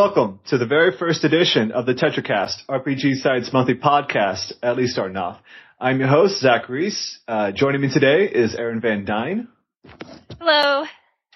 Hello 0.00 0.08
and 0.08 0.16
welcome 0.16 0.40
to 0.46 0.56
the 0.56 0.64
very 0.64 0.96
first 0.96 1.24
edition 1.24 1.72
of 1.72 1.84
the 1.84 1.92
TetraCast, 1.92 2.64
RPG 2.70 3.16
Science 3.16 3.52
Monthly 3.52 3.74
Podcast, 3.74 4.54
at 4.62 4.78
least 4.78 4.94
starting 4.94 5.18
off. 5.18 5.38
I'm 5.78 5.98
your 5.98 6.08
host, 6.08 6.40
Zach 6.40 6.70
Reese. 6.70 7.20
Uh, 7.28 7.52
joining 7.52 7.82
me 7.82 7.92
today 7.92 8.24
is 8.24 8.54
Aaron 8.54 8.80
Van 8.80 9.04
Dyne. 9.04 9.48
Hello. 10.38 10.86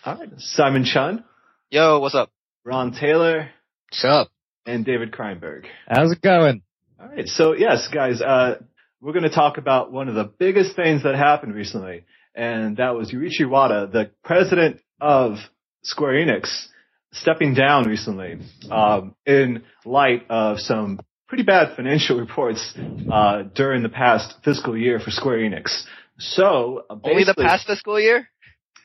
All 0.06 0.16
right, 0.16 0.30
Simon 0.38 0.86
Chun, 0.86 1.24
Yo, 1.68 1.98
what's 1.98 2.14
up? 2.14 2.30
Ron 2.64 2.92
Taylor, 2.92 3.50
What's 3.90 4.02
up? 4.02 4.30
and 4.64 4.82
David 4.82 5.12
Kreinberg. 5.12 5.66
How's 5.86 6.12
it 6.12 6.22
going? 6.22 6.62
All 6.98 7.08
right, 7.08 7.28
so 7.28 7.52
yes, 7.52 7.88
guys, 7.92 8.22
uh, 8.22 8.60
we're 9.02 9.12
going 9.12 9.24
to 9.24 9.28
talk 9.28 9.58
about 9.58 9.92
one 9.92 10.08
of 10.08 10.14
the 10.14 10.24
biggest 10.24 10.74
things 10.74 11.02
that 11.02 11.16
happened 11.16 11.54
recently, 11.54 12.04
and 12.34 12.78
that 12.78 12.94
was 12.94 13.12
Yoichi 13.12 13.46
Wada, 13.46 13.88
the 13.92 14.10
president 14.24 14.80
of 15.02 15.36
Square 15.82 16.14
Enix, 16.14 16.68
stepping 17.14 17.54
down 17.54 17.84
recently 17.88 18.38
um, 18.70 19.14
in 19.26 19.62
light 19.84 20.26
of 20.28 20.58
some 20.60 21.00
pretty 21.28 21.44
bad 21.44 21.74
financial 21.76 22.18
reports 22.20 22.74
uh, 23.10 23.42
during 23.54 23.82
the 23.82 23.88
past 23.88 24.34
fiscal 24.44 24.76
year 24.76 25.00
for 25.00 25.10
Square 25.10 25.38
Enix. 25.38 25.84
So 26.18 26.84
uh, 26.90 26.96
Only 27.02 27.24
the 27.24 27.34
past 27.34 27.66
fiscal 27.66 27.98
year? 27.98 28.28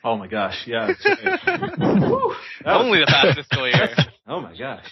Oh 0.02 0.16
my 0.16 0.26
gosh, 0.28 0.64
yeah. 0.66 0.86
right. 0.86 0.96
Whew, 1.78 2.34
that 2.64 2.74
was- 2.76 2.84
Only 2.84 3.00
the 3.00 3.06
past 3.06 3.36
fiscal 3.38 3.66
year. 3.68 3.88
Oh 4.26 4.40
my 4.40 4.56
gosh. 4.56 4.84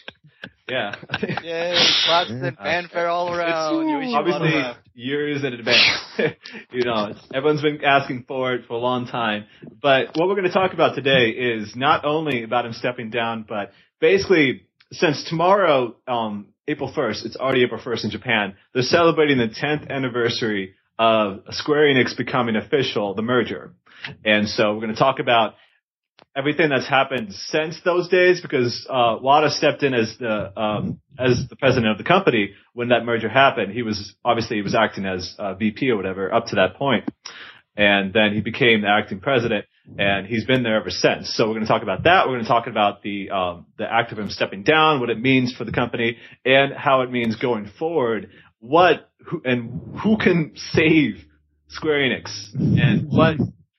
Yeah. 0.69 0.94
Yay, 1.42 1.74
claps 2.05 2.30
and 2.30 2.56
fanfare 2.56 3.08
all 3.08 3.34
around. 3.34 3.74
Yoichi 3.74 4.14
obviously 4.14 4.83
years 4.94 5.44
in 5.44 5.55
advance. 5.55 6.05
you 6.70 6.84
know, 6.84 7.14
everyone's 7.33 7.62
been 7.62 7.83
asking 7.84 8.25
for 8.28 8.55
it 8.55 8.66
for 8.66 8.75
a 8.75 8.78
long 8.78 9.06
time. 9.06 9.47
But 9.80 10.08
what 10.14 10.28
we're 10.28 10.34
going 10.34 10.48
to 10.48 10.52
talk 10.52 10.75
about 10.75 10.94
today 10.94 11.30
is 11.30 11.75
not 11.75 12.05
only 12.05 12.42
about 12.42 12.66
him 12.66 12.72
stepping 12.72 13.10
down, 13.10 13.47
but 13.48 13.72
basically 14.00 14.62
since 14.92 15.25
tomorrow, 15.25 15.97
um, 16.06 16.48
April 16.66 16.92
1st, 16.92 17.27
it's 17.27 17.36
already 17.36 17.62
April 17.62 17.80
1st 17.80 18.05
in 18.05 18.10
Japan, 18.10 18.55
they're 18.75 18.82
celebrating 18.82 19.38
the 19.38 19.48
10th 19.48 19.88
anniversary 19.91 20.75
of 20.98 21.41
Square 21.50 21.94
Enix 21.94 22.16
becoming 22.16 22.56
official, 22.56 23.14
the 23.14 23.22
merger. 23.22 23.72
And 24.25 24.48
so 24.48 24.75
we're 24.75 24.80
going 24.80 24.94
to 24.94 24.98
talk 24.98 25.19
about 25.19 25.55
everything 26.37 26.69
that's 26.69 26.89
happened 26.89 27.33
since 27.33 27.81
those 27.84 28.09
days 28.09 28.41
because 28.41 28.87
uh, 28.89 29.17
Wada 29.21 29.51
stepped 29.51 29.83
in 29.83 29.95
as 29.95 30.17
the 30.19 30.59
um, 30.59 31.01
as 31.19 31.45
the 31.48 31.57
president 31.57 31.91
of 31.91 31.98
the 31.98 32.05
company 32.05 32.55
when 32.75 32.89
that 32.89 33.05
merger 33.05 33.29
happened. 33.29 33.73
He 33.73 33.83
was 33.83 34.15
obviously 34.25 34.56
he 34.56 34.62
was 34.62 34.75
acting 34.75 35.05
as 35.05 35.34
uh, 35.39 35.55
VP 35.55 35.91
or 35.91 35.97
whatever 35.97 36.33
up 36.33 36.47
to 36.47 36.56
that 36.56 36.77
point, 36.77 37.09
and 37.77 38.12
then 38.12 38.33
he 38.34 38.41
became 38.41 38.83
the 38.83 38.89
acting 38.89 39.21
president, 39.21 39.67
and 39.99 40.27
he's 40.27 40.45
been 40.45 40.62
there 40.62 40.77
ever 40.77 40.91
since. 40.91 41.34
So 41.34 41.47
we're 41.47 41.55
going 41.55 41.67
to 41.67 41.69
talk 41.69 41.83
about 41.83 42.05
that. 42.05 42.27
We're 42.27 42.34
going 42.34 42.45
to 42.45 42.49
talk 42.49 42.67
about 42.67 43.03
the 43.03 43.31
um, 43.31 43.67
the 43.77 43.91
act 43.91 44.12
of 44.12 44.19
him 44.19 44.31
stepping 44.31 44.62
down, 44.62 45.01
what 45.01 45.11
it 45.11 45.21
means 45.21 45.55
for 45.55 45.65
the 45.65 45.73
company, 45.73 46.19
and 46.45 46.73
how 46.73 47.03
it 47.03 47.11
means 47.11 47.37
going 47.37 47.71
forward. 47.79 48.31
What 48.61 49.11
who, 49.25 49.43
and 49.45 49.99
who 50.03 50.17
can 50.17 50.53
save 50.55 51.25
Square 51.69 52.00
Enix 52.00 52.55
and 52.55 53.09
what 53.11 53.37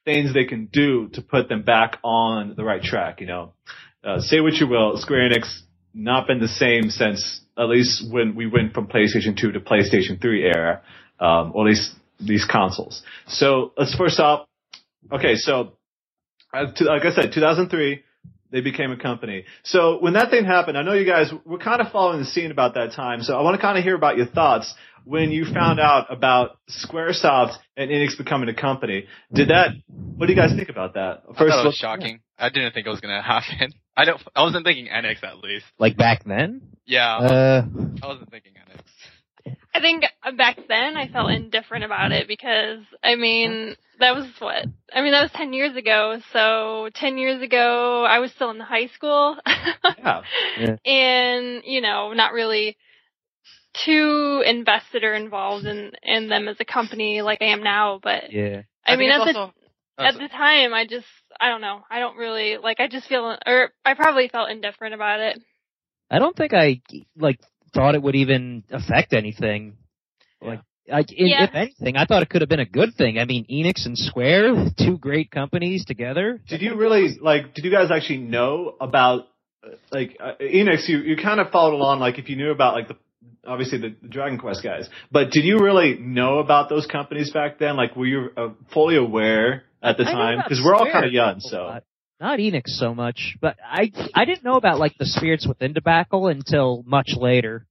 things 0.09 0.33
they 0.33 0.45
can 0.45 0.65
do 0.65 1.07
to 1.13 1.21
put 1.21 1.49
them 1.49 1.61
back 1.61 1.99
on 2.03 2.55
the 2.57 2.63
right 2.63 2.81
track. 2.81 3.21
You 3.21 3.27
know, 3.27 3.53
uh, 4.03 4.19
say 4.19 4.39
what 4.39 4.53
you 4.53 4.67
will, 4.67 4.97
Square 4.97 5.29
Enix 5.29 5.61
not 5.93 6.27
been 6.27 6.39
the 6.39 6.47
same 6.47 6.89
since 6.89 7.41
at 7.57 7.67
least 7.69 8.11
when 8.11 8.35
we 8.35 8.47
went 8.47 8.73
from 8.73 8.87
PlayStation 8.87 9.39
2 9.39 9.51
to 9.51 9.59
PlayStation 9.59 10.19
3 10.19 10.43
era, 10.43 10.81
um, 11.19 11.51
or 11.53 11.67
at 11.67 11.71
least 11.71 11.91
these 12.19 12.45
consoles. 12.49 13.03
So 13.27 13.73
let's 13.77 13.95
first 13.95 14.19
off, 14.19 14.47
okay, 15.11 15.35
so 15.35 15.73
uh, 16.53 16.71
to, 16.75 16.83
like 16.85 17.05
I 17.05 17.11
said, 17.11 17.31
2003. 17.33 18.03
They 18.51 18.61
became 18.61 18.91
a 18.91 18.97
company. 18.97 19.45
So 19.61 20.01
when 20.01 20.13
that 20.13 20.31
thing 20.31 20.43
happened, 20.43 20.75
I 20.75 20.81
know 20.81 20.93
you 20.93 21.05
guys 21.05 21.31
were 21.45 21.59
kind 21.59 21.81
of 21.81 21.91
following 21.91 22.17
the 22.17 22.25
scene 22.25 22.49
about 22.49 22.73
that 22.73 22.93
time. 22.93 23.21
So 23.21 23.37
I 23.37 23.43
want 23.43 23.55
to 23.55 23.61
kind 23.61 23.77
of 23.77 23.83
hear 23.83 23.93
about 23.93 24.17
your 24.17 24.25
thoughts 24.25 24.73
when 25.09 25.31
you 25.31 25.43
found 25.51 25.79
out 25.79 26.05
about 26.13 26.59
SquareSoft 26.69 27.55
and 27.75 27.89
Enix 27.89 28.15
becoming 28.15 28.47
a 28.47 28.53
company. 28.53 29.05
Did 29.33 29.49
that? 29.49 29.69
What 29.87 30.27
do 30.27 30.33
you 30.33 30.37
guys 30.39 30.51
think 30.55 30.69
about 30.69 30.93
that? 30.93 31.23
I 31.27 31.33
thought 31.33 31.41
it 31.47 31.55
look- 31.55 31.65
was 31.65 31.75
shocking. 31.75 32.19
I 32.37 32.49
didn't 32.49 32.73
think 32.73 32.85
it 32.85 32.89
was 32.91 33.01
gonna 33.01 33.21
happen. 33.21 33.73
I 33.97 34.05
don't. 34.05 34.21
I 34.35 34.43
wasn't 34.43 34.65
thinking 34.65 34.87
Enix 34.87 35.23
at 35.23 35.39
least. 35.39 35.65
Like 35.79 35.97
back 35.97 36.23
then? 36.25 36.61
Yeah, 36.85 37.17
Uh, 37.17 37.65
I 38.03 38.07
wasn't 38.07 38.29
thinking 38.29 38.53
Enix. 38.53 39.55
I 39.73 39.79
think 39.81 40.03
back 40.37 40.57
then 40.67 40.95
I 40.95 41.07
felt 41.07 41.31
indifferent 41.31 41.83
about 41.83 42.11
it 42.11 42.27
because, 42.27 42.79
I 43.03 43.15
mean, 43.15 43.75
that 43.99 44.13
was 44.15 44.25
what? 44.39 44.65
I 44.93 45.01
mean, 45.01 45.11
that 45.11 45.21
was 45.23 45.31
10 45.33 45.53
years 45.53 45.75
ago. 45.75 46.19
So 46.33 46.89
10 46.93 47.17
years 47.17 47.41
ago, 47.41 48.03
I 48.03 48.19
was 48.19 48.31
still 48.31 48.51
in 48.51 48.59
high 48.59 48.87
school. 48.87 49.37
Yeah. 50.57 50.75
and, 50.85 51.61
you 51.65 51.81
know, 51.81 52.13
not 52.13 52.33
really 52.33 52.77
too 53.85 54.43
invested 54.45 55.03
or 55.03 55.13
involved 55.13 55.65
in, 55.65 55.91
in 56.03 56.29
them 56.29 56.47
as 56.47 56.57
a 56.59 56.65
company 56.65 57.21
like 57.21 57.41
I 57.41 57.45
am 57.45 57.63
now. 57.63 57.99
But, 58.01 58.31
yeah. 58.31 58.61
I, 58.85 58.95
mean, 58.95 59.09
think 59.09 59.21
at 59.21 59.27
it's 59.27 59.33
the, 59.33 59.39
also, 59.39 59.53
oh, 59.97 60.03
at 60.03 60.13
the 60.15 60.27
time, 60.27 60.73
I 60.73 60.85
just, 60.89 61.05
I 61.39 61.49
don't 61.49 61.61
know. 61.61 61.81
I 61.89 61.99
don't 61.99 62.17
really, 62.17 62.57
like, 62.57 62.79
I 62.79 62.87
just 62.87 63.07
feel, 63.07 63.37
or 63.45 63.69
I 63.85 63.93
probably 63.93 64.27
felt 64.27 64.49
indifferent 64.49 64.93
about 64.93 65.19
it. 65.19 65.39
I 66.09 66.19
don't 66.19 66.35
think 66.35 66.53
I, 66.53 66.81
like, 67.17 67.39
thought 67.73 67.95
it 67.95 68.01
would 68.01 68.15
even 68.15 68.63
affect 68.71 69.13
anything. 69.13 69.77
Like, 70.41 70.61
I, 70.91 70.99
in, 71.09 71.27
Yeah. 71.27 71.43
if 71.43 71.53
anything, 71.53 71.97
I 71.97 72.05
thought 72.05 72.23
it 72.23 72.29
could 72.29 72.41
have 72.41 72.49
been 72.49 72.59
a 72.59 72.65
good 72.65 72.95
thing. 72.95 73.19
I 73.19 73.25
mean, 73.25 73.45
Enix 73.49 73.85
and 73.85 73.97
Square, 73.97 74.71
two 74.77 74.97
great 74.97 75.31
companies 75.31 75.85
together. 75.85 76.41
Did 76.47 76.61
you 76.61 76.75
really 76.75 77.17
like? 77.21 77.53
Did 77.53 77.65
you 77.65 77.71
guys 77.71 77.91
actually 77.91 78.19
know 78.19 78.75
about 78.79 79.27
uh, 79.63 79.75
like 79.91 80.17
uh, 80.19 80.33
Enix? 80.41 80.87
You 80.87 80.99
you 80.99 81.15
kind 81.15 81.39
of 81.39 81.51
followed 81.51 81.75
along 81.75 81.99
like 81.99 82.17
if 82.17 82.29
you 82.29 82.35
knew 82.35 82.51
about 82.51 82.73
like 82.73 82.87
the 82.87 82.95
obviously 83.45 83.79
the, 83.79 83.89
Dragon 84.07 84.37
Quest 84.37 84.63
guys, 84.63 84.89
but 85.11 85.31
did 85.31 85.43
you 85.43 85.59
really 85.59 85.97
know 85.99 86.39
about 86.39 86.69
those 86.69 86.85
companies 86.85 87.31
back 87.31 87.59
then? 87.59 87.75
Like 87.75 87.95
were 87.95 88.05
you 88.05 88.29
uh, 88.35 88.49
fully 88.73 88.95
aware 88.95 89.63
at 89.81 89.97
the 89.97 90.03
I 90.03 90.11
time? 90.11 90.37
Because 90.43 90.61
we're 90.63 90.75
all 90.75 90.89
kind 90.91 91.05
of 91.05 91.13
young, 91.13 91.39
so 91.39 91.63
lot. 91.63 91.83
Not 92.19 92.39
Enix 92.39 92.67
so 92.67 92.93
much, 92.93 93.37
but 93.39 93.55
I 93.63 93.91
I 94.13 94.25
didn't 94.25 94.43
know 94.43 94.57
about 94.57 94.77
like 94.77 94.97
the 94.97 95.05
spirits 95.05 95.47
within 95.47 95.71
debacle 95.71 96.27
until 96.27 96.83
much 96.85 97.11
later. 97.15 97.65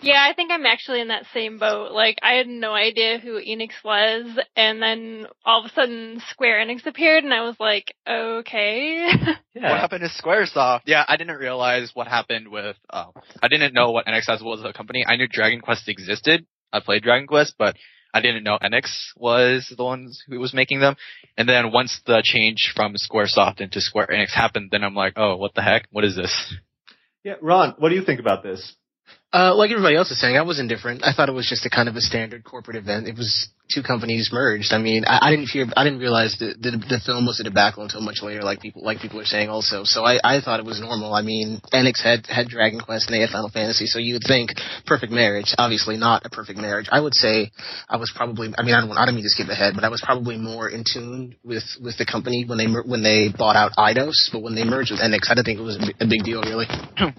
Yeah, 0.00 0.24
I 0.24 0.32
think 0.34 0.52
I'm 0.52 0.66
actually 0.66 1.00
in 1.00 1.08
that 1.08 1.26
same 1.34 1.58
boat. 1.58 1.92
Like, 1.92 2.18
I 2.22 2.34
had 2.34 2.46
no 2.46 2.72
idea 2.72 3.18
who 3.18 3.40
Enix 3.40 3.70
was, 3.84 4.38
and 4.56 4.80
then 4.80 5.26
all 5.44 5.64
of 5.64 5.70
a 5.70 5.74
sudden 5.74 6.22
Square 6.30 6.64
Enix 6.64 6.86
appeared, 6.86 7.24
and 7.24 7.34
I 7.34 7.42
was 7.42 7.56
like, 7.58 7.94
okay. 8.08 9.08
What 9.54 9.64
happened 9.64 10.04
to 10.04 10.22
Squaresoft? 10.22 10.82
yeah, 10.86 11.04
I 11.08 11.16
didn't 11.16 11.36
realize 11.36 11.90
what 11.92 12.06
happened 12.06 12.46
with. 12.46 12.76
Uh, 12.88 13.06
I 13.42 13.48
didn't 13.48 13.74
know 13.74 13.90
what 13.90 14.06
Enix 14.06 14.28
was 14.40 14.62
a 14.64 14.72
company. 14.72 15.04
I 15.04 15.16
knew 15.16 15.26
Dragon 15.26 15.60
Quest 15.60 15.88
existed. 15.88 16.46
I 16.72 16.78
played 16.78 17.02
Dragon 17.02 17.26
Quest, 17.26 17.54
but 17.58 17.74
I 18.14 18.20
didn't 18.20 18.44
know 18.44 18.58
Enix 18.62 18.88
was 19.16 19.72
the 19.76 19.84
ones 19.84 20.22
who 20.28 20.38
was 20.38 20.54
making 20.54 20.80
them. 20.80 20.94
And 21.36 21.48
then 21.48 21.72
once 21.72 22.00
the 22.06 22.22
change 22.24 22.72
from 22.74 22.94
SquareSoft 22.94 23.60
into 23.60 23.80
Square 23.80 24.08
Enix 24.12 24.30
happened, 24.30 24.68
then 24.70 24.84
I'm 24.84 24.94
like, 24.94 25.14
oh, 25.16 25.36
what 25.36 25.54
the 25.54 25.62
heck? 25.62 25.88
What 25.90 26.04
is 26.04 26.14
this? 26.14 26.54
Yeah, 27.24 27.34
Ron, 27.42 27.74
what 27.78 27.88
do 27.88 27.96
you 27.96 28.04
think 28.04 28.20
about 28.20 28.42
this? 28.42 28.74
Uh, 29.30 29.54
like 29.54 29.70
everybody 29.70 29.94
else 29.94 30.10
is 30.10 30.18
saying, 30.18 30.38
I 30.38 30.42
was 30.42 30.58
indifferent. 30.58 31.04
I 31.04 31.12
thought 31.12 31.28
it 31.28 31.36
was 31.36 31.46
just 31.46 31.66
a 31.66 31.70
kind 31.70 31.86
of 31.86 31.96
a 31.96 32.00
standard 32.00 32.44
corporate 32.44 32.78
event. 32.78 33.06
It 33.06 33.14
was 33.14 33.48
two 33.70 33.82
companies 33.82 34.30
merged. 34.32 34.72
I 34.72 34.78
mean, 34.78 35.04
I, 35.06 35.18
I 35.20 35.30
didn't 35.30 35.48
fear, 35.48 35.66
I 35.76 35.84
didn't 35.84 35.98
realize 35.98 36.34
that 36.40 36.56
the, 36.62 36.70
the 36.70 36.98
film 37.04 37.26
was 37.26 37.38
a 37.38 37.44
debacle 37.44 37.82
until 37.82 38.00
much 38.00 38.22
later, 38.22 38.40
like 38.40 38.60
people, 38.60 38.82
like 38.82 39.00
people 39.00 39.20
are 39.20 39.26
saying 39.26 39.50
also. 39.50 39.84
So 39.84 40.02
I, 40.02 40.18
I 40.24 40.40
thought 40.40 40.60
it 40.60 40.64
was 40.64 40.80
normal. 40.80 41.12
I 41.12 41.20
mean, 41.20 41.60
Enix 41.74 42.02
had, 42.02 42.24
had 42.24 42.48
Dragon 42.48 42.80
Quest 42.80 43.08
and 43.08 43.14
they 43.14 43.20
had 43.20 43.28
Final 43.28 43.50
Fantasy, 43.50 43.84
so 43.84 43.98
you 43.98 44.14
would 44.14 44.24
think 44.26 44.52
perfect 44.86 45.12
marriage. 45.12 45.54
Obviously 45.58 45.98
not 45.98 46.24
a 46.24 46.30
perfect 46.30 46.58
marriage. 46.58 46.88
I 46.90 46.98
would 46.98 47.14
say 47.14 47.52
I 47.86 47.98
was 47.98 48.10
probably, 48.16 48.48
I 48.56 48.62
mean, 48.62 48.74
I 48.74 48.80
don't, 48.80 48.96
I 48.96 49.04
don't 49.04 49.14
mean 49.14 49.24
to 49.24 49.30
skip 49.30 49.48
ahead, 49.50 49.74
but 49.74 49.84
I 49.84 49.90
was 49.90 50.00
probably 50.02 50.38
more 50.38 50.70
in 50.70 50.84
tune 50.90 51.36
with, 51.44 51.64
with 51.82 51.98
the 51.98 52.06
company 52.06 52.46
when 52.48 52.56
they, 52.56 52.64
when 52.64 53.02
they 53.02 53.28
bought 53.28 53.56
out 53.56 53.72
Eidos, 53.76 54.32
but 54.32 54.40
when 54.40 54.54
they 54.54 54.64
merged 54.64 54.90
with 54.90 55.00
Enix, 55.00 55.28
I 55.28 55.34
didn't 55.34 55.44
think 55.44 55.60
it 55.60 55.68
was 55.68 55.76
a 55.76 56.06
big 56.08 56.24
deal 56.24 56.40
really. 56.40 56.64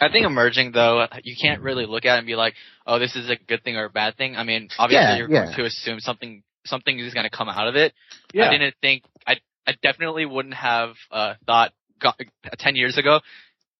I 0.00 0.10
think 0.10 0.26
emerging 0.26 0.72
though, 0.72 1.06
you 1.22 1.36
can't 1.40 1.60
really 1.62 1.86
look 1.86 2.04
at 2.04 2.16
it 2.16 2.18
and 2.18 2.26
be 2.26 2.36
like, 2.36 2.54
oh, 2.86 2.98
this 2.98 3.16
is 3.16 3.30
a 3.30 3.36
good 3.36 3.62
thing 3.62 3.76
or 3.76 3.84
a 3.84 3.90
bad 3.90 4.16
thing. 4.16 4.36
I 4.36 4.44
mean, 4.44 4.68
obviously 4.78 5.12
Yeah, 5.12 5.18
you're 5.18 5.28
yeah. 5.28 5.44
going 5.44 5.56
to 5.56 5.64
assume 5.64 6.00
something 6.00 6.42
something 6.66 6.98
is 6.98 7.14
going 7.14 7.28
to 7.28 7.34
come 7.36 7.48
out 7.48 7.68
of 7.68 7.76
it. 7.76 7.92
Yeah. 8.32 8.48
I 8.48 8.50
didn't 8.50 8.74
think 8.80 9.02
I 9.26 9.36
I 9.66 9.72
definitely 9.82 10.26
wouldn't 10.26 10.54
have 10.54 10.94
uh 11.10 11.34
thought 11.46 11.72
got, 12.00 12.18
ten 12.58 12.76
years 12.76 12.98
ago 12.98 13.20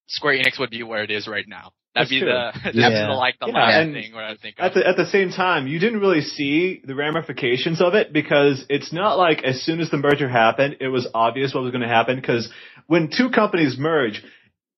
Square 0.09 0.39
Enix 0.39 0.59
would 0.59 0.71
be 0.71 0.83
where 0.83 1.03
it 1.05 1.11
is 1.11 1.27
right 1.29 1.47
now. 1.47 1.73
That'd 1.95 2.09
That's 2.09 2.11
be 2.11 2.21
true. 2.21 2.29
the 2.29 2.53
that'd 2.65 2.75
Yeah. 2.75 3.07
the 3.07 3.13
like 3.13 3.39
the 3.41 3.47
Yeah, 3.47 3.55
last 3.55 3.93
thing 3.93 4.15
where 4.15 4.25
I 4.25 4.37
think 4.37 4.57
At 4.59 4.69
of. 4.69 4.75
the, 4.75 4.89
at 4.89 4.97
the 4.97 5.07
same 5.07 5.31
time, 5.31 5.67
you 5.67 5.79
didn't 5.79 6.01
really 6.01 6.21
see 6.21 6.83
the 6.85 6.95
ramifications 6.95 7.81
of 7.81 7.95
it 7.95 8.13
because 8.13 8.65
it's 8.69 8.93
not 8.93 9.19
like 9.19 9.43
as 9.45 9.63
soon 9.63 9.81
as 9.81 9.91
the 9.91 9.97
merger 9.97 10.29
happened, 10.29 10.77
it 10.81 10.89
was 10.89 11.09
obvious 11.15 11.55
what 11.55 11.63
was 11.63 11.73
going 11.73 11.83
to 11.83 11.89
happen 11.89 12.17
because 12.17 12.51
when 12.87 13.11
two 13.11 13.31
companies 13.31 13.77
merge, 13.79 14.23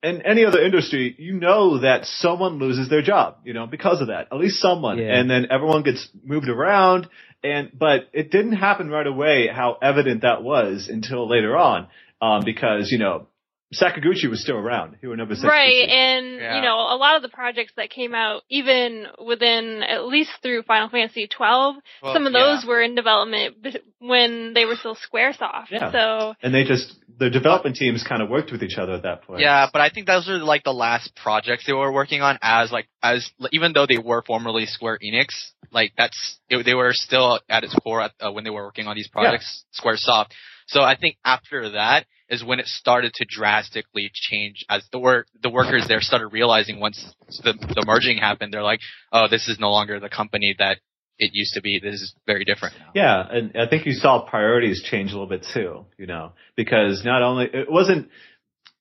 in 0.03 0.23
any 0.23 0.45
other 0.45 0.61
industry, 0.61 1.15
you 1.19 1.35
know 1.35 1.79
that 1.81 2.07
someone 2.07 2.59
loses 2.59 2.89
their 2.89 3.03
job, 3.03 3.37
you 3.45 3.53
know, 3.53 3.67
because 3.67 4.01
of 4.01 4.09
that. 4.09 4.29
At 4.33 4.39
least 4.39 4.61
someone. 4.61 4.99
Yeah. 4.99 5.19
And 5.19 5.31
then 5.31 5.47
everyone 5.51 5.83
gets 5.83 6.09
moved 6.25 6.49
around 6.49 7.09
and, 7.45 7.71
but 7.73 8.09
it 8.13 8.31
didn't 8.31 8.53
happen 8.53 8.89
right 8.89 9.07
away 9.07 9.49
how 9.49 9.79
evident 9.81 10.23
that 10.23 10.43
was 10.43 10.89
until 10.89 11.29
later 11.29 11.57
on. 11.57 11.89
Um, 12.21 12.43
because, 12.45 12.93
you 12.93 12.99
know, 12.99 13.27
Sakaguchi 13.73 14.29
was 14.29 14.41
still 14.43 14.57
around. 14.57 14.97
He 15.01 15.07
was 15.07 15.17
number 15.17 15.35
six. 15.35 15.45
Right, 15.47 15.89
and 15.89 16.37
Yeah. 16.37 16.57
you 16.57 16.63
know, 16.63 16.77
a 16.77 16.97
lot 16.97 17.17
of 17.17 17.23
the 17.23 17.29
projects 17.29 17.73
that 17.77 17.91
came 17.91 18.15
out, 18.15 18.43
even 18.51 19.07
within 19.25 19.83
at 19.83 20.07
least 20.07 20.31
through 20.43 20.63
Final 20.65 20.89
Fantasy 20.89 21.27
twelve, 21.27 21.77
Well, 22.03 22.13
some 22.13 22.27
of 22.27 22.33
yeah. 22.33 22.39
those 22.41 22.65
were 22.67 22.83
in 22.83 22.95
development 22.95 23.57
when 23.99 24.53
they 24.55 24.65
were 24.65 24.77
still 24.77 24.97
SquareSoft. 24.97 25.71
Yeah. 25.71 25.91
So 25.93 26.35
And 26.43 26.55
they 26.55 26.65
just 26.65 26.95
the 27.19 27.31
development 27.31 27.77
teams 27.77 28.03
kind 28.03 28.23
of 28.23 28.29
worked 28.29 28.53
with 28.53 28.63
each 28.63 28.79
other 28.79 28.93
at 28.93 29.03
that 29.03 29.23
point. 29.23 29.41
Yeah, 29.41 29.69
but 29.73 29.81
I 29.81 29.91
think 29.91 30.07
those 30.07 30.29
are 30.29 30.39
like 30.39 30.65
the 30.65 30.73
last 30.73 31.15
projects 31.15 31.67
they 31.67 31.73
were 31.73 31.93
working 31.93 32.21
on 32.23 32.39
as 32.43 32.73
like 32.73 32.89
as 33.03 33.31
even 33.53 33.73
though 33.73 33.87
they 33.87 33.99
were 33.99 34.23
formerly 34.23 34.67
Square 34.67 34.99
Enix, 35.05 35.29
like 35.71 35.93
that's 35.97 36.39
it, 36.49 36.65
they 36.65 36.75
were 36.75 36.93
still 36.93 37.41
at 37.49 37.65
its 37.65 37.75
core 37.75 38.03
at, 38.03 38.13
uh, 38.21 38.31
when 38.33 38.45
they 38.45 38.51
were 38.51 38.65
working 38.65 38.87
on 38.87 38.97
these 38.97 39.09
projects, 39.09 39.65
yeah. 39.75 39.85
SquareSoft. 39.85 40.27
So 40.67 40.83
I 40.83 40.97
think 40.97 41.17
after 41.25 41.71
that 41.71 42.07
is 42.29 42.43
when 42.45 42.61
it 42.61 42.67
started 42.67 43.13
to 43.15 43.27
drastically 43.29 44.11
change 44.13 44.65
as 44.69 44.85
the 44.91 44.99
work 44.99 45.27
the 45.43 45.51
workers 45.51 45.87
there 45.89 46.01
started 46.01 46.29
realizing 46.29 46.81
once 46.81 47.15
the 47.43 47.53
the 47.53 47.85
merging 47.87 48.19
happened, 48.19 48.53
they're 48.53 48.63
like, 48.63 48.81
oh, 49.13 49.29
this 49.31 49.49
is 49.49 49.59
no 49.59 49.71
longer 49.71 50.01
the 50.01 50.09
company 50.09 50.55
that 50.59 50.79
it 51.19 51.31
used 51.35 51.55
to 51.55 51.61
be. 51.61 51.79
This 51.79 51.95
is 51.95 52.15
very 52.27 52.45
different 52.45 52.75
now. 52.79 52.91
Yeah, 52.95 53.27
and 53.31 53.57
I 53.57 53.69
think 53.69 53.87
you 53.87 53.93
saw 53.93 54.29
priorities 54.29 54.83
change 54.83 55.11
a 55.11 55.13
little 55.13 55.29
bit 55.29 55.47
too, 55.53 55.87
you 55.99 56.07
know, 56.07 56.33
because 56.57 57.05
not 57.05 57.23
only 57.23 57.47
it 57.53 57.71
wasn't. 57.71 58.09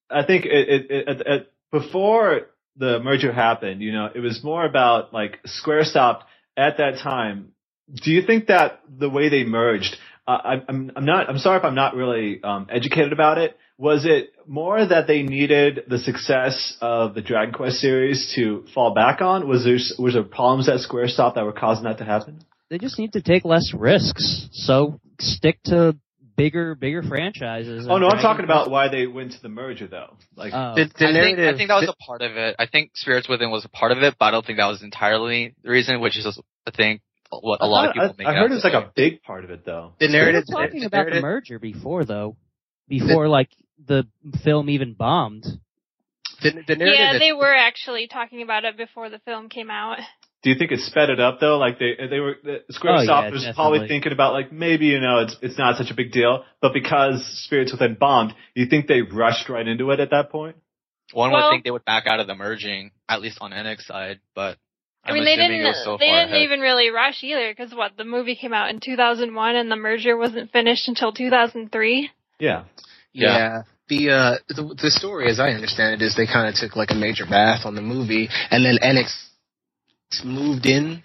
I 0.10 0.26
think 0.26 0.46
it, 0.46 0.70
it, 0.70 0.92
it, 0.92 1.08
it, 1.08 1.28
it 1.28 1.54
before 1.72 2.48
the 2.76 3.00
merger 3.00 3.32
happened, 3.32 3.82
you 3.82 3.94
know, 3.94 4.10
it 4.14 4.20
was 4.20 4.44
more 4.44 4.66
about 4.66 5.14
like 5.14 5.40
Square 5.46 5.84
SquareSoft 5.84 6.24
at 6.58 6.78
that 6.78 7.00
time. 7.02 7.54
Do 7.94 8.12
you 8.12 8.26
think 8.26 8.48
that 8.48 8.82
the 8.90 9.10
way 9.10 9.30
they 9.30 9.44
merged? 9.44 9.96
Uh, 10.28 10.32
I, 10.32 10.54
I'm 10.68 10.92
I'm 10.96 11.06
not. 11.06 11.30
I'm 11.30 11.38
sorry 11.40 11.58
if 11.58 11.66
I'm 11.66 11.76
not 11.76 11.96
really 11.96 12.42
um, 12.44 12.68
educated 12.70 13.12
about 13.14 13.38
it. 13.38 13.58
Was 13.78 14.06
it 14.06 14.34
more 14.46 14.86
that 14.86 15.08
they 15.08 15.24
needed 15.24 15.86
the 15.88 15.98
success 15.98 16.78
of 16.82 17.16
the 17.16 17.22
Dragon 17.22 17.54
Quest 17.54 17.78
series 17.78 18.32
to 18.36 18.66
fall 18.76 18.94
back 18.94 19.22
on? 19.22 19.48
Was 19.48 19.64
there 19.64 19.80
was 19.98 20.14
there 20.14 20.24
problems 20.24 20.70
at 20.70 20.76
SquareSoft 20.88 21.36
that 21.36 21.44
were 21.46 21.54
causing 21.54 21.86
that 21.86 21.98
to 21.98 22.06
happen? 22.06 22.44
They 22.70 22.78
just 22.78 23.00
need 23.00 23.14
to 23.14 23.22
take 23.22 23.44
less 23.44 23.74
risks. 23.74 24.48
So 24.52 25.00
stick 25.20 25.62
to 25.66 25.98
bigger, 26.38 26.76
bigger 26.76 27.04
franchises. 27.04 27.88
Oh 27.90 27.96
and 27.96 28.04
no, 28.04 28.10
I'm 28.10 28.22
talking 28.22 28.46
Quest- 28.46 28.68
about 28.68 28.70
why 28.70 28.88
they 28.90 29.08
went 29.08 29.34
to 29.34 29.42
the 29.42 29.50
merger 29.50 29.88
though. 29.88 30.16
Like, 30.36 30.54
Oh. 30.54 30.76
The, 30.76 30.86
the 30.86 31.08
I 31.08 31.14
think. 31.14 31.40
I 31.40 31.58
think 31.58 31.70
that 31.70 31.76
was 31.82 31.90
a 31.90 32.04
part 32.04 32.22
of 32.22 32.38
it. 32.38 32.56
I 32.60 32.68
think 32.68 32.92
Spirits 32.96 33.28
Within 33.28 33.52
was 33.52 33.66
a 33.66 33.70
part 33.70 33.92
of 33.92 34.00
it, 34.00 34.16
but 34.20 34.26
I 34.26 34.32
don't 34.32 34.46
think 34.46 34.60
that 34.60 34.68
was 34.68 34.84
entirely 34.84 35.56
the 35.64 35.70
reason, 35.70 36.00
which 36.02 36.18
is 36.18 36.40
I 36.68 36.72
think 36.72 37.02
what 37.32 37.62
a 37.62 37.68
lot 37.68 37.86
of 37.86 37.92
I, 37.92 37.94
people 37.94 38.16
make 38.18 38.28
I 38.28 38.32
it 38.32 38.36
heard 38.36 38.44
out 38.46 38.52
it 38.52 38.56
was 38.56 38.64
like 38.64 38.74
a 38.74 38.92
big 38.96 39.22
part 39.24 39.44
of 39.46 39.52
it 39.52 39.66
though. 39.66 39.94
the 40.00 40.08
They 40.08 40.12
narrative. 40.14 40.44
were 40.48 40.54
talking 40.66 40.82
the 40.82 40.86
about 40.88 41.06
the 41.06 41.10
narrative- 41.12 41.24
merger 41.24 41.60
before, 41.60 42.06
though. 42.06 42.36
Before, 42.90 43.30
like, 43.30 43.50
the 43.88 44.06
film 44.44 44.70
even 44.70 44.94
bombed. 44.94 45.46
the, 46.42 46.52
the 46.68 46.76
narrative. 46.76 46.96
yeah, 47.00 47.14
that- 47.14 47.20
they 47.20 47.32
were 47.34 47.54
actually 47.54 48.08
talking 48.08 48.42
about 48.42 48.66
it 48.66 48.76
before 48.78 49.10
the 49.10 49.20
film 49.20 49.48
came 49.50 49.70
out. 49.72 49.98
Do 50.44 50.50
you 50.50 50.56
think 50.58 50.72
it 50.72 50.80
sped 50.80 51.12
it 51.12 51.20
up 51.20 51.40
though? 51.40 51.60
Like 51.60 51.78
they 51.78 51.94
they 52.10 52.20
were 52.20 52.36
the 52.44 52.62
Oh, 52.68 52.74
SquareSoft 52.74 53.06
yeah, 53.06 53.30
was 53.30 53.44
definitely. 53.44 53.54
probably 53.54 53.88
thinking 53.88 54.12
about 54.12 54.34
like 54.34 54.52
maybe 54.52 54.88
you 54.88 55.00
know 55.00 55.20
it's 55.20 55.36
it's 55.44 55.58
not 55.58 55.78
such 55.78 55.92
a 55.92 55.94
big 55.94 56.12
deal, 56.12 56.44
but 56.62 56.74
because 56.74 57.24
Spirits 57.46 57.72
Within 57.72 57.94
bombed, 57.94 58.34
you 58.56 58.66
think 58.66 58.88
they 58.88 59.02
rushed 59.04 59.50
right 59.50 59.68
into 59.68 59.92
it 59.92 60.00
at 60.00 60.10
that 60.10 60.32
point? 60.32 60.56
One 61.14 61.30
Well- 61.32 61.48
would 61.50 61.54
think 61.54 61.64
they 61.64 61.70
would 61.72 61.86
back 61.86 62.08
out 62.08 62.20
of 62.20 62.26
the 62.26 62.34
merging, 62.34 62.90
at 63.08 63.22
least 63.22 63.38
on 63.40 63.52
Enix 63.52 63.82
side, 63.84 64.20
but 64.34 64.58
I 65.04 65.14
mean, 65.14 65.26
they 65.26 65.36
didn't. 65.36 65.76
so 65.84 65.98
they 65.98 66.08
didn't 66.08 66.30
ahead. 66.30 66.44
even 66.44 66.60
really 66.60 66.90
rush 66.90 67.24
either, 67.24 67.52
because 67.52 67.74
what 67.74 67.98
the 67.98 68.04
movie 68.04 68.36
came 68.36 68.54
out 68.54 68.70
in 68.70 68.80
2001 68.80 69.56
and 69.56 69.72
the 69.72 69.76
merger 69.76 70.16
wasn't 70.16 70.52
finished 70.52 70.88
until 70.88 71.12
2003. 71.12 72.10
Yeah. 72.40 72.64
Yeah. 73.14 73.38
Yeah. 73.38 73.62
The 73.90 74.10
uh 74.10 74.36
the, 74.48 74.76
the 74.82 74.92
story 74.92 75.30
as 75.30 75.40
I 75.40 75.50
understand 75.50 76.02
it 76.02 76.06
is 76.06 76.16
they 76.16 76.28
kind 76.28 76.48
of 76.48 76.56
took 76.56 76.76
like 76.78 76.92
a 76.92 76.96
major 76.96 77.26
bath 77.26 77.66
on 77.66 77.76
the 77.76 77.82
movie 77.82 78.30
and 78.50 78.64
then 78.64 78.78
Enix 78.82 79.12
moved 80.24 80.66
in 80.66 81.04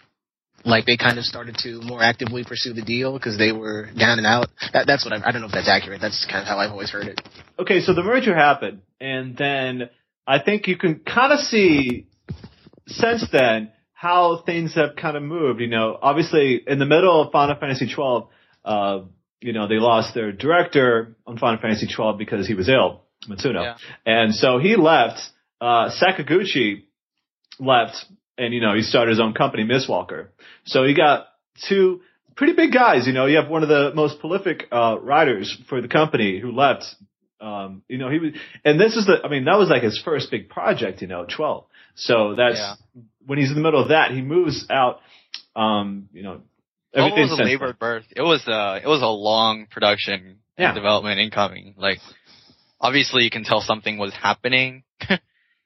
like 0.65 0.85
they 0.85 0.97
kind 0.97 1.19
of 1.19 1.25
started 1.25 1.57
to 1.59 1.81
more 1.83 2.03
actively 2.03 2.45
pursue 2.45 2.73
the 2.73 2.83
deal 2.83 3.13
because 3.15 3.39
they 3.39 3.53
were 3.53 3.89
down 3.97 4.19
and 4.19 4.27
out. 4.27 4.49
That, 4.73 4.87
that's 4.87 5.05
what 5.05 5.15
I, 5.15 5.29
I 5.29 5.33
don't 5.33 5.41
know 5.41 5.47
if 5.47 5.53
that's 5.53 5.69
accurate. 5.69 6.01
That's 6.01 6.27
kind 6.27 6.43
of 6.43 6.49
how 6.49 6.59
I've 6.59 6.71
always 6.71 6.91
heard 6.91 7.07
it. 7.07 7.21
Okay, 7.59 7.81
so 7.81 7.95
the 7.95 8.03
merger 8.03 8.35
happened, 8.35 8.83
and 9.01 9.37
then 9.37 9.89
I 10.27 10.41
think 10.41 10.67
you 10.67 10.77
can 10.77 11.01
kind 11.01 11.33
of 11.33 11.39
see 11.39 12.09
since 12.89 13.25
then 13.31 13.71
how 13.99 14.43
things 14.45 14.75
have 14.75 14.95
kind 14.95 15.17
of 15.17 15.23
moved. 15.23 15.61
You 15.61 15.69
know, 15.69 15.99
obviously 16.01 16.63
in 16.67 16.79
the 16.79 16.85
middle 16.87 17.23
of 17.23 17.33
Final 17.33 17.57
Fantasy 17.57 17.89
twelve, 17.93 18.29
uh, 18.65 19.01
you 19.41 19.53
know, 19.55 19.67
they 19.69 19.77
lost 19.77 20.15
their 20.15 20.33
director 20.33 21.17
on 21.27 21.39
Final 21.39 21.59
Fantasy 21.61 21.89
twelve 21.95 22.19
because 22.19 22.47
he 22.47 22.53
was 22.55 22.69
ill, 22.69 23.03
Matsuno, 23.29 23.63
Yeah. 23.63 23.77
and 24.05 24.35
so 24.35 24.59
he 24.59 24.77
left. 24.77 25.21
Uh, 25.59 25.89
Sakaguchi 25.99 26.83
left, 27.59 27.97
and 28.37 28.53
you 28.53 28.61
know 28.61 28.75
he 28.75 28.83
started 28.83 29.11
his 29.13 29.21
own 29.21 29.33
company, 29.33 29.65
Mistwalker. 29.65 30.29
So 30.67 30.85
you 30.85 30.95
got 30.95 31.29
two 31.69 32.03
pretty 32.37 32.53
big 32.53 32.73
guys. 32.73 33.07
You 33.07 33.15
know, 33.15 33.25
you 33.25 33.37
have 33.37 33.49
one 33.49 33.63
of 33.63 33.71
the 33.71 33.93
most 33.95 34.21
prolific 34.21 34.65
uh, 34.71 34.99
writers 35.01 35.57
for 35.71 35.81
the 35.81 35.89
company 35.89 36.39
who 36.39 36.53
left. 36.53 36.85
Um, 37.41 37.83
you 37.89 37.97
know, 37.97 38.11
he 38.11 38.19
was, 38.19 38.33
and 38.65 38.79
this 38.79 38.97
is 38.97 39.07
the, 39.07 39.17
I 39.25 39.29
mean, 39.31 39.45
that 39.47 39.59
was 39.59 39.69
like 39.71 39.83
his 39.83 39.99
first 40.05 40.31
big 40.31 40.51
project. 40.51 41.01
You 41.01 41.09
know, 41.09 41.25
twelve. 41.25 41.65
So 41.95 42.35
that's 42.37 42.59
Yeah. 42.59 42.75
When 43.27 43.39
he's 43.39 43.49
in 43.51 43.57
the 43.57 43.63
middle 43.63 43.83
of 43.83 43.89
that, 43.89 44.11
he 44.13 44.23
moves 44.23 44.67
out. 44.71 45.01
Um, 45.55 46.09
you 46.13 46.23
know, 46.23 46.41
It 46.93 47.01
was 47.01 47.33
a 47.33 47.37
since 47.37 47.47
labored 47.47 47.79
birth. 47.79 48.05
It 48.15 48.23
was 48.23 48.47
uh 48.47 48.79
it 48.83 48.87
was 48.87 49.03
a 49.03 49.07
long 49.07 49.67
production 49.71 50.39
Yeah. 50.59 50.69
and 50.69 50.75
development 50.75 51.19
incoming. 51.21 51.75
Like 51.77 51.99
obviously 52.81 53.25
you 53.25 53.31
can 53.31 53.45
tell 53.45 53.61
something 53.61 53.99
was 53.99 54.15
happening. 54.15 54.85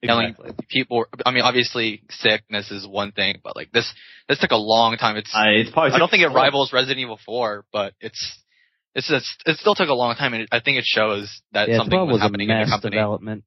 Telling 0.02 0.28
Exactly. 0.30 0.54
people 0.70 1.04
I 1.26 1.30
mean 1.30 1.42
obviously 1.42 2.02
sickness 2.10 2.70
is 2.70 2.86
one 2.86 3.12
thing, 3.12 3.36
but 3.44 3.54
like 3.54 3.70
this 3.72 3.92
this 4.28 4.38
took 4.38 4.50
a 4.52 4.56
long 4.56 4.96
time. 4.96 5.16
It's 5.16 5.30
I, 5.34 5.50
it's 5.60 5.70
probably 5.70 5.92
I 5.92 5.98
don't 5.98 6.08
think 6.10 6.22
it 6.22 6.28
rivals 6.28 6.72
Resident 6.72 7.00
Evil 7.00 7.18
4, 7.26 7.66
but 7.72 7.92
it's 8.00 8.38
it's 8.94 9.06
just, 9.08 9.28
it 9.46 9.56
still 9.58 9.76
took 9.76 9.88
a 9.88 9.94
long 9.94 10.16
time, 10.16 10.32
and 10.34 10.42
it, 10.42 10.48
I 10.50 10.58
think 10.58 10.76
it 10.78 10.84
shows 10.84 11.30
that 11.52 11.68
Yeah, 11.68 11.76
something 11.76 11.96
12 11.96 12.08
was 12.08 12.12
was 12.14 12.20
a 12.20 12.24
happening 12.24 12.48
in 12.50 12.56
the 12.56 12.60
mess 12.62 12.70
company. 12.70 12.96
development. 12.96 13.44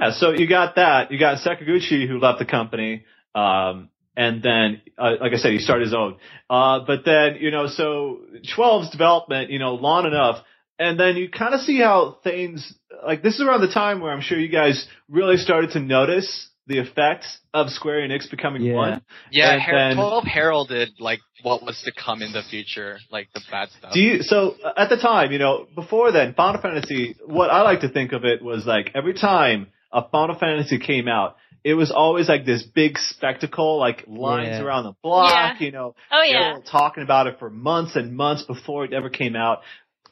Yeah, 0.00 0.12
so 0.12 0.30
you 0.32 0.48
got 0.48 0.76
that. 0.76 1.10
You 1.12 1.18
got 1.18 1.38
Sakaguchi 1.38 2.06
who 2.08 2.18
left 2.18 2.38
the 2.38 2.44
company, 2.46 3.04
um, 3.34 3.88
and 4.16 4.42
then, 4.42 4.80
uh, 4.98 5.12
like 5.20 5.32
I 5.32 5.36
said, 5.36 5.52
he 5.52 5.58
started 5.58 5.84
his 5.84 5.94
own. 5.94 6.16
Uh, 6.48 6.80
but 6.86 7.04
then, 7.04 7.36
you 7.40 7.50
know, 7.50 7.66
so 7.66 8.20
12's 8.56 8.90
development, 8.90 9.50
you 9.50 9.58
know, 9.58 9.74
long 9.74 10.06
enough, 10.06 10.44
and 10.78 10.98
then 10.98 11.16
you 11.16 11.28
kind 11.28 11.54
of 11.54 11.60
see 11.60 11.78
how 11.80 12.18
things, 12.24 12.74
like 13.06 13.22
this 13.22 13.34
is 13.36 13.40
around 13.42 13.60
the 13.60 13.72
time 13.72 14.00
where 14.00 14.12
I'm 14.12 14.20
sure 14.20 14.38
you 14.38 14.48
guys 14.48 14.86
really 15.08 15.36
started 15.36 15.70
to 15.72 15.80
notice 15.80 16.48
the 16.66 16.78
effects 16.78 17.38
of 17.52 17.68
Square 17.70 18.08
Enix 18.08 18.30
becoming 18.30 18.62
Yeah. 18.62 18.74
one. 18.74 19.02
Yeah, 19.30 19.52
And 19.52 19.62
Her- 19.62 19.76
then- 19.76 19.96
12 19.96 20.24
heralded 20.24 20.88
like 20.98 21.20
what 21.42 21.62
was 21.62 21.80
to 21.82 21.92
come 21.92 22.22
in 22.22 22.32
the 22.32 22.42
future, 22.42 22.98
like 23.10 23.28
the 23.34 23.42
bad 23.50 23.68
stuff. 23.70 23.92
Do 23.92 24.00
you, 24.00 24.22
so 24.22 24.56
at 24.76 24.88
the 24.88 24.96
time, 24.96 25.30
you 25.30 25.38
know, 25.38 25.66
before 25.74 26.10
then, 26.10 26.32
Final 26.34 26.60
Fantasy, 26.62 27.16
what 27.26 27.50
I 27.50 27.60
like 27.62 27.80
to 27.80 27.88
think 27.88 28.12
of 28.12 28.24
it 28.24 28.42
was 28.42 28.64
like 28.64 28.90
every 28.94 29.12
time 29.12 29.66
a 29.94 30.06
Final 30.10 30.36
Fantasy 30.38 30.78
came 30.78 31.08
out, 31.08 31.36
it 31.62 31.74
was 31.74 31.90
always 31.90 32.28
like 32.28 32.44
this 32.44 32.62
big 32.62 32.98
spectacle, 32.98 33.78
like 33.78 34.04
lines 34.06 34.58
Yeah. 34.58 34.64
around 34.64 34.84
the 34.84 34.92
block, 35.02 35.60
Yeah. 35.60 35.64
you 35.66 35.72
know, 35.72 35.94
Oh 36.10 36.22
yeah. 36.22 36.54
were 36.54 36.60
talking 36.60 37.02
about 37.02 37.26
it 37.26 37.38
for 37.38 37.48
months 37.48 37.96
and 37.96 38.14
months 38.14 38.42
before 38.42 38.84
it 38.84 38.92
ever 38.92 39.08
came 39.08 39.34
out 39.36 39.62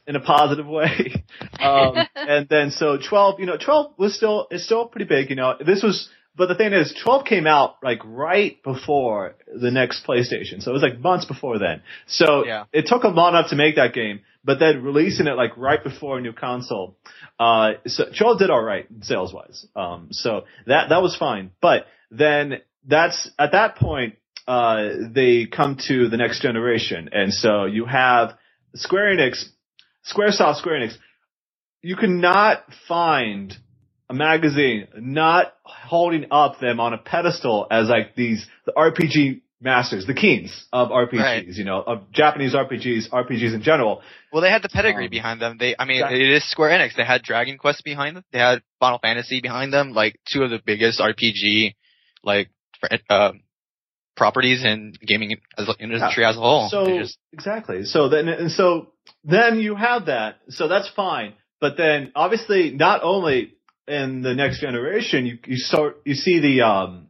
in 0.07 0.17
a 0.17 0.21
positive 0.21 0.67
way. 0.67 1.25
um, 1.61 2.07
and 2.17 2.49
then 2.49 2.71
so 2.71 2.97
12, 2.97 3.41
you 3.41 3.47
know, 3.47 3.57
12 3.59 3.95
was 3.99 4.17
still, 4.17 4.47
it's 4.51 4.65
still 4.65 4.87
pretty 4.87 5.05
big, 5.07 5.29
you 5.31 5.37
know, 5.37 5.55
this 5.65 5.83
was, 5.83 6.09
but 6.35 6.47
the 6.49 6.55
thing 6.55 6.73
is, 6.73 6.95
12 7.05 7.27
came 7.27 7.47
out 7.47 7.77
like 7.83 7.99
right 8.07 8.63
before 8.63 9.35
the 9.55 9.71
next 9.71 10.07
PlayStation. 10.07 10.63
So 10.63 10.71
it 10.71 10.75
was 10.75 10.83
like 10.83 10.99
months 10.99 11.27
before 11.27 11.59
then. 11.59 11.83
So 12.07 12.47
Yeah. 12.47 12.65
it 12.73 12.87
took 12.87 13.05
a 13.05 13.09
long 13.09 13.35
enough 13.35 13.51
to 13.51 13.57
make 13.57 13.77
that 13.77 13.93
game, 13.93 14.21
but 14.45 14.59
then 14.59 14.83
releasing 14.83 15.27
it 15.27 15.37
like 15.37 15.57
right 15.57 15.83
before 15.83 16.19
a 16.19 16.21
new 16.21 16.33
console, 16.33 16.97
uh, 17.39 17.73
so 17.87 18.07
12 18.17 18.39
did 18.39 18.51
alright 18.51 18.87
sales 19.03 19.33
wise. 19.33 19.67
Um, 19.77 20.09
so 20.11 20.45
that, 20.67 20.89
that 20.89 21.03
was 21.03 21.17
fine. 21.17 21.51
But 21.61 21.87
then 22.11 22.61
that's, 22.87 23.31
at 23.39 23.53
that 23.53 23.77
point, 23.77 24.17
uh, 24.47 24.89
they 25.11 25.47
come 25.47 25.79
to 25.89 26.09
the 26.09 26.17
next 26.17 26.43
generation. 26.43 27.11
And 27.13 27.33
so 27.33 27.67
you 27.67 27.85
have 27.85 28.37
Square 28.75 29.17
Enix, 29.17 29.45
Squaresoft 30.11 30.57
Square 30.57 30.81
Enix, 30.81 30.95
you 31.83 31.97
cannot 31.97 32.65
find 32.89 33.57
a 34.09 34.15
magazine 34.15 34.89
not 34.97 35.55
holding 35.65 36.27
up 36.31 36.61
them 36.61 36.81
on 36.81 36.93
a 36.93 36.99
pedestal 36.99 37.67
as 37.71 37.89
like 37.89 38.15
these 38.15 38.47
the 38.67 38.73
RPG 38.73 39.42
masters, 39.63 40.07
the 40.07 40.15
kings 40.15 40.67
of 40.73 40.89
RPGs, 40.91 41.19
Right. 41.21 41.47
you 41.47 41.65
know, 41.65 41.81
of 41.83 42.11
Japanese 42.13 42.55
RPGs, 42.55 43.11
RPGs 43.11 43.55
in 43.55 43.63
general. 43.63 44.03
Well, 44.33 44.43
they 44.43 44.51
had 44.51 44.63
the 44.63 44.69
pedigree 44.69 45.05
Um, 45.07 45.11
behind 45.11 45.41
them. 45.41 45.57
They, 45.59 45.75
I 45.79 45.85
mean, 45.85 45.99
exactly. 45.99 46.23
it 46.23 46.31
is 46.33 46.51
Square 46.51 46.71
Enix. 46.79 46.97
They 46.97 47.05
had 47.05 47.23
Dragon 47.23 47.59
Quest 47.59 47.85
behind 47.85 48.17
them. 48.17 48.25
They 48.33 48.39
had 48.41 48.63
Final 48.81 48.99
Fantasy 48.99 49.41
behind 49.41 49.73
them. 49.73 49.93
Like 49.93 50.19
two 50.33 50.43
of 50.43 50.51
the 50.51 50.61
biggest 50.65 51.01
RPG, 51.01 51.75
like 52.25 52.49
uh, 53.09 53.33
properties 54.17 54.65
in 54.65 54.95
gaming 55.07 55.37
as 55.57 55.69
industry 55.79 56.25
as 56.25 56.37
a 56.37 56.41
whole. 56.41 56.69
So 56.69 56.99
just, 56.99 57.19
exactly. 57.33 57.85
So 57.85 58.09
then 58.09 58.29
and 58.29 58.51
so 58.51 58.89
then 59.25 59.59
you 59.61 59.75
have 59.77 60.07
that. 60.07 60.37
So 60.49 60.69
that's 60.69 60.89
fine. 60.91 61.35
but 61.61 61.77
then 61.77 62.11
obviously 62.15 62.71
not 62.73 63.03
only 63.03 63.55
in 63.87 64.23
the 64.23 64.35
next 64.35 64.61
generation, 64.61 65.27
you, 65.27 65.39
you 65.47 65.57
start, 65.57 66.01
you 66.05 66.15
see 66.15 66.41
the, 66.41 66.63
um, 66.63 67.09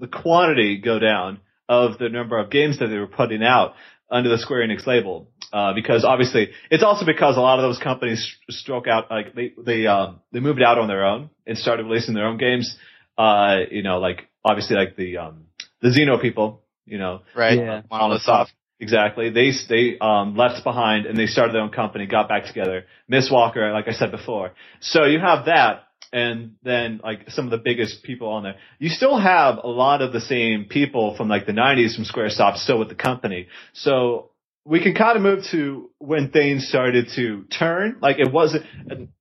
the 0.00 0.06
quantity 0.08 0.78
go 0.78 0.98
down 0.98 1.40
of 1.68 1.98
the 1.98 2.08
number 2.08 2.38
of 2.38 2.50
games 2.50 2.78
that 2.78 2.86
they 2.86 2.98
were 2.98 3.06
putting 3.06 3.42
out 3.42 3.74
under 4.10 4.30
the 4.30 4.38
Square 4.38 4.66
Enix 4.66 4.86
label. 4.86 5.28
Uh, 5.52 5.72
because 5.74 6.04
obviously, 6.04 6.50
it's 6.70 6.82
also 6.82 7.06
because 7.06 7.36
a 7.36 7.40
lot 7.40 7.58
of 7.58 7.62
those 7.62 7.78
companies 7.78 8.34
stroke 8.50 8.86
out, 8.86 9.10
like, 9.10 9.34
they, 9.34 9.52
they, 9.62 9.86
um, 9.86 10.20
they 10.32 10.40
moved 10.40 10.62
out 10.62 10.78
on 10.78 10.88
their 10.88 11.04
own 11.04 11.30
and 11.46 11.56
started 11.56 11.84
releasing 11.84 12.14
their 12.14 12.26
own 12.26 12.38
games. 12.38 12.76
Uh, 13.16 13.58
you 13.70 13.82
know, 13.82 13.98
like, 13.98 14.28
obviously 14.44 14.76
like 14.76 14.96
the, 14.96 15.18
um, 15.18 15.44
the 15.80 15.88
Xeno 15.88 16.20
people, 16.20 16.62
you 16.86 16.98
know, 16.98 17.22
Right. 17.34 17.58
Yeah. 17.58 17.82
Monolith 17.90 18.22
Soft. 18.22 18.52
Exactly. 18.80 19.30
They 19.30 19.50
they 19.68 19.98
um, 20.00 20.36
left 20.36 20.62
behind 20.62 21.06
and 21.06 21.18
they 21.18 21.26
started 21.26 21.52
their 21.52 21.62
own 21.62 21.70
company, 21.70 22.06
got 22.06 22.28
back 22.28 22.46
together. 22.46 22.84
Mistwalker, 23.10 23.72
like 23.72 23.88
I 23.88 23.92
said 23.92 24.12
before. 24.12 24.52
So 24.80 25.04
you 25.04 25.18
have 25.18 25.46
that, 25.46 25.87
and 26.12 26.56
then 26.62 27.00
like 27.02 27.30
some 27.30 27.44
of 27.44 27.50
the 27.50 27.58
biggest 27.58 28.02
people 28.02 28.28
on 28.28 28.42
there. 28.42 28.56
You 28.78 28.88
still 28.88 29.18
have 29.18 29.58
a 29.62 29.68
lot 29.68 30.02
of 30.02 30.12
the 30.12 30.20
same 30.20 30.64
people 30.64 31.16
from 31.16 31.28
like 31.28 31.46
the 31.46 31.52
'90s 31.52 31.94
from 31.94 32.04
SquareSoft 32.04 32.58
still 32.58 32.78
with 32.78 32.88
the 32.88 32.94
company. 32.94 33.48
So 33.74 34.30
we 34.64 34.82
can 34.82 34.94
kind 34.94 35.16
of 35.16 35.22
move 35.22 35.44
to 35.50 35.90
when 35.98 36.30
things 36.30 36.68
started 36.68 37.08
to 37.16 37.44
turn. 37.44 37.98
Like 38.00 38.18
it 38.18 38.32
wasn't 38.32 38.64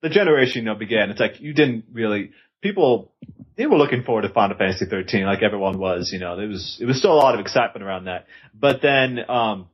the 0.02 0.10
generation 0.10 0.64
you 0.64 0.66
know 0.66 0.76
began. 0.76 1.10
It's 1.10 1.20
like 1.20 1.40
you 1.40 1.54
didn't 1.54 1.86
really 1.92 2.32
people 2.62 3.12
they 3.56 3.66
were 3.66 3.78
looking 3.78 4.04
forward 4.04 4.22
to 4.22 4.30
Final 4.30 4.58
Fantasy 4.58 4.86
13 4.86 5.26
like 5.26 5.42
everyone 5.42 5.80
was, 5.80 6.12
you 6.14 6.20
know. 6.20 6.38
There 6.38 6.48
was 6.48 6.78
it 6.80 6.86
was 6.86 7.00
still 7.00 7.14
a 7.14 7.16
lot 7.16 7.34
of 7.34 7.40
excitement 7.40 7.84
around 7.84 8.06
that. 8.06 8.28
But 8.54 8.82
then 8.82 9.20
um 9.30 9.68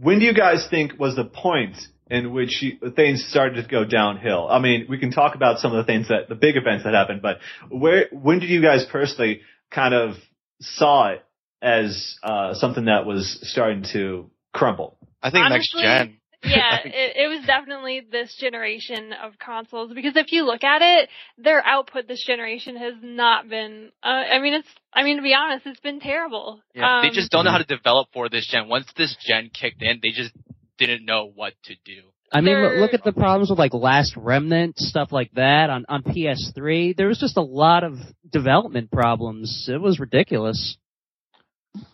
when 0.00 0.20
do 0.20 0.26
you 0.26 0.34
guys 0.34 0.66
think 0.70 0.98
was 0.98 1.16
the 1.16 1.24
point 1.24 1.76
in 2.10 2.32
which 2.32 2.62
you, 2.62 2.78
things 2.94 3.24
started 3.28 3.62
to 3.62 3.68
go 3.68 3.84
downhill? 3.84 4.48
I 4.48 4.58
mean, 4.58 4.86
we 4.88 4.98
can 4.98 5.10
talk 5.10 5.34
about 5.34 5.58
some 5.58 5.72
of 5.72 5.78
the 5.78 5.84
things 5.90 6.08
that 6.08 6.28
the 6.28 6.34
big 6.34 6.56
events 6.56 6.84
that 6.84 6.94
happened, 6.94 7.22
but 7.22 7.38
where 7.70 8.06
when 8.12 8.38
did 8.40 8.50
you 8.50 8.62
guys 8.62 8.84
personally 8.90 9.40
kind 9.70 9.94
of 9.94 10.14
saw 10.60 11.08
it 11.12 11.24
as 11.60 12.16
uh 12.22 12.54
something 12.54 12.84
that 12.86 13.04
was 13.06 13.38
starting 13.42 13.84
to 13.92 14.30
crumble? 14.52 14.96
I 15.22 15.30
think 15.30 15.44
Honestly, 15.44 15.82
next 15.82 16.08
gen. 16.08 16.18
yeah, 16.44 16.78
it, 16.84 17.16
it 17.16 17.28
was 17.28 17.44
definitely 17.46 18.00
this 18.10 18.36
generation 18.38 19.12
of 19.12 19.38
consoles 19.38 19.92
because 19.92 20.16
if 20.16 20.30
you 20.30 20.44
look 20.44 20.62
at 20.64 20.80
it, 20.82 21.08
their 21.36 21.64
output 21.66 22.06
this 22.06 22.24
generation 22.24 22.76
has 22.76 22.94
not 23.02 23.48
been. 23.48 23.90
Uh, 24.02 24.06
I 24.06 24.38
mean, 24.40 24.54
it's. 24.54 24.68
I 24.92 25.02
mean, 25.02 25.16
to 25.16 25.22
be 25.22 25.34
honest, 25.34 25.66
it's 25.66 25.80
been 25.80 26.00
terrible. 26.00 26.60
Yeah, 26.74 27.00
they 27.02 27.08
Um, 27.08 27.14
just 27.14 27.30
don't 27.30 27.44
know 27.44 27.50
how 27.50 27.58
to 27.58 27.64
develop 27.64 28.08
for 28.12 28.28
this 28.28 28.46
gen. 28.48 28.68
Once 28.68 28.86
this 28.96 29.16
gen 29.26 29.50
kicked 29.52 29.82
in, 29.82 30.00
they 30.02 30.10
just 30.10 30.32
didn't 30.78 31.04
know 31.04 31.30
what 31.34 31.54
to 31.64 31.74
do. 31.84 32.02
I 32.32 32.40
mean, 32.40 32.60
look, 32.60 32.70
They're- 32.72 32.80
look 32.80 32.94
at 32.94 33.04
the 33.04 33.12
problems 33.12 33.50
with 33.50 33.58
like 33.58 33.72
Last 33.72 34.14
Remnant 34.16 34.78
stuff 34.78 35.12
like 35.12 35.30
that 35.32 35.70
on 35.70 35.86
on 35.88 36.02
PS3. 36.02 36.94
There 36.96 37.08
was 37.08 37.18
just 37.18 37.36
a 37.36 37.42
lot 37.42 37.84
of 37.84 37.98
development 38.28 38.90
problems. 38.90 39.68
It 39.68 39.80
was 39.80 39.98
ridiculous. 39.98 40.76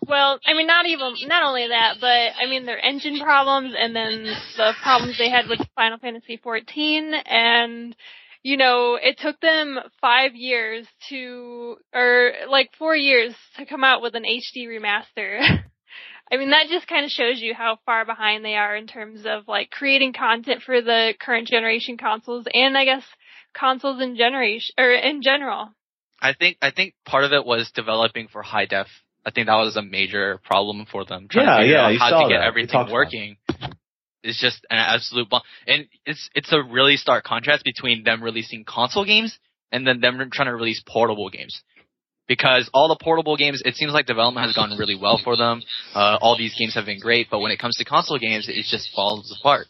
Well, 0.06 0.38
I 0.46 0.54
mean, 0.54 0.66
not 0.66 0.86
even, 0.86 1.14
not 1.26 1.42
only 1.42 1.68
that, 1.68 1.96
but 2.00 2.06
I 2.40 2.46
mean, 2.48 2.64
their 2.64 2.78
engine 2.78 3.18
problems 3.20 3.74
and 3.78 3.94
then 3.94 4.24
the 4.56 4.72
problems 4.82 5.18
they 5.18 5.28
had 5.28 5.48
with 5.48 5.60
Final 5.74 5.98
Fantasy 5.98 6.38
XIV 6.38 7.22
and, 7.26 7.94
you 8.42 8.56
know, 8.56 8.94
it 9.00 9.18
took 9.18 9.40
them 9.40 9.78
five 10.00 10.34
years 10.34 10.86
to, 11.10 11.76
or 11.92 12.32
like 12.48 12.70
four 12.78 12.96
years 12.96 13.34
to 13.58 13.66
come 13.66 13.84
out 13.84 14.00
with 14.00 14.14
an 14.14 14.24
HD 14.24 14.66
remaster. 14.68 15.64
I 16.32 16.36
mean, 16.36 16.50
that 16.50 16.66
just 16.68 16.88
kind 16.88 17.04
of 17.04 17.10
shows 17.10 17.40
you 17.40 17.54
how 17.54 17.78
far 17.84 18.04
behind 18.04 18.44
they 18.44 18.54
are 18.56 18.74
in 18.76 18.86
terms 18.86 19.22
of 19.26 19.46
like 19.46 19.70
creating 19.70 20.12
content 20.14 20.62
for 20.62 20.80
the 20.80 21.14
current 21.20 21.48
generation 21.48 21.96
consoles 21.96 22.46
and 22.52 22.76
I 22.76 22.84
guess 22.84 23.04
consoles 23.52 24.00
in 24.02 24.16
generation, 24.16 24.74
or 24.78 24.90
in 24.90 25.22
general. 25.22 25.70
I 26.20 26.32
think 26.32 26.56
I 26.62 26.70
think 26.70 26.94
part 27.04 27.24
of 27.24 27.32
it 27.32 27.44
was 27.44 27.70
developing 27.74 28.28
for 28.28 28.42
high 28.42 28.66
def. 28.66 28.86
I 29.26 29.30
think 29.30 29.46
that 29.46 29.54
was 29.56 29.76
a 29.76 29.82
major 29.82 30.40
problem 30.44 30.86
for 30.90 31.04
them 31.04 31.28
trying 31.30 31.46
Yeah, 31.46 31.56
to 31.56 31.62
figure 31.62 31.74
yeah, 31.76 31.84
out 31.86 31.92
you 31.92 31.98
how 31.98 32.10
saw 32.10 32.22
to 32.22 32.28
get 32.28 32.38
that. 32.38 32.46
Everything 32.46 32.72
talked 32.72 32.90
about 32.90 32.90
it. 32.90 32.94
working. 32.94 33.36
It's 34.22 34.40
just 34.40 34.64
an 34.70 34.78
absolute 34.78 35.28
bomb. 35.28 35.42
And 35.66 35.86
it's 36.06 36.30
it's 36.34 36.52
a 36.52 36.62
really 36.62 36.96
stark 36.96 37.24
contrast 37.24 37.64
between 37.64 38.04
them 38.04 38.22
releasing 38.22 38.64
console 38.64 39.04
games 39.04 39.38
and 39.70 39.86
then 39.86 40.00
them 40.00 40.18
trying 40.32 40.48
to 40.48 40.54
release 40.54 40.82
portable 40.86 41.28
games. 41.30 41.62
Because 42.26 42.70
all 42.72 42.88
the 42.88 42.96
portable 43.02 43.36
games, 43.36 43.62
it 43.64 43.74
seems 43.74 43.92
like 43.92 44.06
development 44.06 44.46
has 44.46 44.56
gone 44.56 44.76
really 44.78 44.96
well 44.96 45.20
for 45.22 45.36
them. 45.36 45.62
Uh, 45.94 46.18
all 46.20 46.38
these 46.38 46.54
games 46.58 46.74
have 46.74 46.86
been 46.86 47.00
great, 47.00 47.28
but 47.30 47.40
when 47.40 47.52
it 47.52 47.58
comes 47.58 47.76
to 47.76 47.84
console 47.84 48.18
games, 48.18 48.48
it 48.48 48.64
just 48.64 48.88
falls 48.94 49.36
apart. 49.38 49.66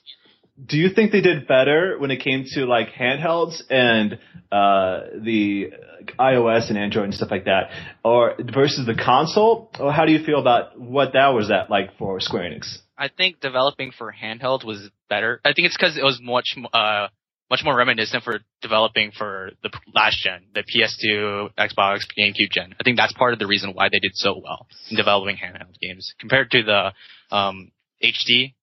Do 0.64 0.76
you 0.76 0.88
think 0.88 1.11
they 1.11 1.20
did 1.20 1.49
better 1.49 1.99
when 1.99 2.12
it 2.12 2.23
came 2.23 2.44
to 2.54 2.64
like 2.64 2.90
handhelds 2.90 3.61
and 3.68 4.20
uh, 4.52 5.00
the 5.20 5.73
iOS 6.16 6.68
and 6.68 6.78
Android 6.78 7.06
and 7.06 7.14
stuff 7.14 7.32
like 7.32 7.46
that, 7.46 7.70
or 8.04 8.34
versus 8.54 8.87
the 8.87 8.94
console? 8.94 9.73
Or 9.80 9.92
how 9.92 10.04
do 10.04 10.12
you 10.12 10.25
feel 10.25 10.38
about 10.38 10.78
what 10.78 11.14
that 11.14 11.28
was 11.28 11.50
at 11.50 11.70
like 11.70 11.99
for 11.99 12.20
Square 12.20 12.52
Enix? 12.52 12.78
I 12.96 13.08
think 13.08 13.40
developing 13.40 13.90
for 13.90 14.14
handheld 14.14 14.64
was 14.64 14.90
better. 15.08 15.40
I 15.44 15.54
think 15.54 15.66
it's 15.66 15.76
because 15.76 15.99
it 15.99 16.04
was 16.04 16.20
much 16.23 16.56
uh 16.73 17.08
much 17.51 17.63
more 17.65 17.77
reminiscent 17.77 18.25
for 18.25 18.41
developing 18.63 19.13
for 19.13 19.51
the 19.63 19.71
last 19.95 20.23
gen, 20.23 20.47
the 20.55 20.63
PS2, 20.63 21.51
Xbox, 21.59 22.07
GameCube 22.19 22.51
gen. 22.51 22.75
I 22.81 22.83
think 22.83 22.97
that's 22.97 23.13
part 23.13 23.33
of 23.33 23.39
the 23.39 23.47
reason 23.47 23.73
why 23.75 23.89
they 23.91 23.99
did 23.99 24.13
so 24.15 24.41
well 24.43 24.67
in 24.91 24.97
developing 24.97 25.37
handheld 25.37 25.79
games 25.81 26.15
compared 26.19 26.51
to 26.53 26.63
the 26.63 27.37
um 27.37 27.71
HD. 28.03 28.55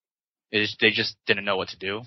Is 0.52 0.76
they 0.82 0.92
just 0.92 1.16
didn't 1.26 1.46
know 1.46 1.56
what 1.56 1.70
to 1.70 1.78
do. 1.78 2.02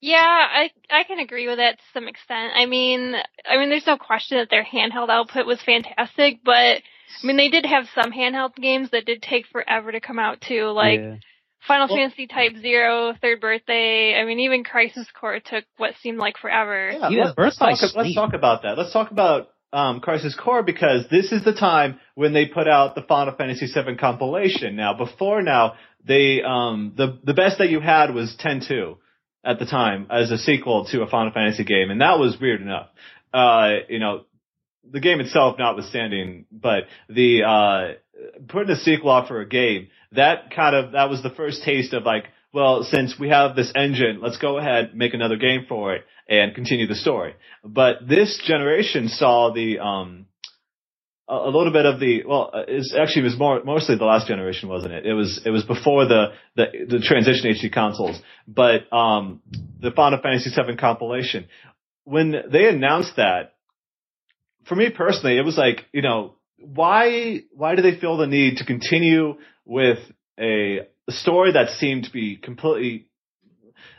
Yeah, 0.00 0.22
I 0.22 0.70
I 0.90 1.04
can 1.04 1.18
agree 1.18 1.48
with 1.48 1.58
that 1.58 1.78
to 1.78 1.84
some 1.92 2.08
extent. 2.08 2.52
I 2.54 2.66
mean, 2.66 3.14
I 3.44 3.58
mean, 3.58 3.70
there's 3.70 3.86
no 3.86 3.98
question 3.98 4.38
that 4.38 4.48
their 4.50 4.64
handheld 4.64 5.08
output 5.10 5.46
was 5.46 5.60
fantastic, 5.62 6.40
but 6.44 6.52
I 7.22 7.26
mean, 7.26 7.36
they 7.36 7.48
did 7.48 7.66
have 7.66 7.86
some 7.94 8.12
handheld 8.12 8.54
games 8.56 8.90
that 8.90 9.06
did 9.06 9.22
take 9.22 9.46
forever 9.46 9.92
to 9.92 10.00
come 10.00 10.18
out 10.18 10.40
too, 10.40 10.70
like 10.70 11.00
Yeah. 11.00 11.16
Final 11.66 11.88
Well- 11.88 11.96
Fantasy 11.96 12.26
Type 12.26 12.56
Zero, 12.60 13.14
Third 13.20 13.40
Birthday. 13.40 14.14
I 14.14 14.24
mean, 14.24 14.40
even 14.40 14.64
Crisis 14.64 15.06
Core 15.18 15.40
took 15.40 15.64
what 15.76 15.94
seemed 16.02 16.18
like 16.18 16.38
forever. 16.38 16.90
Yeah, 16.90 17.08
Yeah, 17.08 17.24
let, 17.24 17.36
Birth 17.36 17.54
let's 17.60 17.80
talk. 17.80 17.96
Let's 17.96 18.14
talk 18.14 18.34
about 18.34 18.62
that. 18.62 18.78
Let's 18.78 18.92
talk 18.92 19.10
about 19.10 19.48
um, 19.72 20.00
Crisis 20.00 20.34
Core 20.34 20.62
because 20.62 21.06
this 21.10 21.32
is 21.32 21.44
the 21.44 21.52
time 21.52 21.98
when 22.14 22.32
they 22.32 22.46
put 22.46 22.68
out 22.68 22.94
the 22.94 23.02
Final 23.02 23.34
Fantasy 23.34 23.66
VII 23.66 23.96
compilation. 23.96 24.76
Now, 24.76 24.94
before 24.94 25.42
now, 25.42 25.74
they 26.04 26.42
um, 26.42 26.94
the 26.96 27.18
the 27.24 27.34
best 27.34 27.58
that 27.58 27.68
you 27.68 27.80
had 27.80 28.14
was 28.14 28.36
10-2 28.42 28.96
at 29.44 29.58
the 29.58 29.66
time 29.66 30.06
as 30.10 30.30
a 30.30 30.38
sequel 30.38 30.86
to 30.86 31.02
a 31.02 31.06
Final 31.08 31.32
Fantasy 31.32 31.64
game, 31.64 31.90
and 31.90 32.00
that 32.00 32.18
was 32.18 32.36
weird 32.40 32.60
enough. 32.60 32.88
Uh, 33.34 33.80
you 33.88 33.98
know, 33.98 34.24
the 34.90 35.00
game 35.00 35.20
itself 35.20 35.56
notwithstanding, 35.58 36.46
but 36.50 36.84
the 37.08 37.42
uh, 37.42 37.94
putting 38.48 38.70
a 38.70 38.76
sequel 38.76 39.10
out 39.10 39.28
for 39.28 39.40
a 39.40 39.48
game 39.48 39.88
that 40.16 40.54
kind 40.54 40.74
of 40.74 40.92
that 40.92 41.08
was 41.08 41.22
the 41.22 41.30
first 41.30 41.62
taste 41.62 41.92
of 41.92 42.04
like, 42.04 42.24
well, 42.52 42.82
since 42.84 43.18
we 43.18 43.28
have 43.28 43.56
this 43.56 43.72
engine, 43.74 44.20
let's 44.20 44.38
go 44.38 44.58
ahead 44.58 44.94
make 44.94 45.14
another 45.14 45.36
game 45.36 45.66
for 45.68 45.94
it 45.94 46.04
and 46.28 46.54
continue 46.54 46.86
the 46.86 46.94
story. 46.94 47.34
But 47.64 48.08
this 48.08 48.42
generation 48.44 49.08
saw 49.08 49.52
the 49.52 49.78
um 49.78 50.26
a, 51.28 51.50
little 51.50 51.72
bit 51.72 51.86
of 51.86 51.98
the 51.98 52.24
well, 52.24 52.50
it's 52.68 52.94
actually 52.94 53.22
it 53.22 53.24
was 53.24 53.38
more 53.38 53.62
mostly 53.64 53.96
the 53.96 54.04
last 54.04 54.28
generation, 54.28 54.68
wasn't 54.68 54.92
it? 54.92 55.06
It 55.06 55.14
was 55.14 55.40
it 55.44 55.50
was 55.50 55.64
before 55.64 56.06
the 56.06 56.32
the, 56.54 56.66
the 56.88 57.00
transition 57.00 57.52
HD 57.52 57.72
consoles, 57.72 58.20
but 58.46 58.92
um 58.92 59.42
the 59.80 59.90
Final 59.90 60.20
Fantasy 60.22 60.50
VII 60.50 60.76
compilation 60.76 61.46
when 62.04 62.34
they 62.50 62.68
announced 62.68 63.16
that. 63.16 63.52
For 64.66 64.74
me 64.74 64.90
personally, 64.90 65.38
it 65.38 65.44
was 65.44 65.56
like 65.56 65.84
you 65.92 66.02
know 66.02 66.34
why 66.58 67.42
why 67.52 67.74
do 67.74 67.82
they 67.82 67.98
feel 67.98 68.16
the 68.16 68.26
need 68.26 68.58
to 68.58 68.64
continue 68.64 69.34
with 69.64 69.98
a 70.38 70.88
story 71.08 71.52
that 71.52 71.70
seemed 71.70 72.04
to 72.04 72.12
be 72.12 72.36
completely 72.36 73.06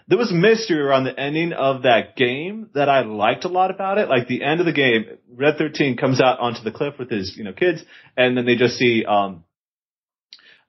there 0.08 0.18
was 0.18 0.32
mystery 0.32 0.80
around 0.80 1.04
the 1.04 1.20
ending 1.20 1.52
of 1.52 1.84
that 1.84 2.16
game 2.16 2.70
that 2.74 2.88
I 2.88 3.02
liked 3.02 3.44
a 3.44 3.50
lot 3.50 3.72
about 3.72 3.98
it. 3.98 4.08
Like 4.08 4.28
the 4.28 4.42
end 4.42 4.62
of 4.62 4.66
the 4.66 4.72
game, 4.72 5.06
Red 5.30 5.58
13 5.58 5.98
comes 5.98 6.22
out 6.22 6.40
onto 6.40 6.64
the 6.64 6.72
cliff 6.72 6.94
with 6.98 7.10
his, 7.10 7.36
you 7.38 7.44
know, 7.44 7.52
kids, 7.52 7.84
and 8.16 8.38
then 8.38 8.46
they 8.46 8.56
just 8.56 8.78
see, 8.78 9.04
um, 9.06 9.44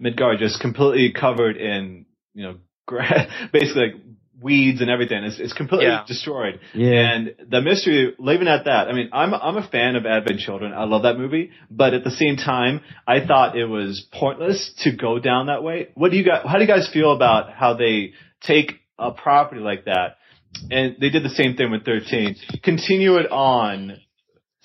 Midgard 0.00 0.40
just 0.40 0.60
completely 0.60 1.12
covered 1.12 1.56
in, 1.56 2.06
you 2.34 2.42
know, 2.42 2.56
basically 3.52 3.92
like 3.92 4.07
weeds 4.40 4.80
and 4.80 4.90
everything. 4.90 5.24
It's, 5.24 5.38
it's 5.38 5.52
completely 5.52 5.86
Yeah. 5.86 6.04
destroyed. 6.06 6.60
Yeah. 6.74 6.92
And 7.12 7.34
the 7.48 7.60
mystery, 7.60 8.14
leaving 8.18 8.48
at 8.48 8.64
that, 8.66 8.88
I 8.88 8.92
mean, 8.92 9.10
I'm, 9.12 9.34
I'm 9.34 9.56
a 9.56 9.66
fan 9.66 9.96
of 9.96 10.06
Advent 10.06 10.40
Children. 10.40 10.72
I 10.72 10.84
love 10.84 11.02
that 11.02 11.18
movie. 11.18 11.50
But 11.70 11.94
at 11.94 12.04
the 12.04 12.10
same 12.10 12.36
time, 12.36 12.80
I 13.06 13.24
thought 13.26 13.56
it 13.56 13.66
was 13.66 14.06
pointless 14.12 14.72
to 14.84 14.94
go 14.94 15.18
down 15.18 15.46
that 15.46 15.62
way. 15.62 15.88
What 15.94 16.10
do 16.10 16.16
you 16.16 16.24
guys, 16.24 16.42
how 16.46 16.54
do 16.54 16.60
you 16.60 16.68
guys 16.68 16.88
feel 16.92 17.12
about 17.12 17.52
how 17.52 17.74
they 17.74 18.12
take 18.40 18.72
a 18.98 19.10
property 19.10 19.60
like 19.60 19.84
that? 19.86 20.16
And 20.70 20.96
they 21.00 21.10
did 21.10 21.22
the 21.24 21.30
same 21.30 21.56
thing 21.56 21.70
with 21.70 21.84
13. 21.84 22.36
Continue 22.62 23.16
it 23.16 23.30
on. 23.30 23.98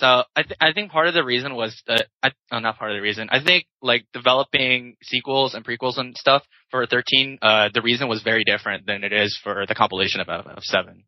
So 0.03 0.23
I 0.35 0.43
th- 0.43 0.57
I 0.59 0.73
think 0.73 0.91
part 0.91 1.07
of 1.07 1.13
the 1.13 1.23
reason 1.23 1.55
was 1.55 1.81
that 1.87 2.07
I 2.21 2.31
oh, 2.51 2.59
not 2.59 2.77
part 2.77 2.91
of 2.91 2.97
the 2.97 3.01
reason. 3.01 3.29
I 3.31 3.41
think 3.41 3.67
like 3.81 4.05
developing 4.11 4.97
sequels 5.01 5.53
and 5.53 5.63
prequels 5.63 5.97
and 5.97 6.17
stuff 6.17 6.43
for 6.71 6.85
13, 6.85 7.39
uh, 7.41 7.69
the 7.73 7.81
reason 7.81 8.09
was 8.09 8.21
very 8.21 8.43
different 8.43 8.85
than 8.85 9.05
it 9.05 9.13
is 9.13 9.39
for 9.41 9.65
the 9.65 9.75
compilation 9.75 10.19
of 10.19 10.27
of 10.27 10.63
seven. 10.63 11.05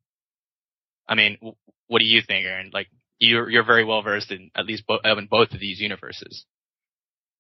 I 1.10 1.16
mean, 1.16 1.36
w- 1.42 1.58
what 1.88 2.00
do 2.00 2.06
you 2.06 2.22
think, 2.25 2.46
Aaron? 2.46 2.72
Like 2.74 2.88
you're 3.20 3.50
you're 3.50 3.66
very 3.66 3.84
well 3.84 4.02
versed 4.02 4.32
in 4.32 4.50
at 4.56 4.66
least 4.66 4.86
bo- 4.88 5.02
in 5.04 5.28
both 5.30 5.52
of 5.52 5.60
these 5.60 5.82
universes. 5.82 6.46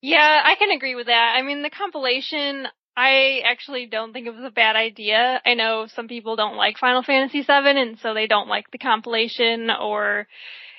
Yeah, 0.01 0.41
I 0.43 0.55
can 0.55 0.71
agree 0.71 0.95
with 0.95 1.07
that. 1.07 1.35
I 1.37 1.41
mean, 1.41 1.61
the 1.61 1.69
compilation, 1.69 2.67
I 2.97 3.39
actually 3.45 3.85
don't 3.85 4.11
think 4.11 4.27
it 4.27 4.35
was 4.35 4.43
a 4.43 4.51
bad 4.51 4.75
idea. 4.75 5.41
I 5.45 5.53
know 5.53 5.87
some 5.95 6.09
people 6.09 6.35
don't 6.35 6.57
like 6.57 6.79
Final 6.79 7.01
Fantasy 7.01 7.43
VII, 7.43 7.79
and 7.79 7.97
so 7.99 8.13
they 8.13 8.27
don't 8.27 8.49
like 8.49 8.69
the 8.71 8.77
compilation, 8.77 9.69
or 9.71 10.27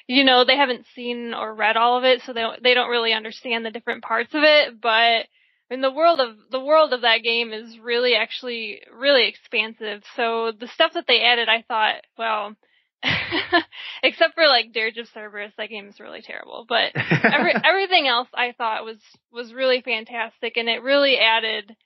you 0.08 0.25
know, 0.25 0.44
they 0.44 0.56
haven't 0.56 0.86
seen 0.94 1.34
or 1.34 1.54
read 1.54 1.76
all 1.76 1.98
of 1.98 2.04
it, 2.04 2.22
so 2.22 2.32
they 2.32 2.40
don't, 2.40 2.62
they 2.62 2.75
don't 2.75 2.90
really 2.90 3.12
understand 3.12 3.64
the 3.64 3.70
different 3.70 4.04
parts 4.04 4.34
of 4.34 4.42
it. 4.44 4.80
But 4.80 4.88
I 4.88 5.26
mean, 5.70 5.80
the 5.80 5.90
world 5.90 6.20
of 6.20 6.36
the 6.50 6.60
world 6.60 6.92
of 6.92 7.02
that 7.02 7.22
game 7.22 7.52
is 7.52 7.78
really 7.78 8.14
actually 8.14 8.80
really 8.96 9.28
expansive. 9.28 10.02
So 10.14 10.52
the 10.58 10.68
stuff 10.68 10.92
that 10.94 11.06
they 11.08 11.22
added, 11.22 11.48
I 11.48 11.64
thought, 11.66 12.02
well. 12.18 12.54
except 14.02 14.34
for 14.34 14.46
like 14.48 14.72
Dirge 14.72 14.96
of 14.96 15.06
Cerberus, 15.08 15.52
that 15.58 15.68
game 15.68 15.86
is 15.86 16.00
really 16.00 16.22
terrible. 16.22 16.64
But 16.66 16.92
every, 16.96 17.52
everything 17.64 18.08
else 18.08 18.26
I 18.34 18.52
thought 18.56 18.84
was 18.84 18.96
was 19.30 19.52
really 19.52 19.82
fantastic, 19.82 20.56
and 20.56 20.68
it 20.68 20.82
really 20.82 21.18
added 21.18 21.76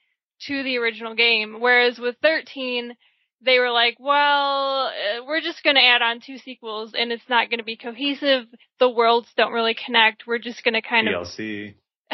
to 0.47 0.63
the 0.63 0.77
original 0.77 1.13
game. 1.13 1.57
Whereas 1.59 1.99
with 1.99 2.15
13, 2.23 2.95
they 3.43 3.59
were 3.59 3.71
like, 3.71 3.97
well, 3.99 4.87
uh, 4.87 5.25
we're 5.25 5.41
just 5.41 5.63
going 5.63 5.75
to 5.75 5.81
add 5.83 6.01
on 6.01 6.19
two 6.25 6.37
sequels, 6.37 6.93
and 6.97 7.11
it's 7.11 7.27
not 7.29 7.49
going 7.49 7.59
to 7.59 7.63
be 7.65 7.75
cohesive. 7.77 8.45
The 8.79 8.89
worlds 8.89 9.27
don't 9.35 9.51
really 9.53 9.75
connect. 9.75 10.23
We're 10.27 10.39
just 10.39 10.63
going 10.63 10.75
to 10.75 10.81
kind 10.81 11.07
of 11.07 11.25
DLC. 11.27 11.75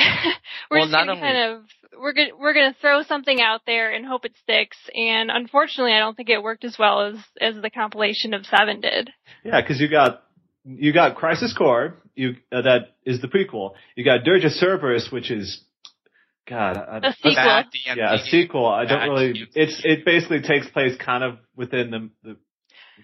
we're 0.70 0.78
Well, 0.80 0.86
just 0.86 0.92
gonna 0.94 1.12
only- 1.12 1.22
kind 1.22 1.38
of 1.38 1.62
we're 2.00 2.14
gonna 2.14 2.30
we're 2.40 2.54
gonna 2.54 2.76
throw 2.80 3.02
something 3.02 3.42
out 3.42 3.62
there 3.66 3.92
and 3.92 4.06
hope 4.06 4.26
it 4.26 4.34
sticks. 4.44 4.78
And 4.94 5.32
unfortunately, 5.32 5.94
I 5.94 6.00
don't 6.00 6.16
think 6.16 6.30
it 6.30 6.44
worked 6.44 6.64
as 6.66 6.78
well 6.78 7.02
as 7.08 7.16
as 7.42 7.56
the 7.62 7.72
compilation 7.72 8.36
of 8.36 8.46
seven 8.46 8.80
did. 8.82 9.10
Yeah, 9.44 9.60
because 9.60 9.80
you 9.82 9.90
got 9.90 10.24
you 10.64 10.94
got 10.94 11.16
Crisis 11.16 11.52
Core, 11.58 11.96
you 12.14 12.36
uh, 12.52 12.62
that 12.62 12.96
is 13.06 13.22
the 13.22 13.28
prequel. 13.28 13.72
You 13.96 14.06
got 14.06 14.24
Dirge 14.24 14.46
of 14.46 14.52
Cerberus, 14.52 15.10
which 15.12 15.32
is 15.32 15.64
God, 16.48 16.78
I, 16.78 16.98
A 17.10 17.12
sequel. 17.14 17.34
Bad 17.36 17.66
yeah, 17.96 18.14
a 18.16 18.18
sequel. 18.20 18.66
I 18.66 18.86
don't 18.86 19.00
Bad 19.00 19.06
really. 19.10 19.34
DMV. 19.34 19.48
It's 19.56 19.82
it 19.84 20.06
basically 20.06 20.42
takes 20.42 20.68
place 20.70 20.96
kind 20.98 21.24
of 21.24 21.38
within 21.56 21.92
the 21.92 22.10
the 22.24 22.38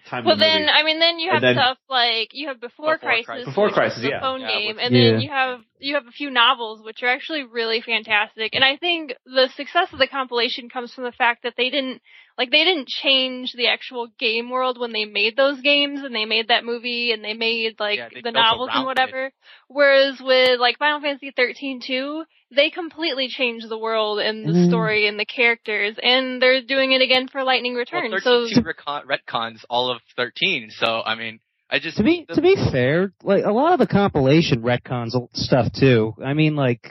time 0.10 0.24
Well, 0.26 0.34
of 0.34 0.40
the 0.40 0.46
then 0.46 0.62
movie. 0.62 0.72
I 0.72 0.84
mean, 0.84 1.00
then 1.00 1.20
you 1.20 1.32
have 1.32 1.42
then- 1.42 1.56
stuff 1.56 1.78
like 1.90 2.30
you 2.34 2.48
have 2.48 2.60
Before, 2.62 2.96
Before 2.96 2.98
Crisis, 2.98 3.26
Crisis. 3.26 3.46
Before 3.46 3.70
Crisis, 3.70 3.98
is 3.98 4.04
the 4.04 4.10
yeah. 4.10 4.22
phone 4.22 4.42
Yeah, 4.42 4.48
game, 4.48 4.76
which- 4.76 4.86
and 4.86 4.96
then 4.96 5.22
you 5.22 5.30
have 5.30 5.60
you 5.84 5.96
have 5.96 6.08
a 6.08 6.12
few 6.12 6.30
novels 6.30 6.82
which 6.84 7.04
are 7.04 7.08
actually 7.10 7.44
really 7.44 7.82
fantastic. 7.82 8.56
And 8.56 8.64
I 8.64 8.78
think 8.78 9.14
the 9.26 9.50
success 9.56 9.88
of 9.92 10.00
the 10.00 10.08
compilation 10.08 10.70
comes 10.70 10.94
from 10.94 11.04
the 11.04 11.12
fact 11.12 11.44
that 11.44 11.56
they 11.58 11.70
didn't 11.70 12.02
like 12.38 12.50
they 12.50 12.64
didn't 12.64 12.88
change 12.88 13.54
the 13.54 13.68
actual 13.68 14.08
game 14.18 14.50
world 14.50 14.80
when 14.80 14.92
they 14.92 15.06
made 15.06 15.36
those 15.36 15.62
games 15.62 16.02
and 16.04 16.16
they 16.16 16.26
made 16.26 16.48
that 16.48 16.64
movie 16.66 17.12
and 17.12 17.24
they 17.24 17.34
made 17.34 17.80
like 17.80 18.00
Yeah, 18.00 18.10
they 18.14 18.22
the 18.22 18.32
novels 18.32 18.70
and 18.70 18.78
around 18.78 18.86
whatever. 18.86 19.32
Whereas 19.68 20.20
with 20.22 20.60
like 20.60 20.80
Final 20.80 21.02
Fantasy 21.02 21.32
13 21.36 21.82
2, 21.86 22.24
they 22.56 22.70
completely 22.70 23.28
changed 23.28 23.70
the 23.70 23.78
world 23.78 24.20
and 24.20 24.46
the 24.48 24.54
Mm. 24.54 24.68
story 24.68 25.08
and 25.08 25.20
the 25.20 25.26
characters, 25.26 25.96
and 26.02 26.42
they're 26.42 26.62
doing 26.62 26.92
it 26.92 27.02
again 27.02 27.28
for 27.28 27.44
Lightning 27.44 27.74
Returns. 27.76 28.24
Well, 28.26 28.48
so 28.48 28.62
13 28.62 28.64
retcons 29.06 29.66
all 29.70 29.92
of 29.92 30.02
13. 30.16 30.70
So 30.70 31.02
I 31.06 31.16
mean, 31.16 31.40
I 31.74 31.80
just 31.80 31.98
To 31.98 32.04
be 32.04 32.24
the- 32.28 32.36
to 32.36 32.42
be 32.42 32.56
fair, 32.72 33.12
like 33.24 33.44
a 33.44 33.52
lot 33.52 33.74
of 33.74 33.80
the 33.80 33.88
compilation 33.88 34.62
retcons 34.62 35.16
stuff 35.36 35.74
too. 35.74 36.14
I 36.24 36.34
mean, 36.36 36.56
like 36.56 36.88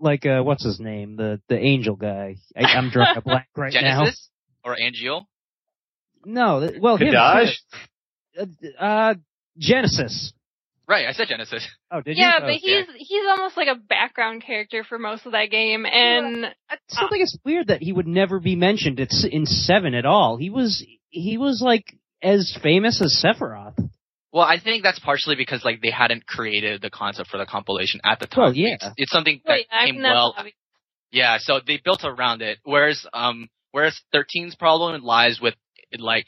like 0.00 0.26
uh, 0.26 0.42
what's 0.42 0.64
his 0.64 0.80
name, 0.80 1.14
the 1.16 1.40
the 1.48 1.56
angel 1.56 1.94
guy. 1.94 2.36
I, 2.56 2.62
I'm 2.64 2.90
drawing 2.90 3.16
a 3.16 3.20
blank 3.20 3.46
right 3.56 3.72
Genesis 3.72 4.28
or 4.64 4.76
Angeal. 4.76 5.26
No, 6.24 6.66
th- 6.66 6.80
well, 6.80 6.96
him 6.96 7.14
Kadaj? 7.14 7.52
too. 8.36 8.46
Uh, 8.80 8.82
uh, 8.84 9.14
Genesis. 9.56 10.32
Right, 10.88 11.06
I 11.06 11.12
said 11.12 11.28
Genesis. 11.28 11.64
Oh, 11.92 12.00
did 12.00 12.16
yeah, 12.16 12.24
you? 12.24 12.28
Yeah, 12.30 12.40
but 12.40 12.50
Oh, 12.50 12.58
he's 12.96 13.08
he's 13.08 13.24
almost 13.28 13.56
like 13.56 13.68
a 13.68 13.74
background 13.76 14.42
character 14.44 14.82
for 14.82 14.98
most 14.98 15.26
of 15.26 15.32
that 15.32 15.50
game, 15.50 15.86
and 15.86 16.46
I 16.68 16.76
still 16.88 17.08
think 17.08 17.22
it's 17.22 17.38
weird 17.44 17.68
that 17.68 17.82
he 17.82 17.92
would 17.92 18.06
never 18.08 18.40
be 18.40 18.56
mentioned. 18.56 18.98
It's 18.98 19.24
in 19.24 19.46
seven 19.46 19.94
at 19.94 20.06
all. 20.06 20.38
He 20.38 20.50
was 20.50 20.84
he 21.10 21.38
was 21.38 21.62
like 21.64 21.84
as 22.20 22.56
famous 22.62 23.00
as 23.00 23.22
Sephiroth. 23.24 23.78
Well, 24.38 24.46
I 24.46 24.60
think 24.60 24.84
that's 24.84 25.00
partially 25.00 25.34
because 25.34 25.64
like 25.64 25.82
they 25.82 25.90
hadn't 25.90 26.24
created 26.24 26.80
the 26.80 26.90
concept 26.90 27.28
for 27.28 27.38
the 27.38 27.44
compilation 27.44 28.00
at 28.04 28.20
the 28.20 28.28
time. 28.28 28.44
Well, 28.44 28.54
yeah. 28.54 28.74
It's, 28.74 28.86
it's 28.96 29.10
something 29.10 29.40
that 29.44 29.52
Wait, 29.52 29.66
I 29.68 29.86
came 29.86 29.96
mean, 29.96 30.02
that's 30.04 30.14
well. 30.14 30.34
obvious. 30.36 30.54
Yeah, 31.10 31.38
so 31.40 31.58
they 31.66 31.80
built 31.84 32.02
around 32.04 32.40
it. 32.40 32.58
Whereas 32.62 33.04
um 33.12 33.48
whereas 33.72 34.00
13's 34.14 34.54
problem 34.54 35.02
lies 35.02 35.40
with 35.42 35.54
like 35.98 36.26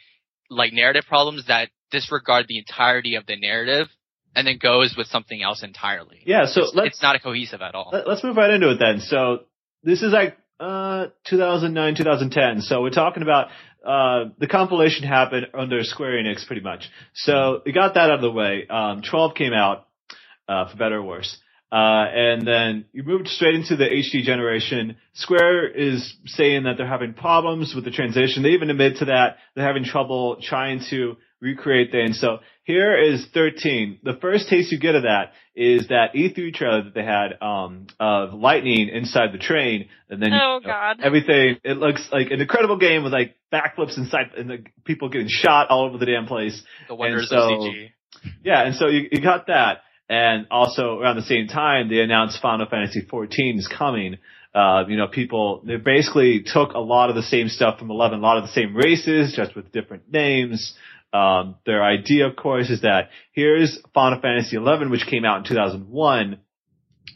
like 0.51 0.73
narrative 0.73 1.05
problems 1.07 1.47
that 1.47 1.69
disregard 1.93 2.47
the 2.49 2.59
entirety 2.59 3.15
of 3.15 3.27
the 3.27 3.37
narrative 3.37 3.87
and 4.35 4.45
then 4.45 4.59
goes 4.61 4.97
with 4.99 5.07
something 5.07 5.41
else 5.41 5.63
entirely. 5.63 6.21
yeah, 6.27 6.47
so 6.47 6.63
it's, 6.63 6.75
let's 6.75 6.89
it's 6.89 7.03
not 7.03 7.15
a 7.15 7.21
cohesive 7.21 7.63
at 7.63 7.77
all. 7.77 7.93
Let's 7.93 8.25
move 8.25 8.37
right 8.37 8.51
into 8.51 8.71
it 8.71 8.79
then. 8.81 8.99
So 8.99 9.45
this 9.85 10.03
is 10.03 10.13
like 10.13 10.37
uh 10.59 11.07
2009, 11.27 11.95
2010. 11.95 12.63
So 12.63 12.83
we're 12.83 12.91
talking 12.91 13.23
about 13.23 13.51
uh 13.85 14.25
the 14.39 14.47
compilation 14.47 15.07
happened 15.07 15.49
under 15.55 15.83
Square 15.85 16.23
Enix 16.23 16.47
pretty 16.47 16.63
much. 16.63 16.89
So 17.15 17.63
we 17.65 17.73
got 17.73 17.95
that 17.95 18.11
out 18.11 18.17
of 18.17 18.21
the 18.21 18.31
way. 18.31 18.67
Um 18.69 19.03
12 19.03 19.35
came 19.35 19.53
out 19.53 19.87
uh 20.49 20.71
for 20.71 20.77
better 20.77 20.99
or 20.99 21.03
worse. 21.03 21.37
Uh 21.73 22.05
and 22.13 22.47
then 22.47 22.85
you 22.93 23.03
moved 23.03 23.29
straight 23.29 23.55
into 23.55 23.77
the 23.77 23.85
HD 23.85 24.23
generation. 24.23 24.97
Square 25.15 25.71
is 25.71 26.15
saying 26.27 26.65
that 26.65 26.77
they're 26.77 26.87
having 26.87 27.15
problems 27.15 27.75
with 27.75 27.85
the 27.85 27.91
transition. 27.91 28.43
They 28.43 28.51
even 28.51 28.71
admit 28.71 28.99
to 28.99 29.07
that. 29.07 29.37
They're 29.55 29.67
having 29.67 29.85
trouble 29.85 30.39
trying 30.43 30.81
to 30.91 31.17
recreate 31.41 31.91
things. 31.91 32.21
So 32.21 32.39
here 32.71 32.97
is 32.97 33.27
13. 33.35 34.01
The 34.03 34.17
first 34.21 34.49
taste 34.49 34.71
you 34.73 34.79
get 34.79 34.95
of 34.95 35.03
that 35.03 35.33
is 35.55 35.89
that 35.89 36.15
E3 36.15 36.55
trailer 36.55 36.85
that 36.85 36.95
they 36.95 37.05
had 37.05 37.35
um, 37.43 37.87
of 37.99 38.33
lightning 38.33 38.89
inside 38.89 39.33
the 39.33 39.39
train, 39.39 39.89
and 40.09 40.23
then 40.23 40.33
Oh 40.33 40.61
you 40.63 40.67
know, 40.67 40.73
God. 40.73 41.01
everything. 41.03 41.57
It 41.65 41.77
looks 41.79 42.09
like 42.13 42.31
an 42.31 42.41
incredible 42.41 42.79
game 42.79 43.03
with 43.03 43.13
like 43.13 43.37
backflips 43.53 43.99
inside 43.99 44.31
and 44.37 44.49
the 44.49 44.65
people 44.85 45.09
getting 45.09 45.29
shot 45.29 45.69
all 45.69 45.87
over 45.87 45.99
the 45.99 46.07
damn 46.07 46.27
place. 46.27 46.63
the 46.89 46.95
wonders 46.95 47.29
so- 47.29 47.37
of 47.37 47.61
CG. 47.63 47.91
Yeah, 48.45 48.63
and 48.67 48.75
so 48.75 48.87
you, 48.89 49.09
you 49.13 49.21
got 49.23 49.47
that, 49.47 49.83
and 50.09 50.47
also 50.51 50.99
around 51.01 51.17
the 51.17 51.23
same 51.23 51.47
time 51.47 51.89
they 51.89 52.01
announced 52.01 52.41
Final 52.43 52.67
Fantasy 52.67 53.01
14 53.09 53.59
is 53.59 53.69
coming. 53.69 54.19
Uh, 54.55 54.85
you 54.89 54.97
know, 54.97 55.07
people 55.07 55.63
they 55.65 55.77
basically 55.77 56.43
took 56.45 56.73
a 56.73 56.81
lot 56.81 57.09
of 57.09 57.15
the 57.17 57.23
same 57.23 57.49
stuff 57.49 57.79
from 57.79 57.91
11, 57.91 58.19
a 58.19 58.23
lot 58.23 58.37
of 58.37 58.43
the 58.45 58.53
same 58.53 58.75
races, 58.77 59.33
just 59.35 59.55
with 59.55 59.71
different 59.73 60.11
names. 60.13 60.75
Um, 61.13 61.57
their 61.67 61.83
idea, 61.83 62.27
of 62.27 62.37
course, 62.37 62.71
is 62.71 62.83
that 62.83 63.11
here's 63.33 63.79
Final 63.95 64.21
Fantasy 64.21 64.57
11, 64.57 64.91
which 64.91 65.07
came 65.07 65.25
out 65.25 65.39
in 65.39 65.45
2001. 65.45 66.39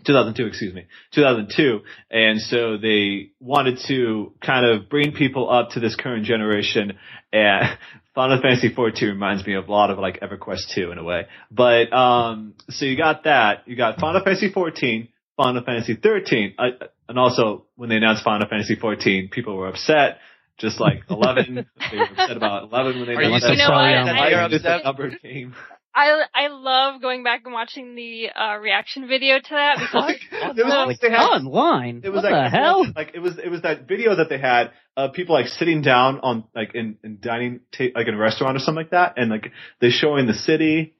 2002, 0.06 0.46
excuse 0.46 0.74
me, 0.74 0.86
2002. 1.14 1.80
And 2.10 2.40
so 2.40 2.76
they 2.76 3.30
wanted 3.40 3.78
to 3.88 4.34
kind 4.44 4.66
of 4.66 4.90
bring 4.90 5.12
people 5.12 5.50
up 5.50 5.70
to 5.70 5.80
this 5.80 5.96
current 5.96 6.26
generation 6.26 6.98
and 7.32 7.78
Final 8.14 8.40
Fantasy 8.40 8.72
14 8.72 9.08
reminds 9.08 9.44
me 9.44 9.54
of 9.54 9.68
a 9.68 9.72
lot 9.72 9.90
of 9.90 9.98
like 9.98 10.20
EverQuest 10.20 10.72
2 10.74 10.92
in 10.92 10.98
a 10.98 11.04
way. 11.04 11.26
But, 11.50 11.92
um, 11.92 12.54
so 12.70 12.84
you 12.84 12.96
got 12.96 13.24
that. 13.24 13.66
You 13.66 13.74
got 13.76 13.98
Final 13.98 14.22
Fantasy 14.22 14.52
XIV, 14.52 15.08
Final 15.36 15.64
Fantasy 15.64 15.96
13, 16.00 16.54
uh, 16.56 16.86
and 17.08 17.18
also 17.18 17.64
when 17.74 17.88
they 17.88 17.96
announced 17.96 18.22
Final 18.22 18.48
Fantasy 18.48 18.76
XIV, 18.76 19.32
people 19.32 19.56
were 19.56 19.66
upset. 19.66 20.18
Just 20.58 20.78
like 20.80 21.02
11, 21.10 21.66
they 21.90 21.96
were 21.98 22.04
upset 22.04 22.36
about 22.36 22.64
11 22.64 22.96
when 22.98 23.06
they 23.06 23.14
Are 23.14 23.22
you 23.22 23.28
announced 23.28 23.46
You 23.46 23.52
it. 23.54 23.58
know 23.58 23.70
what? 23.70 23.80
Sorry, 23.80 24.04
that 24.04 24.16
I- 24.16 24.28
you're 24.30 24.38
Why 24.38 24.46
is 24.46 24.52
this 24.52 24.64
a 24.64 24.68
upset? 24.68 24.84
numbered 24.84 25.22
game? 25.22 25.54
I 25.96 26.22
I 26.34 26.48
love 26.48 27.00
going 27.00 27.22
back 27.22 27.42
and 27.44 27.54
watching 27.54 27.94
the 27.94 28.28
uh, 28.30 28.56
reaction 28.56 29.06
video 29.06 29.38
to 29.38 29.48
that 29.50 29.78
because 29.78 30.16
There 30.56 30.64
was 30.64 30.86
like 30.88 30.98
they 31.00 31.10
had- 31.10 31.20
online. 31.20 32.00
It 32.02 32.08
was 32.10 32.22
what 32.24 32.32
like 32.32 32.50
the 32.52 32.56
hell? 32.56 32.84
Like 32.96 33.12
it 33.14 33.20
was 33.20 33.38
it 33.38 33.48
was 33.48 33.62
that 33.62 33.86
video 33.86 34.16
that 34.16 34.28
they 34.28 34.38
had 34.38 34.72
of 34.96 35.12
people 35.12 35.36
like 35.36 35.46
sitting 35.46 35.82
down 35.82 36.18
on 36.20 36.44
like 36.54 36.74
in, 36.74 36.98
in 37.04 37.18
dining 37.20 37.60
ta- 37.76 37.94
like 37.94 38.08
in 38.08 38.14
a 38.14 38.18
restaurant 38.18 38.56
or 38.56 38.60
something 38.60 38.82
like 38.82 38.90
that, 38.90 39.14
and 39.18 39.30
like 39.30 39.52
they're 39.80 39.90
showing 39.92 40.26
the 40.26 40.34
city. 40.34 40.94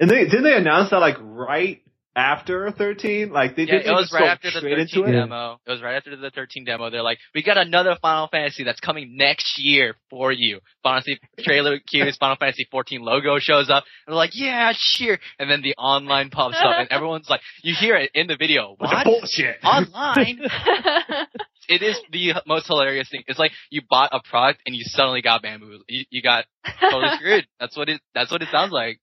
And 0.00 0.10
they 0.10 0.24
didn't 0.24 0.44
they 0.44 0.56
announce 0.56 0.88
that 0.90 0.98
like 0.98 1.16
right 1.20 1.82
after 2.16 2.70
thirteen? 2.70 3.30
Like 3.30 3.56
they 3.56 3.62
Yeah, 3.62 3.78
did 3.78 3.86
it 3.86 3.90
was 3.92 4.12
right 4.12 4.28
after 4.28 4.50
the 4.50 4.60
13 4.60 4.78
into 4.78 5.04
it. 5.04 5.12
demo. 5.12 5.58
It 5.66 5.70
was 5.70 5.82
right 5.82 5.96
after 5.96 6.14
the 6.16 6.30
13 6.30 6.64
demo. 6.64 6.90
They're 6.90 7.02
like, 7.02 7.18
we 7.34 7.42
got 7.42 7.58
another 7.58 7.96
Final 8.00 8.28
Fantasy 8.28 8.64
that's 8.64 8.80
coming 8.80 9.16
next 9.16 9.58
year 9.58 9.96
for 10.10 10.30
you. 10.32 10.60
Final 10.82 11.02
Fantasy 11.02 11.20
trailer 11.40 11.78
cues, 11.90 12.16
Final 12.18 12.36
Fantasy 12.36 12.66
14 12.70 13.00
logo 13.02 13.38
shows 13.38 13.70
up. 13.70 13.84
And 14.06 14.12
they're 14.12 14.16
like, 14.16 14.30
yeah, 14.34 14.72
sure. 14.76 15.18
And 15.38 15.50
then 15.50 15.62
the 15.62 15.74
online 15.76 16.30
pops 16.30 16.56
up 16.58 16.76
and 16.78 16.88
everyone's 16.90 17.28
like, 17.28 17.40
you 17.62 17.74
hear 17.78 17.96
it 17.96 18.10
in 18.14 18.26
the 18.26 18.36
video. 18.36 18.74
What? 18.78 19.04
bullshit. 19.04 19.56
Online? 19.64 20.38
it 21.68 21.82
is 21.82 21.98
the 22.12 22.34
most 22.46 22.66
hilarious 22.66 23.08
thing. 23.10 23.22
It's 23.26 23.38
like 23.38 23.52
you 23.70 23.82
bought 23.88 24.10
a 24.12 24.20
product 24.28 24.60
and 24.66 24.74
you 24.74 24.82
suddenly 24.84 25.22
got 25.22 25.42
bamboozled. 25.42 25.82
You, 25.88 26.04
you 26.10 26.22
got 26.22 26.44
totally 26.80 27.08
screwed. 27.16 27.46
That's 27.58 27.76
what 27.76 27.88
it, 27.88 28.00
that's 28.14 28.30
what 28.30 28.42
it 28.42 28.48
sounds 28.52 28.72
like. 28.72 29.00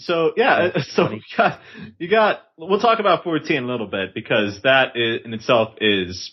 So 0.00 0.32
yeah, 0.36 0.70
That's 0.74 0.92
so 0.96 1.04
funny. 1.04 1.16
you 1.16 1.36
got, 1.36 1.60
you 1.98 2.10
got. 2.10 2.40
We'll 2.56 2.80
talk 2.80 2.98
about 2.98 3.24
14 3.24 3.62
a 3.62 3.66
little 3.66 3.86
bit 3.86 4.14
because 4.14 4.60
that 4.62 4.96
is, 4.96 5.20
in 5.24 5.34
itself 5.34 5.74
is 5.80 6.32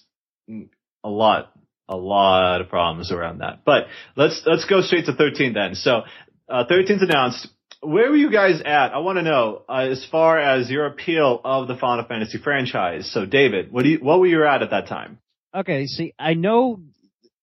a 1.04 1.10
lot, 1.10 1.52
a 1.88 1.96
lot 1.96 2.62
of 2.62 2.70
problems 2.70 3.12
around 3.12 3.40
that. 3.40 3.60
But 3.66 3.88
let's 4.16 4.42
let's 4.46 4.66
go 4.66 4.82
straight 4.82 5.06
to 5.06 5.14
13 5.14 5.54
then. 5.54 5.76
So 5.76 6.02
uh, 6.50 6.64
13's 6.70 7.02
announced. 7.02 7.48
Where 7.82 8.10
were 8.10 8.18
you 8.18 8.32
guys 8.32 8.60
at? 8.66 8.92
I 8.94 8.98
want 9.00 9.20
to 9.20 9.22
know 9.22 9.62
uh, 9.70 9.88
as 9.92 10.06
far 10.12 10.40
as 10.40 10.70
your 10.70 10.88
appeal 10.88 11.40
of 11.44 11.68
the 11.68 11.76
Final 11.76 12.06
Fantasy 12.06 12.40
franchise. 12.40 13.12
So 13.12 13.28
David, 13.28 13.72
what 13.72 13.84
do 13.84 13.90
you, 13.90 14.00
what 14.00 14.20
were 14.20 14.26
you 14.26 14.44
at 14.46 14.64
at 14.64 14.72
that 14.72 14.88
time? 14.88 15.20
Okay, 15.56 15.86
see, 15.86 16.14
I 16.18 16.34
know 16.34 16.82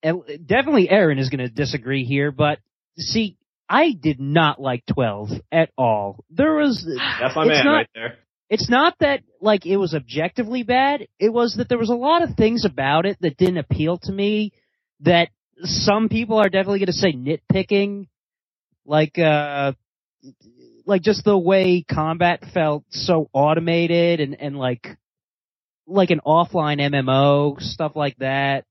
definitely 0.02 0.90
Aaron 0.90 1.18
is 1.18 1.30
going 1.30 1.46
to 1.46 1.48
disagree 1.48 2.04
here, 2.04 2.32
but 2.32 2.58
see, 2.96 3.37
I 3.68 3.92
did 3.92 4.20
not 4.20 4.61
like 4.61 4.85
12 4.92 5.31
at 5.50 5.70
all. 5.77 6.24
There 6.31 6.55
was, 6.55 6.85
That's 7.20 7.37
my 7.37 7.46
man 7.46 7.64
not- 7.64 7.72
right 7.72 7.88
there. 7.94 8.18
it's 8.50 8.68
not 8.68 8.94
that 9.00 9.20
like 9.40 9.66
it 9.66 9.77
was 9.77 9.94
objectively 9.94 10.62
bad. 10.62 11.07
It 11.18 11.33
was 11.33 11.55
that 11.57 11.68
there 11.68 11.79
was 11.79 11.90
a 11.90 11.94
lot 11.94 12.22
of 12.22 12.37
things 12.37 12.64
about 12.64 13.07
it 13.07 13.16
that 13.20 13.37
didn't 13.37 13.59
appeal 13.59 13.98
to 14.03 14.12
me 14.12 14.53
that 15.00 15.29
some 15.61 16.09
people 16.09 16.37
are 16.38 16.48
definitely 16.48 16.81
going 16.81 16.87
to 16.87 16.92
say 16.92 17.12
nitpicking, 17.12 18.09
like, 18.87 19.18
uh, 19.18 19.72
like 20.87 21.03
just 21.03 21.24
the 21.24 21.37
way 21.38 21.85
combat 21.90 22.42
felt 22.53 22.85
so 22.90 23.29
automated 23.33 24.20
and, 24.20 24.40
and 24.40 24.57
like, 24.59 24.87
like 25.87 26.11
an 26.11 26.20
offline 26.27 26.81
MMO, 26.81 27.61
stuff 27.61 27.92
like 27.94 28.16
that. 28.18 28.64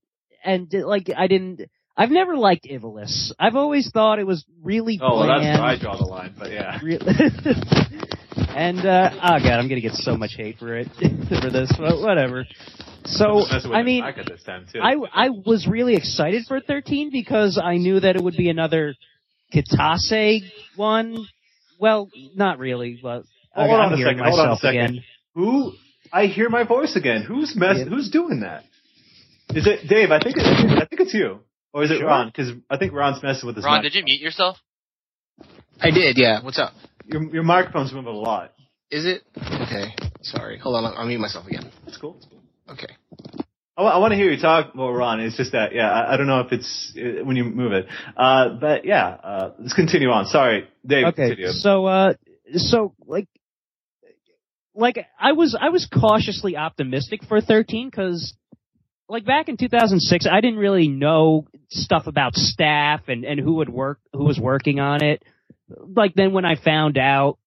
And 0.43 0.71
like, 0.73 1.10
I 1.15 1.27
didn't, 1.27 1.62
I've 1.95 2.10
never 2.12 2.36
liked 2.36 2.65
Ivalice. 2.65 3.32
I've 3.39 3.56
always 3.56 3.89
thought 3.93 4.17
it 4.19 4.25
was 4.25 4.43
really 4.63 4.99
Oh, 5.01 5.19
well, 5.19 5.27
that's 5.27 5.60
where 5.60 5.67
I 5.67 5.77
draw 5.79 5.97
the 5.97 6.06
line. 6.06 6.34
But 6.38 6.51
yeah. 6.51 6.79
And 8.56 8.79
uh 8.79 9.10
oh 9.15 9.39
god, 9.39 9.60
I'm 9.60 9.67
gonna 9.67 9.82
get 9.82 9.93
so 9.93 10.15
much 10.15 10.34
hate 10.36 10.58
for 10.58 10.75
it 10.75 10.88
for 10.97 11.49
this, 11.49 11.71
but 11.77 12.01
whatever. 12.01 12.45
So 13.06 13.45
I 13.73 13.84
mean, 13.84 14.03
mic 14.03 14.17
at 14.17 14.27
this 14.27 14.43
time 14.43 14.65
too. 14.71 14.79
I 14.79 14.95
I 15.12 15.29
was 15.29 15.67
really 15.67 15.95
excited 15.95 16.43
for 16.47 16.60
13 16.60 17.10
because 17.12 17.60
I 17.63 17.77
knew 17.77 17.99
that 17.99 18.15
it 18.15 18.23
would 18.23 18.36
be 18.38 18.49
another 18.49 18.95
Kitase 19.53 20.41
one. 20.75 21.25
Well, 21.79 22.10
not 22.36 22.60
really, 22.60 22.99
but 23.01 23.23
Hold 23.53 23.69
I'm 23.71 23.91
on 23.91 23.93
a 23.93 23.97
second, 23.97 24.19
hold 24.19 24.39
on 24.39 24.45
a 24.45 24.49
myself 24.49 24.60
second. 24.60 24.79
again. 24.79 25.03
Who? 25.36 25.73
I 26.12 26.25
hear 26.27 26.49
my 26.49 26.63
voice 26.63 26.95
again. 26.95 27.23
Who's 27.23 27.56
mess? 27.56 27.77
Yeah. 27.79 27.86
Who's 27.86 28.10
doing 28.10 28.41
that? 28.41 28.63
Is 29.49 29.67
it 29.67 29.88
Dave? 29.88 30.12
I 30.12 30.19
think 30.19 30.38
it, 30.38 30.43
I 30.45 30.86
think 30.86 31.01
it's 31.01 31.13
you, 31.13 31.39
or 31.73 31.83
is 31.83 31.91
it 31.91 31.99
Sure. 31.99 32.07
Ron? 32.07 32.27
Because 32.27 32.53
I 32.69 32.77
think 32.77 32.93
Ron's 32.93 33.21
messing 33.21 33.47
with 33.47 33.55
his. 33.55 33.65
Ron, 33.65 33.81
mic. 33.81 33.91
did 33.91 33.95
you 33.97 34.03
mute 34.03 34.21
yourself? 34.21 34.57
I 35.81 35.91
did, 35.91 36.17
yeah. 36.17 36.43
What's 36.43 36.59
up? 36.59 36.73
Your 37.05 37.23
your 37.33 37.43
microphone's 37.43 37.91
moving 37.91 38.13
a 38.13 38.17
lot. 38.17 38.53
Is 38.89 39.05
it? 39.05 39.23
Okay. 39.38 39.95
Sorry. 40.21 40.59
Hold 40.59 40.75
on. 40.75 40.86
I'll, 40.86 40.99
I'll 40.99 41.07
mute 41.07 41.19
myself 41.19 41.47
again. 41.47 41.71
That's 41.86 41.97
cool. 41.97 42.17
Okay. 42.69 42.88
I, 43.75 43.97
want 43.97 44.12
to 44.12 44.17
hear 44.17 44.31
you 44.31 44.39
talk 44.39 44.75
more, 44.75 44.95
Ron. 44.95 45.19
It's 45.19 45.36
just 45.36 45.53
that, 45.53 45.73
yeah, 45.73 45.89
I, 45.89 46.13
I 46.13 46.17
don't 46.17 46.27
know 46.27 46.41
if 46.41 46.51
it's 46.51 46.93
uh, 46.95 47.25
when 47.25 47.36
you 47.36 47.43
move 47.43 47.71
it, 47.71 47.88
uh, 48.15 48.49
but 48.49 48.86
yeah, 48.86 49.07
uh, 49.07 49.51
let's 49.57 49.73
continue 49.73 50.09
on. 50.09 50.27
Sorry, 50.27 50.67
Dave. 50.86 51.07
Okay, 51.07 51.29
Continue. 51.29 51.51
so 51.53 51.86
uh, 51.88 52.13
so 52.55 52.93
like, 53.07 53.27
like 54.75 54.97
I 55.19 55.31
was 55.31 55.57
I 55.59 55.69
was 55.69 55.88
cautiously 55.91 56.55
optimistic 56.55 57.23
for 57.27 57.41
13 57.41 57.89
because, 57.89 58.36
like 59.13 59.26
back 59.26 59.47
in 59.47 59.58
2006, 59.58 60.26
I 60.30 60.41
didn't 60.41 60.58
really 60.58 60.88
know 60.88 61.45
stuff 61.69 62.08
about 62.08 62.34
staff 62.34 63.02
and 63.08 63.23
and 63.23 63.39
who 63.39 63.56
would 63.56 63.69
work 63.69 63.99
who 64.12 64.26
was 64.26 64.39
working 64.39 64.80
on 64.80 65.04
it. 65.04 65.21
Like 65.69 66.15
then 66.15 66.34
when 66.34 66.45
I 66.45 66.56
found 66.56 66.97
out 66.97 67.38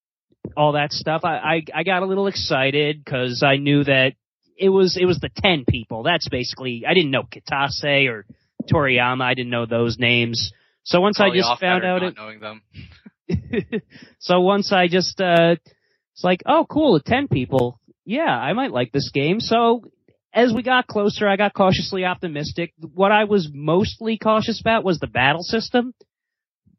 all 0.56 0.72
that 0.72 0.92
stuff, 0.92 1.22
I 1.24 1.34
I, 1.34 1.62
I 1.74 1.82
got 1.82 2.04
a 2.04 2.06
little 2.06 2.28
excited 2.28 3.04
because 3.04 3.42
I 3.42 3.56
knew 3.56 3.82
that 3.82 4.12
it 4.56 4.68
was 4.68 4.96
it 4.96 5.06
was 5.06 5.18
the 5.18 5.28
10 5.42 5.64
people. 5.68 6.04
That's 6.04 6.28
basically 6.28 6.84
I 6.88 6.94
didn't 6.94 7.10
know 7.10 7.24
Kitase 7.24 8.08
or 8.08 8.26
Toriyama. 8.72 9.22
I 9.22 9.34
didn't 9.34 9.50
know 9.50 9.66
those 9.66 9.98
names. 9.98 10.52
So 10.84 11.00
once 11.00 11.18
Probably 11.18 11.40
I 11.40 11.42
just 11.42 11.60
found 11.60 11.84
out 11.84 12.04
it, 12.04 12.16
knowing 12.16 12.38
them. 12.38 12.62
so 14.20 14.40
once 14.40 14.72
I 14.72 14.86
just 14.86 15.20
uh 15.20 15.56
it's 16.12 16.22
like, 16.22 16.44
oh 16.46 16.64
cool, 16.70 17.00
ten 17.00 17.26
people. 17.26 17.80
Yeah, 18.04 18.30
I 18.30 18.52
might 18.52 18.70
like 18.70 18.92
this 18.92 19.10
game. 19.12 19.40
So 19.40 19.82
as 20.36 20.52
we 20.52 20.62
got 20.62 20.86
closer, 20.86 21.26
I 21.26 21.36
got 21.36 21.54
cautiously 21.54 22.04
optimistic. 22.04 22.74
What 22.94 23.10
I 23.10 23.24
was 23.24 23.48
mostly 23.52 24.18
cautious 24.18 24.60
about 24.60 24.84
was 24.84 24.98
the 24.98 25.06
battle 25.06 25.42
system. 25.42 25.94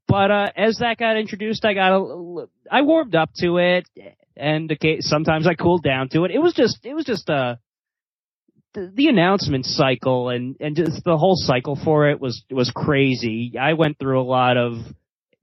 But 0.08 0.32
uh 0.32 0.52
as 0.56 0.78
that 0.78 0.98
got 0.98 1.18
introduced, 1.18 1.66
I 1.66 1.74
got 1.74 1.92
a, 1.92 2.46
I 2.72 2.84
warmed 2.84 3.16
up 3.16 3.32
to 3.40 3.58
it 3.58 3.90
and 4.38 4.72
okay, 4.72 5.02
sometimes 5.02 5.48
I 5.48 5.56
cooled 5.56 5.84
down 5.84 6.08
to 6.10 6.24
it. 6.24 6.32
It 6.32 6.40
was 6.40 6.54
just 6.54 6.86
it 6.86 6.94
was 6.94 7.04
just 7.04 7.30
uh 7.30 7.56
the, 8.76 8.92
the 8.94 9.08
announcement 9.08 9.66
cycle 9.66 10.30
and 10.30 10.56
and 10.60 10.76
just 10.76 11.04
the 11.04 11.18
whole 11.18 11.36
cycle 11.36 11.78
for 11.84 12.10
it 12.10 12.22
was 12.22 12.46
was 12.52 12.72
crazy. 12.74 13.54
I 13.60 13.74
went 13.74 13.98
through 13.98 14.22
a 14.22 14.24
lot 14.24 14.56
of 14.56 14.76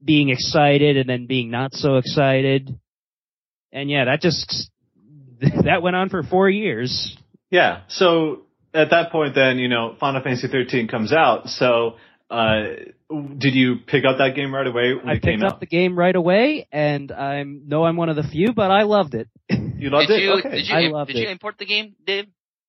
being 0.02 0.28
excited 0.28 0.96
and 0.96 1.08
then 1.08 1.26
being 1.26 1.50
not 1.50 1.72
so 1.74 1.96
excited. 1.96 2.78
And 3.72 3.90
yeah, 3.90 4.04
that 4.04 4.20
just 4.20 4.70
that 5.64 5.82
went 5.82 5.96
on 5.96 6.10
for 6.10 6.22
four 6.22 6.48
years. 6.48 7.18
Yeah. 7.54 7.82
So 7.88 8.42
at 8.74 8.90
that 8.90 9.12
point, 9.12 9.34
then 9.36 9.58
you 9.58 9.68
know, 9.68 9.94
Final 10.00 10.22
Fantasy 10.22 10.48
13 10.48 10.88
comes 10.88 11.12
out. 11.12 11.48
So 11.48 11.96
uh, 12.30 12.62
did 13.38 13.54
you 13.54 13.76
pick 13.86 14.04
up 14.04 14.18
that 14.18 14.34
game 14.34 14.52
right 14.52 14.66
away 14.66 14.94
when 14.94 15.08
I 15.08 15.14
it 15.14 15.22
came 15.22 15.38
picked 15.38 15.44
up 15.44 15.54
out? 15.54 15.60
the 15.60 15.66
game 15.66 15.96
right 15.96 16.16
away, 16.16 16.66
and 16.72 17.12
I'm 17.12 17.62
no, 17.68 17.84
I'm 17.84 17.96
one 17.96 18.08
of 18.08 18.16
the 18.16 18.24
few, 18.24 18.52
but 18.52 18.70
I 18.70 18.82
loved 18.82 19.14
it. 19.14 19.28
you 19.48 19.90
loved 19.90 20.08
did 20.08 20.20
it. 20.20 20.22
you 20.24 20.32
okay. 20.38 20.50
did 20.56 20.66
you 20.68 20.74
I 20.74 20.80
loved 20.88 21.12
did 21.12 21.18
you 21.18 21.28
it. 21.28 21.30
import 21.30 21.58
the 21.58 21.66
game, 21.66 21.94
Dave? 22.04 22.26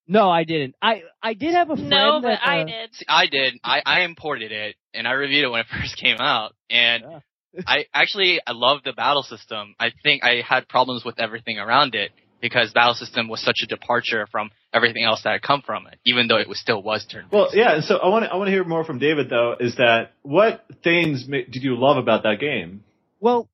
no, 0.08 0.30
I 0.30 0.44
didn't. 0.44 0.76
I 0.82 1.02
I 1.24 1.34
did 1.34 1.56
have 1.56 1.72
a 1.72 1.76
friend 1.76 1.90
No, 1.90 2.20
but 2.22 2.28
that, 2.28 2.48
I 2.48 2.62
uh, 2.62 2.66
did. 2.66 2.94
See, 2.94 3.06
I 3.10 3.26
did. 3.26 3.56
I, 3.64 3.82
I 3.86 4.02
imported 4.02 4.52
it 4.52 4.76
and 4.94 5.08
I 5.08 5.14
reviewed 5.14 5.46
it 5.46 5.50
when 5.50 5.62
it 5.62 5.68
first 5.82 5.98
came 5.98 6.18
out. 6.20 6.54
And 6.70 7.04
Yeah. 7.04 7.20
I 7.66 7.86
actually 7.94 8.40
I 8.46 8.52
loved 8.52 8.84
the 8.86 8.94
battle 8.94 9.24
system. 9.24 9.74
I 9.80 9.92
think 10.04 10.24
I 10.24 10.42
had 10.48 10.68
problems 10.68 11.04
with 11.06 11.20
everything 11.20 11.58
around 11.58 11.96
it 11.96 12.12
because 12.42 12.72
battle 12.74 12.94
system 12.94 13.28
was 13.28 13.42
such 13.42 13.58
a 13.64 13.68
departure 13.68 14.28
from 14.32 14.52
everything 14.74 15.04
else 15.04 15.22
that 15.24 15.32
had 15.32 15.42
come 15.42 15.62
from 15.66 15.88
it, 15.88 16.00
even 16.06 16.28
though 16.28 16.38
it 16.38 16.48
was 16.48 16.60
still 16.60 16.82
was 16.82 17.06
turn. 17.06 17.26
Well, 17.32 17.50
yeah. 17.54 17.76
And 17.76 17.84
so 17.84 17.98
I 17.98 18.08
want 18.10 18.26
to 18.26 18.32
I 18.32 18.36
want 18.36 18.48
to 18.48 18.52
hear 18.52 18.64
more 18.64 18.84
from 18.84 19.00
David 19.00 19.30
though. 19.30 19.56
Is 19.60 19.76
that 19.78 20.12
what 20.22 20.66
things 20.84 21.26
ma- 21.28 21.38
did 21.50 21.64
you 21.64 21.78
love 21.78 21.98
about 21.98 22.24
that 22.24 22.40
game? 22.40 22.84
Well, 23.20 23.50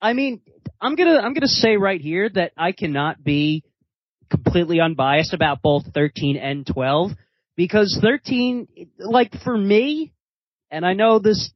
I 0.00 0.12
mean, 0.12 0.40
I'm 0.80 0.96
gonna 0.96 1.18
I'm 1.18 1.34
gonna 1.34 1.46
say 1.46 1.76
right 1.76 2.00
here 2.00 2.28
that 2.28 2.52
I 2.56 2.72
cannot 2.72 3.22
be 3.22 3.64
completely 4.30 4.80
unbiased 4.80 5.32
about 5.32 5.62
both 5.62 5.84
13 5.94 6.36
and 6.36 6.66
12 6.66 7.12
because 7.56 7.98
13, 8.02 8.66
like 8.98 9.32
for 9.42 9.56
me, 9.56 10.12
and 10.70 10.84
I 10.84 10.94
know 10.94 11.18
this 11.18 11.50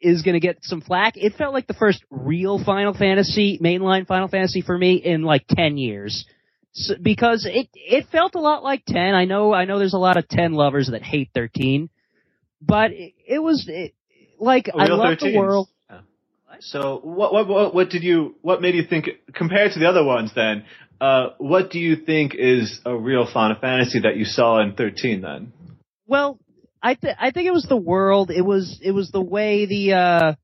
is 0.00 0.22
gonna 0.22 0.40
get 0.40 0.58
some 0.62 0.80
flack. 0.80 1.16
It 1.16 1.34
felt 1.34 1.54
like 1.54 1.66
the 1.66 1.74
first 1.74 2.02
real 2.10 2.62
Final 2.62 2.94
Fantasy, 2.94 3.58
mainline 3.62 4.06
Final 4.06 4.28
Fantasy 4.28 4.60
for 4.60 4.76
me 4.76 4.96
in 4.96 5.22
like 5.22 5.44
10 5.48 5.76
years. 5.76 6.24
So, 6.72 6.94
because 7.00 7.46
it 7.46 7.68
it 7.74 8.06
felt 8.12 8.34
a 8.34 8.40
lot 8.40 8.62
like 8.62 8.84
10. 8.86 9.14
I 9.14 9.24
know 9.24 9.52
I 9.52 9.64
know 9.64 9.78
there's 9.78 9.94
a 9.94 9.98
lot 9.98 10.16
of 10.16 10.28
10 10.28 10.52
lovers 10.52 10.88
that 10.90 11.02
hate 11.02 11.30
13, 11.34 11.90
but 12.60 12.92
it, 12.92 13.14
it 13.26 13.38
was 13.38 13.66
it, 13.68 13.94
like 14.38 14.68
I 14.74 14.84
Real 14.84 14.98
love 14.98 15.18
the 15.18 15.36
world. 15.36 15.68
Yeah. 15.90 16.00
So 16.60 17.00
what, 17.02 17.32
what 17.32 17.48
what 17.48 17.74
what 17.74 17.90
did 17.90 18.02
you 18.02 18.36
what 18.42 18.60
made 18.60 18.74
you 18.74 18.84
think 18.84 19.08
compared 19.34 19.72
to 19.72 19.78
the 19.78 19.88
other 19.88 20.04
ones 20.04 20.32
then? 20.34 20.64
Uh, 21.00 21.30
what 21.38 21.70
do 21.70 21.78
you 21.78 21.96
think 21.96 22.34
is 22.34 22.80
a 22.84 22.96
real 22.96 23.26
Final 23.32 23.56
Fantasy 23.60 24.00
that 24.00 24.16
you 24.16 24.24
saw 24.24 24.60
in 24.60 24.74
13 24.74 25.20
then? 25.20 25.52
Well, 26.06 26.40
I 26.82 26.94
th- 26.94 27.16
I 27.18 27.30
think 27.30 27.46
it 27.46 27.52
was 27.52 27.66
the 27.68 27.76
world. 27.76 28.30
It 28.30 28.42
was 28.42 28.80
it 28.82 28.92
was 28.92 29.10
the 29.10 29.20
way 29.20 29.66
the 29.66 29.92
uh 29.94 30.34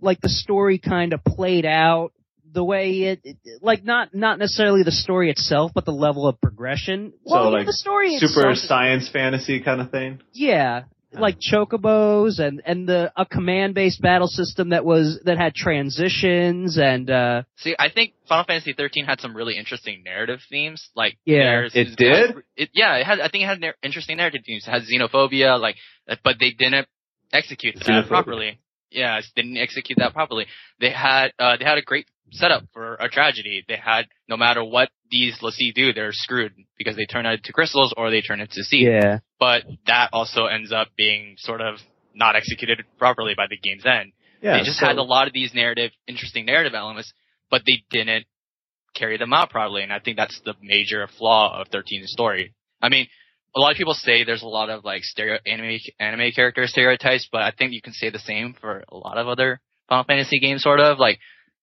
like 0.00 0.20
the 0.20 0.28
story 0.28 0.78
kind 0.78 1.12
of 1.12 1.24
played 1.24 1.66
out. 1.66 2.12
The 2.52 2.62
way 2.62 3.02
it, 3.02 3.20
it 3.24 3.36
like 3.62 3.84
not 3.84 4.14
not 4.14 4.38
necessarily 4.38 4.84
the 4.84 4.92
story 4.92 5.30
itself, 5.30 5.72
but 5.74 5.84
the 5.84 5.92
level 5.92 6.28
of 6.28 6.40
progression. 6.40 7.12
So, 7.26 7.34
well, 7.34 7.52
like, 7.52 7.66
the 7.66 7.72
story 7.72 8.16
Super 8.18 8.50
itself, 8.50 8.68
science 8.68 9.08
fantasy 9.12 9.60
kind 9.60 9.80
of 9.80 9.90
thing. 9.90 10.20
yeah, 10.32 10.82
like 11.18 11.38
chocobos 11.40 12.38
and 12.38 12.62
and 12.64 12.88
the 12.88 13.12
a 13.16 13.24
command 13.26 13.74
based 13.74 14.00
battle 14.00 14.26
system 14.28 14.70
that 14.70 14.84
was 14.84 15.20
that 15.24 15.38
had 15.38 15.54
transitions 15.54 16.78
and 16.78 17.10
uh 17.10 17.42
See, 17.56 17.74
I 17.78 17.88
think 17.90 18.14
Final 18.28 18.44
Fantasy 18.44 18.72
13 18.72 19.04
had 19.04 19.20
some 19.20 19.36
really 19.36 19.56
interesting 19.56 20.02
narrative 20.04 20.40
themes. 20.48 20.88
Like, 20.94 21.18
Yeah. 21.24 21.68
It 21.72 21.96
did? 21.96 22.36
It, 22.56 22.70
yeah, 22.72 22.96
it 22.96 23.04
had. 23.06 23.20
I 23.20 23.28
think 23.28 23.44
it 23.44 23.46
had 23.46 23.60
nar- 23.60 23.74
interesting 23.82 24.16
narrative 24.16 24.42
themes. 24.46 24.64
It 24.66 24.70
had 24.70 24.82
xenophobia, 24.82 25.60
like, 25.60 25.76
but 26.22 26.36
they 26.40 26.50
didn't 26.50 26.86
execute 27.32 27.74
that 27.76 27.84
Xenophobia. 27.84 28.08
properly. 28.08 28.60
Yeah, 28.94 29.20
they 29.20 29.42
didn't 29.42 29.58
execute 29.58 29.98
that 29.98 30.12
properly. 30.14 30.46
They 30.80 30.90
had, 30.90 31.32
uh, 31.38 31.56
they 31.58 31.64
had 31.64 31.78
a 31.78 31.82
great 31.82 32.06
setup 32.30 32.64
for 32.72 32.94
a 32.94 33.08
tragedy. 33.08 33.64
They 33.68 33.76
had, 33.76 34.06
no 34.28 34.36
matter 34.36 34.64
what 34.64 34.88
these 35.10 35.40
l'Cie 35.42 35.72
do, 35.72 35.92
they're 35.92 36.12
screwed 36.12 36.52
because 36.78 36.96
they 36.96 37.06
turn 37.06 37.26
into 37.26 37.52
crystals 37.52 37.92
or 37.96 38.10
they 38.10 38.22
turn 38.22 38.40
into 38.40 38.60
Cie'th. 38.62 38.82
yeah 39.02 39.18
But 39.38 39.64
that 39.86 40.10
also 40.12 40.46
ends 40.46 40.72
up 40.72 40.88
being 40.96 41.36
sort 41.38 41.60
of 41.60 41.76
not 42.14 42.36
executed 42.36 42.82
properly 42.98 43.34
by 43.36 43.46
the 43.48 43.56
game's 43.56 43.84
end. 43.86 44.12
Yeah. 44.40 44.58
they 44.58 44.64
just 44.64 44.78
so- 44.78 44.86
had 44.86 44.96
a 44.96 45.02
lot 45.02 45.26
of 45.26 45.32
these 45.32 45.54
narrative, 45.54 45.90
interesting 46.06 46.46
narrative 46.46 46.74
elements, 46.74 47.12
but 47.50 47.62
they 47.66 47.84
didn't 47.90 48.26
carry 48.94 49.16
them 49.18 49.32
out 49.32 49.50
properly. 49.50 49.82
And 49.82 49.92
I 49.92 49.98
think 49.98 50.16
that's 50.16 50.40
the 50.44 50.54
major 50.62 51.06
flaw 51.18 51.60
of 51.60 51.68
13's 51.70 52.10
story. 52.12 52.54
I 52.80 52.88
mean, 52.88 53.06
a 53.56 53.60
lot 53.60 53.70
of 53.70 53.76
people 53.76 53.94
say 53.94 54.24
there's 54.24 54.42
a 54.42 54.46
lot 54.48 54.70
of 54.70 54.84
like 54.84 55.04
stereo 55.04 55.38
anime 55.46 55.78
anime 56.00 56.32
character 56.32 56.66
stereotypes, 56.66 57.28
but 57.30 57.42
I 57.42 57.52
think 57.56 57.72
you 57.72 57.82
can 57.82 57.92
say 57.92 58.10
the 58.10 58.18
same 58.18 58.54
for 58.60 58.84
a 58.88 58.96
lot 58.96 59.18
of 59.18 59.28
other 59.28 59.60
Final 59.88 60.04
Fantasy 60.04 60.40
games, 60.40 60.62
sort 60.62 60.80
of 60.80 60.98
like. 60.98 61.18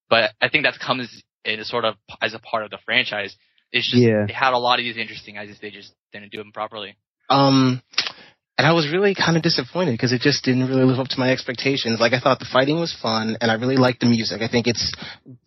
But 0.09 0.31
I 0.41 0.49
think 0.49 0.65
that 0.65 0.75
comes 0.79 1.23
in 1.45 1.63
sort 1.63 1.85
of 1.85 1.95
as 2.21 2.33
a 2.33 2.39
part 2.39 2.63
of 2.63 2.69
the 2.69 2.77
franchise. 2.85 3.35
It's 3.71 3.89
just 3.89 4.03
Yeah. 4.03 4.25
they 4.27 4.33
had 4.33 4.53
a 4.53 4.57
lot 4.57 4.79
of 4.79 4.83
these 4.83 4.97
interesting 4.97 5.37
ideas, 5.37 5.57
they 5.61 5.71
just 5.71 5.93
didn't 6.11 6.31
do 6.31 6.37
them 6.37 6.51
properly. 6.51 6.95
Um, 7.29 7.81
and 8.61 8.67
I 8.69 8.73
was 8.73 8.91
really 8.91 9.15
kind 9.15 9.37
of 9.37 9.41
disappointed 9.41 9.93
because 9.93 10.13
it 10.13 10.21
just 10.21 10.43
didn't 10.45 10.67
really 10.67 10.83
live 10.83 10.99
up 10.99 11.07
to 11.07 11.19
my 11.19 11.31
expectations. 11.31 11.99
Like 11.99 12.13
I 12.13 12.19
thought 12.19 12.37
the 12.37 12.45
fighting 12.45 12.79
was 12.79 12.95
fun, 13.01 13.35
and 13.41 13.49
I 13.49 13.55
really 13.55 13.75
liked 13.75 14.01
the 14.01 14.05
music. 14.05 14.43
I 14.43 14.47
think 14.47 14.67
it's 14.67 14.93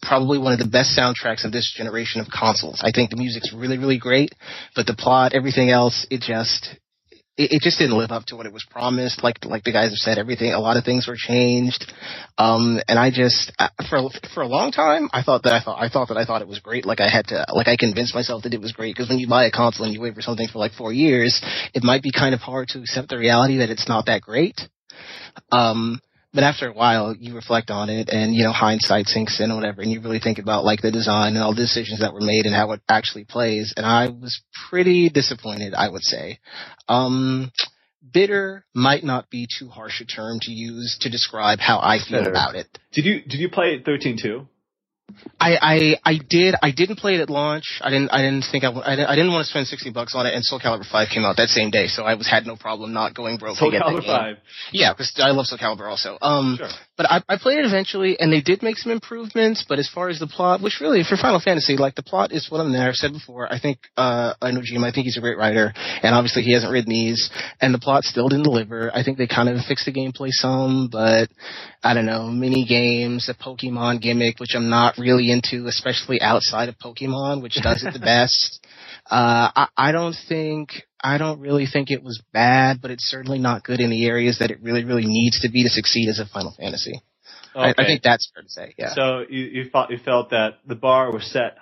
probably 0.02 0.36
one 0.36 0.52
of 0.52 0.58
the 0.58 0.66
best 0.66 0.98
soundtracks 0.98 1.44
of 1.44 1.52
this 1.52 1.72
generation 1.78 2.20
of 2.20 2.26
consoles. 2.26 2.82
I 2.82 2.90
think 2.90 3.10
the 3.10 3.16
music's 3.16 3.52
really, 3.54 3.78
really 3.78 3.98
great, 3.98 4.34
but 4.74 4.88
the 4.88 4.96
plot, 4.96 5.32
everything 5.32 5.70
else, 5.70 6.04
it 6.10 6.22
just. 6.22 6.70
It, 7.36 7.52
it 7.52 7.62
just 7.62 7.78
didn't 7.78 7.98
live 7.98 8.12
up 8.12 8.24
to 8.26 8.36
what 8.36 8.46
it 8.46 8.52
was 8.52 8.64
promised. 8.70 9.22
Like 9.22 9.44
like 9.44 9.64
the 9.64 9.72
guys 9.72 9.90
have 9.90 9.98
said, 9.98 10.18
everything, 10.18 10.52
a 10.52 10.60
lot 10.60 10.76
of 10.76 10.84
things 10.84 11.06
were 11.08 11.16
changed, 11.16 11.92
um, 12.38 12.80
and 12.88 12.98
I 12.98 13.10
just 13.10 13.52
I- 13.58 13.70
for 13.88 14.08
for 14.34 14.42
a 14.42 14.46
long 14.48 14.70
time 14.70 15.08
I 15.12 15.22
thought 15.22 15.42
that 15.44 15.52
I 15.52 15.60
thought 15.60 15.80
I 15.80 15.88
thought 15.88 16.08
that 16.08 16.16
I 16.16 16.24
thought 16.24 16.42
it 16.42 16.48
was 16.48 16.60
great. 16.60 16.86
Like 16.86 17.00
I 17.00 17.08
had 17.08 17.26
to 17.28 17.46
like 17.52 17.68
I 17.68 17.76
convinced 17.76 18.14
myself 18.14 18.44
that 18.44 18.54
it 18.54 18.60
was 18.60 18.72
great 18.72 18.94
because 18.94 19.08
when 19.08 19.18
you 19.18 19.28
buy 19.28 19.44
a 19.46 19.50
console 19.50 19.84
and 19.84 19.94
you 19.94 20.00
wait 20.00 20.14
for 20.14 20.22
something 20.22 20.48
for 20.48 20.58
like 20.58 20.72
four 20.72 20.92
years, 20.92 21.40
it 21.74 21.82
might 21.82 22.02
be 22.02 22.12
kind 22.12 22.34
of 22.34 22.40
hard 22.40 22.68
to 22.68 22.80
accept 22.80 23.08
the 23.08 23.18
reality 23.18 23.58
that 23.58 23.70
it's 23.70 23.88
not 23.88 24.06
that 24.06 24.22
great. 24.22 24.60
Um, 25.50 26.00
but 26.34 26.42
after 26.42 26.68
a 26.68 26.72
while, 26.72 27.14
you 27.16 27.34
reflect 27.34 27.70
on 27.70 27.88
it, 27.88 28.08
and 28.10 28.34
you 28.34 28.42
know 28.42 28.52
hindsight 28.52 29.06
sinks 29.06 29.40
in 29.40 29.52
or 29.52 29.54
whatever, 29.54 29.82
and 29.82 29.90
you 29.90 30.00
really 30.00 30.18
think 30.18 30.38
about 30.38 30.64
like 30.64 30.82
the 30.82 30.90
design 30.90 31.34
and 31.34 31.42
all 31.42 31.54
the 31.54 31.62
decisions 31.62 32.00
that 32.00 32.12
were 32.12 32.20
made 32.20 32.44
and 32.44 32.54
how 32.54 32.72
it 32.72 32.80
actually 32.88 33.24
plays. 33.24 33.72
And 33.76 33.86
I 33.86 34.08
was 34.08 34.42
pretty 34.68 35.08
disappointed, 35.08 35.74
I 35.74 35.88
would 35.88 36.02
say. 36.02 36.40
Um, 36.88 37.52
bitter 38.12 38.64
might 38.74 39.04
not 39.04 39.30
be 39.30 39.46
too 39.58 39.68
harsh 39.68 40.00
a 40.00 40.04
term 40.04 40.38
to 40.42 40.50
use 40.50 40.98
to 41.02 41.10
describe 41.10 41.60
how 41.60 41.78
I 41.78 41.98
feel 41.98 42.26
about 42.26 42.56
it. 42.56 42.66
Did 42.92 43.04
you 43.04 43.20
did 43.22 43.38
you 43.40 43.48
play 43.48 43.80
13 43.82 44.18
too? 44.20 44.48
I, 45.38 45.96
I 46.04 46.12
I 46.12 46.18
did 46.28 46.54
I 46.62 46.70
didn't 46.70 46.96
play 46.96 47.14
it 47.14 47.20
at 47.20 47.30
launch. 47.30 47.80
I 47.82 47.90
didn't 47.90 48.10
I 48.10 48.22
didn't 48.22 48.44
think 48.50 48.64
I, 48.64 48.70
didn't, 48.72 49.06
I 49.06 49.14
didn't 49.14 49.32
want 49.32 49.44
to 49.44 49.50
spend 49.50 49.66
sixty 49.66 49.90
bucks 49.90 50.14
on 50.14 50.26
it. 50.26 50.34
And 50.34 50.42
Soul 50.44 50.58
Calibur 50.60 50.86
Five 50.90 51.08
came 51.12 51.24
out 51.24 51.36
that 51.36 51.48
same 51.48 51.70
day, 51.70 51.88
so 51.88 52.04
I 52.04 52.14
was 52.14 52.28
had 52.28 52.46
no 52.46 52.56
problem 52.56 52.92
not 52.92 53.14
going 53.14 53.36
broke 53.36 53.56
Soul 53.56 53.70
to 53.70 53.78
get 53.78 53.84
that 53.84 53.92
Calibur 53.92 54.00
game. 54.00 54.36
5. 54.36 54.36
Yeah, 54.72 54.92
because 54.92 55.12
I 55.22 55.30
love 55.30 55.46
Soul 55.46 55.58
Calibur 55.58 55.88
also. 55.88 56.18
Um, 56.22 56.56
Sure. 56.58 56.68
But 56.96 57.10
I, 57.10 57.22
I 57.28 57.38
played 57.38 57.58
it 57.58 57.66
eventually, 57.66 58.18
and 58.20 58.32
they 58.32 58.40
did 58.40 58.62
make 58.62 58.76
some 58.76 58.92
improvements. 58.92 59.64
But 59.68 59.78
as 59.80 59.88
far 59.88 60.08
as 60.08 60.20
the 60.20 60.28
plot, 60.28 60.62
which 60.62 60.80
really 60.80 61.02
for 61.02 61.16
Final 61.16 61.40
Fantasy, 61.40 61.76
like 61.76 61.96
the 61.96 62.02
plot 62.02 62.30
is 62.30 62.50
what 62.50 62.60
I'm 62.60 62.72
there. 62.72 62.88
I've 62.88 62.94
said 62.94 63.12
before. 63.12 63.52
I 63.52 63.58
think 63.58 63.78
uh, 63.96 64.34
Nojima. 64.40 64.84
I 64.84 64.92
think 64.92 65.06
he's 65.06 65.16
a 65.16 65.20
great 65.20 65.36
writer, 65.36 65.72
and 65.74 66.14
obviously 66.14 66.42
he 66.42 66.52
hasn't 66.52 66.72
written 66.72 66.90
these, 66.90 67.30
and 67.60 67.74
the 67.74 67.78
plot 67.78 68.04
still 68.04 68.28
didn't 68.28 68.44
deliver. 68.44 68.94
I 68.94 69.02
think 69.02 69.18
they 69.18 69.26
kind 69.26 69.48
of 69.48 69.64
fixed 69.66 69.86
the 69.86 69.92
gameplay 69.92 70.30
some, 70.30 70.88
but 70.90 71.28
I 71.82 71.94
don't 71.94 72.06
know, 72.06 72.28
mini 72.28 72.64
games, 72.64 73.28
a 73.28 73.34
Pokemon 73.34 74.00
gimmick, 74.00 74.38
which 74.38 74.54
I'm 74.54 74.70
not 74.70 74.96
really 74.96 75.32
into, 75.32 75.66
especially 75.66 76.20
outside 76.20 76.68
of 76.68 76.78
Pokemon, 76.78 77.42
which 77.42 77.60
does 77.60 77.82
it 77.84 77.92
the 77.92 77.98
best. 78.04 78.64
Uh, 79.10 79.50
I, 79.54 79.68
I 79.76 79.92
don't 79.92 80.16
think, 80.28 80.70
I 81.04 81.18
don't 81.18 81.40
really 81.40 81.66
think 81.66 81.90
it 81.90 82.02
was 82.02 82.22
bad, 82.32 82.80
but 82.80 82.90
it's 82.90 83.04
certainly 83.04 83.38
not 83.38 83.62
good 83.62 83.80
in 83.80 83.90
the 83.90 84.06
areas 84.06 84.38
that 84.38 84.50
it 84.50 84.62
really, 84.62 84.84
really 84.84 85.04
needs 85.04 85.40
to 85.40 85.50
be 85.50 85.62
to 85.62 85.68
succeed 85.68 86.08
as 86.08 86.18
a 86.18 86.24
Final 86.24 86.54
Fantasy. 86.58 87.02
I, 87.54 87.74
I 87.76 87.84
think 87.84 88.02
that's 88.02 88.30
fair 88.34 88.42
to 88.42 88.48
say, 88.48 88.74
yeah. 88.78 88.94
So 88.94 89.24
you 89.28 89.44
you 89.44 89.70
felt 89.70 89.90
you 89.90 89.98
felt 89.98 90.30
that 90.30 90.60
the 90.66 90.74
bar 90.74 91.12
was 91.12 91.30
set, 91.30 91.58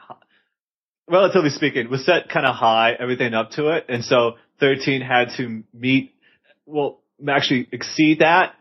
relatively 1.10 1.50
speaking, 1.50 1.90
was 1.90 2.06
set 2.06 2.28
kind 2.28 2.46
of 2.46 2.54
high, 2.54 2.92
everything 2.98 3.34
up 3.34 3.50
to 3.52 3.76
it, 3.76 3.86
and 3.88 4.04
so 4.04 4.36
13 4.60 5.02
had 5.02 5.30
to 5.38 5.64
meet, 5.74 6.14
well, 6.64 7.00
actually 7.28 7.68
exceed 7.72 8.20
that 8.20 8.54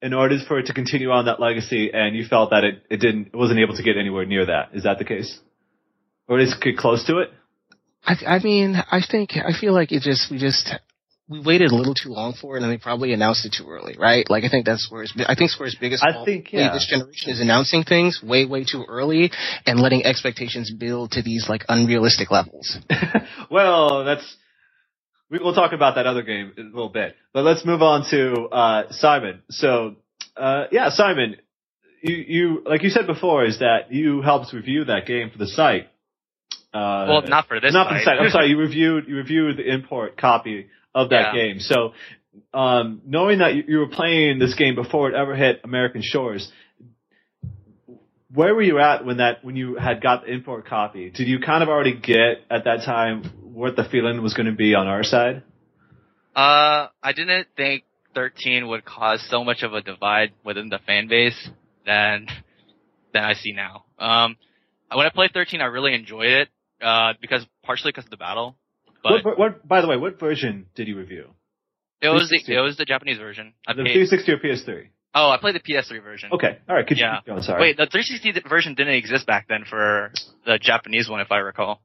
in 0.00 0.14
order 0.14 0.36
for 0.46 0.60
it 0.60 0.66
to 0.66 0.72
continue 0.72 1.10
on 1.10 1.26
that 1.26 1.40
legacy, 1.40 1.90
and 1.92 2.16
you 2.16 2.24
felt 2.24 2.50
that 2.50 2.62
it, 2.62 2.84
it 2.88 2.98
didn't, 2.98 3.28
it 3.28 3.36
wasn't 3.36 3.58
able 3.58 3.74
to 3.74 3.82
get 3.82 3.96
anywhere 3.96 4.24
near 4.24 4.46
that. 4.46 4.70
Is 4.72 4.84
that 4.84 4.98
the 4.98 5.04
case? 5.04 5.38
Or 6.28 6.38
at 6.38 6.44
least 6.44 6.60
get 6.62 6.76
close 6.76 7.04
to 7.06 7.18
it? 7.18 7.30
I, 8.04 8.14
I 8.26 8.38
mean, 8.38 8.76
I 8.90 9.00
think, 9.08 9.32
I 9.36 9.58
feel 9.58 9.72
like 9.72 9.92
it 9.92 10.02
just, 10.02 10.30
we 10.30 10.38
just, 10.38 10.72
we 11.28 11.40
waited 11.40 11.70
a 11.70 11.74
little 11.74 11.94
too 11.94 12.08
long 12.08 12.32
for 12.32 12.56
it 12.56 12.62
and 12.62 12.72
they 12.72 12.78
probably 12.78 13.12
announced 13.12 13.44
it 13.44 13.54
too 13.56 13.68
early, 13.68 13.96
right? 13.98 14.28
Like 14.30 14.44
I 14.44 14.48
think 14.48 14.64
that's 14.64 14.84
Square's, 14.84 15.12
I 15.26 15.34
think 15.34 15.50
Square's 15.50 15.76
biggest 15.78 16.02
I 16.02 16.24
think, 16.24 16.52
yeah. 16.52 16.72
this 16.72 16.86
generation 16.88 17.30
is 17.30 17.40
announcing 17.40 17.84
things 17.84 18.22
way, 18.22 18.46
way 18.46 18.64
too 18.64 18.84
early 18.88 19.30
and 19.66 19.78
letting 19.78 20.04
expectations 20.04 20.72
build 20.72 21.12
to 21.12 21.22
these 21.22 21.46
like 21.48 21.64
unrealistic 21.68 22.30
levels. 22.30 22.78
well, 23.50 24.04
that's 24.04 24.36
we, 25.30 25.38
we'll 25.38 25.54
talk 25.54 25.72
about 25.72 25.96
that 25.96 26.06
other 26.06 26.22
game 26.22 26.52
in 26.56 26.66
a 26.66 26.70
little 26.70 26.88
bit, 26.88 27.16
but 27.32 27.44
let's 27.44 27.64
move 27.64 27.82
on 27.82 28.08
to 28.10 28.44
uh, 28.46 28.92
Simon. 28.92 29.42
So, 29.50 29.96
uh, 30.36 30.64
yeah, 30.72 30.90
Simon, 30.90 31.36
you 32.02 32.14
you 32.14 32.62
like 32.64 32.82
you 32.82 32.90
said 32.90 33.06
before 33.06 33.44
is 33.44 33.58
that 33.58 33.92
you 33.92 34.22
helped 34.22 34.52
review 34.52 34.84
that 34.84 35.06
game 35.06 35.30
for 35.30 35.38
the 35.38 35.48
site. 35.48 35.88
Uh, 36.72 37.06
well, 37.08 37.22
not 37.22 37.46
for 37.48 37.60
this. 37.60 37.72
not 37.72 37.88
for 37.88 37.94
the 37.94 38.04
site. 38.04 38.18
I'm 38.18 38.30
sorry, 38.30 38.48
you 38.50 38.58
reviewed 38.58 39.08
you 39.08 39.16
reviewed 39.16 39.56
the 39.56 39.72
import 39.72 40.16
copy 40.16 40.68
of 40.94 41.10
that 41.10 41.34
Yeah. 41.34 41.40
game. 41.42 41.60
So, 41.60 41.92
um, 42.52 43.00
knowing 43.06 43.38
that 43.38 43.54
you, 43.54 43.64
you 43.66 43.78
were 43.78 43.88
playing 43.88 44.38
this 44.38 44.54
game 44.54 44.74
before 44.74 45.08
it 45.08 45.14
ever 45.14 45.34
hit 45.34 45.60
American 45.64 46.02
shores, 46.02 46.50
where 48.32 48.54
were 48.54 48.62
you 48.62 48.78
at 48.78 49.04
when 49.06 49.16
that 49.18 49.42
when 49.44 49.56
you 49.56 49.76
had 49.76 50.02
got 50.02 50.24
the 50.24 50.32
import 50.32 50.66
copy? 50.66 51.10
Did 51.10 51.28
you 51.28 51.38
kind 51.40 51.62
of 51.62 51.68
already 51.68 51.94
get 51.94 52.42
at 52.50 52.64
that 52.64 52.84
time 52.84 53.24
what 53.42 53.76
the 53.76 53.84
feeling 53.84 54.22
was 54.22 54.34
going 54.34 54.46
to 54.46 54.52
be 54.54 54.74
on 54.74 54.86
our 54.86 55.02
side? 55.02 55.42
Uh, 56.36 56.88
I 57.02 57.12
didn't 57.16 57.48
think 57.56 57.84
13 58.14 58.68
would 58.68 58.84
cause 58.84 59.26
so 59.30 59.42
much 59.42 59.62
of 59.62 59.72
a 59.72 59.80
divide 59.80 60.32
within 60.44 60.68
the 60.68 60.78
fan 60.86 61.08
base 61.08 61.48
than 61.86 62.26
than 63.14 63.24
I 63.24 63.32
see 63.32 63.52
now. 63.52 63.84
Um, 63.98 64.36
when 64.94 65.06
I 65.06 65.10
played 65.10 65.32
13, 65.32 65.60
I 65.60 65.66
really 65.66 65.94
enjoyed 65.94 66.28
it 66.30 66.48
uh, 66.82 67.14
because 67.20 67.46
partially 67.64 67.90
because 67.90 68.04
of 68.04 68.10
the 68.10 68.16
battle, 68.16 68.56
but 69.02 69.24
what, 69.24 69.38
what, 69.38 69.68
by 69.68 69.80
the 69.80 69.86
way, 69.88 69.96
what 69.96 70.18
version 70.18 70.66
did 70.74 70.88
you 70.88 70.96
review? 70.96 71.30
it 72.00 72.08
was 72.08 72.28
the 72.30 72.52
it 72.52 72.60
was 72.60 72.76
the 72.76 72.84
Japanese 72.84 73.18
version. 73.18 73.54
I 73.66 73.72
The 73.72 73.84
paid, 73.84 74.06
360 74.08 74.32
or 74.32 74.38
PS3? 74.38 74.88
oh, 75.14 75.30
I 75.30 75.38
played 75.38 75.54
the 75.54 75.60
PS3 75.60 76.02
version. 76.02 76.30
Okay, 76.32 76.58
all 76.68 76.76
right. 76.76 76.86
Could 76.86 76.98
Yeah. 76.98 77.20
you? 77.26 77.42
Sorry. 77.42 77.60
Wait, 77.60 77.76
the 77.76 77.86
360 77.86 78.48
version 78.48 78.74
didn't 78.74 78.94
exist 78.94 79.26
back 79.26 79.48
then 79.48 79.64
for 79.68 80.12
the 80.46 80.58
Japanese 80.60 81.08
one, 81.08 81.20
if 81.20 81.32
I 81.32 81.38
recall. 81.38 81.80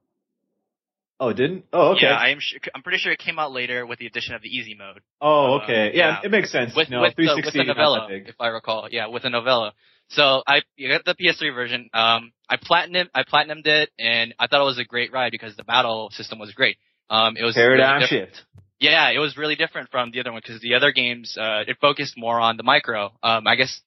Oh, 1.19 1.29
it 1.29 1.36
didn't? 1.36 1.65
Oh, 1.71 1.91
okay. 1.91 2.01
Yeah, 2.08 2.15
I 2.15 2.29
am. 2.29 2.39
Sure, 2.41 2.60
I'm 2.75 2.82
pretty 2.82 2.97
sure 2.97 3.12
it 3.12 3.19
came 3.19 3.39
out 3.39 3.51
later 3.53 3.86
with 3.86 3.99
the 3.99 4.08
addition 4.08 4.36
of 4.36 4.41
the 4.41 4.49
easy 4.49 4.75
mode. 4.75 4.99
oh, 5.21 5.60
uh, 5.60 5.63
okay. 5.63 5.91
yeah, 5.93 6.19
yeah. 6.21 6.25
it 6.25 6.32
makes 6.32 6.51
sense. 6.51 6.75
with 6.75 6.89
no, 6.89 7.01
with 7.01 7.12
the, 7.12 7.23
360 7.23 7.60
with 7.60 7.67
the 7.67 7.73
novella, 7.73 8.08
if 8.10 8.36
I 8.39 8.47
recall. 8.47 8.88
Yeah, 8.91 9.08
with 9.08 9.23
the 9.23 9.29
novella. 9.29 9.73
So 10.10 10.44
I 10.46 10.62
you 10.76 10.89
got 10.89 11.06
the 11.06 11.16
PS3 11.16 11.54
version. 11.54 11.89
Um, 11.94 12.32
I 12.50 12.58
platinum 12.62 13.10
I 13.13 13.24
platinumed 13.24 13.66
it, 13.66 13.89
and 13.98 14.34
I 14.39 14.48
thought 14.48 14.62
it 14.62 14.66
was 14.66 14.80
a 14.80 14.86
great 14.86 15.12
ride 15.12 15.32
because 15.32 15.56
the 15.56 15.63
battle 15.63 16.10
system 16.12 16.39
was 16.39 16.52
great. 16.52 16.78
Um, 17.10 17.36
it 17.38 17.44
was 17.44 17.56
really 17.56 17.78
Paradigm 17.78 18.00
diff- 18.02 18.10
shift. 18.10 18.42
Yeah, 18.80 19.10
it 19.12 19.20
was 19.20 19.38
really 19.38 19.56
different 19.56 19.89
from 19.92 20.12
the 20.12 20.20
other 20.20 20.32
one 20.32 20.42
because 20.44 20.62
the 20.62 20.76
other 20.76 20.92
games 20.92 21.38
uh, 21.39 21.63
it 21.68 21.78
focused 21.80 22.16
more 22.18 22.39
on 22.39 22.58
the 22.58 22.63
micro. 22.63 23.13
Um, 23.24 23.48
I 23.48 23.56
guess 23.56 23.82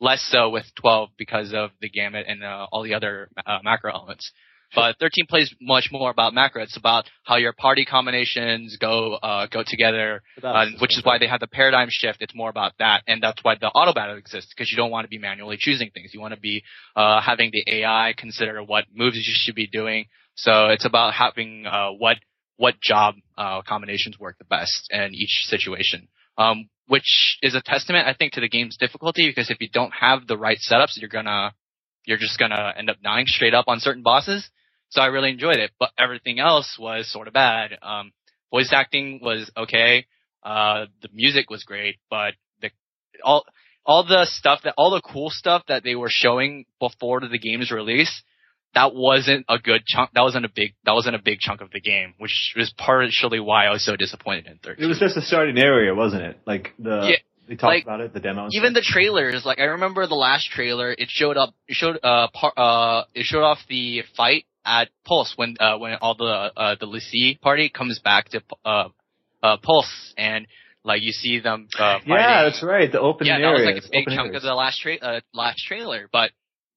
less 0.00 0.22
so 0.30 0.50
with 0.50 0.64
12 0.80 1.10
because 1.16 1.52
of 1.54 1.70
the 1.80 1.88
gambit 1.88 2.26
and 2.28 2.42
uh, 2.44 2.66
all 2.70 2.82
the 2.82 2.94
other 2.94 3.28
uh, 3.46 3.58
macro 3.62 3.92
elements. 3.92 4.32
But 4.74 4.96
13 4.98 5.26
plays 5.28 5.54
much 5.60 5.88
more 5.90 6.10
about 6.10 6.34
macro. 6.34 6.62
It's 6.62 6.76
about 6.76 7.06
how 7.24 7.36
your 7.36 7.54
party 7.54 7.84
combinations 7.84 8.76
go 8.78 9.14
uh, 9.14 9.46
go 9.46 9.62
together, 9.66 10.22
uh, 10.42 10.66
which 10.80 10.96
is 10.96 11.04
why 11.04 11.18
they 11.18 11.26
have 11.26 11.40
the 11.40 11.46
paradigm 11.46 11.88
shift. 11.90 12.18
It's 12.20 12.34
more 12.34 12.50
about 12.50 12.72
that, 12.78 13.02
and 13.06 13.22
that's 13.22 13.42
why 13.42 13.54
the 13.58 13.68
auto 13.68 13.94
battle 13.94 14.16
exists 14.16 14.52
because 14.54 14.70
you 14.70 14.76
don't 14.76 14.90
want 14.90 15.04
to 15.06 15.08
be 15.08 15.18
manually 15.18 15.56
choosing 15.58 15.90
things. 15.90 16.10
You 16.12 16.20
want 16.20 16.34
to 16.34 16.40
be 16.40 16.62
uh, 16.96 17.20
having 17.22 17.50
the 17.50 17.64
AI 17.80 18.14
consider 18.16 18.62
what 18.62 18.84
moves 18.94 19.16
you 19.16 19.22
should 19.26 19.54
be 19.54 19.66
doing. 19.66 20.06
So 20.34 20.68
it's 20.68 20.84
about 20.84 21.14
having 21.14 21.66
uh, 21.66 21.90
what 21.92 22.18
what 22.58 22.78
job 22.80 23.14
uh, 23.38 23.62
combinations 23.62 24.18
work 24.18 24.36
the 24.38 24.44
best 24.44 24.88
in 24.90 25.14
each 25.14 25.46
situation. 25.46 26.08
Um, 26.36 26.68
which 26.86 27.38
is 27.42 27.54
a 27.54 27.60
testament, 27.60 28.06
I 28.06 28.14
think, 28.14 28.32
to 28.34 28.40
the 28.40 28.48
game's 28.48 28.76
difficulty 28.76 29.28
because 29.28 29.50
if 29.50 29.60
you 29.60 29.68
don't 29.68 29.92
have 29.92 30.26
the 30.26 30.36
right 30.36 30.58
setups, 30.58 30.96
you're 30.96 31.08
gonna 31.08 31.52
you're 32.04 32.18
just 32.18 32.38
gonna 32.38 32.74
end 32.76 32.90
up 32.90 32.96
dying 33.02 33.26
straight 33.26 33.54
up 33.54 33.64
on 33.68 33.80
certain 33.80 34.02
bosses. 34.02 34.48
So 34.90 35.00
I 35.02 35.06
really 35.06 35.30
enjoyed 35.30 35.56
it, 35.56 35.70
but 35.78 35.90
everything 35.98 36.38
else 36.40 36.76
was 36.78 37.10
sort 37.10 37.28
of 37.28 37.34
bad. 37.34 37.76
Um, 37.82 38.12
voice 38.50 38.72
acting 38.72 39.20
was 39.22 39.50
okay. 39.56 40.06
Uh, 40.42 40.86
the 41.02 41.08
music 41.12 41.50
was 41.50 41.64
great, 41.64 41.96
but 42.10 42.34
the 42.62 42.70
all 43.22 43.44
all 43.84 44.04
the 44.04 44.26
stuff 44.26 44.60
that 44.64 44.74
all 44.78 44.90
the 44.90 45.00
cool 45.02 45.30
stuff 45.30 45.62
that 45.68 45.82
they 45.84 45.94
were 45.94 46.08
showing 46.10 46.64
before 46.80 47.20
the 47.20 47.38
game's 47.38 47.70
release, 47.70 48.22
that 48.74 48.94
wasn't 48.94 49.44
a 49.48 49.58
good 49.58 49.84
chunk. 49.86 50.10
That 50.14 50.22
wasn't 50.22 50.44
a 50.46 50.48
big 50.54 50.74
that 50.84 50.92
wasn't 50.92 51.16
a 51.16 51.22
big 51.22 51.38
chunk 51.40 51.60
of 51.60 51.70
the 51.70 51.80
game, 51.80 52.14
which 52.18 52.54
was 52.56 52.72
partially 52.78 53.40
why 53.40 53.66
I 53.66 53.70
was 53.70 53.84
so 53.84 53.94
disappointed 53.96 54.46
in 54.46 54.58
13. 54.62 54.84
It 54.84 54.88
was 54.88 54.98
just 54.98 55.16
a 55.16 55.22
starting 55.22 55.58
area, 55.58 55.94
wasn't 55.94 56.22
it? 56.22 56.38
Like 56.46 56.72
the 56.78 57.08
Yeah. 57.10 57.16
They 57.48 57.54
talked 57.54 57.62
Like, 57.76 57.84
about 57.84 58.02
it, 58.02 58.12
the 58.12 58.20
demo. 58.20 58.48
even 58.52 58.72
stuff. 58.72 58.84
the 58.84 58.90
trailers, 58.92 59.42
like 59.46 59.58
I 59.58 59.64
remember 59.64 60.06
the 60.06 60.14
last 60.14 60.50
trailer, 60.50 60.90
it 60.92 61.08
showed 61.08 61.38
up, 61.38 61.54
it 61.66 61.76
showed 61.76 61.98
uh, 62.02 62.28
par, 62.34 62.52
uh, 62.58 63.04
it 63.14 63.24
showed 63.24 63.42
off 63.42 63.56
the 63.70 64.02
fight 64.18 64.44
at 64.64 64.88
Pulse 65.04 65.32
when 65.36 65.56
uh 65.60 65.78
when 65.78 65.94
all 65.94 66.14
the 66.14 66.24
uh 66.56 66.76
the 66.78 66.86
l'Cie 66.86 67.38
party 67.40 67.68
comes 67.68 67.98
back 67.98 68.28
to 68.30 68.42
uh 68.64 68.88
uh 69.42 69.56
Pulse 69.58 70.14
and 70.16 70.46
like 70.84 71.02
you 71.02 71.12
see 71.12 71.40
them 71.40 71.68
uh 71.78 71.98
fighting. 71.98 72.14
yeah, 72.14 72.44
that's 72.44 72.62
right. 72.62 72.90
The 72.90 73.00
open 73.00 73.26
yeah, 73.26 73.38
that 73.38 73.44
areas. 73.44 73.60
was 73.60 73.74
like 73.74 73.84
a 73.84 73.90
big 73.90 74.02
open 74.08 74.14
chunk 74.16 74.28
areas. 74.28 74.44
of 74.44 74.48
the 74.48 74.54
last 74.54 74.80
tra- 74.80 74.96
uh, 74.98 75.20
last 75.34 75.58
trailer, 75.66 76.08
but 76.12 76.30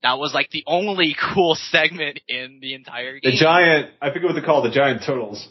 that 0.04 0.18
was 0.18 0.34
like 0.34 0.50
the 0.52 0.64
only 0.68 1.16
cool 1.34 1.56
segment 1.56 2.20
in 2.28 2.60
the 2.62 2.74
entire 2.74 3.20
game. 3.20 3.32
the 3.32 3.38
giant. 3.38 3.92
I 4.02 4.10
forget 4.10 4.26
what 4.26 4.34
they 4.36 4.42
call 4.46 4.62
the 4.64 4.72
giant 4.72 5.04
turtles 5.06 5.48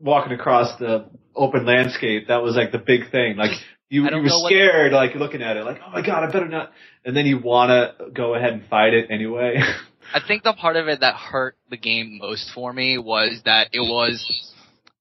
walking 0.00 0.32
across 0.32 0.78
the 0.78 1.06
open 1.34 1.64
landscape. 1.66 2.28
That 2.28 2.42
was 2.42 2.54
like 2.56 2.70
the 2.72 2.78
big 2.78 3.10
thing. 3.10 3.36
Like 3.36 3.52
you, 3.88 4.02
you 4.02 4.02
were 4.04 4.10
know 4.10 4.40
what- 4.40 4.50
scared, 4.50 4.92
like 4.92 5.14
looking 5.14 5.42
at 5.42 5.56
it, 5.56 5.64
like 5.64 5.80
oh 5.86 5.90
my 5.90 6.02
god, 6.04 6.24
I 6.28 6.30
better 6.32 6.48
not. 6.48 6.72
And 7.04 7.16
then 7.16 7.26
you 7.26 7.38
wanna 7.38 7.94
go 8.12 8.34
ahead 8.34 8.52
and 8.52 8.66
fight 8.68 8.94
it 8.94 9.10
anyway. 9.10 9.58
I 10.12 10.20
think 10.26 10.42
the 10.42 10.52
part 10.52 10.76
of 10.76 10.88
it 10.88 11.00
that 11.00 11.14
hurt 11.14 11.56
the 11.70 11.76
game 11.76 12.18
most 12.20 12.50
for 12.54 12.72
me 12.72 12.98
was 12.98 13.40
that 13.44 13.68
it 13.72 13.80
was 13.80 14.52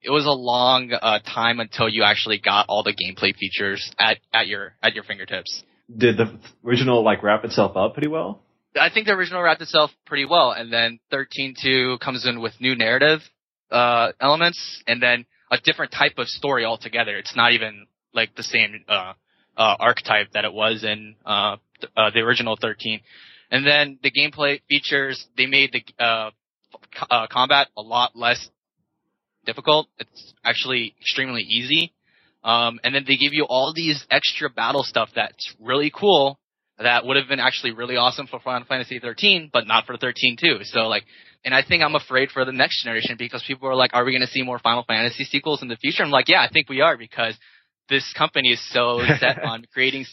it 0.01 0.09
was 0.09 0.25
a 0.25 0.31
long 0.31 0.91
uh, 0.91 1.19
time 1.19 1.59
until 1.59 1.87
you 1.87 2.03
actually 2.03 2.39
got 2.39 2.65
all 2.67 2.83
the 2.83 2.93
gameplay 2.93 3.35
features 3.35 3.91
at 3.99 4.17
at 4.33 4.47
your 4.47 4.75
at 4.81 4.93
your 4.93 5.03
fingertips. 5.03 5.63
Did 5.95 6.17
the 6.17 6.39
original 6.65 7.03
like 7.03 7.23
wrap 7.23 7.43
itself 7.43 7.75
up 7.75 7.93
pretty 7.93 8.07
well? 8.07 8.41
I 8.79 8.89
think 8.89 9.07
the 9.07 9.13
original 9.13 9.41
wrapped 9.41 9.61
itself 9.61 9.91
pretty 10.05 10.25
well, 10.25 10.51
and 10.51 10.73
then 10.73 10.99
13.2 11.11 11.99
comes 11.99 12.25
in 12.25 12.41
with 12.41 12.53
new 12.59 12.75
narrative 12.75 13.19
uh, 13.69 14.13
elements, 14.19 14.81
and 14.87 15.01
then 15.01 15.25
a 15.51 15.57
different 15.63 15.91
type 15.91 16.13
of 16.17 16.27
story 16.27 16.65
altogether. 16.65 17.17
It's 17.17 17.35
not 17.35 17.51
even 17.53 17.85
like 18.13 18.35
the 18.35 18.43
same 18.43 18.83
uh, 18.87 19.13
uh, 19.57 19.75
archetype 19.79 20.31
that 20.33 20.45
it 20.45 20.53
was 20.53 20.83
in 20.83 21.15
uh, 21.25 21.57
uh, 21.95 22.09
the 22.13 22.21
original 22.21 22.57
13. 22.59 23.01
And 23.53 23.67
then 23.67 23.99
the 24.01 24.09
gameplay 24.09 24.61
features, 24.67 25.27
they 25.37 25.45
made 25.45 25.71
the 25.71 26.03
uh, 26.03 26.31
uh, 27.09 27.27
combat 27.31 27.67
a 27.77 27.83
lot 27.83 28.15
less 28.15 28.49
difficult. 29.45 29.87
It's 29.99 30.33
actually 30.43 30.95
extremely 30.99 31.43
easy. 31.43 31.93
Um, 32.43 32.79
and 32.83 32.95
then 32.95 33.05
they 33.07 33.15
give 33.15 33.31
you 33.31 33.45
all 33.47 33.71
these 33.71 34.03
extra 34.09 34.49
battle 34.49 34.81
stuff 34.81 35.09
that's 35.15 35.53
really 35.61 35.91
cool 35.95 36.39
that 36.79 37.05
would 37.05 37.15
have 37.15 37.27
been 37.27 37.39
actually 37.39 37.71
really 37.71 37.95
awesome 37.95 38.25
for 38.25 38.39
Final 38.39 38.65
Fantasy 38.65 38.97
13, 38.99 39.51
but 39.53 39.67
not 39.67 39.85
for 39.85 39.97
13 39.97 40.35
too. 40.41 40.57
So 40.63 40.87
like, 40.87 41.03
and 41.45 41.53
I 41.53 41.61
think 41.61 41.83
I'm 41.83 41.95
afraid 41.95 42.31
for 42.31 42.45
the 42.45 42.51
next 42.51 42.83
generation 42.83 43.15
because 43.19 43.43
people 43.45 43.69
are 43.69 43.75
like, 43.75 43.91
are 43.93 44.03
we 44.03 44.11
going 44.11 44.25
to 44.25 44.27
see 44.27 44.41
more 44.41 44.57
Final 44.57 44.83
Fantasy 44.87 45.25
sequels 45.25 45.61
in 45.61 45.67
the 45.67 45.77
future? 45.77 46.01
I'm 46.01 46.09
like, 46.09 46.27
yeah, 46.27 46.41
I 46.41 46.49
think 46.51 46.69
we 46.69 46.81
are 46.81 46.97
because 46.97 47.37
this 47.89 48.13
company 48.13 48.49
is 48.49 48.71
so 48.71 49.01
set 49.19 49.43
on 49.43 49.65
creating, 49.73 50.05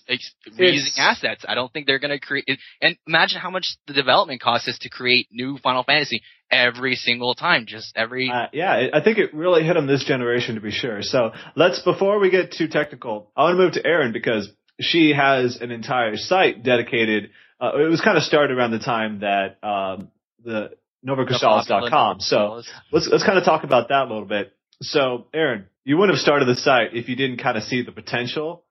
reusing 0.59 0.99
assets. 0.99 1.45
I 1.49 1.55
don't 1.55 1.73
think 1.73 1.87
they're 1.87 1.99
going 1.99 2.19
to 2.19 2.19
create, 2.19 2.49
and 2.81 2.97
imagine 3.07 3.41
how 3.41 3.51
much 3.51 3.77
the 3.87 3.93
development 3.93 4.41
cost 4.41 4.69
is 4.69 4.79
to 4.81 4.89
create 4.89 5.29
new 5.31 5.59
Final 5.59 5.83
Fantasy 5.83 6.23
every 6.51 6.97
single 6.97 7.35
time, 7.35 7.67
just 7.67 7.97
every, 7.97 8.31
Uh, 8.31 8.47
yeah, 8.53 8.89
I 8.93 9.01
think 9.03 9.19
it 9.19 9.33
really 9.33 9.63
hit 9.63 9.75
them 9.75 9.87
this 9.87 10.05
generation 10.05 10.57
to 10.57 10.61
be 10.61 10.73
sure. 10.73 11.03
So 11.03 11.33
let's, 11.55 11.81
before 11.83 12.19
we 12.19 12.31
get 12.31 12.53
too 12.53 12.69
technical, 12.69 13.31
I 13.37 13.45
want 13.45 13.55
to 13.55 13.63
move 13.63 13.73
to 13.75 13.87
Erin 13.87 14.13
because 14.13 14.51
she 14.81 15.13
has 15.13 15.59
an 15.61 15.71
entire 15.71 16.17
site 16.17 16.63
dedicated. 16.63 17.31
Uh, 17.61 17.73
it 17.77 17.89
was 17.89 18.01
kind 18.01 18.17
of 18.17 18.25
started 18.25 18.57
around 18.57 18.73
the 18.73 18.79
time 18.79 19.21
that 19.21 19.59
um, 19.63 20.09
the 20.45 20.71
NovaCrystallis.com. 21.07 22.21
So 22.21 22.63
let's 22.93 23.09
let's 23.09 23.25
kind 23.25 23.39
of 23.39 23.45
talk 23.45 23.65
about 23.65 23.89
that 23.89 24.07
a 24.07 24.09
little 24.13 24.27
bit. 24.27 24.53
So, 24.83 25.27
Aaron, 25.35 25.67
you 25.85 25.97
wouldn't 25.97 26.17
have 26.17 26.23
started 26.23 26.47
the 26.47 26.57
site 26.57 26.95
if 26.95 27.09
you 27.09 27.17
didn't 27.17 27.39
kind 27.39 27.57
of 27.57 27.65
see 27.65 27.83
the 27.83 27.93
potential 27.93 28.65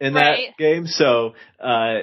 in 0.00 0.14
Right. 0.14 0.48
that 0.48 0.58
game. 0.58 0.86
So, 0.86 1.34
uh, 1.60 2.00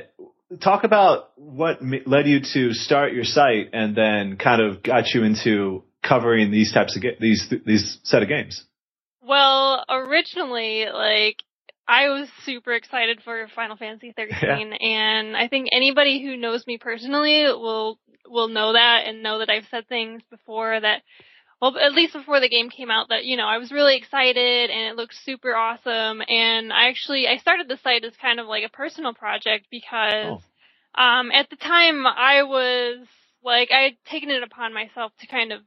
talk 0.59 0.83
about 0.83 1.31
what 1.37 1.79
led 2.05 2.27
you 2.27 2.41
to 2.53 2.73
start 2.73 3.13
your 3.13 3.23
site 3.23 3.69
and 3.73 3.95
then 3.95 4.37
kind 4.37 4.61
of 4.61 4.83
got 4.83 5.13
you 5.13 5.23
into 5.23 5.83
covering 6.01 6.51
these 6.51 6.73
types 6.73 6.95
of 6.95 7.01
ga- 7.01 7.17
these 7.19 7.51
these 7.65 7.99
set 8.03 8.21
of 8.21 8.29
games. 8.29 8.65
Well, 9.21 9.85
originally, 9.89 10.85
like, 10.93 11.37
I 11.87 12.09
was 12.09 12.29
super 12.45 12.73
excited 12.73 13.21
for 13.23 13.47
Final 13.55 13.77
Fantasy 13.77 14.13
13, 14.15 14.73
and 14.73 15.35
I 15.35 15.47
think 15.47 15.69
anybody 15.71 16.21
who 16.21 16.37
knows 16.37 16.65
me 16.67 16.77
personally 16.77 17.43
will 17.43 17.99
will 18.27 18.47
know 18.47 18.73
that 18.73 19.03
and 19.05 19.21
know 19.21 19.39
that 19.39 19.49
I've 19.49 19.67
said 19.69 19.87
things 19.87 20.21
before 20.29 20.79
that, 20.79 21.01
well, 21.63 21.77
at 21.77 21.93
least 21.93 22.11
before 22.11 22.41
the 22.41 22.49
game 22.49 22.69
came 22.69 22.91
out, 22.91 23.07
that 23.07 23.23
you 23.23 23.37
know 23.37 23.45
I 23.47 23.57
was 23.57 23.71
really 23.71 23.95
excited 23.95 24.69
and 24.69 24.81
it 24.89 24.97
looked 24.97 25.15
super 25.23 25.55
awesome. 25.55 26.21
And 26.27 26.73
I 26.73 26.89
actually 26.89 27.25
I 27.25 27.37
started 27.37 27.69
the 27.69 27.77
site 27.81 28.03
as 28.03 28.11
kind 28.21 28.41
of 28.41 28.47
like 28.47 28.65
a 28.65 28.69
personal 28.69 29.13
project 29.13 29.67
because, 29.71 30.41
um, 30.93 31.31
at 31.31 31.49
the 31.49 31.55
time 31.55 32.05
I 32.05 32.43
was 32.43 33.07
like 33.45 33.69
I 33.71 33.83
had 33.83 33.93
taken 34.05 34.29
it 34.29 34.43
upon 34.43 34.73
myself 34.73 35.13
to 35.21 35.27
kind 35.27 35.53
of 35.53 35.61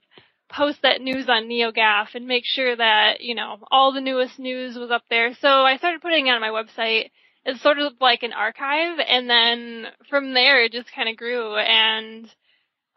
post 0.51 0.83
that 0.83 1.01
news 1.01 1.31
on 1.31 1.45
NeoGAF 1.49 2.09
and 2.15 2.27
make 2.27 2.45
sure 2.45 2.77
that, 2.77 3.23
you 3.23 3.35
know, 3.35 3.57
all 3.71 3.95
the 3.95 4.03
newest 4.03 4.39
news 4.39 4.77
was 4.77 4.91
up 4.91 5.05
there. 5.09 5.33
So 5.41 5.49
I 5.49 5.79
started 5.79 6.03
putting 6.03 6.27
it 6.27 6.33
on 6.33 6.43
my 6.43 6.51
website. 6.51 7.11
It's 7.47 7.63
sort 7.63 7.79
of 7.79 7.95
like 8.03 8.23
an 8.23 8.35
archive 8.35 8.99
and 8.99 9.31
then 9.31 9.87
from 10.11 10.35
there 10.35 10.63
it 10.63 10.73
just 10.73 10.93
kind 10.95 11.09
of 11.09 11.17
grew 11.17 11.57
and 11.57 12.27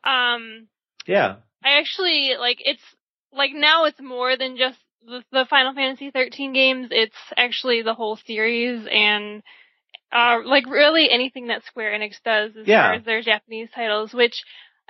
um 0.04 0.68
Yeah, 1.08 1.38
I 1.64 1.80
actually 1.80 2.36
like 2.40 2.58
it's 2.66 2.82
like 3.34 3.52
now 3.54 3.86
it's 3.86 4.02
more 4.02 4.38
than 4.38 4.58
just 4.58 4.78
the, 5.06 5.24
the 5.32 5.46
Final 5.50 5.74
Fantasy 5.74 6.12
13 6.12 6.54
games. 6.54 6.88
It's 6.92 7.16
actually 7.38 7.82
the 7.82 7.94
whole 7.94 8.18
series 8.18 8.88
and 8.92 9.44
uh 10.12 10.40
like 10.46 10.66
really 10.68 11.10
anything 11.12 11.48
that 11.48 11.64
Square 11.66 12.00
Enix 12.00 12.16
does 12.24 12.52
as 12.58 12.68
Yeah. 12.68 12.84
far 12.84 12.94
as 12.94 13.04
their 13.06 13.22
Japanese 13.22 13.70
titles, 13.74 14.14
which 14.14 14.42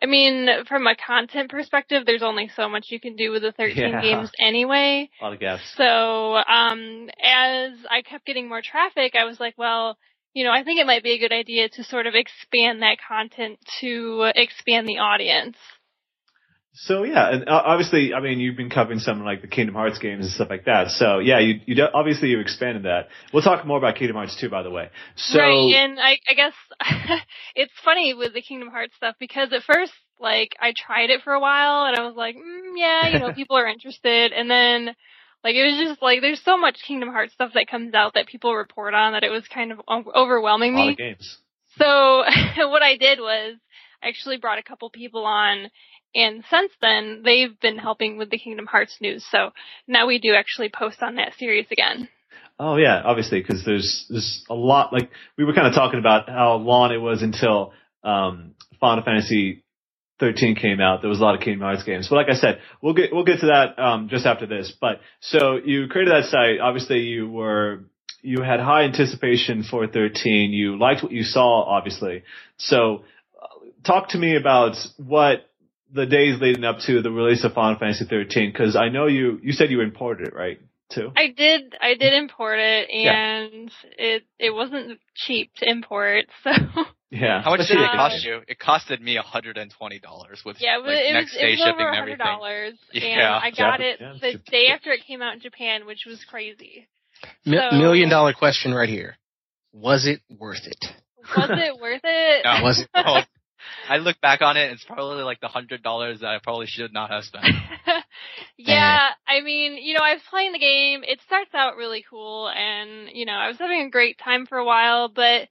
I 0.02 0.06
mean, 0.06 0.48
from 0.68 0.88
a 0.88 0.96
content 0.96 1.52
perspective, 1.52 2.06
there's 2.06 2.24
only 2.24 2.50
so 2.56 2.70
much 2.70 2.88
you 2.90 3.00
can 3.02 3.16
do 3.18 3.32
with 3.32 3.42
the 3.42 3.52
13 3.52 3.76
Yeah. 3.84 4.02
games 4.02 4.32
anyway. 4.40 5.10
a 5.20 5.24
lot 5.24 5.34
of 5.34 5.40
guests. 5.42 5.74
So, 5.76 6.36
um, 6.36 7.10
as 7.22 7.74
I 7.90 8.02
kept 8.02 8.26
getting 8.26 8.48
more 8.48 8.62
traffic, 8.62 9.16
I 9.16 9.26
was 9.26 9.42
like, 9.42 9.56
well, 9.58 9.98
you 10.34 10.46
know, 10.46 10.52
I 10.52 10.64
think 10.64 10.80
it 10.80 10.86
might 10.88 11.04
be 11.04 11.12
a 11.12 11.18
good 11.20 11.34
idea 11.34 11.68
to 11.70 11.84
sort 11.84 12.08
of 12.08 12.16
expand 12.16 12.82
that 12.82 12.98
content 13.06 13.60
to 13.82 14.32
expand 14.36 14.88
the 14.88 15.00
audience. 15.00 15.58
So 16.84 17.04
yeah, 17.04 17.30
and 17.30 17.50
uh, 17.50 17.62
obviously, 17.66 18.14
I 18.14 18.22
mean, 18.22 18.40
you've 18.40 18.56
been 18.56 18.70
covering 18.70 19.00
some 19.00 19.26
like 19.26 19.42
the 19.42 19.50
Kingdom 19.50 19.76
Hearts 19.76 20.00
games 20.00 20.26
and 20.26 20.34
stuff 20.34 20.50
like 20.50 20.64
that. 20.64 20.92
So 20.92 21.20
yeah, 21.20 21.40
you 21.40 21.60
you 21.66 21.76
de- 21.76 21.92
obviously 21.92 22.30
you 22.30 22.40
expanded 22.40 22.84
that. 22.84 23.10
We'll 23.34 23.44
talk 23.44 23.66
more 23.66 23.78
about 23.78 23.96
Kingdom 23.96 24.16
Hearts 24.16 24.40
too, 24.40 24.50
by 24.50 24.64
the 24.64 24.70
way. 24.70 24.90
So 25.18 25.40
right, 25.40 25.76
and 25.76 26.00
I, 26.00 26.20
I 26.30 26.34
guess 26.36 26.54
it's 27.56 27.74
funny 27.84 28.14
with 28.14 28.34
the 28.34 28.42
Kingdom 28.42 28.70
Hearts 28.70 28.96
stuff 28.96 29.16
because 29.20 29.52
at 29.52 29.64
first, 29.64 29.92
like, 30.22 30.56
I 30.58 30.74
tried 30.76 31.10
it 31.10 31.22
for 31.22 31.34
a 31.34 31.40
while 31.42 31.86
and 31.86 31.98
I 31.98 32.06
was 32.06 32.16
like, 32.16 32.38
mm, 32.38 32.74
yeah, 32.78 33.10
you 33.10 33.20
know, 33.20 33.34
people 33.36 33.58
are 33.58 33.68
interested, 33.68 34.32
and 34.32 34.50
then, 34.50 34.96
like, 35.44 35.56
it 35.56 35.66
was 35.66 35.86
just 35.86 36.02
like, 36.02 36.22
there's 36.22 36.44
so 36.44 36.58
much 36.58 36.78
Kingdom 36.88 37.10
Hearts 37.10 37.34
stuff 37.34 37.52
that 37.56 37.68
comes 37.70 37.94
out 37.94 38.14
that 38.14 38.28
people 38.28 38.56
report 38.56 38.94
on 38.94 39.12
that 39.12 39.24
it 39.26 39.32
was 39.32 39.44
kind 39.54 39.74
of 39.74 39.82
overwhelming 39.88 40.76
a 40.76 40.78
lot 40.78 40.86
me. 40.86 40.92
of 40.94 40.98
games. 40.98 41.40
So 41.78 41.86
what 42.70 42.84
I 42.84 42.96
did 42.98 43.20
was 43.20 43.58
I 44.02 44.08
actually 44.08 44.38
brought 44.38 44.60
a 44.60 44.64
couple 44.64 44.90
people 44.90 45.26
on 45.26 45.70
and 46.16 46.44
since 46.50 46.72
then 46.82 47.22
they've 47.24 47.60
been 47.60 47.78
helping 47.78 48.18
with 48.18 48.30
the 48.30 48.38
Kingdom 48.38 48.66
Hearts 48.66 48.98
news. 49.02 49.26
So 49.30 49.52
now 49.88 50.08
we 50.08 50.20
do 50.20 50.34
actually 50.34 50.70
post 50.70 51.02
on 51.02 51.16
that 51.16 51.34
series 51.38 51.68
again. 51.72 52.10
Oh 52.60 52.76
yeah, 52.76 53.02
obviously, 53.04 53.42
because 53.42 53.64
there's 53.66 54.06
there's 54.10 54.44
a 54.50 54.54
lot. 54.54 54.92
Like 54.92 55.10
we 55.38 55.46
were 55.46 55.54
kind 55.54 55.68
of 55.68 55.74
talking 55.74 56.00
about 56.00 56.28
how 56.30 56.56
long 56.56 56.92
it 56.92 56.98
was 56.98 57.22
until 57.22 57.74
um, 58.04 58.56
Final 58.80 59.04
Fantasy 59.04 59.64
13 60.20 60.56
came 60.56 60.82
out. 60.82 61.02
There 61.02 61.10
was 61.10 61.20
a 61.20 61.24
lot 61.24 61.36
of 61.36 61.42
Kingdom 61.42 61.62
Hearts 61.62 61.84
games, 61.84 62.08
but 62.10 62.18
like 62.18 62.30
I 62.30 62.34
said, 62.34 62.60
we'll 62.82 62.94
get 62.94 63.14
we'll 63.14 63.24
get 63.24 63.40
to 63.42 63.48
that 63.48 63.80
um, 63.80 64.10
just 64.10 64.26
after 64.26 64.46
this. 64.46 64.74
But 64.80 65.00
so 65.22 65.58
you 65.64 65.88
created 65.88 66.14
that 66.14 66.30
site. 66.30 66.60
Obviously, 66.60 67.00
you 67.00 67.30
were 67.30 67.86
you 68.22 68.42
had 68.42 68.60
high 68.60 68.84
anticipation 68.84 69.64
for 69.64 69.88
13. 69.88 70.52
You 70.52 70.78
liked 70.78 71.04
what 71.04 71.12
you 71.12 71.24
saw, 71.24 71.64
obviously. 71.64 72.24
So 72.58 73.04
uh, 73.42 73.48
talk 73.86 74.10
to 74.10 74.18
me 74.18 74.36
about 74.36 74.76
what 74.98 75.49
the 75.94 76.06
days 76.06 76.40
leading 76.40 76.64
up 76.64 76.80
to 76.88 77.02
the 77.02 77.12
release 77.12 77.44
of 77.44 77.54
Final 77.54 77.80
Fantasy 77.80 78.06
13, 78.06 78.52
because 78.52 78.76
I 78.76 78.90
know 78.90 79.08
you 79.08 79.40
you 79.42 79.52
said 79.54 79.72
you 79.72 79.82
imported 79.82 80.28
it, 80.28 80.34
right? 80.36 80.60
Too. 80.92 81.12
I 81.16 81.28
did 81.28 81.76
I 81.80 81.94
did 81.94 82.14
import 82.14 82.58
it 82.60 82.90
Yeah. 82.92 83.14
and 83.14 83.72
it 83.98 84.24
it 84.40 84.52
wasn't 84.54 85.00
cheap 85.16 85.52
to 85.58 85.70
import. 85.70 86.26
So 86.44 86.52
Yeah. 87.12 87.42
How 87.42 87.52
much 87.52 87.68
did 87.68 87.80
it 87.80 87.90
cost 87.92 88.24
you? 88.24 88.42
It 88.48 88.60
costed 88.60 89.02
me 89.02 89.18
$120 89.18 90.46
with 90.46 90.58
yeah, 90.62 90.76
it 90.78 90.84
was, 90.84 90.88
like, 90.88 90.96
it 90.98 91.06
was, 91.06 91.14
next 91.14 91.36
it 91.38 91.46
was 91.50 91.58
shipping 91.60 91.72
over 91.74 91.80
and 91.80 91.82
a 91.82 92.00
hundred 92.00 92.02
everything. 92.02 92.18
dollars, 92.26 92.74
and 92.94 93.04
Yeah. 93.04 93.40
I 93.42 93.50
got 93.50 93.80
Japan- 93.80 93.82
it 93.82 94.00
the 94.22 94.32
Japan- 94.34 94.42
day 94.52 94.68
after 94.68 94.92
it 94.92 95.02
came 95.08 95.22
out 95.24 95.34
in 95.34 95.40
Japan, 95.42 95.86
which 95.88 96.06
was 96.06 96.24
crazy. 96.26 96.88
Mi- 97.46 97.58
So- 97.58 97.78
million 97.78 98.10
dollar 98.10 98.34
question 98.34 98.74
right 98.74 98.90
here. 98.90 99.18
Was 99.74 100.06
it 100.08 100.22
worth 100.30 100.66
it? 100.66 100.86
Was 101.38 101.50
it 101.52 101.80
worth 101.80 102.02
it? 102.04 102.46
No. 102.46 102.64
Was 102.64 102.80
it? 102.82 102.90
Oh, 102.96 103.22
I 103.90 103.98
look 103.98 104.22
back 104.22 104.42
on 104.42 104.56
it, 104.56 104.72
it's 104.72 104.84
probably 104.84 105.24
like 105.24 105.40
the 105.42 105.48
hundred 105.48 105.82
dollars 105.82 106.20
that 106.20 106.28
I 106.28 106.40
probably 106.42 106.68
should 106.68 106.94
not 106.94 107.10
have 107.10 107.24
spent. 107.24 107.46
yeah, 108.58 109.10
I 109.28 109.42
mean, 109.42 109.78
you 109.82 109.96
know, 109.96 110.04
I 110.04 110.14
was 110.14 110.22
playing 110.30 110.54
the 110.54 110.60
game. 110.60 111.02
It 111.04 111.20
starts 111.26 111.54
out 111.56 111.76
really 111.76 112.06
cool, 112.08 112.50
and 112.50 113.10
you 113.12 113.26
know, 113.26 113.34
I 113.34 113.48
was 113.48 113.58
having 113.58 113.82
a 113.82 113.90
great 113.90 114.20
time 114.20 114.46
for 114.46 114.60
a 114.60 114.66
while. 114.66 115.10
But 115.10 115.48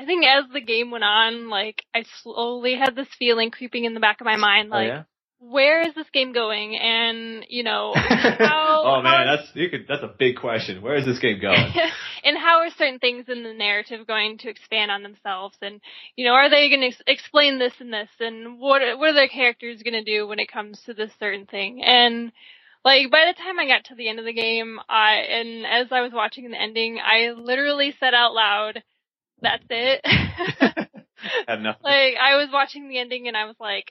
I 0.00 0.04
think 0.04 0.24
as 0.26 0.44
the 0.52 0.60
game 0.60 0.90
went 0.90 1.04
on, 1.04 1.48
like 1.48 1.84
I 1.94 2.04
slowly 2.22 2.74
had 2.74 2.96
this 2.96 3.08
feeling 3.18 3.50
creeping 3.50 3.84
in 3.84 3.94
the 3.94 4.00
back 4.00 4.20
of 4.20 4.24
my 4.24 4.36
mind, 4.36 4.70
Oh, 4.72 4.76
like, 4.76 4.88
yeah? 4.88 5.02
Where 5.38 5.86
is 5.86 5.94
this 5.94 6.08
game 6.12 6.32
going? 6.32 6.76
And 6.76 7.44
you 7.48 7.62
know, 7.62 7.92
how, 7.96 8.82
oh 8.86 9.02
man, 9.02 9.26
how- 9.26 9.36
that's 9.36 9.48
you 9.54 9.68
could 9.68 9.86
that's 9.88 10.02
a 10.02 10.14
big 10.18 10.36
question. 10.36 10.82
Where 10.82 10.96
is 10.96 11.04
this 11.04 11.18
game 11.18 11.40
going? 11.40 11.56
and 12.24 12.36
how 12.38 12.60
are 12.60 12.70
certain 12.76 12.98
things 12.98 13.26
in 13.28 13.42
the 13.42 13.52
narrative 13.52 14.06
going 14.06 14.38
to 14.38 14.48
expand 14.48 14.90
on 14.90 15.02
themselves? 15.02 15.56
And 15.60 15.80
you 16.16 16.24
know, 16.26 16.32
are 16.32 16.48
they 16.50 16.68
going 16.68 16.80
to 16.80 16.86
ex- 16.88 17.02
explain 17.06 17.58
this 17.58 17.74
and 17.80 17.92
this? 17.92 18.08
And 18.20 18.58
what 18.58 18.82
are- 18.82 18.96
what 18.96 19.10
are 19.10 19.14
their 19.14 19.28
characters 19.28 19.82
going 19.82 20.02
to 20.02 20.04
do 20.04 20.26
when 20.26 20.38
it 20.38 20.50
comes 20.50 20.80
to 20.86 20.94
this 20.94 21.12
certain 21.18 21.46
thing? 21.46 21.82
And 21.82 22.32
like 22.84 23.10
by 23.10 23.26
the 23.26 23.34
time 23.42 23.58
I 23.58 23.66
got 23.66 23.84
to 23.86 23.94
the 23.94 24.08
end 24.08 24.18
of 24.18 24.24
the 24.24 24.32
game, 24.32 24.78
I 24.88 25.14
and 25.16 25.66
as 25.66 25.92
I 25.92 26.00
was 26.02 26.12
watching 26.12 26.50
the 26.50 26.60
ending, 26.60 26.98
I 27.04 27.32
literally 27.32 27.94
said 27.98 28.14
out 28.14 28.32
loud, 28.32 28.82
"That's 29.42 29.64
it." 29.68 30.00
Had 31.48 31.62
like 31.62 32.14
I 32.20 32.36
was 32.36 32.48
watching 32.52 32.88
the 32.88 32.98
ending 32.98 33.26
and 33.26 33.36
I 33.36 33.46
was 33.46 33.56
like, 33.58 33.90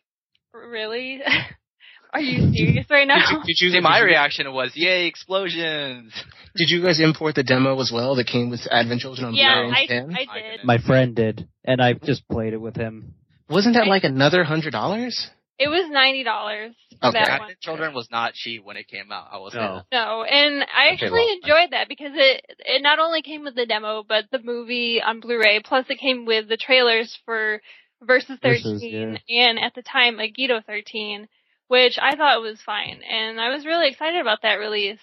"Really? 0.70 1.22
are 2.14 2.22
you 2.22 2.54
serious 2.54 2.86
right 2.90 3.08
now?" 3.08 3.16
Did 3.16 3.30
you, 3.30 3.44
did 3.46 3.62
you, 3.62 3.72
See, 3.72 3.80
my 3.82 4.00
reaction 4.00 4.52
was, 4.54 4.72
"Yay, 4.76 5.08
explosions!" 5.08 6.14
Did 6.56 6.70
you 6.70 6.82
guys 6.82 7.02
import 7.02 7.36
the 7.36 7.44
demo 7.44 7.80
as 7.82 7.92
well 7.94 8.16
that 8.16 8.28
came 8.28 8.50
with 8.50 8.62
Advent 8.72 9.02
Children 9.02 9.28
on 9.28 9.34
yeah, 9.34 9.64
Blu-ray 9.64 9.90
I. 9.90 9.94
I 9.94 10.38
I 10.38 10.42
did. 10.42 10.64
My 10.64 10.78
friend 10.78 11.14
did, 11.14 11.50
and 11.66 11.82
I 11.82 11.94
just 11.94 12.26
played 12.30 12.54
it 12.54 12.62
with 12.62 12.78
him. 12.78 13.14
Wasn't 13.50 13.76
that 13.76 13.88
like 13.88 14.06
another 14.06 14.46
hundred 14.46 14.72
dollars? 14.72 15.30
It 15.58 15.70
was 15.70 15.90
ninety 15.90 16.24
dollars. 16.24 16.76
Okay. 17.02 17.18
Advent 17.18 17.40
one. 17.40 17.56
Children 17.62 17.94
was 17.94 18.10
not 18.12 18.34
cheap 18.34 18.64
when 18.66 18.76
it 18.76 18.88
came 18.88 19.12
out. 19.12 19.28
I 19.32 19.38
was 19.38 19.54
No. 19.54 19.82
No, 19.92 20.24
and 20.24 20.64
I 20.64 20.88
Okay, 20.88 20.94
actually 20.94 21.12
well, 21.12 21.38
enjoyed 21.42 21.72
that 21.72 21.88
because 21.88 22.12
it 22.14 22.46
it 22.60 22.82
not 22.82 23.00
only 23.00 23.22
came 23.22 23.44
with 23.44 23.56
the 23.56 23.66
demo, 23.66 24.04
but 24.08 24.26
the 24.32 24.40
movie 24.44 25.02
on 25.02 25.22
Blu-ray. 25.22 25.62
Plus, 25.64 25.86
it 25.90 26.00
came 26.00 26.26
with 26.26 26.50
the 26.50 26.58
trailers 26.58 27.18
for 27.26 27.62
Versus 28.02 28.38
Versus, 28.42 28.82
13 28.82 29.20
and 29.30 29.60
at 29.60 29.74
the 29.74 29.82
time 29.82 30.18
Agito 30.18 30.64
13, 30.66 31.28
which 31.68 31.98
I 32.02 32.16
thought 32.16 32.42
was 32.42 32.62
fine, 32.62 33.02
and 33.10 33.40
I 33.40 33.50
was 33.50 33.66
really 33.66 33.90
excited 33.90 34.22
about 34.22 34.42
that 34.44 34.56
release. 34.56 35.00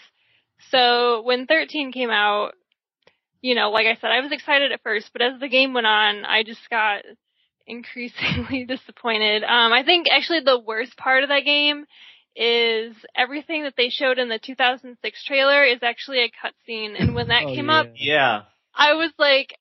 So 0.70 1.22
when 1.22 1.46
13 1.46 1.92
came 1.92 2.10
out, 2.10 2.54
you 3.40 3.54
know, 3.54 3.70
like 3.70 3.86
I 3.86 3.96
said, 3.96 4.10
I 4.10 4.20
was 4.20 4.32
excited 4.32 4.70
at 4.72 4.82
first, 4.82 5.10
but 5.12 5.22
as 5.22 5.40
the 5.40 5.48
game 5.48 5.74
went 5.74 5.86
on, 5.86 6.24
I 6.24 6.44
just 6.44 6.68
got 6.70 7.02
increasingly 7.66 8.64
disappointed. 8.68 9.42
Um, 9.42 9.72
I 9.72 9.82
think 9.84 10.06
actually 10.10 10.40
the 10.40 10.58
worst 10.60 10.96
part 10.96 11.22
of 11.22 11.28
that 11.30 11.44
game 11.44 11.86
is 12.34 12.94
everything 13.14 13.64
that 13.64 13.74
they 13.76 13.90
showed 13.90 14.18
in 14.18 14.28
the 14.28 14.38
2006 14.38 15.24
trailer 15.24 15.64
is 15.64 15.82
actually 15.82 16.20
a 16.24 16.30
cutscene, 16.30 16.94
and 16.98 17.14
when 17.14 17.28
that 17.28 17.44
Oh, 17.46 17.54
came 17.54 17.68
yeah. 17.68 17.80
up, 17.80 17.86
Yeah. 17.96 18.42
I 18.74 18.94
was 18.94 19.10
like, 19.18 19.58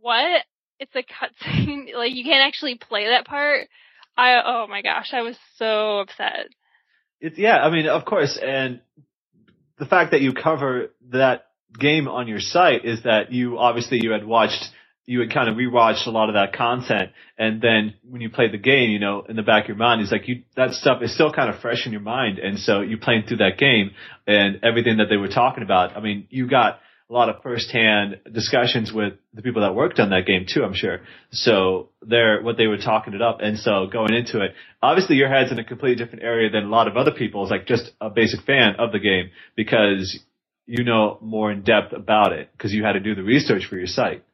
"What? 0.00 0.44
It's 0.80 0.96
a 0.96 1.02
cutscene? 1.02 1.94
like 1.94 2.14
you 2.14 2.24
can't 2.24 2.46
actually 2.46 2.74
play 2.74 3.06
that 3.06 3.26
part?" 3.26 3.68
I 4.16 4.40
oh 4.44 4.66
my 4.68 4.82
gosh, 4.82 5.10
I 5.12 5.22
was 5.22 5.36
so 5.56 6.00
upset. 6.00 6.48
It's 7.20 7.38
yeah, 7.38 7.58
I 7.58 7.70
mean, 7.70 7.86
of 7.86 8.04
course, 8.04 8.38
and 8.42 8.80
the 9.78 9.86
fact 9.86 10.12
that 10.12 10.20
you 10.20 10.32
cover 10.32 10.90
that 11.10 11.46
game 11.78 12.08
on 12.08 12.28
your 12.28 12.40
site 12.40 12.84
is 12.84 13.02
that 13.04 13.32
you 13.32 13.58
obviously 13.58 14.00
you 14.02 14.10
had 14.10 14.24
watched 14.26 14.64
you 15.06 15.20
had 15.20 15.32
kind 15.32 15.48
of 15.48 15.56
rewatched 15.56 16.06
a 16.06 16.10
lot 16.10 16.28
of 16.28 16.34
that 16.34 16.52
content 16.52 17.10
and 17.38 17.60
then 17.60 17.94
when 18.08 18.20
you 18.20 18.30
play 18.30 18.48
the 18.48 18.58
game, 18.58 18.90
you 18.90 18.98
know, 18.98 19.24
in 19.28 19.34
the 19.34 19.42
back 19.42 19.64
of 19.64 19.68
your 19.68 19.76
mind, 19.76 20.00
it's 20.00 20.12
like 20.12 20.28
you 20.28 20.42
that 20.56 20.72
stuff 20.72 21.02
is 21.02 21.12
still 21.14 21.32
kind 21.32 21.52
of 21.52 21.60
fresh 21.60 21.86
in 21.86 21.92
your 21.92 22.00
mind 22.00 22.38
and 22.38 22.58
so 22.58 22.80
you 22.80 22.98
playing 22.98 23.24
through 23.26 23.38
that 23.38 23.58
game 23.58 23.92
and 24.26 24.60
everything 24.62 24.98
that 24.98 25.06
they 25.08 25.16
were 25.16 25.28
talking 25.28 25.62
about. 25.62 25.96
I 25.96 26.00
mean, 26.00 26.26
you 26.30 26.48
got 26.48 26.80
a 27.10 27.12
lot 27.12 27.28
of 27.28 27.42
firsthand 27.42 28.20
discussions 28.32 28.92
with 28.92 29.14
the 29.34 29.42
people 29.42 29.62
that 29.62 29.74
worked 29.74 29.98
on 29.98 30.10
that 30.10 30.26
game 30.26 30.46
too, 30.48 30.62
I'm 30.62 30.74
sure. 30.74 31.00
So 31.32 31.88
they're 32.02 32.40
what 32.40 32.56
they 32.56 32.68
were 32.68 32.78
talking 32.78 33.14
it 33.14 33.22
up. 33.22 33.38
And 33.40 33.58
so 33.58 33.88
going 33.92 34.14
into 34.14 34.40
it, 34.42 34.52
obviously 34.80 35.16
your 35.16 35.28
head's 35.28 35.50
in 35.50 35.58
a 35.58 35.64
completely 35.64 36.02
different 36.02 36.24
area 36.24 36.50
than 36.50 36.64
a 36.64 36.68
lot 36.68 36.86
of 36.86 36.96
other 36.96 37.10
people's, 37.10 37.50
like 37.50 37.66
just 37.66 37.90
a 38.00 38.10
basic 38.10 38.42
fan 38.42 38.76
of 38.78 38.92
the 38.92 39.00
game 39.00 39.30
because 39.56 40.20
you 40.66 40.84
know 40.84 41.18
more 41.20 41.50
in 41.50 41.62
depth 41.62 41.92
about 41.92 42.32
it 42.32 42.48
because 42.52 42.72
you 42.72 42.84
had 42.84 42.92
to 42.92 43.00
do 43.00 43.16
the 43.16 43.24
research 43.24 43.66
for 43.68 43.76
your 43.76 43.88
site. 43.88 44.24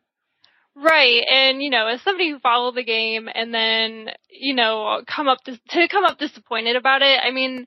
Right, 0.75 1.23
and 1.33 1.63
you 1.63 1.71
know, 1.71 1.87
as 1.87 2.03
somebody 2.03 2.31
who 2.31 2.39
followed 2.39 2.75
the 2.75 2.85
game 2.85 3.31
and 3.35 3.55
then 3.55 4.11
you 4.29 4.55
know 4.55 5.03
come 5.07 5.29
up 5.29 5.39
to 5.45 5.89
come 5.89 6.05
up 6.05 6.19
disappointed 6.19 6.77
about 6.77 7.01
it, 7.01 7.19
I 7.25 7.31
mean, 7.31 7.67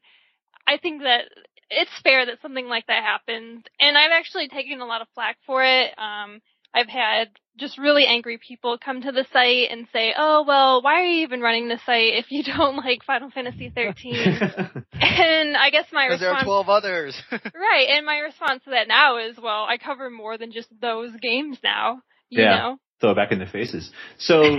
I 0.68 0.78
think 0.78 1.02
that 1.02 1.24
it's 1.70 1.92
fair 2.04 2.26
that 2.26 2.42
something 2.42 2.68
like 2.68 2.88
that 2.88 3.04
happens, 3.04 3.64
and 3.80 3.98
I've 3.98 4.12
actually 4.12 4.48
taken 4.48 4.82
a 4.82 4.86
lot 4.86 5.02
of 5.02 5.08
flack 5.16 5.38
for 5.46 5.64
it. 5.64 5.92
Um, 5.98 6.42
I've 6.74 6.88
had 6.88 7.30
just 7.58 7.78
really 7.78 8.06
angry 8.06 8.40
people 8.46 8.78
come 8.84 9.02
to 9.02 9.12
the 9.12 9.26
site 9.34 9.72
and 9.72 9.88
say, 9.92 10.14
"Oh, 10.18 10.44
well, 10.48 10.82
why 10.82 11.02
are 11.02 11.06
you 11.06 11.24
even 11.24 11.42
running 11.42 11.68
the 11.68 11.80
site 11.86 12.14
if 12.14 12.32
you 12.32 12.44
don't 12.58 12.78
like 12.78 13.04
Final 13.04 13.30
Fantasy 13.32 13.72
13?" 13.74 14.20
and 15.02 15.58
I 15.58 15.70
guess 15.72 15.86
my 15.92 16.08
Because 16.08 16.22
there 16.22 16.34
are 16.34 16.44
12 16.44 16.70
others. 16.70 17.22
Right, 17.32 17.88
and 17.90 18.06
my 18.06 18.20
response 18.20 18.64
to 18.66 18.72
that 18.72 18.88
now 18.88 19.18
is, 19.18 19.38
well, 19.42 19.66
I 19.66 19.78
cover 19.78 20.10
more 20.10 20.38
than 20.38 20.52
just 20.52 20.70
those 20.82 21.12
games 21.22 21.58
now. 21.64 22.02
You 22.30 22.44
Yeah. 22.44 22.58
know? 22.58 22.78
Throw 23.02 23.12
it 23.12 23.16
back 23.16 23.32
in 23.32 23.40
their 23.40 23.48
faces. 23.48 23.92
So 24.18 24.58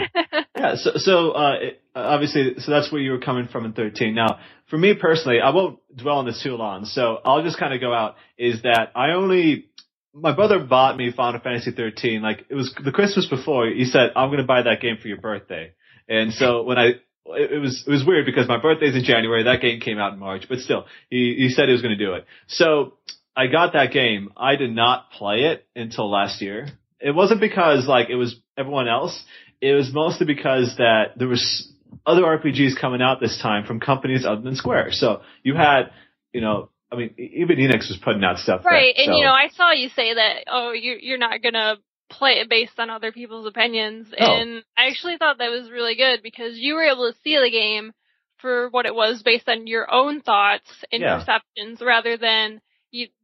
yeah, 0.56 0.74
so 0.76 0.92
so 0.96 1.30
uh, 1.32 1.54
it, 1.60 1.82
obviously, 1.94 2.54
so 2.58 2.70
that's 2.72 2.90
where 2.90 3.00
you 3.00 3.12
were 3.12 3.20
coming 3.20 3.48
from 3.48 3.64
in 3.66 3.72
13. 3.72 4.14
Now, 4.14 4.38
for 4.70 4.78
me 4.78 4.94
personally, 4.94 5.40
I 5.40 5.50
won't 5.50 5.80
dwell 5.94 6.18
on 6.18 6.26
this 6.26 6.42
too 6.42 6.54
long. 6.54 6.84
So 6.84 7.18
I'll 7.24 7.42
just 7.42 7.58
kind 7.58 7.74
of 7.74 7.80
go 7.80 7.92
out. 7.92 8.14
Is 8.38 8.62
that 8.62 8.92
I 8.94 9.10
only 9.12 9.66
my 10.14 10.32
brother 10.34 10.60
bought 10.60 10.96
me 10.96 11.12
Final 11.12 11.40
Fantasy 11.40 11.72
13. 11.72 12.22
Like 12.22 12.46
it 12.48 12.54
was 12.54 12.74
the 12.82 12.92
Christmas 12.92 13.26
before. 13.26 13.66
He 13.66 13.84
said, 13.84 14.12
"I'm 14.16 14.30
to 14.30 14.44
buy 14.44 14.62
that 14.62 14.80
game 14.80 14.96
for 15.00 15.08
your 15.08 15.20
birthday." 15.20 15.74
And 16.08 16.32
so 16.32 16.62
when 16.62 16.78
I 16.78 16.94
it, 17.26 17.60
was 17.60 17.84
it 17.86 17.90
was 17.90 18.04
weird 18.04 18.26
because 18.26 18.48
my 18.48 18.60
birthday's 18.60 18.94
in 18.94 19.04
January. 19.04 19.44
That 19.44 19.60
game 19.60 19.80
came 19.80 19.98
out 19.98 20.12
in 20.12 20.18
March, 20.18 20.46
but 20.48 20.58
still, 20.60 20.86
he 21.10 21.34
he 21.38 21.48
said 21.50 21.68
he 21.68 21.72
was 21.72 21.82
to 21.82 21.96
do 21.96 22.14
it. 22.14 22.26
So 22.46 22.94
I 23.36 23.46
got 23.46 23.72
that 23.74 23.92
game. 23.92 24.30
I 24.36 24.56
did 24.56 24.74
not 24.74 25.10
play 25.12 25.44
it 25.44 25.66
until 25.76 26.10
last 26.10 26.40
year. 26.40 26.68
It 27.00 27.14
wasn't 27.14 27.40
because 27.40 27.86
like 27.86 28.10
it 28.10 28.16
was 28.16 28.36
everyone 28.56 28.88
else. 28.88 29.22
It 29.60 29.74
was 29.74 29.92
mostly 29.92 30.26
because 30.26 30.76
that 30.78 31.12
there 31.16 31.28
was 31.28 31.72
other 32.06 32.22
RPGs 32.22 32.78
coming 32.80 33.02
out 33.02 33.20
this 33.20 33.38
time 33.40 33.64
from 33.66 33.80
companies 33.80 34.24
other 34.26 34.40
than 34.40 34.56
Square. 34.56 34.92
So 34.92 35.22
you 35.42 35.54
had, 35.54 35.90
you 36.32 36.40
know, 36.40 36.70
I 36.92 36.96
mean, 36.96 37.14
even 37.18 37.56
Enix 37.58 37.88
was 37.88 37.98
putting 38.02 38.24
out 38.24 38.38
stuff. 38.38 38.64
Right, 38.64 38.94
and 38.96 39.06
so- 39.06 39.16
you 39.16 39.24
know, 39.24 39.32
I 39.32 39.48
saw 39.48 39.72
you 39.72 39.88
say 39.90 40.14
that, 40.14 40.44
oh, 40.48 40.72
you're, 40.72 40.98
you're 40.98 41.18
not 41.18 41.42
gonna 41.42 41.76
play 42.10 42.40
it 42.40 42.48
based 42.50 42.78
on 42.80 42.90
other 42.90 43.12
people's 43.12 43.46
opinions, 43.46 44.08
Oh. 44.18 44.24
and 44.40 44.64
I 44.76 44.86
actually 44.88 45.16
thought 45.16 45.38
that 45.38 45.50
was 45.50 45.70
really 45.70 45.94
good 45.94 46.20
because 46.22 46.58
you 46.58 46.74
were 46.74 46.82
able 46.82 47.12
to 47.12 47.18
see 47.22 47.36
the 47.36 47.50
game 47.50 47.92
for 48.38 48.68
what 48.70 48.86
it 48.86 48.94
was 48.94 49.22
based 49.22 49.48
on 49.48 49.66
your 49.68 49.92
own 49.92 50.20
thoughts 50.20 50.68
and 50.90 51.02
Yeah. 51.02 51.18
perceptions 51.18 51.80
rather 51.80 52.16
than 52.16 52.60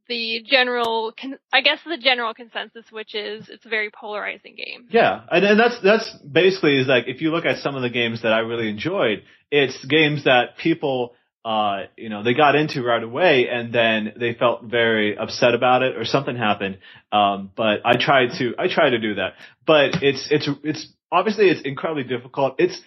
the 0.07 0.43
general, 0.45 1.13
con- 1.19 1.39
I 1.51 1.61
guess 1.61 1.79
the 1.85 1.97
general 1.97 2.33
consensus, 2.33 2.85
which 2.91 3.15
is 3.15 3.49
it's 3.49 3.65
a 3.65 3.69
very 3.69 3.89
polarizing 3.89 4.55
game. 4.55 4.87
Yeah, 4.89 5.21
and, 5.31 5.45
and 5.45 5.59
that's 5.59 5.79
that's 5.81 6.11
basically 6.19 6.77
is 6.77 6.87
like 6.87 7.05
if 7.07 7.21
you 7.21 7.31
look 7.31 7.45
at 7.45 7.57
some 7.57 7.75
of 7.75 7.81
the 7.81 7.89
games 7.89 8.23
that 8.23 8.33
I 8.33 8.39
really 8.39 8.69
enjoyed, 8.69 9.23
it's 9.51 9.83
games 9.85 10.25
that 10.25 10.57
people 10.57 11.15
uh 11.45 11.83
you 11.95 12.09
know 12.09 12.23
they 12.23 12.33
got 12.33 12.55
into 12.55 12.83
right 12.83 13.03
away 13.03 13.47
and 13.49 13.71
then 13.73 14.13
they 14.19 14.33
felt 14.33 14.63
very 14.63 15.17
upset 15.17 15.53
about 15.53 15.83
it 15.83 15.95
or 15.95 16.03
something 16.03 16.35
happened. 16.35 16.79
Um 17.11 17.51
but 17.55 17.81
I 17.85 17.95
tried 17.97 18.37
to 18.39 18.53
I 18.57 18.67
tried 18.67 18.91
to 18.91 18.99
do 18.99 19.15
that. 19.15 19.33
But 19.65 20.03
it's 20.03 20.27
it's 20.31 20.49
it's 20.63 20.87
obviously 21.11 21.49
it's 21.49 21.61
incredibly 21.61 22.03
difficult. 22.03 22.55
It's 22.59 22.79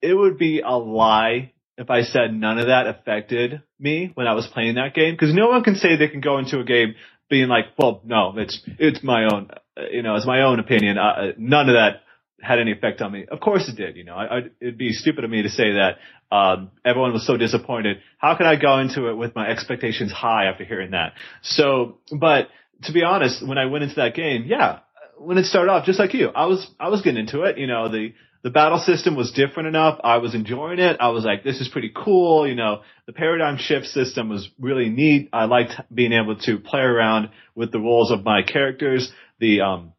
it 0.00 0.14
would 0.14 0.38
be 0.38 0.60
a 0.60 0.76
lie 0.76 1.52
if 1.78 1.88
I 1.90 2.02
said 2.02 2.34
none 2.34 2.58
of 2.58 2.66
that 2.66 2.86
affected 2.86 3.62
me 3.78 4.10
when 4.14 4.26
I 4.26 4.34
was 4.34 4.46
playing 4.46 4.74
that 4.74 4.94
game 4.94 5.14
because 5.14 5.32
no 5.32 5.48
one 5.48 5.62
can 5.62 5.76
say 5.76 5.96
they 5.96 6.08
can 6.08 6.20
go 6.20 6.38
into 6.38 6.58
a 6.58 6.64
game 6.64 6.94
being 7.30 7.48
like, 7.48 7.66
well, 7.78 8.02
no, 8.04 8.34
it's 8.36 8.60
it's 8.78 9.02
my 9.02 9.24
own, 9.24 9.50
uh, 9.76 9.82
you 9.90 10.02
know, 10.02 10.16
it's 10.16 10.26
my 10.26 10.42
own 10.42 10.58
opinion. 10.58 10.98
Uh, 10.98 11.02
uh, 11.02 11.32
none 11.38 11.68
of 11.68 11.74
that 11.74 12.02
had 12.40 12.58
any 12.58 12.72
effect 12.72 13.00
on 13.00 13.12
me. 13.12 13.26
Of 13.30 13.40
course 13.40 13.68
it 13.68 13.76
did. 13.76 13.96
You 13.96 14.04
know, 14.04 14.14
I, 14.14 14.24
I, 14.24 14.38
it'd 14.60 14.78
be 14.78 14.92
stupid 14.92 15.24
of 15.24 15.30
me 15.30 15.42
to 15.42 15.48
say 15.48 15.72
that 15.74 15.98
um, 16.34 16.72
everyone 16.84 17.12
was 17.12 17.26
so 17.26 17.36
disappointed. 17.36 17.98
How 18.18 18.36
could 18.36 18.46
I 18.46 18.56
go 18.56 18.78
into 18.78 19.08
it 19.08 19.14
with 19.14 19.34
my 19.36 19.48
expectations 19.48 20.10
high 20.10 20.46
after 20.46 20.64
hearing 20.64 20.92
that? 20.92 21.12
So, 21.42 21.98
but 22.12 22.48
to 22.84 22.92
be 22.92 23.02
honest, 23.04 23.46
when 23.46 23.58
I 23.58 23.66
went 23.66 23.84
into 23.84 23.96
that 23.96 24.14
game, 24.14 24.44
yeah, 24.46 24.80
when 25.16 25.38
it 25.38 25.44
started 25.44 25.70
off, 25.70 25.86
just 25.86 25.98
like 25.98 26.14
you, 26.14 26.28
I 26.28 26.46
was 26.46 26.68
I 26.80 26.88
was 26.88 27.02
getting 27.02 27.20
into 27.20 27.42
it. 27.42 27.56
You 27.58 27.68
know, 27.68 27.88
the 27.88 28.14
the 28.42 28.50
battle 28.50 28.78
system 28.78 29.16
was 29.16 29.32
different 29.32 29.68
enough. 29.68 30.00
I 30.04 30.18
was 30.18 30.34
enjoying 30.34 30.78
it. 30.78 30.96
I 31.00 31.08
was 31.08 31.24
like, 31.24 31.42
this 31.42 31.60
is 31.60 31.68
pretty 31.68 31.92
cool. 31.94 32.46
You 32.46 32.54
know, 32.54 32.82
the 33.06 33.12
paradigm 33.12 33.58
shift 33.58 33.86
system 33.86 34.28
was 34.28 34.48
really 34.60 34.88
neat. 34.88 35.30
I 35.32 35.46
liked 35.46 35.72
being 35.92 36.12
able 36.12 36.36
to 36.40 36.58
play 36.58 36.80
around 36.80 37.30
with 37.54 37.72
the 37.72 37.80
roles 37.80 38.10
of 38.10 38.24
my 38.24 38.42
characters. 38.42 39.10
The, 39.40 39.62
um, 39.62 39.92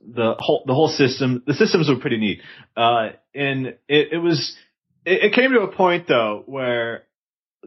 the 0.00 0.34
whole 0.38 0.62
the 0.66 0.74
whole 0.74 0.88
system. 0.88 1.42
The 1.46 1.54
systems 1.54 1.88
were 1.88 1.96
pretty 1.96 2.18
neat, 2.18 2.40
uh, 2.76 3.10
and 3.34 3.66
it, 3.88 4.12
it 4.12 4.18
was. 4.18 4.56
It, 5.04 5.24
it 5.24 5.34
came 5.34 5.52
to 5.52 5.60
a 5.60 5.72
point 5.72 6.06
though 6.06 6.42
where 6.46 7.04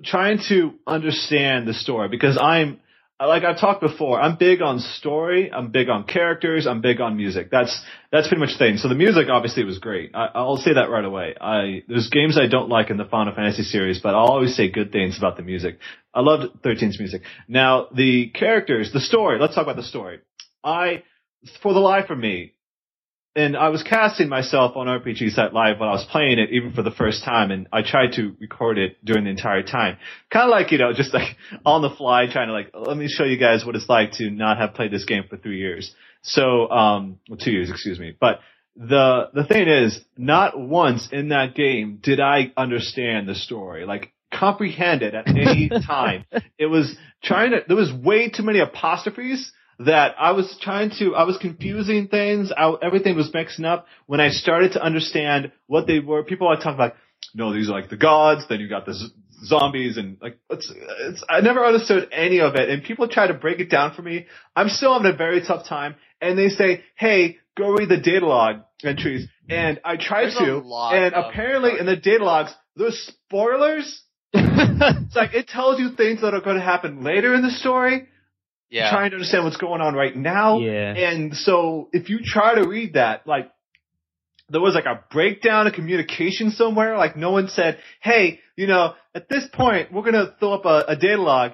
trying 0.04 0.40
to 0.50 0.74
understand 0.86 1.68
the 1.68 1.74
story 1.74 2.10
because 2.10 2.38
I'm 2.42 2.80
like 3.20 3.44
I've 3.44 3.60
talked 3.60 3.80
before, 3.80 4.20
I'm 4.20 4.36
big 4.36 4.62
on 4.62 4.80
story, 4.80 5.50
I'm 5.52 5.72
big 5.72 5.88
on 5.88 6.04
characters, 6.04 6.68
I'm 6.68 6.82
big 6.82 7.00
on 7.00 7.16
music. 7.16 7.50
That's 7.50 7.82
that's 8.12 8.28
pretty 8.28 8.42
much 8.42 8.54
the 8.54 8.58
thing. 8.58 8.78
So 8.78 8.90
the 8.90 8.96
music 8.96 9.28
obviously 9.30 9.64
was 9.64 9.80
great. 9.80 10.12
I, 10.14 10.42
will 10.42 10.58
say 10.58 10.74
that 10.74 10.90
right 10.90 11.06
away. 11.06 11.36
I 11.40 11.84
there's 11.88 12.10
games 12.10 12.38
I 12.38 12.48
don't 12.48 12.68
like 12.68 12.90
in 12.90 12.98
the 12.98 13.06
Final 13.06 13.34
Fantasy 13.34 13.64
series, 13.64 14.00
but 14.00 14.16
I'll 14.16 14.28
always 14.28 14.56
say 14.56 14.70
good 14.70 14.92
things 14.92 15.18
about 15.18 15.38
the 15.38 15.44
music. 15.44 15.78
I 16.14 16.22
loved 16.22 16.62
13's 16.62 17.00
music. 17.00 17.22
Now 17.48 17.88
the 17.96 18.30
characters, 18.30 18.92
the 18.92 19.00
story. 19.00 19.40
Let's 19.40 19.56
talk 19.56 19.64
about 19.64 19.78
the 19.78 19.84
story. 19.84 20.20
I, 20.62 21.04
for 21.62 21.74
the 21.74 21.80
life 21.80 22.10
of 22.10 22.18
me, 22.18 22.55
and 23.36 23.58
I 23.58 23.70
was 23.70 23.84
casting 23.84 24.30
myself 24.30 24.78
on 24.78 24.88
RPG 24.88 25.32
Site 25.32 25.54
Live 25.54 25.80
when 25.80 25.90
I 25.90 25.92
was 25.92 26.06
playing 26.10 26.40
it, 26.40 26.52
even 26.52 26.72
for 26.72 26.84
the 26.84 26.92
first 26.92 27.24
time, 27.24 27.52
and 27.52 27.68
I 27.72 27.82
tried 27.82 28.14
to 28.14 28.36
record 28.40 28.78
it 28.78 29.04
during 29.04 29.26
the 29.26 29.30
entire 29.30 29.62
time. 29.62 29.98
Kind 30.32 30.46
of 30.46 30.52
like, 30.52 30.72
you 30.72 30.78
know, 30.78 30.94
just 30.94 31.14
like 31.14 31.36
on 31.66 31.82
the 31.82 31.90
fly, 31.90 32.28
trying 32.32 32.48
to 32.48 32.54
like, 32.54 32.72
let 32.74 32.96
me 32.96 33.10
show 33.10 33.26
you 33.26 33.38
guys 33.38 33.66
what 33.66 33.76
it's 33.76 33.90
like 33.90 34.14
to 34.14 34.30
not 34.30 34.58
have 34.58 34.74
played 34.74 34.92
this 34.92 35.04
game 35.04 35.24
for 35.30 35.36
three 35.36 35.60
years. 35.60 35.94
So, 36.22 36.70
um, 36.70 37.20
well, 37.30 37.38
two 37.38 37.52
years, 37.52 37.70
excuse 37.70 38.00
me. 38.00 38.16
But 38.18 38.40
the, 38.78 39.30
the 39.34 39.44
thing 39.44 39.68
is, 39.68 40.00
not 40.18 40.58
once 40.58 41.10
in 41.12 41.30
that 41.30 41.56
game 41.56 42.00
did 42.02 42.22
I 42.22 42.54
understand 42.56 43.28
the 43.28 43.36
story. 43.36 43.86
Like, 43.86 44.14
comprehend 44.34 45.02
it 45.02 45.14
at 45.14 45.28
any 45.28 45.70
time. 45.86 46.26
it 46.58 46.68
was 46.68 46.96
trying 47.22 47.52
to, 47.52 47.64
there 47.68 47.78
was 47.78 47.92
way 47.92 48.30
too 48.30 48.44
many 48.44 48.60
apostrophes 48.60 49.52
that 49.80 50.16
I 50.18 50.32
was 50.32 50.58
trying 50.62 50.92
to, 51.00 51.16
I 51.16 51.24
was 51.24 51.38
confusing 51.38 52.08
things. 52.08 52.52
I, 52.56 52.74
everything 52.82 53.16
was 53.16 53.32
mixing 53.34 53.66
up. 53.66 53.88
When 54.06 54.22
I 54.22 54.30
started 54.30 54.74
to 54.74 54.84
understand 54.84 55.52
what 55.68 55.88
they 55.88 56.00
were, 56.00 56.24
people 56.24 56.48
are 56.48 56.56
talking 56.56 56.76
about, 56.76 56.96
no, 57.34 57.54
these 57.54 57.70
are 57.70 57.74
like 57.74 57.90
the 57.90 57.98
gods. 57.98 58.46
Then 58.48 58.60
you 58.60 58.70
got 58.70 58.86
the 58.86 58.94
z- 58.94 59.08
zombies 59.44 59.98
and 59.98 60.18
like, 60.22 60.38
it's, 60.50 60.72
it's, 61.02 61.24
I 61.28 61.42
never 61.42 61.66
understood 61.66 62.10
any 62.12 62.40
of 62.40 62.56
it. 62.56 62.70
And 62.70 62.84
people 62.84 63.08
try 63.08 63.28
to 63.28 63.34
break 63.34 63.60
it 63.60 63.70
down 63.70 63.94
for 63.94 64.02
me. 64.02 64.28
I'm 64.56 64.70
still 64.70 64.94
having 64.94 65.12
a 65.12 65.16
very 65.16 65.42
tough 65.46 65.68
time. 65.68 65.96
And 66.22 66.38
they 66.38 66.50
say, 66.50 66.84
hey, 66.96 67.38
go 67.58 67.72
read 67.72 67.90
the 67.90 67.98
data 67.98 68.26
log 68.26 68.62
entries. 68.84 69.28
And 69.50 69.82
I 69.84 69.98
tried 69.98 70.26
There's 70.26 70.38
to. 70.38 70.62
And 70.94 71.14
apparently 71.14 71.80
in 71.80 71.86
the 71.86 71.98
data 71.98 72.24
logs, 72.24 72.54
there's 72.76 72.98
spoilers. 73.28 74.04
it's 74.34 75.16
like 75.16 75.34
it 75.34 75.48
tells 75.48 75.80
you 75.80 75.96
things 75.96 76.22
that 76.22 76.34
are 76.34 76.42
going 76.42 76.58
to 76.58 76.64
happen 76.64 77.04
later 77.04 77.34
in 77.34 77.42
the 77.42 77.52
story 77.52 78.08
Yeah. 78.76 78.90
trying 78.90 79.12
to 79.12 79.16
understand 79.16 79.46
what's 79.46 79.58
going 79.58 79.82
on 79.82 79.96
right 79.96 80.16
now. 80.16 80.60
Yeah. 80.60 80.94
And 80.94 81.36
so 81.36 81.90
if 81.94 82.10
you 82.10 82.20
try 82.24 82.56
to 82.56 82.68
read 82.68 82.94
that, 82.94 83.26
like, 83.26 83.52
there 84.50 84.62
was 84.62 84.76
like 84.76 84.86
a 84.86 85.04
breakdown 85.12 85.68
of 85.68 85.74
communication 85.74 86.52
somewhere. 86.52 86.98
Like 86.98 87.16
no 87.16 87.32
one 87.32 87.48
said, 87.48 87.80
hey, 88.02 88.40
you 88.56 88.68
know, 88.68 88.94
at 89.14 89.28
this 89.28 89.48
point, 89.52 89.92
we're 89.92 90.04
going 90.04 90.14
to 90.14 90.36
throw 90.40 90.54
up 90.54 90.66
a, 90.66 90.92
a 90.92 90.96
data 90.96 91.22
log. 91.22 91.54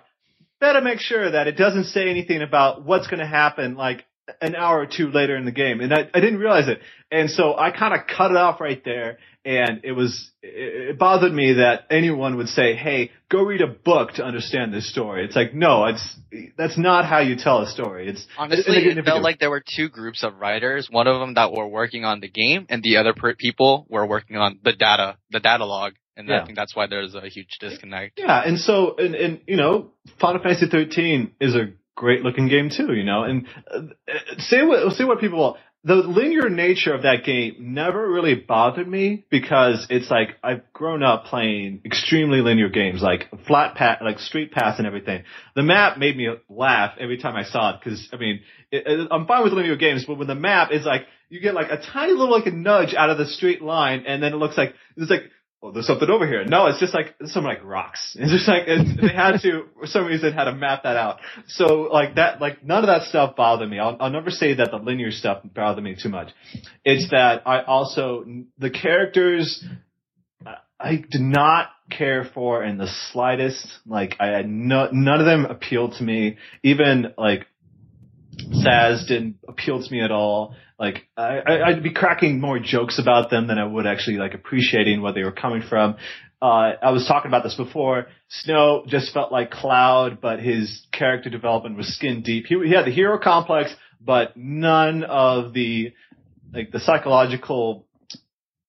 Better 0.60 0.82
make 0.82 1.00
sure 1.00 1.32
that 1.32 1.48
it 1.48 1.54
doesn't 1.58 1.86
say 1.86 2.10
anything 2.10 2.42
about 2.42 2.84
what's 2.84 3.08
going 3.08 3.20
to 3.20 3.26
happen 3.26 3.76
like 3.76 4.06
an 4.42 4.56
hour 4.56 4.80
or 4.80 4.86
two 4.86 5.10
later 5.10 5.36
in 5.36 5.46
the 5.46 5.52
game. 5.52 5.80
And 5.82 5.94
I, 5.94 6.10
I 6.14 6.20
didn't 6.20 6.40
realize 6.40 6.68
it. 6.68 6.80
And 7.12 7.30
so 7.30 7.58
I 7.58 7.72
kind 7.72 7.94
of 7.94 8.02
cut 8.08 8.32
it 8.32 8.38
off 8.38 8.62
right 8.62 8.84
there. 8.84 9.18
And 9.44 9.82
it 9.84 9.94
was, 9.94 10.30
it, 10.44 11.00
bothered 11.00 11.34
me 11.34 11.54
that 11.54 11.88
anyone 11.90 12.38
would 12.38 12.48
say, 12.48 12.76
Hey, 12.76 13.12
go 13.30 13.42
read 13.44 13.62
a 13.62 13.68
book 13.68 14.14
to 14.14 14.24
understand 14.24 14.74
this 14.74 14.90
story. 14.90 15.26
It's 15.26 15.36
like, 15.36 15.54
no, 15.54 15.86
it's, 15.86 16.16
that's 16.58 16.78
not 16.78 17.06
how 17.06 17.20
you 17.20 17.36
tell 17.36 17.62
a 17.62 17.68
story. 17.68 18.08
It's 18.08 18.26
Honestly, 18.38 18.78
it 18.78 19.04
felt 19.04 19.24
like 19.24 19.40
there 19.40 19.50
were 19.50 19.64
two 19.66 19.90
groups 19.90 20.24
of 20.24 20.38
writers. 20.38 20.90
One 20.92 21.08
of 21.08 21.20
them 21.20 21.34
that 21.36 21.52
were 21.52 21.68
working 21.68 22.06
on 22.06 22.20
the 22.20 22.30
game, 22.30 22.68
and 22.70 22.84
the 22.84 22.98
other 22.98 23.14
per- 23.14 23.36
people 23.36 23.88
were 23.90 24.06
working 24.06 24.38
on 24.38 24.60
the 24.64 24.74
data, 24.74 25.18
the 25.32 25.40
data 25.40 25.66
log. 25.66 25.94
And 26.18 26.28
Yeah. 26.28 26.42
I 26.42 26.46
think 26.46 26.58
that's 26.58 26.76
why 26.76 26.88
there's 26.88 27.16
a 27.16 27.28
huge 27.28 27.58
disconnect. 27.60 28.20
Yeah, 28.20 28.42
and 28.46 28.60
so 28.60 28.96
and 28.98 29.16
and 29.16 29.42
you 29.48 29.56
know, 29.56 29.92
Final 30.20 30.42
Fantasy 30.42 30.68
13 30.70 31.32
is 31.40 31.56
a 31.56 31.72
great 31.96 32.22
looking 32.22 32.48
game 32.48 32.70
too, 32.70 32.94
you 32.94 33.04
know. 33.04 33.24
And 33.24 33.48
uh, 33.74 33.80
uh, 34.08 34.40
say 34.40 34.64
what 34.64 34.94
say 34.94 35.04
what 35.04 35.20
people 35.20 35.40
will. 35.40 35.58
The 35.84 35.96
linear 35.96 36.48
nature 36.48 36.94
of 36.94 37.04
that 37.04 37.24
game 37.26 37.56
never 37.74 38.08
really 38.08 38.36
bothered 38.36 38.88
me 38.88 39.26
because 39.32 39.88
it's 39.90 40.12
like 40.12 40.38
I've 40.44 40.62
grown 40.74 41.02
up 41.02 41.26
playing 41.26 41.82
extremely 41.84 42.42
linear 42.42 42.70
games 42.70 43.02
like 43.02 43.30
flat 43.48 43.74
path, 43.74 43.98
like 44.04 44.20
street 44.20 44.52
paths 44.52 44.78
and 44.78 44.86
everything. 44.86 45.24
The 45.56 45.64
map 45.64 45.98
made 45.98 46.16
me 46.16 46.30
laugh 46.50 46.94
every 47.00 47.18
time 47.18 47.36
I 47.36 47.46
saw 47.46 47.72
it 47.72 47.80
because 47.84 48.08
I 48.14 48.18
mean, 48.18 48.42
it, 48.72 48.84
it, 48.86 49.08
I'm 49.10 49.26
fine 49.26 49.44
with 49.44 49.54
linear 49.54 49.76
games, 49.76 50.06
but 50.06 50.20
when 50.20 50.28
the 50.28 50.36
map 50.36 50.72
is 50.72 50.86
like 50.86 51.08
you 51.30 51.40
get 51.40 51.56
like 51.56 51.72
a 51.72 51.82
tiny 51.82 52.14
little 52.14 52.32
like 52.32 52.46
a 52.46 52.52
nudge 52.52 52.94
out 52.94 53.10
of 53.10 53.18
the 53.18 53.26
straight 53.26 53.64
line, 53.64 54.04
and 54.06 54.22
then 54.22 54.34
it 54.34 54.38
looks 54.38 54.58
like 54.58 54.76
it's 54.98 55.10
like 55.10 55.24
well, 55.62 55.72
there's 55.72 55.86
something 55.86 56.10
over 56.10 56.26
here. 56.26 56.44
No, 56.44 56.66
it's 56.68 56.80
just 56.80 56.94
like 56.94 57.14
it's 57.20 57.34
some 57.34 57.44
like 57.44 57.64
rocks. 57.64 58.16
It's 58.20 58.32
just 58.32 58.48
like 58.48 58.64
it's, 58.68 59.00
they 59.00 59.10
had 59.14 59.40
to 59.42 59.66
for 59.80 59.86
some 59.86 60.06
reason 60.06 60.34
had 60.34 60.46
to 60.46 60.54
map 60.54 60.84
that 60.84 60.98
out. 60.98 61.20
So 61.48 61.84
like 61.92 62.16
that, 62.16 62.42
like 62.42 62.64
none 62.64 62.84
of 62.84 62.88
that 62.88 63.04
stuff 63.04 63.36
bothered 63.36 63.70
me. 63.70 63.78
I'll, 63.80 63.96
I'll 64.00 64.10
never 64.10 64.32
say 64.32 64.56
that 64.56 64.72
the 64.72 64.78
linear 64.78 65.12
stuff 65.12 65.42
bothered 65.44 65.84
me 65.84 65.96
too 66.02 66.10
much. 66.10 66.30
It's 66.84 67.12
that 67.12 67.44
I 67.46 67.62
also 67.62 68.26
the 68.58 68.72
characters 68.72 69.64
I- 70.46 70.56
I 70.80 70.96
did 70.96 71.22
not 71.22 71.68
care 71.92 72.26
for 72.34 72.64
in 72.64 72.78
the 72.80 72.88
slightest. 73.12 73.68
Like 73.86 74.16
I 74.20 74.28
had 74.28 74.50
no, 74.50 74.90
none 74.92 75.20
of 75.20 75.28
them 75.28 75.46
appealed 75.46 75.94
to 76.00 76.04
me. 76.04 76.38
Even 76.64 77.14
like 77.20 77.46
Sazh 78.50 79.08
didn't 79.08 79.38
appeal 79.48 79.84
to 79.84 79.92
me 79.92 80.02
at 80.02 80.12
all. 80.12 80.56
Like 80.82 81.06
I, 81.16 81.38
I- 81.38 81.68
I'd 81.68 81.84
be 81.84 81.94
cracking 81.94 82.42
more 82.42 82.58
jokes 82.58 82.98
about 83.00 83.30
them 83.30 83.46
than 83.48 83.60
I 83.60 83.66
would 83.66 83.86
actually 83.86 84.18
like 84.18 84.34
appreciating 84.34 85.04
where 85.04 85.14
they 85.14 85.24
were 85.24 85.32
coming 85.32 85.62
from. 85.62 85.96
Uh, 86.42 86.72
I 86.82 86.90
was 86.90 87.06
talking 87.08 87.30
about 87.30 87.44
this 87.44 87.54
before. 87.54 88.08
Snow 88.30 88.84
just 88.88 89.14
felt 89.14 89.32
like 89.32 89.52
Cloud, 89.52 90.20
but 90.20 90.40
his 90.40 90.88
character 90.92 91.30
development 91.30 91.78
was 91.78 91.88
skin 91.96 92.24
deep. 92.24 92.48
He, 92.48 92.60
he 92.66 92.74
had 92.74 92.86
the 92.88 92.92
hero 92.92 93.20
complex, 93.20 93.72
but 94.04 94.36
none 94.36 95.04
of 95.04 95.54
the 95.54 95.94
like 96.52 96.72
the 96.72 96.80
psychological 96.80 97.86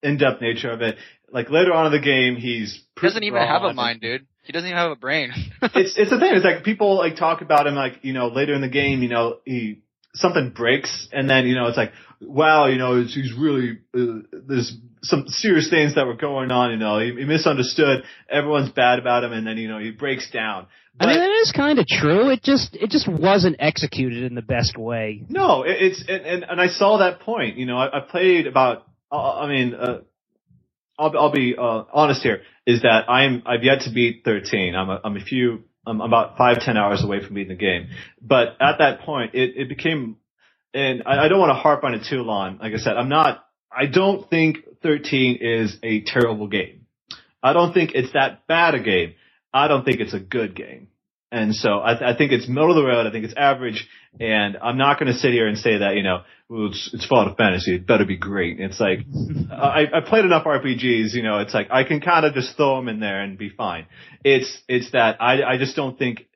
in-depth 0.02 0.42
nature 0.42 0.70
of 0.70 0.82
it. 0.82 0.96
Like 1.32 1.48
later 1.48 1.72
on 1.72 1.86
in 1.86 1.92
the 1.92 1.98
game, 1.98 2.36
he's 2.36 2.78
He 3.00 3.06
doesn't 3.06 3.24
even 3.24 3.40
have 3.40 3.62
a 3.62 3.72
mind, 3.72 4.02
dude. 4.02 4.26
He 4.42 4.52
doesn't 4.52 4.68
even 4.68 4.76
have 4.76 4.90
a 4.90 4.96
brain. 4.96 5.32
it's 5.62 5.96
it's 5.96 6.10
the 6.10 6.18
thing. 6.18 6.34
It's 6.34 6.44
like 6.44 6.62
people 6.62 6.98
like 6.98 7.16
talk 7.16 7.40
about 7.40 7.66
him 7.66 7.74
like 7.74 8.00
you 8.02 8.12
know 8.12 8.28
later 8.28 8.52
in 8.52 8.60
the 8.60 8.68
game. 8.68 9.02
You 9.02 9.08
know 9.08 9.38
he 9.46 9.80
something 10.14 10.50
breaks 10.50 11.08
and 11.12 11.28
then 11.28 11.46
you 11.46 11.54
know 11.54 11.68
it's 11.68 11.76
like 11.76 11.92
wow 12.20 12.66
you 12.66 12.76
know 12.76 13.02
he's 13.02 13.32
really 13.38 13.78
uh, 13.94 14.20
there's 14.46 14.76
some 15.02 15.24
serious 15.28 15.68
things 15.68 15.96
that 15.96 16.06
were 16.06 16.16
going 16.16 16.50
on. 16.50 16.70
You 16.70 16.76
know 16.76 16.98
he, 16.98 17.06
he 17.14 17.24
misunderstood. 17.24 18.04
Everyone's 18.30 18.70
bad 18.70 18.98
about 18.98 19.24
him 19.24 19.32
and 19.32 19.46
then 19.46 19.56
you 19.58 19.68
know 19.68 19.78
he 19.78 19.90
breaks 19.90 20.30
down. 20.30 20.66
I 21.00 21.06
mean, 21.06 21.16
But- 21.16 21.20
that 21.20 21.30
is 21.42 21.52
kind 21.52 21.78
of 21.78 21.86
true. 21.86 22.30
It 22.30 22.42
just 22.42 22.74
it 22.76 22.90
just 22.90 23.08
wasn't 23.08 23.56
executed 23.58 24.24
in 24.24 24.34
the 24.34 24.42
best 24.42 24.76
way. 24.76 25.24
No, 25.28 25.62
it, 25.62 25.76
it's 25.80 26.04
and, 26.06 26.26
and 26.26 26.44
and 26.44 26.60
I 26.60 26.68
saw 26.68 26.98
that 26.98 27.20
point. 27.20 27.56
You 27.56 27.66
know, 27.66 27.78
I, 27.78 27.98
I 27.98 28.00
played 28.00 28.46
about. 28.46 28.86
Uh, 29.10 29.40
I 29.40 29.48
mean, 29.48 29.74
uh, 29.74 30.00
I'll 30.98 31.18
I'll 31.18 31.32
be 31.32 31.54
uh, 31.58 31.84
honest 31.92 32.22
here. 32.22 32.42
Is 32.66 32.82
that 32.82 33.08
I'm 33.08 33.42
I've 33.46 33.64
yet 33.64 33.82
to 33.82 33.90
beat 33.92 34.22
13. 34.24 34.74
I'm 34.76 34.90
a, 34.90 35.00
I'm 35.02 35.16
a 35.16 35.20
few. 35.20 35.64
I'm 35.86 36.00
about 36.00 36.36
five 36.36 36.60
ten 36.60 36.76
hours 36.76 37.02
away 37.04 37.24
from 37.24 37.34
beating 37.34 37.48
the 37.48 37.54
game. 37.54 37.88
But 38.20 38.56
at 38.60 38.78
that 38.78 39.00
point, 39.00 39.34
it 39.34 39.54
it 39.56 39.68
became, 39.68 40.16
and 40.72 41.02
I, 41.06 41.24
I 41.24 41.28
don't 41.28 41.40
want 41.40 41.50
to 41.50 41.54
harp 41.60 41.84
on 41.84 41.94
it 41.94 42.06
too 42.08 42.22
long. 42.22 42.58
Like 42.58 42.72
I 42.72 42.78
said, 42.78 42.96
I'm 42.96 43.08
not. 43.08 43.44
I 43.74 43.86
don't 43.86 44.28
think 44.28 44.58
13 44.82 45.38
is 45.40 45.78
a 45.82 46.02
terrible 46.02 46.46
game. 46.46 46.86
I 47.42 47.54
don't 47.54 47.72
think 47.72 47.92
it's 47.94 48.12
that 48.12 48.46
bad 48.46 48.74
a 48.74 48.80
game. 48.80 49.14
I 49.52 49.66
don't 49.66 49.84
think 49.84 50.00
it's 50.00 50.12
a 50.12 50.20
good 50.20 50.54
game. 50.54 50.88
And 51.32 51.54
so 51.54 51.80
I, 51.82 51.94
th- 51.94 52.14
I 52.14 52.16
think 52.16 52.30
it's 52.30 52.46
middle 52.46 52.70
of 52.70 52.76
the 52.76 52.84
road. 52.84 53.06
I 53.06 53.10
think 53.10 53.24
it's 53.24 53.34
average. 53.34 53.88
And 54.20 54.58
I'm 54.62 54.76
not 54.76 55.00
going 55.00 55.10
to 55.10 55.18
sit 55.18 55.32
here 55.32 55.48
and 55.48 55.56
say 55.56 55.78
that, 55.78 55.96
you 55.96 56.02
know, 56.02 56.18
well, 56.50 56.66
it's, 56.66 56.90
it's 56.92 57.06
Final 57.06 57.34
Fantasy. 57.34 57.76
It 57.76 57.86
better 57.86 58.04
be 58.04 58.18
great. 58.18 58.60
It's 58.60 58.78
like, 58.78 58.98
I, 59.50 59.86
I 59.94 60.00
played 60.06 60.26
enough 60.26 60.44
RPGs, 60.44 61.14
you 61.14 61.22
know, 61.22 61.38
it's 61.38 61.54
like 61.54 61.68
I 61.70 61.84
can 61.84 62.02
kind 62.02 62.26
of 62.26 62.34
just 62.34 62.54
throw 62.56 62.76
them 62.76 62.88
in 62.88 63.00
there 63.00 63.22
and 63.22 63.38
be 63.38 63.48
fine. 63.48 63.86
It's, 64.22 64.58
it's 64.68 64.92
that 64.92 65.22
I, 65.22 65.42
I 65.42 65.56
just 65.56 65.74
don't 65.74 65.98
think 65.98 66.26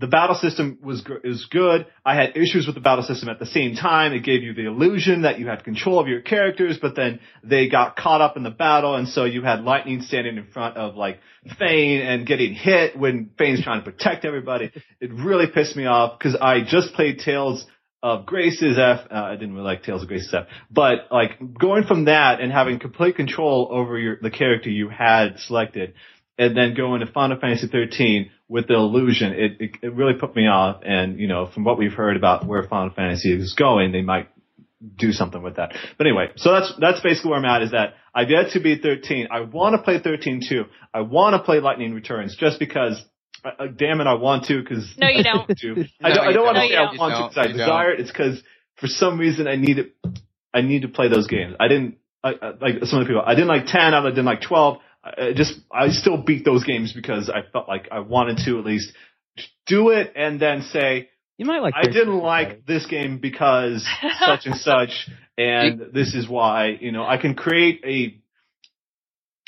the 0.00 0.06
battle 0.06 0.36
system 0.36 0.78
was 0.82 1.04
is 1.24 1.46
good. 1.50 1.86
I 2.04 2.14
had 2.14 2.36
issues 2.36 2.66
with 2.66 2.74
the 2.74 2.80
battle 2.80 3.02
system 3.02 3.28
at 3.28 3.38
the 3.38 3.46
same 3.46 3.74
time. 3.74 4.12
It 4.12 4.20
gave 4.20 4.42
you 4.42 4.54
the 4.54 4.66
illusion 4.66 5.22
that 5.22 5.38
you 5.40 5.48
had 5.48 5.64
control 5.64 5.98
of 5.98 6.06
your 6.06 6.20
characters, 6.20 6.78
but 6.80 6.94
then 6.94 7.18
they 7.42 7.68
got 7.68 7.96
caught 7.96 8.20
up 8.20 8.36
in 8.36 8.44
the 8.44 8.50
battle, 8.50 8.94
and 8.94 9.08
so 9.08 9.24
you 9.24 9.42
had 9.42 9.62
Lightning 9.62 10.02
standing 10.02 10.36
in 10.36 10.46
front 10.46 10.76
of 10.76 10.94
like 10.94 11.18
Fang 11.58 12.00
and 12.00 12.26
getting 12.26 12.54
hit 12.54 12.96
when 12.96 13.30
Fang's 13.38 13.62
trying 13.62 13.82
to 13.82 13.90
protect 13.90 14.24
everybody. 14.24 14.70
It 15.00 15.12
really 15.12 15.46
pissed 15.52 15.76
me 15.76 15.86
off 15.86 16.18
because 16.18 16.36
I 16.40 16.60
just 16.62 16.94
played 16.94 17.18
Tales 17.18 17.66
of 18.02 18.26
Graces 18.26 18.78
f. 18.78 19.00
Uh, 19.10 19.14
I 19.14 19.32
didn't 19.32 19.54
really 19.54 19.66
like 19.66 19.82
Tales 19.82 20.02
of 20.02 20.08
Graces 20.08 20.32
f, 20.32 20.46
but 20.70 21.08
like 21.10 21.32
going 21.58 21.84
from 21.84 22.04
that 22.04 22.40
and 22.40 22.52
having 22.52 22.78
complete 22.78 23.16
control 23.16 23.68
over 23.70 23.98
your 23.98 24.18
the 24.22 24.30
character 24.30 24.70
you 24.70 24.88
had 24.88 25.40
selected, 25.40 25.94
and 26.38 26.56
then 26.56 26.74
going 26.74 27.00
to 27.00 27.06
Final 27.06 27.38
Fantasy 27.38 27.66
13 27.66 28.30
with 28.48 28.68
the 28.68 28.74
illusion, 28.74 29.32
it, 29.32 29.60
it 29.60 29.70
it 29.82 29.94
really 29.94 30.14
put 30.18 30.34
me 30.36 30.46
off. 30.46 30.82
And 30.84 31.18
you 31.18 31.26
know, 31.26 31.46
from 31.52 31.64
what 31.64 31.78
we've 31.78 31.92
heard 31.92 32.16
about 32.16 32.46
where 32.46 32.62
Final 32.62 32.90
Fantasy 32.94 33.32
is 33.32 33.54
going, 33.54 33.92
they 33.92 34.02
might 34.02 34.28
do 34.96 35.12
something 35.12 35.42
with 35.42 35.56
that. 35.56 35.74
But 35.98 36.06
anyway, 36.06 36.30
so 36.36 36.52
that's 36.52 36.72
that's 36.80 37.00
basically 37.00 37.30
where 37.30 37.40
I'm 37.40 37.44
at. 37.44 37.62
Is 37.62 37.72
that 37.72 37.94
I've 38.14 38.30
yet 38.30 38.52
to 38.52 38.60
beat 38.60 38.82
13. 38.82 39.28
I 39.30 39.40
want 39.40 39.74
to 39.74 39.82
play 39.82 40.00
13 40.00 40.42
too. 40.48 40.64
I 40.94 41.00
want 41.00 41.34
to 41.34 41.42
play 41.42 41.60
Lightning 41.60 41.92
Returns 41.94 42.36
just 42.36 42.58
because. 42.58 43.02
Uh, 43.44 43.50
uh, 43.56 43.66
damn 43.66 44.00
it, 44.00 44.06
I 44.08 44.14
want 44.14 44.46
to 44.46 44.60
because 44.60 44.92
No, 44.98 45.06
you 45.08 45.22
don't. 45.22 45.48
I 46.02 46.08
don't. 46.08 46.28
I 46.28 46.32
don't 46.32 46.44
want 46.44 46.56
to 46.56 46.62
No, 46.62 46.68
say 46.68 46.76
I 46.76 46.84
don't. 46.86 46.98
want 46.98 47.14
to 47.14 47.20
You 47.20 47.28
because 47.28 47.38
I 47.38 47.42
don't. 47.42 47.52
You 47.52 47.58
desire 47.58 47.92
it. 47.92 48.00
It's 48.00 48.10
because 48.10 48.42
for 48.76 48.86
some 48.88 49.18
reason 49.18 49.46
I 49.46 49.56
need 49.56 49.78
it. 49.78 49.94
I 50.52 50.62
need 50.62 50.82
to 50.82 50.88
play 50.88 51.08
those 51.08 51.26
games. 51.26 51.54
I 51.60 51.68
didn't 51.68 51.98
I, 52.22 52.30
I, 52.30 52.50
like 52.60 52.84
some 52.84 53.00
of 53.00 53.06
the 53.06 53.10
people. 53.12 53.22
I 53.24 53.34
didn't 53.34 53.48
like 53.48 53.66
10. 53.66 53.94
I 53.94 54.02
didn't 54.08 54.24
like 54.24 54.40
12. 54.42 54.78
I 55.04 55.32
just 55.34 55.54
I 55.72 55.88
still 55.90 56.16
beat 56.18 56.44
those 56.44 56.64
games 56.64 56.92
because 56.92 57.30
I 57.30 57.42
felt 57.52 57.68
like 57.68 57.88
I 57.90 58.00
wanted 58.00 58.38
to 58.44 58.58
at 58.58 58.64
least 58.64 58.92
do 59.66 59.90
it 59.90 60.12
and 60.16 60.40
then 60.40 60.62
say 60.62 61.08
You 61.38 61.46
might 61.46 61.60
like. 61.62 61.74
I 61.76 61.84
didn't 61.84 62.18
like 62.18 62.66
this 62.66 62.86
game 62.86 63.18
because 63.18 63.86
such 64.20 64.46
and 64.46 64.56
such, 64.56 65.08
and 65.36 65.92
this 65.94 66.14
is 66.14 66.28
why. 66.28 66.76
You 66.80 66.92
know, 66.92 67.04
I 67.04 67.16
can 67.16 67.34
create 67.34 67.80
a. 67.84 68.20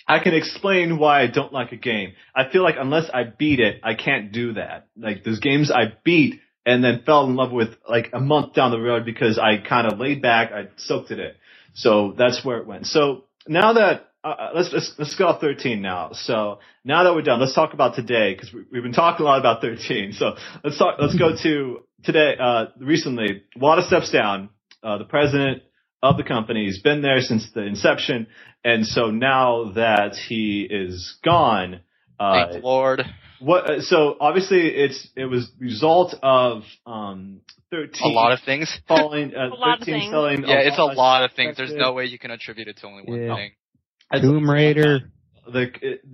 I 0.08 0.18
can 0.20 0.34
explain 0.34 0.98
why 0.98 1.22
I 1.22 1.28
don't 1.28 1.52
like 1.52 1.72
a 1.72 1.76
game. 1.76 2.14
I 2.34 2.48
feel 2.50 2.62
like 2.62 2.76
unless 2.78 3.08
I 3.12 3.24
beat 3.24 3.60
it, 3.60 3.80
I 3.84 3.94
can't 3.94 4.32
do 4.32 4.54
that. 4.54 4.88
Like 4.96 5.22
there's 5.24 5.38
games 5.38 5.70
I 5.70 5.92
beat 6.04 6.40
and 6.66 6.82
then 6.82 7.02
fell 7.06 7.24
in 7.26 7.36
love 7.36 7.52
with 7.52 7.70
like 7.88 8.10
a 8.12 8.20
month 8.20 8.54
down 8.54 8.72
the 8.72 8.80
road 8.80 9.04
because 9.04 9.38
I 9.38 9.58
kind 9.58 9.90
of 9.90 9.98
laid 10.00 10.20
back, 10.20 10.52
I 10.52 10.68
soaked 10.76 11.10
it 11.10 11.20
in. 11.20 11.32
So 11.74 12.14
that's 12.18 12.44
where 12.44 12.58
it 12.58 12.66
went. 12.66 12.86
So 12.86 13.24
now 13.46 13.74
that 13.74 14.09
uh, 14.22 14.28
uh, 14.28 14.50
let's, 14.54 14.72
let's 14.72 14.94
let's 14.98 15.14
go 15.16 15.28
off 15.28 15.40
13 15.40 15.80
now. 15.80 16.10
So 16.12 16.58
now 16.84 17.04
that 17.04 17.14
we're 17.14 17.22
done, 17.22 17.40
let's 17.40 17.54
talk 17.54 17.72
about 17.74 17.94
today 17.94 18.34
because 18.34 18.52
we, 18.52 18.64
we've 18.72 18.82
been 18.82 18.92
talking 18.92 19.24
a 19.24 19.28
lot 19.28 19.38
about 19.38 19.60
13. 19.62 20.12
So 20.12 20.34
let's 20.62 20.78
talk. 20.78 20.96
Let's 21.00 21.16
go 21.16 21.34
to 21.42 21.80
today. 22.04 22.34
Uh, 22.38 22.66
recently, 22.78 23.42
a 23.60 23.64
lot 23.64 23.78
of 23.78 23.84
steps 23.86 24.10
down. 24.10 24.50
Uh, 24.82 24.98
the 24.98 25.04
president 25.04 25.62
of 26.02 26.16
the 26.16 26.22
company 26.24 26.66
has 26.66 26.78
been 26.78 27.02
there 27.02 27.20
since 27.20 27.50
the 27.54 27.62
inception, 27.62 28.26
and 28.64 28.86
so 28.86 29.10
now 29.10 29.72
that 29.74 30.14
he 30.16 30.66
is 30.70 31.18
gone, 31.24 31.80
uh, 32.18 32.32
Thank 32.48 32.62
the 32.62 32.66
Lord. 32.66 33.02
what? 33.40 33.70
uh, 33.70 33.80
So 33.80 34.16
obviously, 34.20 34.68
it's 34.68 35.08
it 35.16 35.26
was 35.26 35.50
result 35.58 36.14
of 36.22 36.62
um 36.86 37.40
13 37.70 38.02
A 38.02 38.08
lot 38.08 38.32
of 38.32 38.40
things. 38.44 38.78
falling. 38.88 39.34
Uh, 39.34 39.48
A 39.52 39.54
lot 39.54 39.80
of 39.80 39.84
things. 39.86 40.10
selling. 40.10 40.42
Yeah, 40.46 40.60
it's 40.60 40.78
a 40.78 40.84
lot 40.84 40.96
lot 40.96 41.24
of 41.24 41.32
things. 41.32 41.56
There's 41.56 41.72
no 41.74 41.92
way 41.92 42.04
you 42.06 42.18
can 42.18 42.30
attribute 42.30 42.68
it 42.68 42.78
to 42.78 42.86
only 42.86 43.02
one 43.04 43.22
Yeah. 43.22 43.34
thing. 43.36 43.50
Tomb 44.12 44.50
Raider. 44.50 45.00
the 45.52 45.66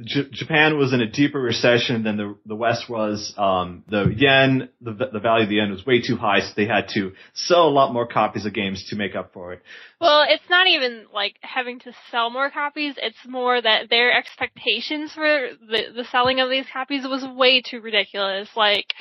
J- 0.04 0.28
Japan 0.30 0.78
was 0.78 0.92
in 0.92 1.00
a 1.00 1.06
deeper 1.10 1.40
recession 1.40 2.02
than 2.02 2.16
the 2.16 2.36
the 2.46 2.54
West 2.54 2.88
was. 2.88 3.34
Um, 3.36 3.84
the 3.88 4.12
yen, 4.16 4.68
the 4.80 4.92
the 5.12 5.20
value 5.20 5.44
of 5.44 5.48
the 5.48 5.56
yen 5.56 5.70
was 5.70 5.84
way 5.84 6.00
too 6.00 6.16
high, 6.16 6.40
so 6.40 6.52
they 6.56 6.66
had 6.66 6.88
to 6.94 7.12
sell 7.34 7.68
a 7.68 7.70
lot 7.70 7.92
more 7.92 8.06
copies 8.06 8.46
of 8.46 8.54
games 8.54 8.84
to 8.90 8.96
make 8.96 9.14
up 9.14 9.32
for 9.32 9.52
it. 9.52 9.62
Well, 10.00 10.24
it's 10.28 10.48
not 10.48 10.66
even 10.68 11.06
like 11.12 11.36
having 11.42 11.80
to 11.80 11.92
sell 12.10 12.30
more 12.30 12.50
copies. 12.50 12.94
It's 12.96 13.16
more 13.26 13.60
that 13.60 13.90
their 13.90 14.12
expectations 14.16 15.12
for 15.12 15.48
the 15.60 15.92
the 15.94 16.04
selling 16.10 16.40
of 16.40 16.48
these 16.50 16.66
copies 16.72 17.04
was 17.04 17.24
way 17.36 17.60
too 17.62 17.80
ridiculous. 17.80 18.48
Like 18.56 18.92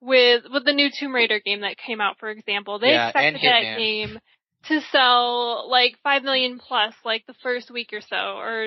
with 0.00 0.44
with 0.52 0.64
the 0.64 0.72
new 0.72 0.88
Tomb 0.98 1.14
Raider 1.14 1.40
game 1.40 1.60
that 1.60 1.76
came 1.78 2.00
out, 2.00 2.18
for 2.18 2.28
example, 2.30 2.78
they 2.78 2.90
Yeah, 2.90 3.08
expected 3.08 3.42
that 3.42 3.76
game 3.78 4.18
to 4.68 4.80
sell 4.92 5.68
like 5.70 5.96
five 6.02 6.22
million 6.22 6.58
plus, 6.58 6.94
like 7.04 7.24
the 7.26 7.34
first 7.42 7.70
week 7.70 7.90
or 7.92 8.00
so, 8.00 8.16
or 8.38 8.66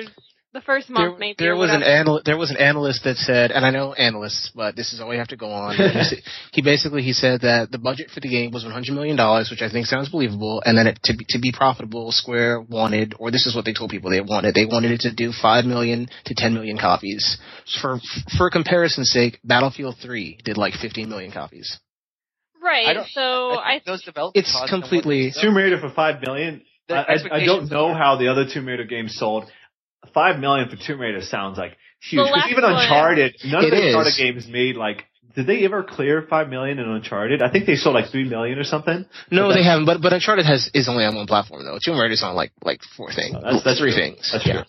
the 0.52 0.60
first 0.62 0.88
There, 0.88 1.06
month 1.10 1.20
maybe. 1.20 1.36
there 1.38 1.54
was 1.54 1.70
an 1.70 1.80
whatever. 1.80 2.00
anal- 2.00 2.22
there 2.24 2.36
was 2.36 2.50
an 2.50 2.56
analyst 2.56 3.04
that 3.04 3.16
said, 3.16 3.52
and 3.52 3.64
I 3.64 3.70
know 3.70 3.92
analysts, 3.92 4.50
but 4.52 4.74
this 4.74 4.92
is 4.92 5.00
all 5.00 5.08
we 5.08 5.16
have 5.16 5.28
to 5.28 5.36
go 5.36 5.48
on. 5.50 5.76
he 6.52 6.60
basically 6.62 7.02
he 7.02 7.12
said 7.12 7.42
that 7.42 7.70
the 7.70 7.78
budget 7.78 8.10
for 8.10 8.18
the 8.18 8.28
game 8.28 8.50
was 8.50 8.64
100 8.64 8.92
million 8.92 9.16
dollars, 9.16 9.48
which 9.48 9.62
I 9.62 9.70
think 9.70 9.86
sounds 9.86 10.08
believable, 10.08 10.60
and 10.66 10.76
then 10.76 10.88
it, 10.88 10.98
to 11.04 11.16
be, 11.16 11.24
to 11.28 11.38
be 11.38 11.52
profitable, 11.52 12.10
Square 12.10 12.62
wanted, 12.62 13.14
or 13.20 13.30
this 13.30 13.46
is 13.46 13.54
what 13.54 13.64
they 13.64 13.72
told 13.72 13.90
people 13.90 14.10
they 14.10 14.20
wanted, 14.20 14.54
they 14.54 14.64
wanted 14.66 14.90
it 14.90 15.00
to 15.02 15.12
do 15.14 15.30
5 15.30 15.64
million 15.66 16.08
to 16.24 16.34
10 16.36 16.52
million 16.52 16.78
copies. 16.78 17.38
For 17.80 18.00
for 18.36 18.50
comparison's 18.50 19.10
sake, 19.10 19.38
Battlefield 19.44 19.96
3 20.02 20.38
did 20.44 20.56
like 20.56 20.74
15 20.74 21.08
million 21.08 21.30
copies. 21.30 21.78
I 22.62 22.66
right. 22.66 22.92
don't- 22.94 23.08
So 23.08 23.50
I 23.50 23.68
I, 23.68 23.70
think 23.74 23.84
those 23.84 24.02
developers 24.02 24.42
It's 24.42 24.70
completely- 24.70 25.26
what 25.26 25.34
they 25.34 25.40
Tomb 25.42 25.56
Raider 25.56 25.78
for 25.80 25.90
five 25.90 26.20
million. 26.22 26.62
I, 26.88 26.94
I, 26.94 27.16
I 27.32 27.44
don't 27.46 27.70
know 27.70 27.88
are- 27.90 27.94
how 27.98 28.16
the 28.16 28.28
other 28.28 28.44
Tomb 28.52 28.66
Raider 28.66 28.84
games 28.84 29.14
sold. 29.16 29.44
Five 30.14 30.38
million 30.40 30.68
for 30.68 30.76
Tomb 30.76 31.00
Raider 31.00 31.20
sounds 31.20 31.58
like 31.58 31.76
huge. 32.02 32.20
The 32.24 32.24
'Cause 32.24 32.32
last 32.36 32.50
even 32.50 32.64
one- 32.64 32.74
Uncharted, 32.74 33.36
none 33.44 33.64
of 33.64 33.68
It 33.68 33.70
the 33.70 33.76
is. 33.88 33.94
Uncharted 33.94 34.14
games 34.16 34.46
made 34.48 34.76
like. 34.76 35.04
Did 35.36 35.46
they 35.46 35.64
ever 35.64 35.84
clear 35.84 36.22
five 36.28 36.48
million 36.48 36.80
in 36.80 36.88
Uncharted? 36.88 37.40
I 37.40 37.50
think 37.50 37.64
they 37.66 37.76
sold 37.76 37.94
like 37.94 38.08
three 38.10 38.24
million 38.28 38.58
or 38.58 38.64
something. 38.64 39.04
No, 39.30 39.52
they 39.52 39.62
haven't. 39.62 39.84
But 39.86 40.00
but 40.02 40.12
Uncharted 40.12 40.44
has 40.46 40.68
is 40.74 40.88
only 40.88 41.04
on 41.04 41.14
one 41.14 41.26
platform 41.28 41.64
though. 41.64 41.78
Tomb 41.80 41.98
Raider's 42.00 42.22
on 42.24 42.34
like 42.34 42.50
like 42.64 42.80
four 42.96 43.12
things, 43.12 43.36
Oh, 43.36 43.40
that's- 43.40 43.62
that's 43.62 43.78
three 43.78 43.92
true. 43.92 44.00
things. 44.00 44.28
That's 44.32 44.44
yeah. 44.44 44.52
true. 44.54 44.62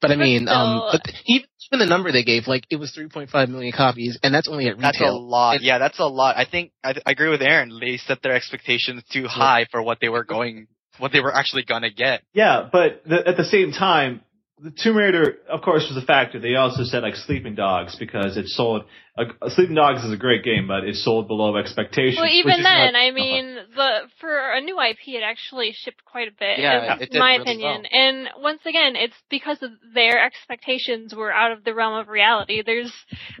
But 0.00 0.10
I 0.10 0.14
But 0.14 0.20
mean, 0.20 0.48
um, 0.48 0.82
but 0.92 1.02
even 1.26 1.48
even 1.70 1.80
the 1.80 1.86
number 1.86 2.12
they 2.12 2.22
gave, 2.24 2.46
like 2.46 2.64
it 2.70 2.76
was 2.76 2.96
3.5 2.96 3.48
million 3.48 3.72
copies, 3.72 4.18
and 4.22 4.32
that's 4.32 4.48
only 4.48 4.68
at 4.68 4.76
retail. 4.76 4.92
That's 4.92 5.00
a 5.00 5.12
lot. 5.12 5.56
It- 5.56 5.62
yeah, 5.62 5.78
that's 5.78 5.98
a 5.98 6.06
lot. 6.06 6.36
I 6.36 6.44
think 6.44 6.72
I, 6.82 6.94
I 7.04 7.10
agree 7.12 7.28
with 7.30 7.42
Aaron. 7.42 7.78
They 7.80 7.96
set 7.96 8.22
their 8.22 8.32
expectations 8.34 9.02
too 9.12 9.26
high 9.26 9.66
for 9.70 9.82
what 9.82 9.98
they 10.00 10.08
were 10.08 10.24
going, 10.24 10.68
what 10.98 11.12
they 11.12 11.20
were 11.20 11.34
actually 11.34 11.64
gonna 11.64 11.90
get. 11.90 12.22
Yeah, 12.32 12.68
but 12.70 13.02
the, 13.06 13.26
at 13.26 13.36
the 13.36 13.44
same 13.44 13.72
time, 13.72 14.22
the 14.60 14.70
Tomb 14.70 14.96
Raider, 14.96 15.36
of 15.48 15.62
course, 15.62 15.86
was 15.92 16.02
a 16.02 16.06
factor. 16.06 16.40
They 16.40 16.54
also 16.54 16.84
said 16.84 17.02
like 17.02 17.16
Sleeping 17.16 17.54
Dogs 17.54 17.96
because 17.96 18.36
it 18.36 18.46
sold. 18.46 18.84
Uh, 19.18 19.48
Sleeping 19.50 19.74
Dogs 19.74 20.04
is 20.04 20.12
a 20.12 20.16
great 20.16 20.44
game, 20.44 20.68
but 20.68 20.84
it 20.84 20.94
sold 20.94 21.26
below 21.26 21.56
expectations. 21.56 22.18
well, 22.20 22.30
even 22.30 22.62
then, 22.62 22.92
not- 22.92 22.96
I 22.96 23.10
mean, 23.10 23.56
the 23.74 24.00
for 24.20 24.52
a 24.52 24.60
new 24.60 24.78
IP, 24.80 25.08
it 25.08 25.22
actually 25.24 25.72
shipped 25.72 26.04
quite 26.04 26.28
a 26.28 26.32
bit. 26.38 26.58
Yeah, 26.58 26.94
in 26.96 27.02
it 27.02 27.10
did 27.10 27.18
my 27.18 27.32
really 27.32 27.42
opinion. 27.42 27.82
well. 27.90 28.00
And 28.00 28.28
once 28.40 28.60
again, 28.64 28.94
it's 28.96 29.14
because 29.28 29.62
of 29.62 29.70
their 29.94 30.24
expectations 30.24 31.14
were 31.14 31.32
out 31.32 31.52
of 31.52 31.64
the 31.64 31.74
realm 31.74 31.98
of 31.98 32.08
reality. 32.08 32.62
There's, 32.64 32.92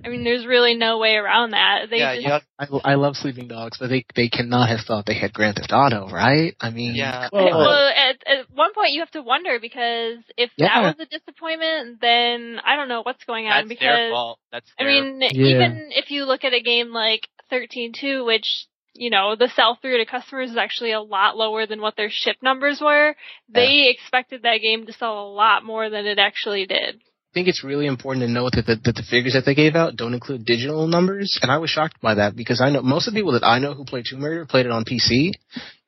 I 0.04 0.08
mean, 0.08 0.24
there's 0.24 0.46
really 0.46 0.74
no 0.74 0.98
way 0.98 1.14
around 1.14 1.50
that. 1.52 1.86
They 1.90 1.98
yeah, 1.98 2.14
just, 2.16 2.26
yeah, 2.26 2.38
I, 2.58 2.92
I 2.92 2.94
love 2.96 3.14
Sleeping 3.16 3.48
Dogs, 3.48 3.78
but 3.78 3.88
they 3.88 4.04
they 4.16 4.28
cannot 4.28 4.68
have 4.68 4.80
thought 4.86 5.06
they 5.06 5.14
had 5.18 5.32
Grand 5.32 5.56
Theft 5.56 5.72
Auto, 5.72 6.08
right? 6.08 6.56
I 6.60 6.70
mean, 6.70 6.94
yeah. 6.96 7.28
Well, 7.32 7.46
well, 7.50 7.88
at, 7.88 8.16
at 8.26 8.50
one 8.52 8.74
point 8.74 8.92
you 8.92 9.00
have 9.00 9.10
to 9.12 9.22
wonder 9.22 9.58
because 9.60 10.18
if 10.36 10.50
Yeah. 10.56 10.82
that 10.82 10.96
was 10.98 11.06
a 11.06 11.18
disappointment, 11.18 12.00
then 12.00 12.60
I 12.64 12.76
don't 12.76 12.88
know 12.88 13.02
what's 13.02 13.24
going 13.24 13.46
on. 13.46 13.60
That's 13.60 13.68
because 13.68 13.84
their 13.86 14.10
fault. 14.10 14.38
That's 14.52 14.70
I 14.78 14.84
mean, 14.84 15.20
Yeah. 15.20 15.30
even 15.30 15.90
if 15.94 16.10
you 16.10 16.24
look 16.24 16.44
at 16.44 16.54
a 16.54 16.60
game 16.60 16.92
like 16.92 17.28
13.2, 17.50 18.24
which, 18.24 18.66
you 18.94 19.10
know, 19.10 19.36
the 19.36 19.48
sell 19.48 19.76
through 19.80 19.98
to 19.98 20.06
customers 20.06 20.50
is 20.50 20.56
actually 20.56 20.92
a 20.92 21.00
lot 21.00 21.36
lower 21.36 21.66
than 21.66 21.80
what 21.80 21.96
their 21.96 22.10
ship 22.10 22.36
numbers 22.42 22.80
were, 22.80 23.14
they 23.48 23.88
expected 23.88 24.42
that 24.42 24.58
game 24.58 24.86
to 24.86 24.92
sell 24.92 25.20
a 25.20 25.32
lot 25.32 25.64
more 25.64 25.90
than 25.90 26.06
it 26.06 26.18
actually 26.18 26.66
did. 26.66 27.00
I 27.30 27.34
think 27.34 27.48
it's 27.48 27.62
really 27.62 27.86
important 27.86 28.24
to 28.24 28.32
note 28.32 28.52
that 28.54 28.64
the, 28.64 28.76
that 28.84 28.96
the 28.96 29.02
figures 29.02 29.34
that 29.34 29.44
they 29.44 29.54
gave 29.54 29.74
out 29.76 29.96
don't 29.96 30.14
include 30.14 30.46
digital 30.46 30.86
numbers, 30.86 31.38
and 31.42 31.52
I 31.52 31.58
was 31.58 31.68
shocked 31.68 32.00
by 32.00 32.14
that 32.14 32.34
because 32.34 32.62
I 32.62 32.70
know 32.70 32.80
most 32.80 33.06
of 33.06 33.12
the 33.12 33.20
people 33.20 33.32
that 33.32 33.44
I 33.44 33.58
know 33.58 33.74
who 33.74 33.84
play 33.84 34.02
Tomb 34.02 34.24
Raider 34.24 34.46
played 34.46 34.64
it 34.64 34.72
on 34.72 34.86
PC, 34.86 35.32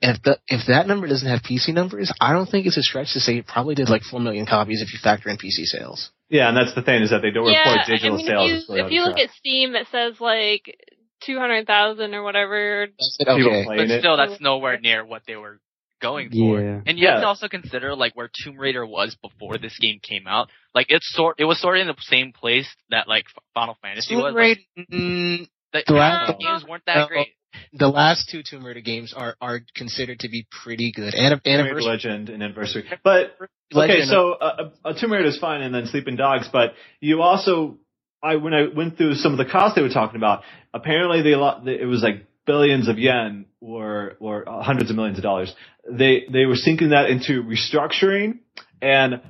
and 0.03 0.17
if 0.17 0.23
the 0.23 0.39
if 0.49 0.67
that 0.69 0.87
number 0.87 1.07
doesn't 1.07 1.27
have 1.27 1.41
PC 1.41 1.73
numbers, 1.73 2.13
I 2.21 2.35
don't 2.35 2.47
think 2.47 2.67
it's 2.67 2.77
a 2.77 2.83
stretch 2.83 3.15
to 3.15 3.21
say 3.21 3.39
it 3.39 3.47
probably 3.47 3.75
did 3.75 3.89
like 3.89 4.03
four 4.03 4.21
million 4.21 4.45
copies 4.45 4.83
if 4.83 4.93
you 4.93 4.99
factor 5.03 5.31
in 5.31 5.39
PC 5.39 5.65
sales. 5.65 6.11
Yeah, 6.31 6.49
and 6.49 6.57
that's 6.57 6.75
the 6.75 6.83
thing 6.83 7.03
is 7.03 7.11
that 7.11 7.23
they 7.23 7.31
don't 7.31 7.51
yeah, 7.51 7.71
report 7.71 7.87
digital 7.89 8.15
I 8.15 8.17
mean, 8.17 8.27
sales. 8.27 8.65
if 8.69 8.69
you, 8.69 8.85
if 8.85 8.93
you 8.93 9.03
look 9.03 9.19
at 9.19 9.31
Steam, 9.31 9.75
it 9.75 9.89
says 9.91 10.21
like 10.21 10.79
200,000 11.27 12.15
or 12.15 12.23
whatever. 12.23 12.87
to 12.87 12.93
people 13.19 13.35
Okay, 13.35 13.65
playing 13.65 13.89
But 13.89 13.91
it. 13.91 14.01
still, 14.01 14.17
that's 14.17 14.41
nowhere 14.41 14.79
near 14.81 15.05
what 15.05 15.23
they 15.27 15.37
were 15.37 15.61
going 16.01 16.31
for. 16.31 16.61
Yeah. 16.61 16.81
And 16.87 16.99
you 16.99 17.09
have 17.09 17.21
to 17.21 17.27
also 17.27 17.49
consider 17.49 17.95
like 17.95 18.15
where 18.15 18.31
Tomb 18.45 18.57
Raider 18.57 18.87
was 18.87 19.17
before 19.21 19.59
this 19.59 19.77
game 19.79 19.99
came 20.03 20.27
out. 20.27 20.49
Like 20.75 20.87
it's 20.89 21.13
sort, 21.13 21.37
it 21.39 21.45
was 21.45 21.61
sort 21.61 21.77
of 21.77 21.83
in 21.83 21.87
the 21.89 21.97
same 22.01 22.33
place 22.33 22.69
that 22.91 23.09
like 23.09 23.27
Final 23.55 23.77
Fantasy 23.83 24.15
was. 24.15 24.33
Tomb 24.33 24.35
Like, 24.35 24.59
mm, 24.93 25.49
the, 25.73 25.83
The 25.87 25.93
last- 25.95 26.27
the 26.39 26.45
games 26.45 26.65
weren't 26.69 26.85
that 26.87 26.97
No. 26.97 27.07
great. 27.07 27.29
the 27.73 27.89
last 27.89 28.29
two 28.31 28.43
Tomb 28.43 28.65
Raider 28.65 28.81
games 28.81 29.13
are 29.15 29.37
are 29.41 29.61
considered 29.75 30.21
to 30.21 30.29
be 30.29 30.47
pretty 30.63 30.93
good. 30.93 31.15
Anna- 31.15 31.37
Tomb 31.37 31.41
Raider 31.47 31.61
Anniversary 31.63 31.91
Legend 31.91 32.29
and 32.31 32.43
Anniversary. 32.43 32.85
But 33.05 33.37
okay, 33.41 33.47
Legend- 33.73 34.09
so 34.09 34.33
uh, 34.33 34.71
uh, 34.85 34.93
Tomb 34.95 35.13
Raider 35.13 35.27
is 35.29 35.39
fine, 35.39 35.63
and 35.63 35.75
then 35.75 35.87
Sleeping 35.87 36.17
Dogs. 36.17 36.49
But 36.53 36.75
you 37.01 37.23
also, 37.23 37.79
I 38.23 38.37
when 38.37 38.55
I 38.55 38.67
went 38.75 38.97
through 38.97 39.15
some 39.15 39.33
of 39.33 39.39
the 39.39 39.45
costs 39.51 39.75
they 39.77 39.83
were 39.83 39.89
talking 39.89 40.17
about, 40.17 40.43
apparently 40.75 41.23
they 41.23 41.33
it 41.33 41.87
was 41.87 42.03
like 42.03 42.27
billions 42.47 42.89
of 42.89 42.99
yen 42.99 43.47
or 43.61 44.15
or 44.21 44.49
uh, 44.49 44.63
hundreds 44.63 44.91
of 44.91 44.97
millions 44.97 45.19
of 45.19 45.23
dollars. 45.25 45.55
They 45.91 46.25
they 46.31 46.47
were 46.47 46.57
sinking 46.57 46.91
that 46.91 47.11
into 47.11 47.43
restructuring 47.43 48.39
and 48.83 49.21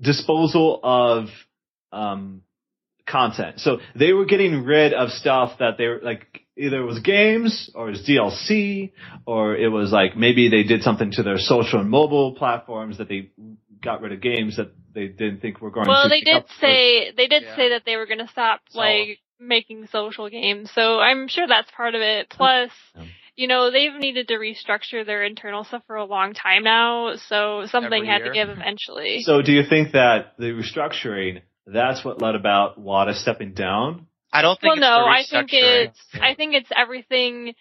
disposal 0.00 0.80
of 0.82 1.26
um 1.92 2.42
content. 3.06 3.60
So 3.60 3.78
they 3.94 4.12
were 4.12 4.24
getting 4.24 4.64
rid 4.64 4.92
of 4.92 5.10
stuff 5.10 5.58
that 5.58 5.78
they 5.78 5.86
were 5.86 6.00
like 6.02 6.42
either 6.56 6.80
it 6.80 6.84
was 6.84 6.98
games 7.00 7.70
or 7.74 7.88
it 7.88 7.92
was 7.92 8.06
DLC 8.06 8.92
or 9.26 9.56
it 9.56 9.68
was 9.68 9.90
like 9.92 10.16
maybe 10.16 10.48
they 10.48 10.62
did 10.62 10.82
something 10.82 11.10
to 11.12 11.22
their 11.22 11.38
social 11.38 11.80
and 11.80 11.88
mobile 11.90 12.34
platforms 12.34 12.98
that 12.98 13.08
they 13.08 13.30
got 13.82 14.02
rid 14.02 14.12
of 14.12 14.20
games 14.20 14.56
that 14.58 14.72
they 14.94 15.06
didn't 15.06 15.40
think 15.40 15.60
were 15.60 15.70
going 15.70 15.86
Well, 15.88 16.02
to 16.02 16.08
Well, 16.08 16.10
they 16.10 16.20
did 16.20 16.36
up. 16.36 16.46
say 16.60 17.12
they 17.12 17.26
did 17.28 17.44
Yeah. 17.44 17.56
say 17.56 17.68
that 17.70 17.82
they 17.86 17.96
were 17.96 18.06
going 18.06 18.18
to 18.18 18.28
stop 18.28 18.60
So- 18.70 18.78
like 18.78 19.18
making 19.38 19.86
social 19.86 20.28
games. 20.28 20.70
So 20.72 20.98
I'm 21.00 21.26
sure 21.28 21.46
that's 21.46 21.70
part 21.70 21.94
of 21.94 22.02
it. 22.02 22.28
Plus, 22.28 22.70
Yeah. 22.94 23.04
you 23.36 23.46
know, 23.46 23.70
they've 23.70 23.94
needed 23.94 24.28
to 24.28 24.34
restructure 24.34 25.06
their 25.06 25.22
internal 25.24 25.64
stuff 25.64 25.82
for 25.86 25.96
a 25.96 26.04
long 26.04 26.34
time 26.34 26.62
now, 26.62 27.14
so 27.16 27.64
something 27.66 28.02
Every 28.02 28.06
had 28.06 28.18
year. 28.18 28.26
to 28.28 28.34
give 28.34 28.48
eventually. 28.58 29.22
So 29.22 29.40
do 29.40 29.52
you 29.52 29.62
think 29.62 29.92
that 29.92 30.34
the 30.38 30.50
restructuring, 30.52 31.40
that's 31.72 32.04
what 32.04 32.20
led 32.20 32.34
about 32.34 32.78
Wada 32.78 33.14
stepping 33.14 33.52
down? 33.54 34.06
I 34.32 34.42
don't 34.42 34.60
think. 34.60 34.70
well, 34.70 34.74
think 34.76 34.80
no, 34.82 35.06
I 35.06 35.22
think 35.28 35.50
it's 35.52 35.98
I 36.20 36.34
think 36.34 36.54
it's 36.54 36.70
everything 36.76 37.54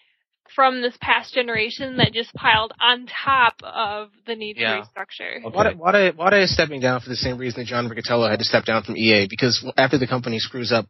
from 0.55 0.81
this 0.81 0.97
past 0.99 1.33
generation 1.33 1.97
that 1.97 2.11
just 2.11 2.33
piled 2.33 2.73
on 2.81 3.05
top 3.07 3.55
of 3.63 4.09
the 4.25 4.35
need 4.35 4.57
Yeah. 4.57 4.77
to 4.77 4.81
restructure. 4.81 5.37
Okay. 5.45 5.55
Wada, 5.55 5.75
Wada, 5.77 6.13
Wada 6.17 6.41
is 6.41 6.53
stepping 6.53 6.81
down 6.81 7.01
for 7.01 7.09
the 7.09 7.15
same 7.15 7.37
reason 7.37 7.61
that 7.61 7.67
John 7.67 7.87
Riccitiello 7.87 8.29
had 8.29 8.39
to 8.39 8.45
step 8.45 8.65
down 8.65 8.83
from 8.83 8.97
EA 8.97 9.27
because 9.29 9.63
after 9.77 9.97
the 9.97 10.07
company 10.07 10.39
screws 10.39 10.71
up 10.71 10.87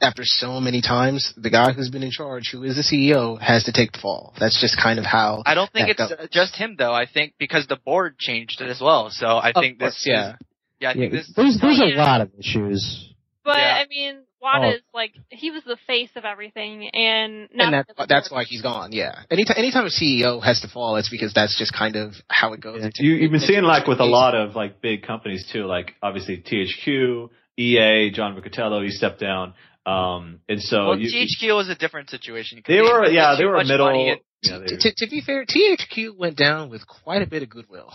after 0.00 0.22
so 0.24 0.60
many 0.60 0.80
times, 0.80 1.32
the 1.36 1.50
guy 1.50 1.72
who's 1.72 1.90
been 1.90 2.02
in 2.04 2.10
charge, 2.10 2.50
who 2.52 2.62
is 2.64 2.76
the 2.76 2.82
CEO, 2.82 3.40
has 3.40 3.64
to 3.64 3.72
take 3.72 3.92
the 3.92 3.98
fall. 3.98 4.32
That's 4.38 4.60
just 4.60 4.76
kind 4.80 4.98
of 4.98 5.04
how. 5.04 5.42
I 5.46 5.54
don't 5.54 5.70
think 5.72 5.88
it's 5.90 5.98
goes. 5.98 6.12
uh, 6.12 6.26
just 6.30 6.54
him 6.56 6.76
though. 6.78 6.92
I 6.92 7.06
think 7.06 7.34
because 7.38 7.66
the 7.66 7.76
board 7.76 8.18
changed 8.18 8.60
it 8.60 8.68
as 8.68 8.80
well. 8.80 9.10
So 9.10 9.26
I 9.38 9.52
think 9.52 9.74
Of 9.74 9.78
course, 9.80 9.94
this 9.94 10.06
yeah. 10.06 10.30
is 10.30 10.36
yeah. 10.80 10.90
I 10.90 10.92
Yeah, 10.92 11.00
think 11.00 11.12
this 11.12 11.32
there's 11.36 11.58
there's 11.60 11.80
a 11.80 11.96
lot 11.96 12.20
of 12.20 12.30
issues. 12.38 13.12
But 13.44 13.58
Yeah. 13.58 13.82
I 13.82 13.86
mean, 13.88 14.22
Wada's 14.42 14.82
like 14.94 15.14
he 15.30 15.50
was 15.50 15.64
the 15.64 15.78
face 15.86 16.10
of 16.16 16.24
everything, 16.24 16.88
and 16.92 17.48
now 17.52 17.64
and 17.64 17.74
that, 17.74 17.88
because 17.88 18.06
that's 18.08 18.30
why 18.30 18.44
he's 18.44 18.62
gone. 18.62 18.92
Yeah. 18.92 19.22
Anytime, 19.30 19.56
anytime 19.58 19.84
a 19.86 19.88
CEO 19.88 20.42
has 20.42 20.60
to 20.60 20.68
fall, 20.68 20.96
it's 20.96 21.08
because 21.08 21.32
that's 21.34 21.58
just 21.58 21.72
kind 21.72 21.96
of 21.96 22.14
how 22.28 22.52
it 22.52 22.60
goes. 22.60 22.82
Yeah. 22.82 22.90
You, 22.98 23.14
you've 23.14 23.32
been 23.32 23.40
seeing 23.40 23.64
like 23.64 23.86
with 23.86 24.00
a 24.00 24.04
lot 24.04 24.34
of 24.34 24.54
like 24.54 24.80
big 24.80 25.06
companies 25.06 25.48
too, 25.52 25.64
like 25.64 25.94
obviously 26.02 26.38
THQ, 26.38 27.30
EA, 27.56 28.10
John 28.10 28.40
Riccitiello, 28.40 28.84
he 28.84 28.90
stepped 28.90 29.20
down. 29.20 29.54
Um, 29.86 30.40
and 30.48 30.60
so 30.60 30.88
well, 30.88 30.98
you, 30.98 31.08
THQ 31.10 31.54
was 31.56 31.68
a 31.70 31.74
different 31.74 32.10
situation. 32.10 32.62
they 32.66 32.82
were, 32.82 33.06
yeah, 33.06 33.36
they 33.38 33.46
were 33.46 33.64
middle. 33.64 33.86
money 33.86 34.20
yeah, 34.42 34.58
they 34.58 34.66
To, 34.66 34.76
to, 34.76 34.94
to 34.98 35.10
be 35.10 35.20
fair, 35.20 35.44
THQ 35.44 36.16
went 36.16 36.36
down 36.36 36.70
with 36.70 36.86
quite 36.86 37.22
a 37.22 37.26
bit 37.26 37.42
of 37.42 37.48
goodwill. 37.48 37.92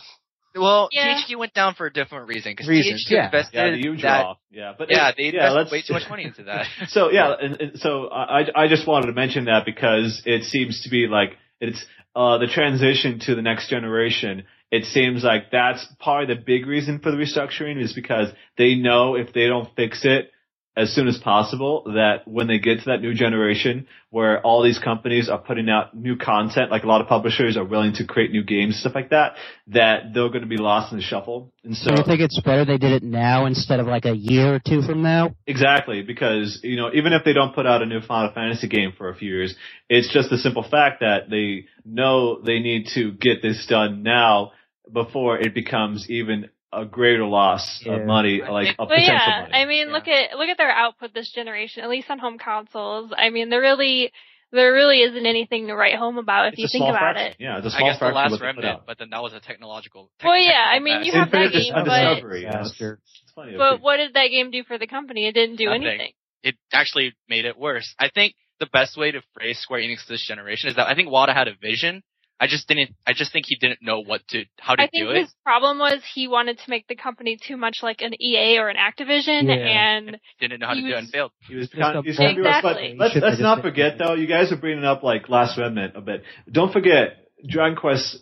Well, 0.55 0.89
Yeah. 0.91 1.15
THQ 1.15 1.37
went 1.37 1.53
down 1.53 1.73
for 1.75 1.85
a 1.85 1.93
different 1.93 2.27
reason 2.27 2.51
because 2.51 2.67
Reasons, 2.67 3.05
THQ 3.07 3.11
yeah. 3.11 3.25
invested 3.25 3.55
yeah, 3.55 3.71
the 3.71 3.77
huge 3.77 4.01
that. 4.03 4.21
draw. 4.21 4.35
Yeah, 4.51 4.73
but 4.77 4.89
Yeah, 4.91 5.09
it- 5.09 5.15
they 5.17 5.23
yeah, 5.25 5.29
invested 5.47 5.55
let's- 5.57 5.71
way 5.71 5.81
too 5.81 5.93
much 5.93 6.09
money 6.09 6.23
into 6.25 6.43
that. 6.43 6.67
So 6.89 7.11
yeah, 7.11 7.33
and, 7.39 7.61
and 7.61 7.79
so 7.79 8.09
I 8.09 8.45
I 8.55 8.67
just 8.67 8.87
wanted 8.87 9.07
to 9.07 9.13
mention 9.13 9.45
that 9.45 9.65
because 9.65 10.21
it 10.25 10.43
seems 10.43 10.83
to 10.83 10.89
be 10.89 11.07
like 11.07 11.37
it's 11.59 11.83
uh 12.15 12.37
the 12.37 12.47
transition 12.47 13.19
to 13.21 13.35
the 13.35 13.41
next 13.41 13.69
generation. 13.69 14.43
It 14.71 14.85
seems 14.85 15.23
like 15.23 15.51
that's 15.51 15.85
probably 16.01 16.33
the 16.33 16.41
big 16.41 16.65
reason 16.65 16.97
for 16.99 17.11
the 17.11 17.17
restructuring 17.17 17.79
is 17.81 17.93
because 17.93 18.29
they 18.57 18.73
know 18.73 19.13
if 19.15 19.31
they 19.31 19.45
don't 19.47 19.69
fix 19.75 20.03
it 20.03 20.31
as 20.75 20.93
soon 20.93 21.07
as 21.07 21.17
possible 21.19 21.83
that 21.93 22.27
when 22.27 22.47
they 22.47 22.57
get 22.57 22.79
to 22.79 22.85
that 22.85 23.01
new 23.01 23.13
generation 23.13 23.87
where 24.09 24.41
all 24.41 24.63
these 24.63 24.79
companies 24.79 25.29
are 25.29 25.37
putting 25.37 25.69
out 25.69 25.95
new 25.95 26.17
content, 26.17 26.71
like 26.71 26.83
a 26.83 26.87
lot 26.87 26.99
of 26.99 27.07
publishers 27.07 27.57
are 27.57 27.63
willing 27.63 27.93
to 27.93 28.05
create 28.05 28.31
new 28.31 28.43
games, 28.43 28.79
stuff 28.79 28.95
like 28.95 29.11
that, 29.11 29.35
that 29.67 30.13
they're 30.13 30.29
going 30.29 30.41
to 30.41 30.47
be 30.47 30.57
lost 30.57 30.91
in 30.91 30.97
the 30.97 31.03
shuffle. 31.03 31.51
And 31.63 31.75
so 31.75 31.91
you 31.91 32.03
think 32.03 32.21
it's 32.21 32.39
better 32.41 32.65
they 32.65 32.77
did 32.77 32.91
it 32.91 33.03
now 33.03 33.45
instead 33.45 33.79
of 33.79 33.85
like 33.85 34.05
a 34.05 34.15
year 34.15 34.55
or 34.55 34.59
two 34.59 34.81
from 34.81 35.03
now? 35.03 35.35
Exactly, 35.45 36.01
because 36.01 36.59
you 36.63 36.75
know, 36.75 36.89
even 36.93 37.13
if 37.13 37.23
they 37.23 37.33
don't 37.33 37.53
put 37.53 37.67
out 37.67 37.83
a 37.83 37.85
new 37.85 38.01
Final 38.01 38.33
Fantasy 38.33 38.67
game 38.67 38.93
for 38.97 39.09
a 39.09 39.15
few 39.15 39.29
years, 39.29 39.55
it's 39.89 40.11
just 40.11 40.31
the 40.31 40.37
simple 40.37 40.63
fact 40.63 41.01
that 41.01 41.29
they 41.29 41.65
know 41.85 42.41
they 42.41 42.59
need 42.59 42.87
to 42.95 43.11
get 43.11 43.43
this 43.43 43.65
done 43.67 44.01
now 44.01 44.53
before 44.91 45.37
it 45.37 45.53
becomes 45.53 46.09
even 46.09 46.49
a 46.81 46.85
greater 46.85 47.25
loss 47.25 47.81
Yeah. 47.85 47.93
of 47.93 48.05
money, 48.05 48.41
like 48.41 48.65
think- 48.67 48.75
a 48.79 48.85
But 48.85 48.89
potential 48.99 49.13
yeah, 49.15 49.41
money. 49.41 49.53
I 49.53 49.65
mean, 49.65 49.87
Yeah. 49.87 49.93
look 49.93 50.07
at 50.07 50.37
look 50.37 50.49
at 50.49 50.57
their 50.57 50.71
output 50.71 51.13
this 51.13 51.31
generation, 51.31 51.83
at 51.83 51.89
least 51.89 52.09
on 52.09 52.19
home 52.19 52.37
consoles. 52.37 53.13
I 53.17 53.29
mean, 53.29 53.49
there 53.49 53.61
really 53.61 54.11
there 54.51 54.71
really 54.71 55.01
isn't 55.01 55.25
anything 55.25 55.65
to 55.67 55.73
write 55.75 55.95
home 55.95 56.19
about 56.19 56.47
if 56.49 56.53
It's 56.53 56.61
you 56.61 56.67
think 56.67 56.83
about 56.89 56.99
fraction. 57.15 57.31
it. 57.31 57.35
Yeah, 57.39 57.57
it's 57.57 57.65
a 57.65 57.69
I 57.69 57.77
small 57.79 57.89
guess 57.89 57.95
the 57.95 57.99
fraction 57.99 58.09
of 58.09 58.15
last 58.15 58.31
what 58.31 58.39
they 58.39 58.45
put 58.53 58.63
remnant, 58.63 58.81
but 58.85 58.97
then 58.99 59.09
that 59.09 59.23
was 59.23 59.33
a 59.33 59.39
technological. 59.39 60.11
Well, 60.23 60.37
yeah, 60.37 60.63
I 60.67 60.77
mean, 60.77 61.03
you 61.03 61.11
have 61.13 61.31
that 61.31 61.51
game, 61.51 61.73
but- 61.73 61.85
Discovery. 61.85 62.41
you 62.41 62.47
it's- 62.49 62.79
it's 62.79 63.31
funny. 63.33 63.57
But 63.57 63.81
what 63.81 63.97
did 63.97 64.13
that 64.13 64.27
game 64.27 64.51
do 64.51 64.63
for 64.63 64.77
the 64.77 64.85
company? 64.85 65.25
It 65.25 65.31
didn't 65.33 65.55
do 65.55 65.65
Nothing. 65.65 65.87
anything. 65.87 66.11
it 66.43 66.55
actually 66.73 67.13
made 67.29 67.45
it 67.45 67.57
worse. 67.57 67.95
I 67.97 68.09
think 68.09 68.35
the 68.59 68.65
best 68.67 68.97
way 68.97 69.11
to 69.11 69.21
phrase 69.33 69.57
Square 69.59 69.79
Enix 69.79 70.05
this 70.07 70.21
generation 70.27 70.69
is 70.69 70.75
that 70.75 70.87
I 70.87 70.93
think 70.93 71.09
Wada 71.09 71.33
had 71.33 71.47
a 71.47 71.53
vision. 71.55 72.03
I 72.39 72.47
just 72.47 72.67
didn't. 72.67 72.91
I 73.07 73.13
just 73.13 73.31
think 73.31 73.45
he 73.47 73.55
didn't 73.55 73.79
know 73.81 74.01
what 74.01 74.27
to 74.29 74.43
how 74.59 74.75
to 74.75 74.81
I 74.83 74.87
think 74.87 75.03
do 75.05 75.09
it. 75.11 75.21
his 75.21 75.33
problem 75.45 75.79
was 75.79 76.01
he 76.13 76.27
wanted 76.27 76.57
to 76.57 76.63
make 76.69 76.87
the 76.87 76.95
company 76.95 77.37
too 77.41 77.55
much 77.55 77.77
like 77.81 78.01
an 78.01 78.13
EA 78.21 78.57
or 78.59 78.67
an 78.69 78.75
Activision, 78.75 79.43
Yeah. 79.47 79.55
and 79.97 80.17
Didn't 80.41 80.59
know 80.59 80.67
how 80.67 80.73
to 80.73 80.79
he 80.81 80.87
do 80.87 80.93
it 80.93 80.97
and 80.97 81.09
failed. 81.09 81.31
He 81.47 81.55
was 81.55 81.69
Just 81.69 81.79
kind 81.79 81.95
a 81.95 81.99
of, 81.99 82.05
he's 82.05 82.15
trying 82.17 82.37
Exactly. 82.37 82.71
respectful. 82.71 82.97
Let's, 82.97 83.15
let's 83.15 83.39
not 83.39 83.57
just- 83.57 83.65
forget 83.67 83.97
though, 83.97 84.15
you 84.15 84.27
guys 84.27 84.51
are 84.51 84.57
bringing 84.57 84.83
up 84.83 85.03
like 85.03 85.29
Last 85.29 85.57
Remnant 85.57 85.95
a 85.95 86.01
bit. 86.01 86.23
Don't 86.51 86.73
forget, 86.73 87.27
Dragon 87.47 87.77
Quest 87.77 88.17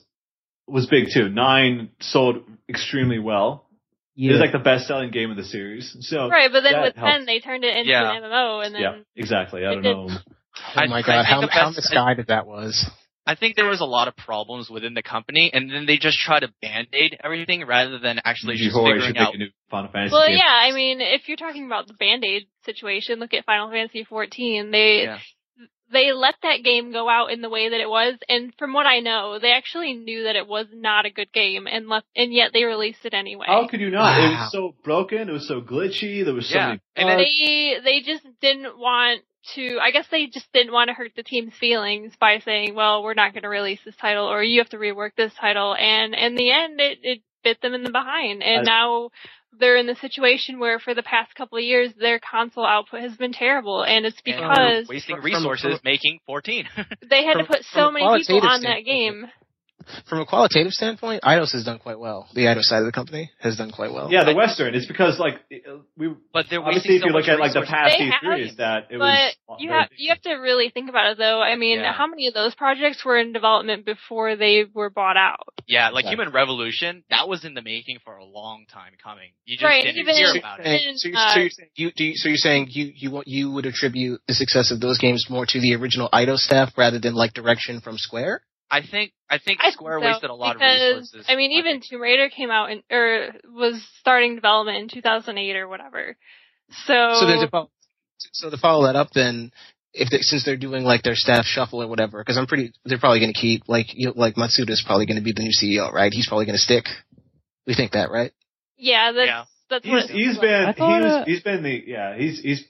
was 0.67 0.85
big 0.87 1.05
too. 1.13 1.29
Nine 1.29 1.89
sold 2.01 2.43
extremely 2.69 3.17
well. 3.19 3.65
It 4.15 4.29
was 4.29 4.39
like 4.39 4.51
the 4.51 4.59
best 4.59 4.87
selling 4.87 5.09
game 5.09 5.31
of 5.31 5.37
the 5.37 5.43
series. 5.45 5.95
So 6.01 6.27
right. 6.29 6.51
But 6.51 6.61
then 6.61 6.81
with 6.81 6.95
helps. 6.95 7.11
ten, 7.11 7.25
they 7.25 7.39
turned 7.39 7.63
it 7.63 7.75
into 7.75 7.89
Yeah. 7.91 8.11
an 8.11 8.21
MMO, 8.23 8.65
and 8.65 8.75
then 8.75 8.81
yeah, 8.81 8.97
exactly. 9.15 9.65
I 9.65 9.73
don't 9.73 9.81
did- 9.81 9.95
know. 9.95 10.09
Oh 10.75 10.85
my 10.87 10.97
I- 10.97 10.99
I 10.99 11.01
god, 11.01 11.05
think 11.05 11.25
how, 11.27 11.41
the 11.41 11.47
how 11.47 11.65
best- 11.69 11.77
misguided 11.77 12.27
that 12.27 12.45
was. 12.45 12.85
I 13.31 13.35
think 13.35 13.55
there 13.55 13.67
was 13.69 13.81
a 13.81 13.85
lot 13.85 14.07
of 14.07 14.15
problems 14.17 14.69
within 14.69 14.93
the 14.93 15.01
company, 15.03 15.49
and 15.53 15.71
then 15.71 15.85
they 15.85 15.97
just 15.97 16.19
try 16.19 16.39
to 16.39 16.49
band-aid 16.61 17.17
everything 17.23 17.65
rather 17.65 17.97
than 17.97 18.19
actually 18.25 18.55
just 18.57 18.71
Before 18.75 18.87
I 18.87 18.91
figuring 18.91 19.07
should 19.07 19.15
make 19.15 19.27
out. 19.27 19.35
a 19.35 19.37
new 19.37 19.49
Final 19.69 19.89
Fantasy 19.91 20.13
Well, 20.13 20.27
game. 20.27 20.37
yeah, 20.37 20.59
I 20.67 20.71
mean, 20.73 20.99
if 21.01 21.27
you're 21.27 21.37
talking 21.37 21.65
about 21.65 21.87
the 21.87 21.93
Band-Aid 21.93 22.47
situation, 22.65 23.19
look 23.19 23.33
at 23.33 23.45
Final 23.45 23.69
Fantasy 23.69 24.03
14. 24.03 24.71
They 24.71 25.03
Yeah. 25.03 25.19
they 25.91 26.13
let 26.13 26.35
that 26.41 26.63
game 26.63 26.93
go 26.93 27.09
out 27.09 27.31
in 27.33 27.41
the 27.41 27.49
way 27.49 27.67
that 27.69 27.81
it 27.81 27.89
was, 27.89 28.15
and 28.29 28.53
from 28.57 28.71
what 28.73 28.85
I 28.85 28.99
know, 28.99 29.39
they 29.39 29.51
actually 29.51 29.93
knew 29.93 30.23
that 30.23 30.37
it 30.37 30.47
was 30.47 30.67
not 30.73 31.05
a 31.05 31.09
good 31.09 31.31
game, 31.33 31.67
and 31.67 31.89
left, 31.89 32.07
and 32.15 32.33
yet 32.33 32.51
they 32.53 32.63
released 32.63 33.05
it 33.05 33.13
anyway. 33.13 33.45
How 33.47 33.67
could 33.67 33.81
you 33.81 33.89
not? 33.91 34.17
It 34.19 34.29
was 34.29 34.51
so 34.53 34.73
broken. 34.85 35.27
It 35.27 35.33
was 35.33 35.47
so 35.47 35.59
glitchy. 35.61 36.23
There 36.23 36.33
was 36.33 36.47
so 36.49 36.55
Yeah. 36.57 36.67
many. 36.67 36.79
And 36.95 37.19
they 37.19 37.79
they 37.83 37.99
just 38.01 38.25
didn't 38.39 38.77
want 38.77 39.21
to. 39.55 39.79
I 39.81 39.91
guess 39.91 40.07
they 40.11 40.27
just 40.27 40.51
didn't 40.53 40.73
want 40.73 40.87
to 40.89 40.93
hurt 40.93 41.11
the 41.15 41.23
team's 41.23 41.53
feelings 41.59 42.13
by 42.19 42.39
saying, 42.39 42.75
"Well, 42.75 43.03
we're 43.03 43.13
not 43.13 43.33
going 43.33 43.43
to 43.43 43.49
release 43.49 43.79
this 43.83 43.95
title, 43.97 44.25
or 44.25 44.43
you 44.43 44.59
have 44.59 44.69
to 44.69 44.77
rework 44.77 45.11
this 45.15 45.33
title." 45.39 45.75
And 45.75 46.13
in 46.13 46.35
the 46.35 46.51
end, 46.51 46.79
it 46.79 46.99
it 47.03 47.19
bit 47.43 47.61
them 47.61 47.73
in 47.73 47.83
the 47.83 47.91
behind, 47.91 48.43
and 48.43 48.61
I- 48.61 48.63
now 48.71 49.09
they're 49.59 49.75
in 49.77 49.87
the 49.87 49.95
situation 49.95 50.59
where 50.59 50.79
for 50.79 50.93
the 50.93 51.03
past 51.03 51.35
couple 51.35 51.57
of 51.57 51.63
years 51.63 51.91
their 51.99 52.19
console 52.19 52.65
output 52.65 53.01
has 53.01 53.15
been 53.17 53.33
terrible, 53.33 53.83
and 53.83 54.05
it's 54.05 54.21
and 54.25 54.35
because 54.37 54.87
wasting 54.87 55.17
resources 55.17 55.73
from- 55.73 55.81
making 55.83 56.19
14. 56.25 56.67
they 57.09 57.25
had 57.25 57.37
to 57.37 57.43
put 57.45 57.63
so 57.65 57.91
many 57.91 58.05
people 58.23 58.37
on 58.47 58.61
that 58.61 58.81
standpoint, 58.81 58.85
game. 58.85 59.31
From 60.07 60.19
a 60.19 60.25
qualitative 60.25 60.71
standpoint, 60.73 61.23
Eidos 61.23 61.51
has 61.53 61.63
done 61.63 61.79
quite 61.79 61.99
well. 61.99 62.27
The 62.33 62.41
Eidos 62.45 62.63
side 62.63 62.79
of 62.79 62.85
the 62.85 62.91
company 62.91 63.31
has 63.39 63.57
done 63.57 63.71
quite 63.71 63.93
well. 63.93 64.11
yeah, 64.11 64.23
the 64.23 64.35
Western. 64.35 64.75
It's 64.75 64.85
because 64.87 65.19
like 65.19 65.35
we 65.97 66.13
but 66.33 66.45
they're 66.49 66.59
obviously 66.61 66.95
wasting 66.95 66.95
if 66.95 67.01
so 67.01 67.07
you 67.07 67.13
look 67.13 67.25
much 67.25 67.29
at 67.29 67.39
like 67.39 67.53
the 67.53 67.61
past 67.67 67.97
They 67.97 68.05
E3s 68.09 68.47
have, 68.49 68.57
that 68.57 68.77
it 68.91 68.99
but 68.99 69.33
was. 69.47 69.57
you 69.59 69.69
very 69.69 69.81
have 69.81 69.89
you 69.97 70.09
have 70.09 70.21
to 70.21 70.33
really 70.35 70.69
think 70.69 70.89
about 70.89 71.11
it 71.11 71.17
though. 71.17 71.41
I 71.41 71.55
mean, 71.55 71.79
Yeah. 71.79 71.93
how 71.93 72.07
many 72.07 72.27
of 72.27 72.33
those 72.33 72.55
projects 72.55 73.03
were 73.05 73.17
in 73.17 73.33
development 73.33 73.85
before 73.85 74.35
they 74.35 74.65
were 74.73 74.89
bought 74.89 75.17
out? 75.17 75.47
Yeah, 75.67 75.89
like 75.89 76.03
Exactly. 76.05 76.23
Human 76.25 76.33
Revolution, 76.33 77.03
that 77.09 77.27
was 77.29 77.45
in 77.45 77.53
the 77.53 77.61
making 77.61 77.99
for 78.03 78.17
a 78.17 78.25
long 78.25 78.65
time 78.71 78.93
coming. 79.01 79.29
You 79.45 79.55
just 79.57 79.63
Right, 79.63 79.83
didn't 79.83 79.97
even 79.99 80.15
hear 80.15 80.29
in- 80.31 80.37
about 80.37 80.59
it. 80.59 80.65
And 80.65 80.85
And, 80.91 80.99
so, 80.99 81.07
you're, 81.09 81.17
uh, 81.17 81.33
so, 81.33 81.39
you're 81.39 81.49
saying 81.49 81.69
you, 81.75 81.91
do 81.95 82.03
you, 82.03 82.15
so 82.15 82.27
you're 82.29 82.37
saying 82.37 82.67
you 82.71 82.91
you 82.95 83.11
want 83.11 83.27
you 83.27 83.51
would 83.51 83.65
attribute 83.65 84.21
the 84.27 84.33
success 84.33 84.71
of 84.71 84.79
those 84.79 84.97
games 84.97 85.25
more 85.29 85.45
to 85.45 85.59
the 85.59 85.75
original 85.75 86.09
Eidos 86.11 86.39
staff 86.39 86.71
rather 86.77 86.99
than 86.99 87.13
like 87.13 87.33
direction 87.33 87.79
from 87.81 87.97
Square? 87.97 88.41
I 88.71 88.81
think 88.81 89.11
I 89.29 89.37
think 89.37 89.59
I 89.59 89.65
think 89.67 89.73
Square 89.73 89.99
so, 89.99 90.05
wasted 90.05 90.29
a 90.29 90.33
lot 90.33 90.55
because, 90.55 90.81
of 90.81 90.97
resources. 91.01 91.25
I 91.27 91.35
mean, 91.35 91.51
even 91.51 91.77
it. 91.77 91.85
Tomb 91.89 92.01
Raider 92.01 92.29
came 92.29 92.49
out 92.49 92.71
in, 92.71 92.83
or 92.89 93.33
was 93.53 93.85
starting 93.99 94.35
development 94.35 94.77
in 94.77 94.87
2008 94.87 95.55
or 95.57 95.67
whatever. 95.67 96.15
So, 96.87 97.17
So 97.19 97.27
then 97.27 97.39
to 97.41 97.49
follow, 97.49 97.69
so 98.31 98.49
to 98.49 98.57
follow 98.57 98.85
that 98.87 98.95
up, 98.95 99.09
then 99.13 99.51
if 99.93 100.09
they, 100.09 100.19
since 100.19 100.45
they're 100.45 100.55
doing 100.55 100.83
like 100.85 101.03
their 101.03 101.15
staff 101.15 101.43
shuffle 101.45 101.83
or 101.83 101.87
whatever, 101.87 102.19
because 102.21 102.37
I'm 102.37 102.47
pretty, 102.47 102.71
they're 102.85 102.97
probably 102.97 103.19
going 103.19 103.33
to 103.33 103.39
keep 103.39 103.63
like 103.67 103.87
you 103.93 104.07
know, 104.07 104.13
like 104.15 104.35
Matsuda's 104.35 104.83
probably 104.85 105.05
going 105.05 105.17
to 105.17 105.23
be 105.23 105.33
the 105.33 105.43
new 105.43 105.51
CEO, 105.51 105.91
right? 105.91 106.13
He's 106.13 106.27
probably 106.27 106.45
going 106.45 106.55
to 106.55 106.61
stick. 106.61 106.85
We 107.67 107.75
think 107.75 107.91
that, 107.91 108.09
right? 108.09 108.31
yeah, 108.77 109.11
that's 109.11 109.27
Yeah. 109.27 109.43
that's 109.69 109.85
what 109.85 110.01
He's, 110.01 110.09
it 110.09 110.13
he's 110.13 110.25
seems 110.27 110.39
been 110.39 110.63
like. 110.63 110.75
I 110.75 110.79
thought, 110.79 110.97
he 110.97 111.03
was 111.03 111.13
uh, 111.13 111.23
he's 111.25 111.41
been 111.43 111.63
the 111.63 111.83
yeah 111.85 112.17
he's 112.17 112.39
he's 112.39 112.63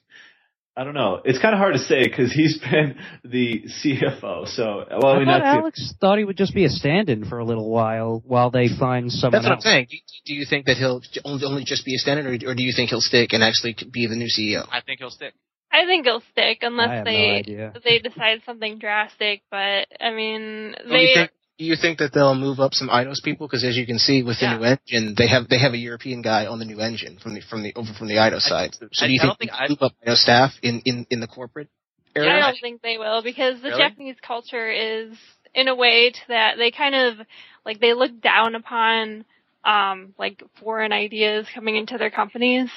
I 0.75 0.83
don't 0.83 0.93
know 0.93 1.21
it's 1.23 1.39
kind 1.39 1.53
of 1.53 1.59
hard 1.59 1.73
to 1.73 1.79
say 1.79 2.03
because 2.07 2.31
he's 2.31 2.57
been 2.71 2.97
the 3.23 3.63
CFO 3.83 4.47
so 4.47 4.85
well 4.89 5.07
I 5.07 5.15
I 5.15 5.19
mean 5.19 5.27
thought 5.27 5.39
that's 5.39 5.57
Alex 5.57 5.93
thought 5.99 6.17
he 6.17 6.23
would 6.23 6.37
just 6.37 6.55
be 6.55 6.65
a 6.65 6.69
stand-in 6.69 7.25
for 7.25 7.39
a 7.39 7.45
little 7.45 7.69
while 7.69 8.21
while 8.25 8.51
they 8.51 8.67
find 8.67 9.11
someone 9.11 9.41
That's 9.41 9.45
what 9.45 9.51
I'm 9.51 9.57
else. 9.57 9.63
saying. 9.63 9.87
Do, 9.89 9.97
do 10.25 10.33
you 10.33 10.45
think 10.49 10.65
that 10.65 10.77
he'll 10.77 11.01
only, 11.25 11.45
only 11.45 11.63
just 11.65 11.85
be 11.85 11.95
a 11.95 11.97
stand-in, 11.97 12.25
or, 12.25 12.51
or 12.51 12.55
do 12.55 12.63
you 12.63 12.73
think 12.75 12.89
he'll 12.89 13.01
stick 13.01 13.33
and 13.33 13.43
actually 13.43 13.75
be 13.91 14.07
the 14.07 14.15
new 14.15 14.27
CEO? 14.27 14.67
I 14.71 14.81
think 14.81 14.99
he'll 14.99 15.11
stick. 15.11 15.33
I 15.71 15.85
think 15.85 16.05
he'll 16.05 16.23
stick 16.31 16.59
unless 16.61 16.89
have 16.89 17.05
no 17.05 17.11
they 17.11 17.71
they 17.83 17.99
decide 17.99 18.41
something 18.45 18.77
drastic. 18.77 19.41
But 19.49 19.87
I 19.99 20.11
mean, 20.11 20.75
they 20.89 21.01
you 21.01 21.15
think, 21.15 21.31
do 21.61 21.67
you 21.67 21.75
think 21.79 21.99
that 21.99 22.11
they'll 22.11 22.33
move 22.33 22.59
up 22.59 22.73
some 22.73 22.89
Eidos 22.89 23.21
people? 23.23 23.45
Because 23.45 23.63
as 23.63 23.77
you 23.77 23.85
can 23.85 23.99
see 23.99 24.23
with 24.23 24.39
the 24.39 24.45
Yeah. 24.47 24.57
new 24.57 24.63
engine, 24.63 25.13
they 25.15 25.27
have 25.27 25.47
they 25.47 25.59
have 25.59 25.73
a 25.73 25.77
European 25.77 26.23
guy 26.23 26.47
on 26.47 26.57
the 26.57 26.65
new 26.65 26.79
engine 26.79 27.19
from 27.21 27.35
the 27.35 27.41
from 27.41 27.61
the 27.61 27.71
over 27.75 27.93
from 27.93 28.07
the 28.07 28.15
Eidos 28.15 28.45
I- 28.47 28.49
side. 28.49 28.73
So 28.73 29.05
I- 29.05 29.07
do 29.07 29.13
you 29.13 29.19
I 29.21 29.25
don't 29.27 29.37
think, 29.37 29.51
think 29.51 29.51
they'll 29.51 29.65
I- 29.65 29.69
move 29.69 29.83
up 29.83 29.93
Eidos 30.03 30.17
staff 30.17 30.53
in, 30.63 30.81
in, 30.85 31.05
in 31.11 31.19
the 31.19 31.27
corporate 31.27 31.67
I 32.15 32.39
don't 32.39 32.57
think 32.59 32.81
they 32.81 32.97
will 32.97 33.21
because 33.21 33.61
the 33.61 33.69
Really? 33.69 33.77
Japanese 33.83 34.15
culture 34.25 34.69
is 34.71 35.15
in 35.53 35.67
a 35.67 35.75
way 35.75 36.09
to 36.09 36.19
that 36.29 36.57
they 36.57 36.71
kind 36.71 36.95
of 36.95 37.25
like 37.63 37.79
they 37.79 37.93
look 37.93 38.19
down 38.21 38.55
upon 38.55 39.23
um 39.63 40.15
like 40.17 40.41
foreign 40.59 40.91
ideas 40.91 41.45
coming 41.53 41.75
into 41.75 41.99
their 41.99 42.09
companies. 42.09 42.69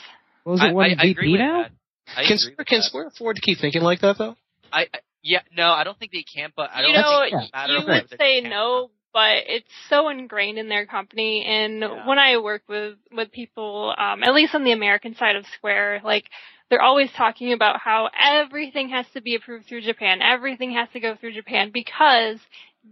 Was 0.44 0.60
I, 0.60 0.68
it 0.68 0.74
one 0.74 0.84
I, 0.84 0.88
I 0.90 1.06
agree 1.06 1.28
VP 1.28 1.32
with 1.32 1.40
now? 1.40 1.62
that. 1.62 1.70
I 2.18 2.24
Can, 2.24 2.24
agree 2.24 2.36
Square, 2.36 2.54
with 2.58 2.66
can 2.66 2.78
that. 2.80 2.84
Square 2.84 3.06
afford 3.06 3.36
to 3.36 3.42
keep 3.42 3.58
thinking 3.60 3.80
like 3.82 4.00
that 4.02 4.18
though? 4.18 4.36
I, 4.70 4.82
I 4.92 4.98
yeah 5.24 5.40
no, 5.56 5.70
I 5.72 5.82
don't 5.82 5.98
think 5.98 6.12
they 6.12 6.22
can. 6.22 6.52
But 6.54 6.70
I 6.72 6.82
don't 6.82 6.90
you 6.92 6.96
know, 6.96 7.20
think 7.28 7.50
it's 7.54 7.70
you 7.70 7.86
would 7.86 8.20
say 8.20 8.40
no, 8.42 8.90
but 9.12 9.44
it's 9.48 9.70
so 9.88 10.08
ingrained 10.08 10.58
in 10.58 10.68
their 10.68 10.86
company. 10.86 11.44
And 11.44 11.80
Yeah. 11.80 12.06
when 12.06 12.18
I 12.18 12.36
work 12.38 12.62
with 12.68 12.96
with 13.10 13.32
people, 13.32 13.94
um, 13.96 14.22
at 14.22 14.34
least 14.34 14.54
on 14.54 14.62
the 14.64 14.72
American 14.72 15.16
side 15.16 15.36
of 15.36 15.44
Square, 15.56 16.02
like 16.04 16.26
they're 16.70 16.82
always 16.82 17.10
talking 17.16 17.52
about 17.52 17.80
how 17.80 18.10
everything 18.18 18.90
has 18.90 19.06
to 19.14 19.20
be 19.20 19.34
approved 19.34 19.66
through 19.66 19.82
Japan. 19.82 20.20
Everything 20.22 20.72
has 20.74 20.88
to 20.92 21.00
go 21.00 21.16
through 21.16 21.32
Japan 21.32 21.70
because 21.72 22.38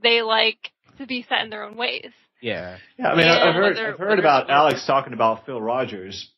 they 0.02 0.22
like 0.22 0.72
to 0.98 1.06
be 1.06 1.24
set 1.28 1.42
in 1.42 1.50
their 1.50 1.64
own 1.64 1.76
ways. 1.76 2.10
Yeah. 2.40 2.78
Yeah, 2.98 3.08
I 3.08 3.16
mean, 3.16 3.26
Yeah, 3.26 3.44
I've 3.44 3.54
heard, 3.54 3.78
I've 3.78 3.98
heard 3.98 4.18
about 4.18 4.50
Alex 4.50 4.84
talking 4.86 5.12
about 5.12 5.46
Phil 5.46 5.60
Rogers 5.60 6.30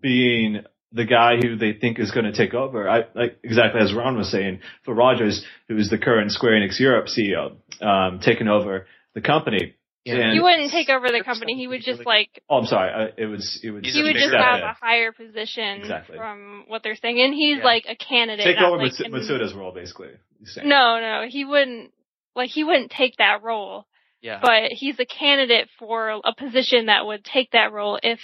being 0.00 0.64
the 0.92 1.04
guy 1.04 1.36
who 1.42 1.56
they 1.56 1.72
think 1.72 1.98
is 1.98 2.10
going 2.10 2.26
to 2.26 2.32
take 2.32 2.54
over. 2.54 2.88
I, 2.88 3.02
like 3.14 3.38
exactly 3.42 3.80
as 3.80 3.94
Ron 3.94 4.16
was 4.16 4.30
saying, 4.30 4.60
Phil 4.84 4.94
Rogers, 4.94 5.44
who 5.68 5.76
is 5.76 5.88
the 5.90 5.98
current 5.98 6.30
Square 6.32 6.60
Enix 6.60 6.78
Europe 6.78 7.06
CEO, 7.06 7.56
um, 7.84 8.20
taking 8.20 8.48
over 8.48 8.86
the 9.14 9.20
company. 9.20 9.74
Yeah. 10.04 10.32
He 10.32 10.40
wouldn't 10.40 10.72
take 10.72 10.88
over 10.88 11.06
the 11.08 11.22
company. 11.24 11.54
He 11.54 11.68
would 11.68 11.82
just 11.82 12.04
like 12.04 12.42
Oh, 12.50 12.56
I'm 12.58 12.66
sorry. 12.66 12.90
I, 12.90 13.20
it 13.22 13.26
was 13.26 13.60
it 13.62 13.70
was 13.70 13.82
he 13.84 14.02
would 14.02 14.14
just 14.16 14.32
guy. 14.32 14.56
have 14.56 14.60
a 14.60 14.72
higher 14.80 15.12
position 15.12 15.80
Exactly. 15.80 16.16
from 16.16 16.64
what 16.66 16.82
they're 16.82 16.96
saying, 16.96 17.20
and 17.20 17.32
he's 17.32 17.58
Yeah. 17.58 17.64
like 17.64 17.84
a 17.88 17.94
candidate. 17.94 18.44
take 18.44 18.58
over 18.58 18.78
like 18.82 18.92
Matsuda's 18.92 19.54
role, 19.54 19.72
basically. 19.72 20.08
saying. 20.44 20.68
No, 20.68 20.98
no, 21.00 21.26
he 21.28 21.44
wouldn't. 21.44 21.92
Like 22.34 22.50
he 22.50 22.64
wouldn't 22.64 22.90
take 22.90 23.16
that 23.18 23.42
role. 23.42 23.86
Yeah. 24.22 24.38
but 24.40 24.70
he's 24.70 24.98
a 25.00 25.04
candidate 25.04 25.68
for 25.80 26.10
a 26.10 26.32
position 26.38 26.86
that 26.86 27.04
would 27.04 27.24
take 27.24 27.50
that 27.50 27.72
role 27.72 27.98
if 28.00 28.20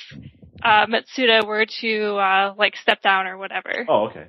uh, 0.62 0.86
Matsuda 0.86 1.46
were 1.46 1.66
to 1.80 2.16
uh, 2.16 2.54
like 2.56 2.76
step 2.76 3.02
down 3.02 3.26
or 3.26 3.38
whatever. 3.38 3.84
Oh, 3.88 4.06
okay. 4.09 4.26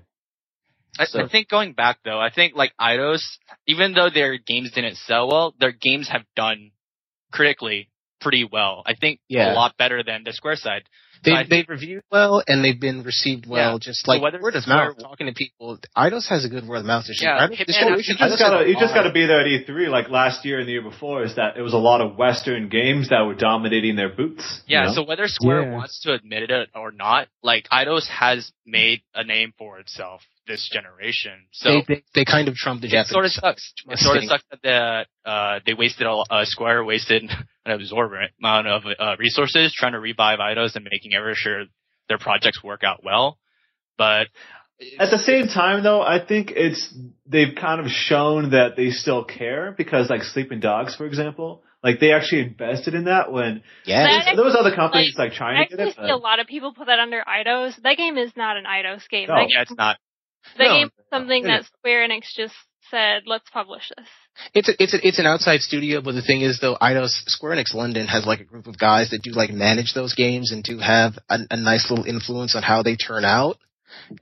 I, 0.99 1.05
So- 1.05 1.23
I 1.23 1.27
think 1.27 1.47
going 1.49 1.73
back 1.73 1.99
though, 2.03 2.19
I 2.19 2.29
think 2.31 2.55
like 2.55 2.73
Eidos, 2.79 3.23
even 3.67 3.93
though 3.93 4.09
their 4.09 4.37
games 4.37 4.71
didn't 4.71 4.97
sell 4.97 5.27
well, 5.27 5.53
their 5.59 5.71
games 5.71 6.09
have 6.09 6.23
done 6.35 6.71
critically 7.31 7.89
pretty 8.21 8.43
well. 8.43 8.83
I 8.85 8.95
think 8.95 9.19
Yeah. 9.29 9.53
a 9.53 9.55
lot 9.55 9.77
better 9.77 10.03
than 10.03 10.23
the 10.23 10.33
Square 10.33 10.57
side. 10.57 10.83
They 11.23 11.31
I- 11.33 11.43
they've 11.43 11.67
reviewed 11.67 12.03
well 12.11 12.41
and 12.47 12.63
they've 12.63 12.79
been 12.79 13.03
received 13.03 13.45
well. 13.45 13.73
Yeah. 13.73 13.77
Just 13.79 14.07
like 14.07 14.21
whether 14.21 14.39
word 14.41 14.55
of 14.55 14.65
mouth, 14.67 14.97
talking 14.99 15.27
to 15.27 15.33
people. 15.33 15.77
Eidos 15.97 16.27
has 16.29 16.45
a 16.45 16.49
good 16.49 16.65
word 16.67 16.77
of 16.77 16.85
mouth 16.85 17.05
issue. 17.09 17.25
Yeah, 17.25 17.47
Eidos- 17.47 17.51
Hitman 17.57 17.67
this 17.67 17.75
has- 17.75 17.85
generation, 17.85 18.15
You 18.19 18.25
just 18.27 18.39
gotta 18.39 18.67
you 18.69 18.75
just 18.75 18.93
gotta 18.93 19.11
be 19.11 19.25
there 19.25 19.41
at 19.41 19.47
E3 19.47 19.89
like 19.89 20.09
last 20.09 20.45
year 20.45 20.59
and 20.59 20.67
the 20.67 20.71
year 20.73 20.81
before. 20.81 21.23
Is 21.23 21.35
that 21.35 21.57
it 21.57 21.61
was 21.61 21.73
a 21.73 21.77
lot 21.77 22.01
of 22.01 22.17
Western 22.17 22.69
games 22.69 23.09
that 23.09 23.21
were 23.25 23.35
dominating 23.35 23.95
their 23.95 24.09
booths. 24.09 24.61
you 24.65 24.77
Yeah, 24.77 24.85
know? 24.85 24.93
so 24.93 25.03
whether 25.03 25.27
Square 25.27 25.63
Yeah. 25.63 25.71
wants 25.77 25.99
to 26.01 26.13
admit 26.13 26.49
it 26.49 26.69
or 26.75 26.91
not, 26.91 27.27
like 27.43 27.67
Eidos 27.69 28.07
has 28.07 28.51
made 28.65 29.01
a 29.13 29.23
name 29.23 29.53
for 29.57 29.79
itself 29.79 30.21
this 30.49 30.69
generation. 30.71 31.31
So 31.53 31.69
they, 31.69 31.85
they 31.87 32.03
they 32.15 32.25
kind 32.25 32.49
of 32.49 32.55
trumped 32.55 32.81
the 32.81 32.87
it 32.89 32.91
Japanese. 32.91 33.11
sort 33.11 33.25
of 33.25 33.31
sucks. 33.31 33.73
It 33.89 33.99
sort 33.99 34.17
of 34.17 34.23
sucks 34.25 34.43
that 34.63 35.07
uh, 35.25 35.59
they 35.65 35.73
wasted 35.73 36.07
a, 36.07 36.11
uh, 36.11 36.43
Square 36.43 36.83
wasted 36.83 37.23
an 37.65 37.71
absorbent 37.71 38.31
amount 38.41 38.67
of 38.67 38.81
uh, 38.85 39.15
resources 39.17 39.73
trying 39.73 39.93
to 39.93 39.99
revive 39.99 40.39
Eidos 40.39 40.75
and 40.75 40.85
making 40.91 41.13
ever 41.13 41.33
sure 41.35 41.63
their 42.09 42.17
projects 42.17 42.61
work 42.63 42.83
out 42.83 43.01
well. 43.05 43.37
But 43.97 44.27
At 44.97 45.11
the 45.11 45.19
same 45.19 45.47
time, 45.47 45.83
though, 45.83 46.01
I 46.01 46.25
think 46.25 46.51
it's 46.55 46.93
they've 47.25 47.53
kind 47.55 47.79
of 47.79 47.87
shown 47.91 48.51
that 48.51 48.75
they 48.75 48.89
still 48.91 49.23
care 49.23 49.73
because, 49.77 50.09
like 50.09 50.23
Sleeping 50.23 50.59
Dogs, 50.61 50.95
for 50.95 51.05
example, 51.05 51.63
like 51.83 51.99
they 51.99 52.11
actually 52.13 52.41
invested 52.43 52.93
in 52.93 53.05
that 53.05 53.31
when 53.31 53.61
Yeah, 53.85 54.03
That- 54.03 54.35
there 54.35 54.43
was 54.45 54.55
other 54.55 54.73
companies 54.75 55.15
like, 55.17 55.33
I 55.33 55.35
trying 55.35 55.55
to 55.57 55.61
actually 55.63 55.77
get 55.77 55.87
it. 55.89 55.95
see 55.95 56.09
a 56.09 56.17
lot 56.17 56.39
of 56.39 56.47
people 56.47 56.73
put 56.73 56.87
that 56.87 56.99
under 56.99 57.21
Eidos. 57.27 57.75
That 57.83 57.97
game 57.97 58.17
is 58.17 58.31
not 58.35 58.57
an 58.57 58.63
Eidos 58.65 59.07
game. 59.09 59.27
No. 59.27 59.35
that 59.35 59.47
yeah, 59.49 59.61
it's 59.63 59.75
not. 59.75 59.97
That 60.57 60.63
No, 60.65 60.73
game 60.73 60.87
is 60.87 61.05
something 61.11 61.43
that. 61.43 61.65
Square 61.65 62.09
Enix 62.09 62.23
just 62.35 62.55
said, 62.91 63.23
"Let's 63.25 63.49
publish 63.51 63.89
this." 63.95 64.07
it's 64.53 64.69
a, 64.69 64.83
it's 64.83 64.93
a, 64.93 65.07
it's 65.07 65.19
an 65.19 65.25
outside 65.25 65.61
studio, 65.61 66.01
but 66.01 66.13
the 66.13 66.21
thing 66.21 66.41
is 66.41 66.59
though, 66.59 66.77
I 66.79 66.93
know 66.93 67.05
Square 67.07 67.57
Enix 67.57 67.73
London 67.73 68.07
has 68.07 68.25
like 68.25 68.39
a 68.39 68.45
group 68.45 68.67
of 68.67 68.77
guys 68.77 69.09
that 69.11 69.21
do 69.21 69.31
like 69.31 69.51
manage 69.51 69.93
those 69.93 70.15
games 70.15 70.51
and 70.51 70.63
do 70.63 70.79
have 70.79 71.17
a, 71.29 71.39
a 71.51 71.57
nice 71.57 71.89
little 71.89 72.05
influence 72.05 72.55
on 72.55 72.63
how 72.63 72.83
they 72.83 72.95
turn 72.95 73.25
out. 73.25 73.57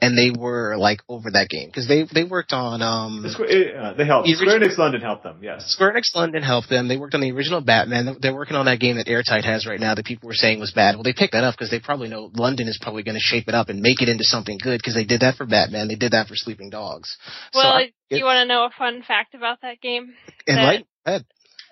And 0.01 0.17
they 0.17 0.31
were 0.31 0.75
like 0.77 1.01
over 1.09 1.31
that 1.31 1.49
game 1.49 1.67
because 1.69 1.87
they 1.87 2.03
they 2.11 2.23
worked 2.23 2.53
on 2.53 2.81
um 2.81 3.21
the 3.23 3.29
Square- 3.31 3.79
uh, 3.79 3.93
they 3.93 4.05
helped. 4.05 4.27
The 4.27 4.35
Square 4.35 4.59
Enix 4.59 4.77
London 4.77 5.01
helped 5.01 5.23
them. 5.23 5.39
Yes. 5.41 5.65
Square 5.71 5.93
Enix 5.93 6.15
London 6.15 6.43
helped 6.43 6.69
them. 6.69 6.87
They 6.87 6.97
worked 6.97 7.15
on 7.15 7.21
the 7.21 7.31
original 7.31 7.61
Batman. 7.61 8.17
They're 8.21 8.33
working 8.35 8.55
on 8.55 8.65
that 8.65 8.79
game 8.79 8.97
that 8.97 9.07
Airtight 9.07 9.45
has 9.45 9.65
right 9.65 9.79
now 9.79 9.95
that 9.95 10.05
people 10.05 10.27
were 10.27 10.33
saying 10.33 10.59
was 10.59 10.71
bad. 10.71 10.95
Well, 10.95 11.03
they 11.03 11.13
picked 11.13 11.33
that 11.33 11.43
up 11.43 11.55
because 11.55 11.69
they 11.69 11.79
probably 11.79 12.09
know 12.09 12.29
London 12.33 12.67
is 12.67 12.79
probably 12.81 13.03
going 13.03 13.15
to 13.15 13.21
shape 13.21 13.47
it 13.47 13.55
up 13.55 13.69
and 13.69 13.81
make 13.81 14.01
it 14.01 14.09
into 14.09 14.23
something 14.23 14.57
good 14.61 14.77
because 14.79 14.93
they 14.95 15.05
did 15.05 15.21
that 15.21 15.35
for 15.35 15.45
Batman. 15.45 15.87
They 15.87 15.95
did 15.95 16.11
that 16.11 16.27
for 16.27 16.35
Sleeping 16.35 16.69
Dogs. 16.69 17.17
So 17.53 17.59
Well, 17.59 17.73
I- 17.73 17.91
you 18.09 18.23
want 18.23 18.37
to 18.37 18.45
know 18.45 18.65
a 18.65 18.69
fun 18.77 19.01
fact 19.05 19.35
about 19.35 19.61
that 19.61 19.81
game? 19.81 20.13
and 20.47 20.57
that- 20.57 20.63
like 20.63 20.85
that, 21.05 21.23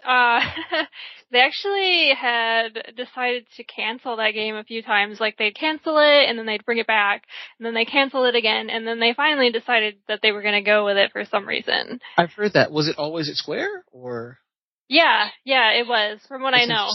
Uh, 0.06 0.40
they 1.32 1.40
actually 1.40 2.14
had 2.14 2.94
decided 2.96 3.46
to 3.58 3.64
cancel 3.64 4.18
that 4.18 4.32
game 4.32 4.56
a 4.56 4.64
few 4.64 4.82
times. 4.82 5.20
Like 5.20 5.38
they'd 5.38 5.56
cancel 5.56 5.98
it 5.98 6.30
and 6.30 6.38
then 6.38 6.46
they'd 6.46 6.66
bring 6.66 6.78
it 6.78 6.88
back 6.88 7.24
and 7.60 7.66
then 7.66 7.74
they 7.74 7.86
cancel 7.86 8.26
it 8.26 8.36
again 8.36 8.70
and 8.70 8.86
then 8.86 9.00
they 9.00 9.14
finally 9.14 9.52
decided 9.52 9.96
that 10.08 10.20
they 10.22 10.32
were 10.32 10.42
going 10.42 10.64
to 10.64 10.70
go 10.70 10.86
with 10.86 10.98
it 10.98 11.12
for 11.12 11.26
some 11.26 11.48
reason. 11.48 12.00
I've 12.18 12.34
heard 12.34 12.54
that. 12.54 12.72
Was 12.72 12.88
it 12.88 12.98
always 12.98 13.30
at 13.30 13.36
Square 13.36 13.84
or? 13.92 14.40
Yeah, 14.88 15.30
yeah, 15.44 15.72
it 15.72 15.88
was 15.88 16.20
from 16.28 16.44
what 16.44 16.54
I 16.54 16.66
know. 16.66 16.90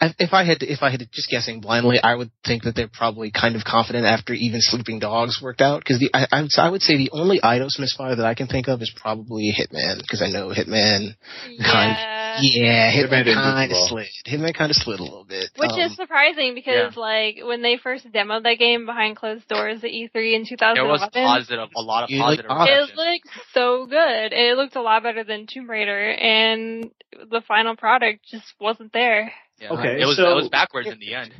Interesting. 0.00 0.16
I- 0.18 0.24
If 0.24 0.32
I 0.32 0.44
had 0.44 0.60
to, 0.60 0.66
if 0.66 0.82
I 0.82 0.90
had 0.90 1.00
to 1.00 1.06
just 1.06 1.30
guessing 1.30 1.60
blindly, 1.60 1.98
I 2.02 2.14
would 2.14 2.30
think 2.44 2.64
that 2.64 2.74
they're 2.74 2.88
probably 2.88 3.30
kind 3.30 3.56
of 3.56 3.64
confident 3.64 4.06
after 4.06 4.32
even 4.32 4.60
Sleeping 4.60 4.98
Dogs 4.98 5.40
worked 5.42 5.60
out. 5.60 5.80
Because 5.80 5.98
the 5.98 6.10
I, 6.14 6.26
I, 6.30 6.42
would- 6.42 6.58
I 6.58 6.68
would 6.70 6.82
say 6.82 6.96
the 6.96 7.10
only 7.12 7.40
Eidos 7.40 7.78
misfire 7.78 8.16
that 8.16 8.26
I 8.26 8.34
can 8.34 8.46
think 8.46 8.68
of 8.68 8.82
is 8.82 8.92
probably 8.94 9.52
Hitman. 9.52 9.98
Because 9.98 10.22
I 10.22 10.28
know 10.30 10.48
Hitman. 10.48 11.14
Yeah. 11.48 12.38
Yeah, 12.40 12.92
Hitman 12.92 13.24
Hitman 13.26 13.34
kind 13.34 13.72
of 13.72 13.78
slid. 13.88 14.06
Hitman 14.26 14.54
kind 14.54 14.70
of 14.70 14.76
slid 14.76 15.00
a 15.00 15.02
little 15.02 15.24
bit. 15.24 15.50
Which 15.56 15.70
Um, 15.72 15.80
is 15.80 15.96
surprising 15.96 16.54
because 16.54 16.96
like 16.96 17.38
when 17.42 17.62
they 17.62 17.76
first 17.76 18.10
demoed 18.12 18.44
that 18.44 18.58
game 18.58 18.86
behind 18.86 19.16
closed 19.16 19.46
doors 19.48 19.82
at 19.82 19.90
E3 19.90 20.34
in 20.34 20.44
There 20.74 20.84
was 20.86 21.00
positive, 21.12 21.68
a 21.76 21.80
lot 21.82 22.04
of 22.04 22.10
You 22.10 22.20
like 22.20 22.46
positive 22.46 22.48
positive. 22.48 22.88
it 22.90 22.96
looked 22.96 23.28
so 23.54 23.86
good. 23.86 24.32
It 24.32 24.56
looked 24.56 24.76
a 24.76 24.82
lot 24.82 25.02
better 25.02 25.24
than 25.24 25.46
Tomb 25.46 25.68
Raider 25.68 26.10
and 26.10 26.90
the 27.30 27.40
final 27.46 27.76
product 27.76 28.24
just 28.30 28.46
wasn't 28.60 28.92
there. 28.92 29.32
Yeah. 29.60 29.70
Okay, 29.70 30.00
it 30.00 30.06
was 30.06 30.16
so- 30.16 30.30
it 30.32 30.34
was 30.34 30.48
backwards 30.48 30.88
in 30.88 30.98
the 30.98 31.14
end. 31.14 31.34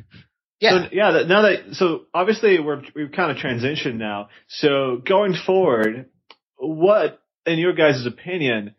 yeah. 0.59 0.69
So, 0.71 0.89
yeah. 0.91 1.23
Now 1.27 1.41
that 1.43 1.73
so 1.73 2.05
obviously 2.13 2.59
we're 2.59 2.81
we've 2.95 3.11
kind 3.11 3.31
of 3.31 3.37
transitioned 3.37 3.95
now. 3.95 4.29
So 4.47 4.97
going 5.05 5.33
forward, 5.45 6.07
what 6.57 7.21
in 7.45 7.59
your 7.59 7.73
guys' 7.73 8.05
opinion 8.05 8.75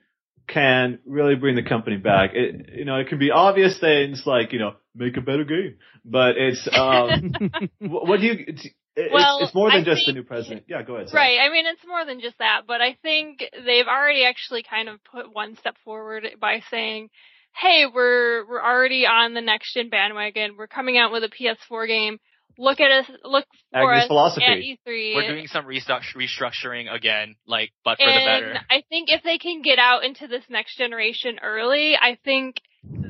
can 0.48 0.98
really 1.06 1.36
bring 1.36 1.56
the 1.56 1.62
company 1.62 1.96
back? 1.96 2.30
It, 2.34 2.70
you 2.74 2.84
know, 2.84 2.96
it 2.96 3.08
can 3.08 3.18
be 3.18 3.30
obvious 3.30 3.78
things 3.78 4.24
like 4.26 4.52
you 4.52 4.58
know 4.58 4.74
make 4.94 5.16
a 5.16 5.20
better 5.20 5.44
game, 5.44 5.76
but 6.04 6.36
it's 6.36 6.68
um, 6.72 7.32
what, 7.78 8.06
what 8.08 8.20
do 8.20 8.26
you? 8.26 8.44
It's, 8.48 8.66
it's, 8.96 9.14
Well, 9.14 9.38
it's 9.40 9.54
more 9.54 9.70
than 9.70 9.82
I 9.82 9.84
just 9.84 10.04
the 10.04 10.12
new 10.12 10.24
president. 10.24 10.64
Yeah, 10.68 10.82
go 10.82 10.96
ahead. 10.96 11.08
Sarah. 11.08 11.22
Right. 11.22 11.38
I 11.40 11.50
mean, 11.50 11.64
it's 11.66 11.80
more 11.86 12.04
than 12.04 12.20
just 12.20 12.36
that, 12.38 12.62
but 12.66 12.80
I 12.80 12.98
think 13.02 13.42
they've 13.64 13.86
already 13.86 14.24
actually 14.24 14.64
kind 14.68 14.88
of 14.88 14.98
put 15.04 15.32
one 15.32 15.56
step 15.56 15.76
forward 15.84 16.26
by 16.40 16.60
saying, 16.70 17.08
"Hey, 17.56 17.86
we're 17.86 18.46
we're 18.48 18.62
already 18.62 19.06
on 19.06 19.34
the 19.34 19.40
next 19.40 19.74
gen 19.74 19.88
bandwagon. 19.88 20.56
We're 20.56 20.66
coming 20.66 20.98
out 20.98 21.12
with 21.12 21.24
a 21.24 21.28
PS4 21.28 21.86
game. 21.86 22.18
Look 22.58 22.80
at 22.80 22.90
us. 22.90 23.06
Look 23.24 23.46
for 23.72 23.78
Agni's 23.92 24.02
us 24.02 24.06
philosophy. 24.08 24.44
at 24.44 24.58
E3." 24.58 25.14
We're 25.14 25.28
doing 25.28 25.46
some 25.46 25.64
restructuring 25.66 26.92
again, 26.92 27.36
like 27.46 27.70
but 27.84 27.98
for 27.98 28.06
the 28.06 28.12
and 28.12 28.26
better. 28.26 28.60
I 28.70 28.82
think 28.88 29.08
if 29.10 29.22
they 29.22 29.38
can 29.38 29.62
get 29.62 29.78
out 29.78 30.04
into 30.04 30.26
this 30.26 30.44
next 30.50 30.76
generation 30.76 31.38
early, 31.42 31.96
I 31.96 32.18
think 32.24 32.56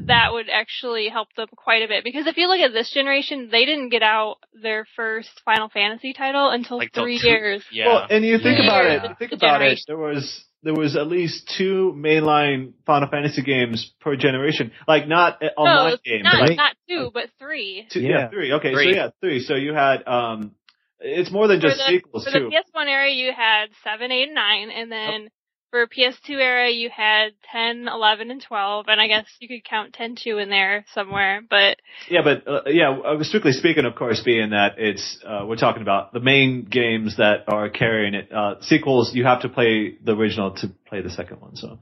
that 0.07 0.33
would 0.33 0.49
actually 0.51 1.09
help 1.09 1.29
them 1.37 1.47
quite 1.57 1.83
a 1.83 1.89
bit. 1.89 2.03
Because 2.05 2.27
if 2.27 2.37
you 2.37 2.49
look 2.49 2.59
at 2.61 2.73
this 2.73 2.91
generation, 2.93 3.49
they 3.51 3.65
didn't 3.65 3.91
get 3.91 4.03
out 4.03 4.37
their 4.53 4.85
first 4.97 5.31
Final 5.45 5.69
Fantasy 5.69 6.13
title 6.13 6.51
until 6.51 6.79
Like 6.79 6.93
three 6.93 7.19
two- 7.19 7.29
years. 7.29 7.65
Yeah. 7.71 7.87
Well, 7.87 8.07
and 8.11 8.25
you 8.25 8.39
think 8.39 8.59
Yeah. 8.59 8.65
about 8.65 8.87
it. 8.87 9.19
Think 9.19 9.31
The 9.31 9.37
about 9.37 9.63
it. 9.63 9.81
There 9.87 9.97
was 9.97 10.45
there 10.63 10.75
was 10.75 10.97
at 10.97 11.07
least 11.07 11.53
two 11.57 11.95
mainline 11.97 12.73
Final 12.87 13.09
Fantasy 13.09 13.43
games 13.43 13.93
per 14.01 14.17
generation. 14.17 14.73
Like 14.87 15.09
not 15.09 15.43
uh, 15.43 15.47
No, 15.57 15.63
online 15.65 15.99
games. 16.05 16.25
not 16.25 16.41
like 16.41 16.57
not 16.57 16.77
two, 16.89 17.11
but 17.13 17.31
three. 17.39 17.87
Two, 17.91 18.01
yeah. 18.01 18.09
Yeah. 18.09 18.29
three. 18.31 18.53
Okay, 18.55 18.73
Three. 18.73 18.93
so 18.93 18.97
yeah, 18.97 19.09
three. 19.21 19.41
So 19.41 19.55
you 19.55 19.73
had 19.75 20.07
um, 20.07 20.53
it's 20.99 21.31
more 21.31 21.49
than 21.49 21.61
For 21.61 21.69
just 21.69 21.79
the, 21.79 21.85
sequels 21.89 22.25
for 22.25 22.31
too. 22.39 22.51
the 22.51 22.57
PS1 22.79 22.87
era, 22.89 23.11
you 23.11 23.33
had 23.35 23.67
seven, 23.85 24.13
eight, 24.13 24.25
and 24.25 24.35
nine, 24.35 24.71
and 24.71 24.93
then 24.93 25.29
for 25.71 25.87
PS2 25.87 26.31
era, 26.31 26.71
you 26.71 26.91
had 26.91 27.33
10, 27.53 27.89
11, 27.89 28.31
and 28.31 28.43
12, 28.43 28.87
and 28.89 29.01
I 29.01 29.07
guess 29.07 29.27
you 29.41 29.49
could 29.49 29.65
count 29.65 29.95
10-2 29.99 30.43
in 30.43 30.51
there 30.51 30.85
somewhere, 30.95 31.43
but. 31.49 31.79
Yeah, 32.09 32.21
but, 32.25 32.47
uh, 32.47 32.63
yeah, 32.67 32.91
uh, 32.91 33.23
strictly 33.23 33.53
speaking, 33.53 33.85
of 33.85 33.95
course, 33.95 34.23
being 34.25 34.51
that 34.51 34.75
it's, 34.79 35.19
uh, 35.25 35.45
we're 35.47 35.57
talking 35.57 35.83
about 35.83 36.13
the 36.13 36.21
main 36.21 36.65
games 36.65 37.17
that 37.19 37.45
are 37.49 37.71
carrying 37.71 38.15
it. 38.15 38.33
Uh, 38.33 38.57
sequels, 38.61 39.15
you 39.15 39.25
have 39.25 39.43
to 39.43 39.49
play 39.49 39.97
the 40.05 40.13
original 40.13 40.53
to 40.57 40.69
play 40.87 41.03
the 41.03 41.11
second 41.11 41.41
one, 41.41 41.57
so, 41.57 41.79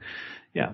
yeah. 0.55 0.73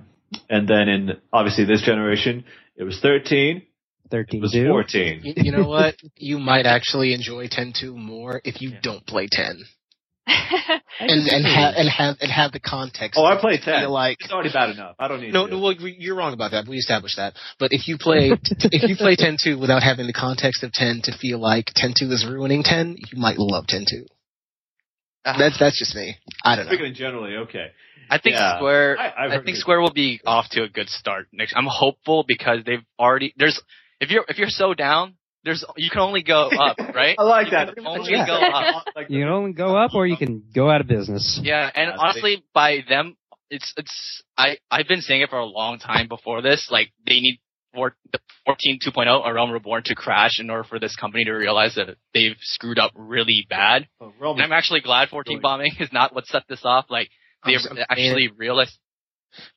And 0.50 0.68
then 0.68 0.88
in, 0.88 1.10
obviously 1.32 1.64
this 1.64 1.82
generation, 1.82 2.44
it 2.76 2.84
was 2.84 2.98
13, 3.00 3.62
13 4.10 4.38
it 4.38 4.42
was 4.42 4.52
do. 4.52 4.68
14. 4.68 5.20
You, 5.22 5.34
you 5.36 5.52
know 5.52 5.68
what? 5.68 5.94
You 6.16 6.38
might 6.38 6.66
actually 6.66 7.14
enjoy 7.14 7.48
10-2 7.48 7.94
more 7.94 8.40
if 8.44 8.60
you 8.60 8.70
Yeah. 8.70 8.80
don't 8.82 9.06
play 9.06 9.28
10 9.30 9.62
I 9.62 9.83
and 11.00 11.10
and 11.10 11.24
disagree. 11.24 11.52
have 11.52 11.74
and 11.76 11.88
have 11.88 12.16
and 12.20 12.30
have 12.32 12.52
the 12.52 12.60
context. 12.60 13.18
Oh, 13.20 13.24
I 13.26 13.34
to 13.34 13.40
played 13.40 13.60
feel 13.62 13.74
10. 13.74 13.88
Like 13.90 14.18
It's 14.20 14.32
already 14.32 14.50
bad 14.52 14.70
enough. 14.70 14.96
I 14.98 15.08
don't 15.08 15.20
need 15.20 15.32
no, 15.34 15.46
to. 15.46 15.52
no, 15.52 15.60
well, 15.60 15.72
you're 15.72 16.16
wrong 16.16 16.32
about 16.32 16.52
that. 16.52 16.66
We 16.66 16.78
established 16.78 17.16
that. 17.16 17.34
But 17.58 17.72
if 17.72 17.88
you 17.88 17.98
play 17.98 18.32
if 18.32 18.88
you 18.88 18.96
play 18.96 19.16
10-2 19.16 19.60
without 19.60 19.82
having 19.82 20.06
the 20.06 20.12
context 20.14 20.62
of 20.64 20.72
10 20.72 21.02
to 21.04 21.18
feel 21.18 21.38
like 21.38 21.66
10-2 21.76 22.10
is 22.10 22.26
ruining 22.28 22.62
10, 22.62 22.96
you 23.12 23.20
might 23.20 23.36
love 23.38 23.64
10-2. 23.66 24.06
Ah, 25.26 25.36
That's 25.38 25.58
that's 25.58 25.78
just 25.78 25.94
me. 25.94 26.16
I 26.44 26.56
don't 26.56 26.66
know. 26.66 26.72
Speaking 26.72 26.94
generally, 26.94 27.36
okay. 27.44 27.68
I 28.10 28.18
think 28.18 28.34
Yeah. 28.34 28.56
Square. 28.58 28.98
I- 28.98 29.24
I've 29.26 29.30
I, 29.40 29.44
think 29.44 29.56
Square 29.56 29.80
will 29.80 29.92
be 29.92 30.20
off 30.26 30.48
to 30.50 30.62
a 30.62 30.68
good 30.68 30.88
start 30.88 31.28
next. 31.32 31.54
I'm 31.56 31.66
hopeful 31.68 32.24
because 32.26 32.58
they've 32.66 32.84
already 32.98 33.32
there's 33.36 33.60
if 34.00 34.10
you're 34.10 34.24
if 34.28 34.36
you're 34.38 34.48
so 34.50 34.74
down, 34.74 35.14
there's 35.44 35.64
you 35.76 35.90
can 35.90 36.00
only 36.00 36.22
go 36.22 36.48
up, 36.48 36.78
right? 36.94 37.16
I 37.18 37.22
like 37.22 37.46
You 37.46 37.50
that. 37.52 37.74
can 37.74 37.86
only 37.86 38.10
Yeah. 38.12 38.26
go 38.26 38.34
up. 38.34 38.84
You 39.08 39.20
can 39.20 39.28
only 39.28 39.52
go 39.52 39.76
up 39.76 39.94
or 39.94 40.06
you 40.06 40.16
can 40.16 40.42
go 40.54 40.70
out 40.70 40.80
of 40.80 40.86
business. 40.86 41.38
Yeah, 41.42 41.70
and 41.74 41.90
honestly, 41.98 42.42
by 42.54 42.78
them, 42.88 43.16
it's 43.50 43.72
it's 43.76 44.22
I 44.38 44.58
I've 44.70 44.88
been 44.88 45.00
saying 45.02 45.20
it 45.22 45.30
for 45.30 45.38
a 45.38 45.44
long 45.44 45.78
time 45.78 46.08
before 46.08 46.42
this. 46.42 46.68
Like 46.70 46.92
they 47.06 47.20
need 47.20 47.40
four, 47.74 47.94
the 48.12 48.20
14 48.46 48.78
2.0 48.86 49.24
or 49.26 49.34
Realm 49.34 49.50
Reborn 49.50 49.82
to 49.86 49.94
crash 49.94 50.38
in 50.38 50.48
order 50.48 50.64
for 50.64 50.78
this 50.78 50.94
company 50.96 51.24
to 51.24 51.32
realize 51.32 51.74
that 51.74 51.96
they've 52.14 52.36
screwed 52.40 52.78
up 52.78 52.92
really 52.94 53.46
bad. 53.50 53.88
Oh, 54.00 54.12
Realm 54.20 54.36
And 54.36 54.44
I'm 54.44 54.52
actually 54.52 54.80
glad 54.80 55.08
14 55.08 55.34
Really? 55.34 55.42
bombing 55.42 55.72
is 55.80 55.92
not 55.92 56.14
what 56.14 56.26
set 56.26 56.44
this 56.48 56.60
off. 56.64 56.86
Like 56.88 57.08
they 57.44 57.52
I'm- 57.54 57.60
I'm 57.68 57.74
saying 57.76 57.86
actually 57.90 58.28
realized. 58.28 58.78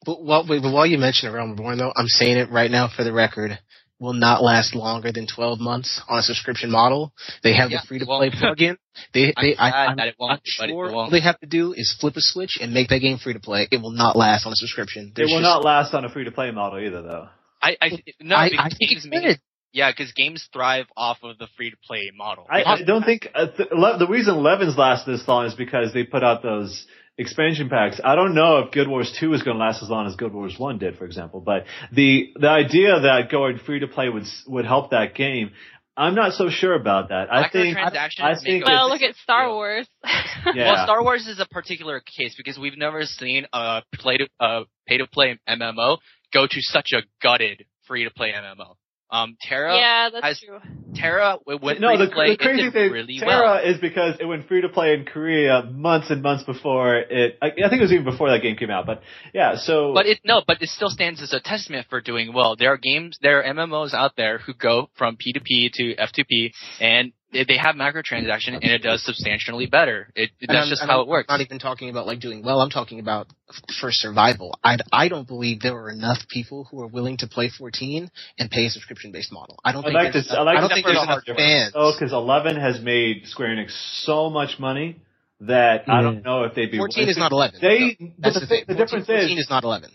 But 0.06 0.24
while, 0.24 0.44
but 0.48 0.62
while 0.64 0.88
you 0.88 0.98
mention 0.98 1.30
a 1.30 1.32
Realm 1.32 1.52
Reborn, 1.52 1.78
though, 1.78 1.94
I'm 1.96 2.08
saying 2.08 2.38
it 2.38 2.50
right 2.50 2.72
now 2.72 2.88
for 2.94 3.04
the 3.04 3.14
record. 3.14 3.60
Will 4.00 4.14
not 4.14 4.44
last 4.44 4.76
longer 4.76 5.12
than 5.12 5.26
12 5.26 5.60
months 5.60 6.02
on 6.08 6.20
a 6.20 6.22
subscription 6.22 6.70
model. 6.70 7.14
They 7.42 7.56
have 7.56 7.72
Yeah, 7.72 7.80
the 7.82 7.88
free 7.88 8.00
to 8.00 8.06
play 8.06 8.28
it 8.28 8.36
won't. 8.42 8.60
plugin. 8.60 8.78
They, 9.14 9.34
they, 9.42 9.56
I, 9.58 9.72
sad 9.72 9.90
I'm, 9.90 9.98
that 9.98 10.08
it 10.10 10.16
won't, 10.20 10.34
I'm 10.34 10.40
but 10.60 10.70
sure 10.70 10.90
all 10.90 10.96
won't. 10.96 11.12
they 11.12 11.20
have 11.22 11.40
to 11.40 11.48
do 11.48 11.74
is 11.74 11.96
flip 12.00 12.16
a 12.16 12.22
switch 12.22 12.60
and 12.62 12.74
make 12.74 12.90
that 12.90 13.00
game 13.00 13.18
free 13.18 13.34
to 13.34 13.40
play. 13.40 13.68
It 13.72 13.82
will 13.82 13.90
not 13.92 14.16
last 14.16 14.46
on 14.46 14.52
a 14.52 14.56
subscription. 14.56 15.14
It 15.18 15.22
will 15.24 15.28
just- 15.30 15.42
not 15.42 15.64
last 15.64 15.94
on 15.96 16.06
a 16.06 16.10
free 16.10 16.26
to 16.26 16.32
play 16.32 16.52
model 16.52 16.78
either, 16.80 17.02
though. 17.02 17.28
I 17.60 17.76
I 17.82 17.90
no 18.22 18.36
I, 18.36 18.50
because 18.50 18.66
I 18.66 18.70
think 18.78 18.92
games 18.92 19.06
it 19.06 19.10
make- 19.10 19.24
could. 19.24 19.40
yeah 19.74 19.90
because 19.92 20.12
games 20.12 20.48
thrive 20.54 20.86
off 20.96 21.18
of 21.24 21.40
the 21.40 21.48
free 21.58 21.72
to 21.72 21.78
play 21.88 22.12
model. 22.16 22.46
I, 22.48 22.64
I 22.64 22.84
don't 22.84 23.04
think 23.04 23.28
uh, 23.34 23.48
th- 23.48 23.70
ele- 23.76 23.98
the 23.98 24.08
reason 24.08 24.36
11's 24.36 24.78
last 24.78 25.08
this 25.08 25.28
long 25.28 25.48
is 25.48 25.56
because 25.56 25.92
they 25.92 26.04
put 26.04 26.24
out 26.24 26.44
those 26.44 26.86
expansion 27.18 27.70
packs. 27.70 28.00
I 28.04 28.16
don't 28.16 28.36
know 28.36 28.60
if 28.60 28.72
Guild 28.72 28.88
Wars 28.88 29.16
2 29.20 29.34
is 29.34 29.44
going 29.44 29.58
to 29.58 29.64
last 29.64 29.82
as 29.82 29.90
long 29.90 30.08
as 30.08 30.16
Guild 30.16 30.34
Wars 30.34 30.56
1 30.58 30.78
did, 30.78 30.98
for 30.98 31.06
example. 31.06 31.42
But 31.42 31.66
the 31.92 32.32
the 32.36 32.50
idea 32.50 33.00
that 33.00 33.30
going 33.32 33.60
free 33.60 33.80
to 33.80 33.88
play 33.88 34.10
would 34.10 34.26
would 34.48 34.66
help 34.66 34.92
that 34.92 35.16
game, 35.16 35.52
I'm 35.96 36.14
not 36.14 36.34
so 36.34 36.50
sure 36.50 36.76
about 36.76 37.10
that. 37.10 37.34
I 37.34 37.50
think 37.50 37.78
Microtransactions 37.78 38.22
I 38.22 38.36
think 38.40 38.66
well, 38.66 38.90
look 38.90 39.02
at 39.02 39.16
Star 39.16 39.48
Yeah. 39.48 39.54
Wars. 39.54 39.88
yeah. 40.54 40.72
Well, 40.72 40.84
Star 40.86 41.04
Wars 41.04 41.28
is 41.28 41.40
a 41.40 41.48
particular 41.48 42.02
case 42.02 42.36
because 42.38 42.60
we've 42.60 42.78
never 42.78 43.04
seen 43.04 43.48
a 43.52 43.82
play 43.96 44.18
to 44.18 44.28
uh, 44.40 44.64
pay 44.88 44.98
to 44.98 45.08
play 45.08 45.40
MMO 45.50 45.98
go 46.34 46.46
to 46.46 46.62
such 46.62 46.94
a 46.94 47.02
gutted 47.22 47.66
free 47.88 48.04
to 48.04 48.12
play 48.12 48.32
MMO. 48.32 48.76
Um, 49.10 49.38
TERA, 49.42 49.76
yeah, 49.78 50.10
that's 50.12 50.26
has- 50.26 50.40
true. 50.40 50.60
TERA 50.96 51.38
w- 51.46 51.60
went 51.64 51.80
no, 51.80 51.90
free 51.90 51.98
the, 51.98 52.06
to 52.08 52.12
play. 52.12 52.30
the 52.32 52.38
crazy 52.38 52.64
it 52.68 52.74
thing, 52.74 52.92
really 52.92 53.20
TERA 53.20 53.42
well. 53.42 53.58
is 53.64 53.80
because 53.80 54.16
it 54.20 54.26
went 54.26 54.48
free 54.48 54.62
to 54.62 54.70
play 54.70 54.94
in 54.94 55.06
Korea 55.06 55.64
months 55.64 56.10
and 56.10 56.22
months 56.24 56.44
before 56.44 56.96
it. 56.98 57.38
I, 57.42 57.48
I 57.48 57.70
think 57.70 57.74
it 57.74 57.82
was 57.82 57.92
even 57.94 58.06
before 58.06 58.32
that 58.32 58.42
game 58.42 58.56
came 58.56 58.70
out. 58.72 58.86
But 58.86 59.02
yeah, 59.34 59.56
so 59.58 59.94
But 59.94 60.08
it 60.08 60.20
no, 60.24 60.42
but 60.46 60.62
it 60.62 60.70
still 60.70 60.90
stands 60.90 61.22
as 61.22 61.34
a 61.34 61.40
testament 61.40 61.88
for 61.90 62.02
doing 62.02 62.34
well. 62.34 62.56
There 62.56 62.72
are 62.74 62.78
games, 62.78 63.18
there 63.22 63.44
are 63.44 63.54
MMOs 63.54 63.94
out 63.94 64.16
there 64.18 64.40
who 64.40 64.54
go 64.54 64.90
from 64.98 65.18
P2P 65.18 65.72
to 65.74 65.96
F2P, 65.96 66.52
and 66.82 67.12
they 67.32 67.44
they 67.44 67.58
have 67.58 67.76
microtransaction, 67.76 68.54
and 68.54 68.64
it 68.64 68.82
does 68.82 69.04
substantially 69.04 69.66
better. 69.66 70.10
It, 70.16 70.32
And 70.40 70.50
that's 70.50 70.58
I'm- 70.60 70.70
just 70.70 70.82
and 70.82 70.90
how 70.90 71.02
I'm 71.02 71.08
it 71.08 71.10
works. 71.10 71.30
Not 71.30 71.42
even 71.42 71.60
talking 71.60 71.90
about 71.90 72.08
like 72.08 72.20
doing 72.20 72.44
well. 72.44 72.62
I'm 72.62 72.70
talking 72.70 73.00
about 73.00 73.28
f- 73.50 73.76
for 73.80 73.90
survival. 73.92 74.58
I 74.64 74.78
I 74.92 75.08
don't 75.10 75.28
believe 75.28 75.60
there 75.60 75.76
are 75.76 75.90
enough 75.90 76.20
people 76.30 76.66
who 76.72 76.82
are 76.82 76.88
willing 76.88 77.18
to 77.18 77.28
play 77.28 77.50
14 77.50 78.10
and 78.40 78.50
pay 78.50 78.66
a 78.66 78.70
subscription 78.70 79.12
based 79.12 79.32
model. 79.32 79.60
I 79.66 79.72
don't 79.74 79.82
I 79.84 79.88
think 79.88 79.94
like 79.96 80.14
there's 80.14 80.26
this. 80.26 80.34
I 80.34 80.42
like 80.42 80.58
I 80.58 80.62
don't 80.62 80.70
think 80.70 80.86
there's 80.86 80.98
the 80.98 81.04
enough 81.04 81.24
hard 81.26 81.38
fans. 81.38 81.74
Oh, 81.76 81.94
because 81.98 82.14
11 82.14 82.56
has 82.56 82.80
made 82.82 83.26
Square 83.26 83.50
Enix 83.56 83.72
so 84.04 84.30
much 84.30 84.60
money 84.60 85.02
that 85.42 85.90
I 85.90 86.02
don't 86.02 86.22
mm. 86.22 86.26
know 86.26 86.44
if 86.44 86.56
they'd 86.56 86.72
be. 86.72 86.78
14 86.78 87.10
is 87.10 87.18
not 87.18 87.32
11. 87.32 87.60
They. 87.62 87.98
No, 88.00 88.08
but 88.18 88.24
That's 88.24 88.34
the, 88.36 88.40
the 88.42 88.48
thing. 88.48 88.64
the 88.68 88.74
14 88.74 88.86
difference 88.86 89.06
14 89.08 89.38
is, 89.38 89.44
is 89.46 89.50
not 89.50 89.64
11. 89.64 89.92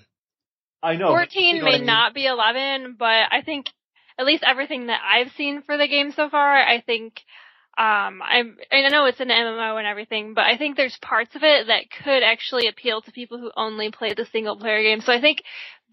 I 0.82 0.96
know. 0.96 1.08
14 1.08 1.56
you 1.56 1.62
know 1.62 1.64
may 1.64 1.74
I 1.74 1.78
mean? 1.78 1.86
not 1.86 2.14
be 2.14 2.26
11, 2.26 2.96
but 2.98 3.06
I 3.30 3.42
think 3.44 3.66
at 4.22 4.26
least 4.26 4.44
everything 4.46 4.86
that 4.86 5.00
I've 5.04 5.32
seen 5.36 5.62
for 5.62 5.76
the 5.76 5.88
game 5.88 6.12
so 6.12 6.30
far, 6.30 6.56
I 6.56 6.80
think 6.80 7.20
um 7.76 8.22
I'm 8.22 8.56
I 8.70 8.88
know 8.88 9.06
it's 9.06 9.20
an 9.20 9.28
MMO 9.28 9.78
and 9.78 9.86
everything, 9.86 10.34
but 10.34 10.44
I 10.44 10.56
think 10.56 10.76
there's 10.76 10.96
parts 11.02 11.34
of 11.34 11.42
it 11.42 11.66
that 11.66 11.84
could 12.04 12.22
actually 12.22 12.68
appeal 12.68 13.02
to 13.02 13.12
people 13.12 13.38
who 13.38 13.50
only 13.56 13.90
play 13.90 14.14
the 14.14 14.26
single 14.32 14.56
player 14.56 14.82
game. 14.82 15.00
So 15.00 15.12
I 15.12 15.20
think 15.20 15.42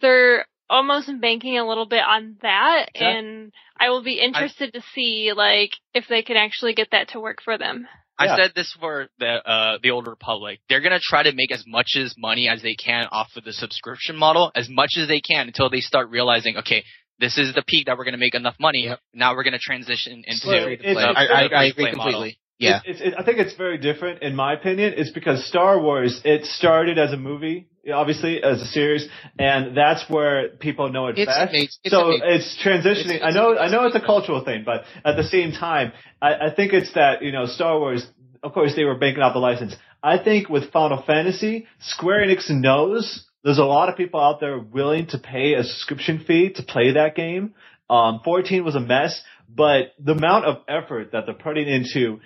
they're 0.01 0.45
almost 0.69 1.09
banking 1.19 1.57
a 1.57 1.67
little 1.67 1.87
bit 1.87 2.03
on 2.03 2.37
that 2.43 2.89
Okay. 2.95 3.17
and 3.17 3.51
I 3.79 3.89
will 3.89 4.03
be 4.03 4.19
interested 4.19 4.73
to 4.73 4.81
see 4.93 5.31
like 5.35 5.71
if 5.93 6.05
they 6.07 6.21
can 6.21 6.37
actually 6.37 6.75
get 6.75 6.89
that 6.91 7.09
to 7.09 7.19
work 7.19 7.39
for 7.43 7.57
them. 7.57 7.87
I 8.19 8.25
Yeah. 8.25 8.35
said 8.35 8.51
this 8.53 8.75
for 8.79 9.07
the 9.17 9.49
uh, 9.49 9.77
the 9.81 9.91
old 9.91 10.05
Republic. 10.05 10.59
They're 10.67 10.81
gonna 10.81 10.99
try 11.01 11.23
to 11.23 11.31
make 11.33 11.51
as 11.53 11.63
much 11.65 11.95
as 11.95 12.13
money 12.17 12.49
as 12.49 12.61
they 12.61 12.75
can 12.75 13.07
off 13.11 13.29
of 13.37 13.45
the 13.45 13.53
subscription 13.53 14.17
model, 14.17 14.51
as 14.53 14.67
much 14.67 14.91
as 14.97 15.07
they 15.07 15.21
can, 15.21 15.47
until 15.47 15.69
they 15.69 15.79
start 15.79 16.09
realizing, 16.09 16.57
okay, 16.57 16.83
this 17.19 17.37
is 17.37 17.53
the 17.53 17.63
peak 17.65 17.87
that 17.87 17.97
we're 17.97 18.05
gonna 18.05 18.17
make 18.17 18.35
enough 18.35 18.55
money. 18.59 18.85
Yep. 18.85 18.99
Now 19.13 19.35
we're 19.35 19.43
gonna 19.43 19.59
transition 19.59 20.23
into 20.25 20.47
Well, 20.47 20.63
Free 20.65 20.73
it's- 20.73 20.87
to 20.87 20.93
play. 20.93 21.03
it's- 21.03 21.15
I, 21.17 21.25
I, 21.25 21.43
I 21.43 21.47
free-to-play 21.47 21.69
agree 21.69 21.83
model. 21.85 22.03
completely. 22.11 22.39
Yeah. 22.59 22.81
It's, 22.85 22.99
it's, 23.01 23.15
I 23.17 23.23
think 23.23 23.37
it's 23.39 23.55
very 23.55 23.77
different, 23.77 24.21
in 24.21 24.35
my 24.35 24.51
opinion. 24.53 24.93
It's 24.97 25.11
because 25.11 25.45
Star 25.47 25.79
Wars 25.81 26.19
it 26.25 26.43
started 26.45 26.97
as 26.99 27.13
a 27.13 27.17
movie, 27.17 27.69
obviously 27.93 28.43
as 28.43 28.61
a 28.61 28.65
series, 28.65 29.07
and 29.37 29.75
that's 29.77 30.09
where 30.09 30.49
people 30.49 30.89
know 30.91 31.07
it 31.07 31.17
It's 31.17 31.25
best. 31.31 31.49
amazing. 31.51 31.69
It's 31.85 31.93
so 31.95 32.07
amazing. 32.07 32.27
it's 32.27 32.57
transitioning. 32.61 33.15
It's- 33.15 33.21
I 33.23 33.27
it's 33.29 33.35
know, 33.35 33.57
I 33.57 33.69
know, 33.69 33.85
it's 33.85 33.95
a 33.95 34.01
cultural 34.01 34.43
thing, 34.43 34.63
but 34.65 34.83
at 35.05 35.15
the 35.15 35.23
same 35.23 35.53
time, 35.53 35.93
I, 36.21 36.47
I 36.47 36.53
think 36.53 36.73
it's 36.73 36.93
that 36.95 37.21
you 37.23 37.31
know 37.31 37.45
Star 37.45 37.79
Wars. 37.79 38.05
Of 38.43 38.53
course, 38.53 38.73
they 38.75 38.85
were 38.85 38.95
banking 38.95 39.21
off 39.23 39.33
the 39.33 39.39
license. 39.39 39.75
I 40.01 40.17
think 40.17 40.47
with 40.49 40.71
Final 40.71 41.01
Fantasy, 41.05 41.67
Square 41.79 42.25
Enix 42.27 42.49
knows 42.49 43.25
there's 43.43 43.57
a 43.57 43.63
lot 43.63 43.89
of 43.89 43.95
people 43.95 44.19
out 44.19 44.39
there 44.39 44.59
willing 44.59 45.07
to 45.07 45.17
pay 45.17 45.53
a 45.53 45.63
subscription 45.63 46.23
fee 46.25 46.51
to 46.53 46.63
play 46.63 46.93
that 46.93 47.15
game. 47.15 47.53
Um, 47.89 48.21
14 48.23 48.63
was 48.63 48.75
a 48.75 48.79
mess, 48.79 49.21
but 49.47 49.93
the 49.97 50.11
amount 50.11 50.45
of 50.45 50.57
effort 50.67 51.11
that 51.13 51.25
they're 51.25 51.35
putting 51.35 51.67
into 51.67 52.19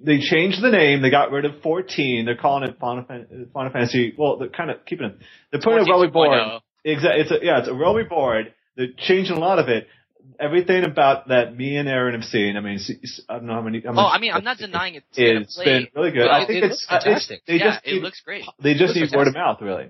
they 0.00 0.18
changed 0.18 0.60
the 0.60 0.70
name. 0.70 1.02
They 1.02 1.10
got 1.10 1.30
rid 1.30 1.44
of 1.44 1.62
14. 1.62 2.24
They're 2.24 2.36
calling 2.36 2.68
it 2.68 2.78
Final, 2.80 3.04
Fan- 3.04 3.48
Final 3.54 3.72
Fantasy. 3.72 4.12
Well, 4.16 4.36
they're 4.36 4.48
kind 4.48 4.70
of 4.70 4.84
keeping 4.84 5.06
it. 5.06 5.18
They're 5.52 5.60
putting 5.60 5.80
a 5.80 5.84
14 5.84 5.90
Realm 5.90 6.02
Reborn. 6.02 6.30
2.0. 6.30 6.60
Exactly. 6.84 7.20
It's 7.20 7.30
a, 7.30 7.38
yeah, 7.42 7.58
it's 7.60 7.68
a 7.68 7.74
Realm 7.74 7.96
Reborn. 7.96 8.48
They're 8.76 8.88
changing 8.96 9.36
a 9.36 9.40
lot 9.40 9.58
of 9.58 9.68
it. 9.68 9.86
Everything 10.40 10.84
about 10.84 11.28
that 11.28 11.56
me 11.56 11.76
and 11.76 11.88
Aaron 11.88 12.14
have 12.14 12.24
seen. 12.24 12.56
I 12.56 12.60
mean, 12.60 12.78
I 13.28 13.34
don't 13.34 13.46
know 13.46 13.54
how 13.54 13.62
many. 13.62 13.80
How 13.80 13.92
Oh, 13.92 14.06
I 14.06 14.18
mean, 14.18 14.32
I'm 14.32 14.44
not 14.44 14.58
denying 14.58 14.96
it's 14.96 15.06
it's 15.12 15.58
been 15.58 15.88
really 15.94 16.10
good. 16.10 16.26
Well, 16.26 16.30
I 16.30 16.46
think 16.46 16.64
it 16.64 16.70
it's, 16.70 16.86
fantastic. 16.86 17.42
They 17.46 17.54
yeah, 17.54 17.64
just 17.74 17.86
it 17.86 17.94
need, 17.94 18.02
looks 18.02 18.20
great. 18.20 18.44
they 18.62 18.74
just 18.74 18.94
need 18.94 19.10
word 19.14 19.28
of 19.28 19.34
mouth, 19.34 19.58
really. 19.60 19.88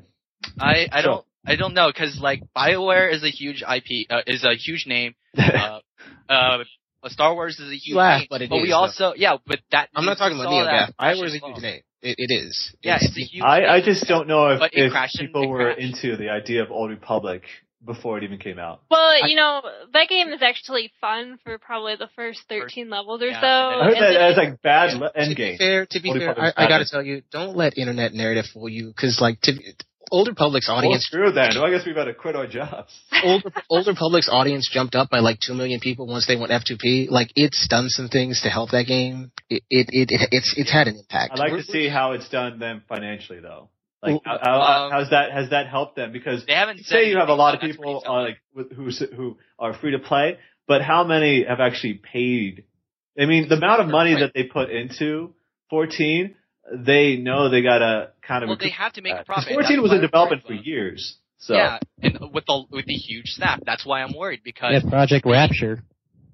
I 0.60 0.88
I 0.92 1.02
So- 1.02 1.06
don't 1.08 1.24
I 1.46 1.56
don't 1.56 1.74
know 1.74 1.88
because 1.88 2.18
like 2.20 2.42
Bioware 2.56 3.12
is 3.12 3.22
a 3.22 3.30
huge 3.30 3.62
IP 3.62 4.06
uh, 4.10 4.22
is 4.26 4.44
a 4.44 4.54
huge 4.54 4.86
name. 4.86 5.14
Uh, 5.38 5.80
uh, 6.28 7.08
Star 7.08 7.32
Wars 7.34 7.58
is 7.58 7.70
a 7.72 7.76
huge 7.76 7.96
laugh, 7.96 8.20
name, 8.20 8.26
but 8.30 8.42
it 8.42 8.50
we 8.50 8.58
is, 8.58 8.68
though. 8.68 8.74
also 8.76 9.14
yeah, 9.16 9.36
but 9.46 9.60
that 9.70 9.88
I'm 9.94 10.04
not 10.04 10.18
talking 10.18 10.36
about 10.38 10.50
saw 10.50 10.66
NeoGAF. 10.66 10.86
that 10.88 10.96
Bioware 10.98 11.24
is 11.26 11.34
a 11.34 11.40
crash 11.40 11.52
huge 11.54 11.62
name. 11.62 11.80
It, 12.02 12.14
it 12.18 12.32
is. 12.34 12.74
Yeah, 12.82 12.96
It's- 12.96 13.08
it's 13.10 13.18
a 13.18 13.20
huge. 13.22 13.42
I, 13.44 13.64
I 13.64 13.76
name. 13.78 13.84
just 13.86 14.06
don't 14.06 14.28
know 14.28 14.48
if, 14.48 14.60
if 14.72 14.92
crashed 14.92 15.18
people 15.18 15.48
were 15.48 15.70
into 15.70 16.16
the 16.16 16.28
idea 16.28 16.62
of 16.62 16.70
Old 16.70 16.90
Republic 16.90 17.42
before 17.84 18.18
it 18.18 18.24
even 18.24 18.38
came 18.38 18.58
out. 18.58 18.82
Well, 18.90 19.00
I- 19.00 19.22
you 19.28 19.36
know, 19.36 19.62
that 19.92 20.08
game 20.08 20.28
is 20.28 20.42
actually 20.42 20.92
fun 21.00 21.38
for 21.44 21.58
probably 21.58 21.96
the 21.96 22.08
first 22.14 22.40
13 22.48 22.90
levels 22.90 23.22
or 23.22 23.26
yeah, 23.28 23.40
so. 23.40 23.46
and 23.46 23.80
I 23.82 23.84
heard 23.86 23.94
that 23.94 24.12
then- 24.18 24.30
as 24.32 24.36
like 24.36 24.62
bad 24.62 24.94
le- 24.98 25.12
to 25.12 25.18
end 25.18 25.28
be 25.30 25.34
game. 25.36 25.58
fair, 25.58 25.86
to 25.86 26.00
be 26.00 26.08
Old 26.10 26.18
fair, 26.18 26.28
Republic's 26.28 26.54
I, 26.58 26.64
I 26.64 26.68
got 26.68 26.78
to 26.78 26.84
tell 26.88 27.02
you, 27.02 27.22
don't 27.30 27.56
let 27.56 27.78
internet 27.78 28.12
narrative 28.12 28.46
fool 28.52 28.68
you, 28.68 28.88
because 28.88 29.20
like 29.20 29.40
to, 29.42 29.52
Old 30.10 30.28
Republic's 30.28 30.68
Well, 30.68 30.78
audience, 30.78 31.04
screw 31.04 31.30
that. 31.32 31.54
Well, 31.54 31.66
I 31.66 31.70
guess 31.70 31.86
we 31.86 31.92
better 31.92 32.14
quit 32.14 32.36
our 32.36 32.46
jobs. 32.46 32.92
older 33.24 33.50
Old 33.68 33.86
Republic's 33.86 34.28
audience 34.30 34.68
jumped 34.72 34.94
up 34.94 35.10
by 35.10 35.18
like 35.20 35.40
two 35.40 35.54
million 35.54 35.80
people 35.80 36.06
once 36.06 36.26
they 36.26 36.36
went 36.36 36.52
F2P. 36.52 37.10
Like 37.10 37.32
it's 37.36 37.66
done 37.68 37.88
some 37.88 38.08
things 38.08 38.42
to 38.42 38.48
help 38.48 38.70
that 38.70 38.86
game. 38.86 39.32
It 39.50 39.62
it, 39.70 39.88
it, 39.90 40.10
it 40.10 40.28
it's 40.32 40.54
it's 40.56 40.72
had 40.72 40.88
an 40.88 40.96
impact. 40.96 41.32
I'd 41.32 41.38
like 41.38 41.52
We're- 41.52 41.62
to 41.62 41.70
see 41.72 41.88
how 41.88 42.12
it's 42.12 42.28
done 42.28 42.58
them 42.58 42.82
financially, 42.88 43.40
though. 43.40 43.68
Like, 44.02 44.20
how, 44.24 44.38
how, 44.40 44.60
Um, 44.60 44.90
how's 44.92 45.10
that 45.10 45.32
has 45.32 45.50
that 45.50 45.66
helped 45.68 45.96
them? 45.96 46.12
Because 46.12 46.46
They 46.46 46.54
haven't 46.54 46.84
say 46.84 47.08
you 47.08 47.18
have 47.18 47.28
a 47.28 47.34
lot 47.34 47.54
of 47.54 47.60
people 47.60 48.00
pretty 48.00 48.06
uh, 48.06 48.22
like 48.22 48.38
who 48.76 48.90
who 49.16 49.38
are 49.58 49.74
free 49.74 49.90
to 49.92 49.98
play, 49.98 50.38
but 50.68 50.82
how 50.82 51.02
many 51.04 51.44
have 51.44 51.58
actually 51.60 51.94
paid? 51.94 52.64
I 53.20 53.26
mean, 53.26 53.48
the 53.48 53.56
amount 53.56 53.80
of 53.80 53.88
money 53.88 54.14
that 54.14 54.32
they 54.32 54.44
put 54.44 54.70
into 54.70 55.34
14, 55.70 56.36
they 56.76 57.16
know 57.16 57.48
they 57.48 57.62
gotta 57.62 58.10
kind 58.22 58.44
of. 58.44 58.48
well, 58.48 58.58
they 58.60 58.70
have 58.70 58.92
to 58.94 59.02
make 59.02 59.14
a 59.14 59.24
profit. 59.24 59.52
14 59.52 59.82
was 59.82 59.92
in 59.92 60.00
development 60.00 60.42
for 60.46 60.52
years. 60.54 61.16
So 61.38 61.54
Yeah, 61.54 61.78
and 62.02 62.18
with 62.32 62.46
the 62.46 62.64
with 62.70 62.86
the 62.86 62.94
huge 62.94 63.26
staff, 63.28 63.60
that's 63.64 63.86
why 63.86 64.02
I'm 64.02 64.12
worried 64.16 64.40
because 64.44 64.82
Yeah, 64.82 64.90
Project 64.90 65.24
Rapture. 65.24 65.82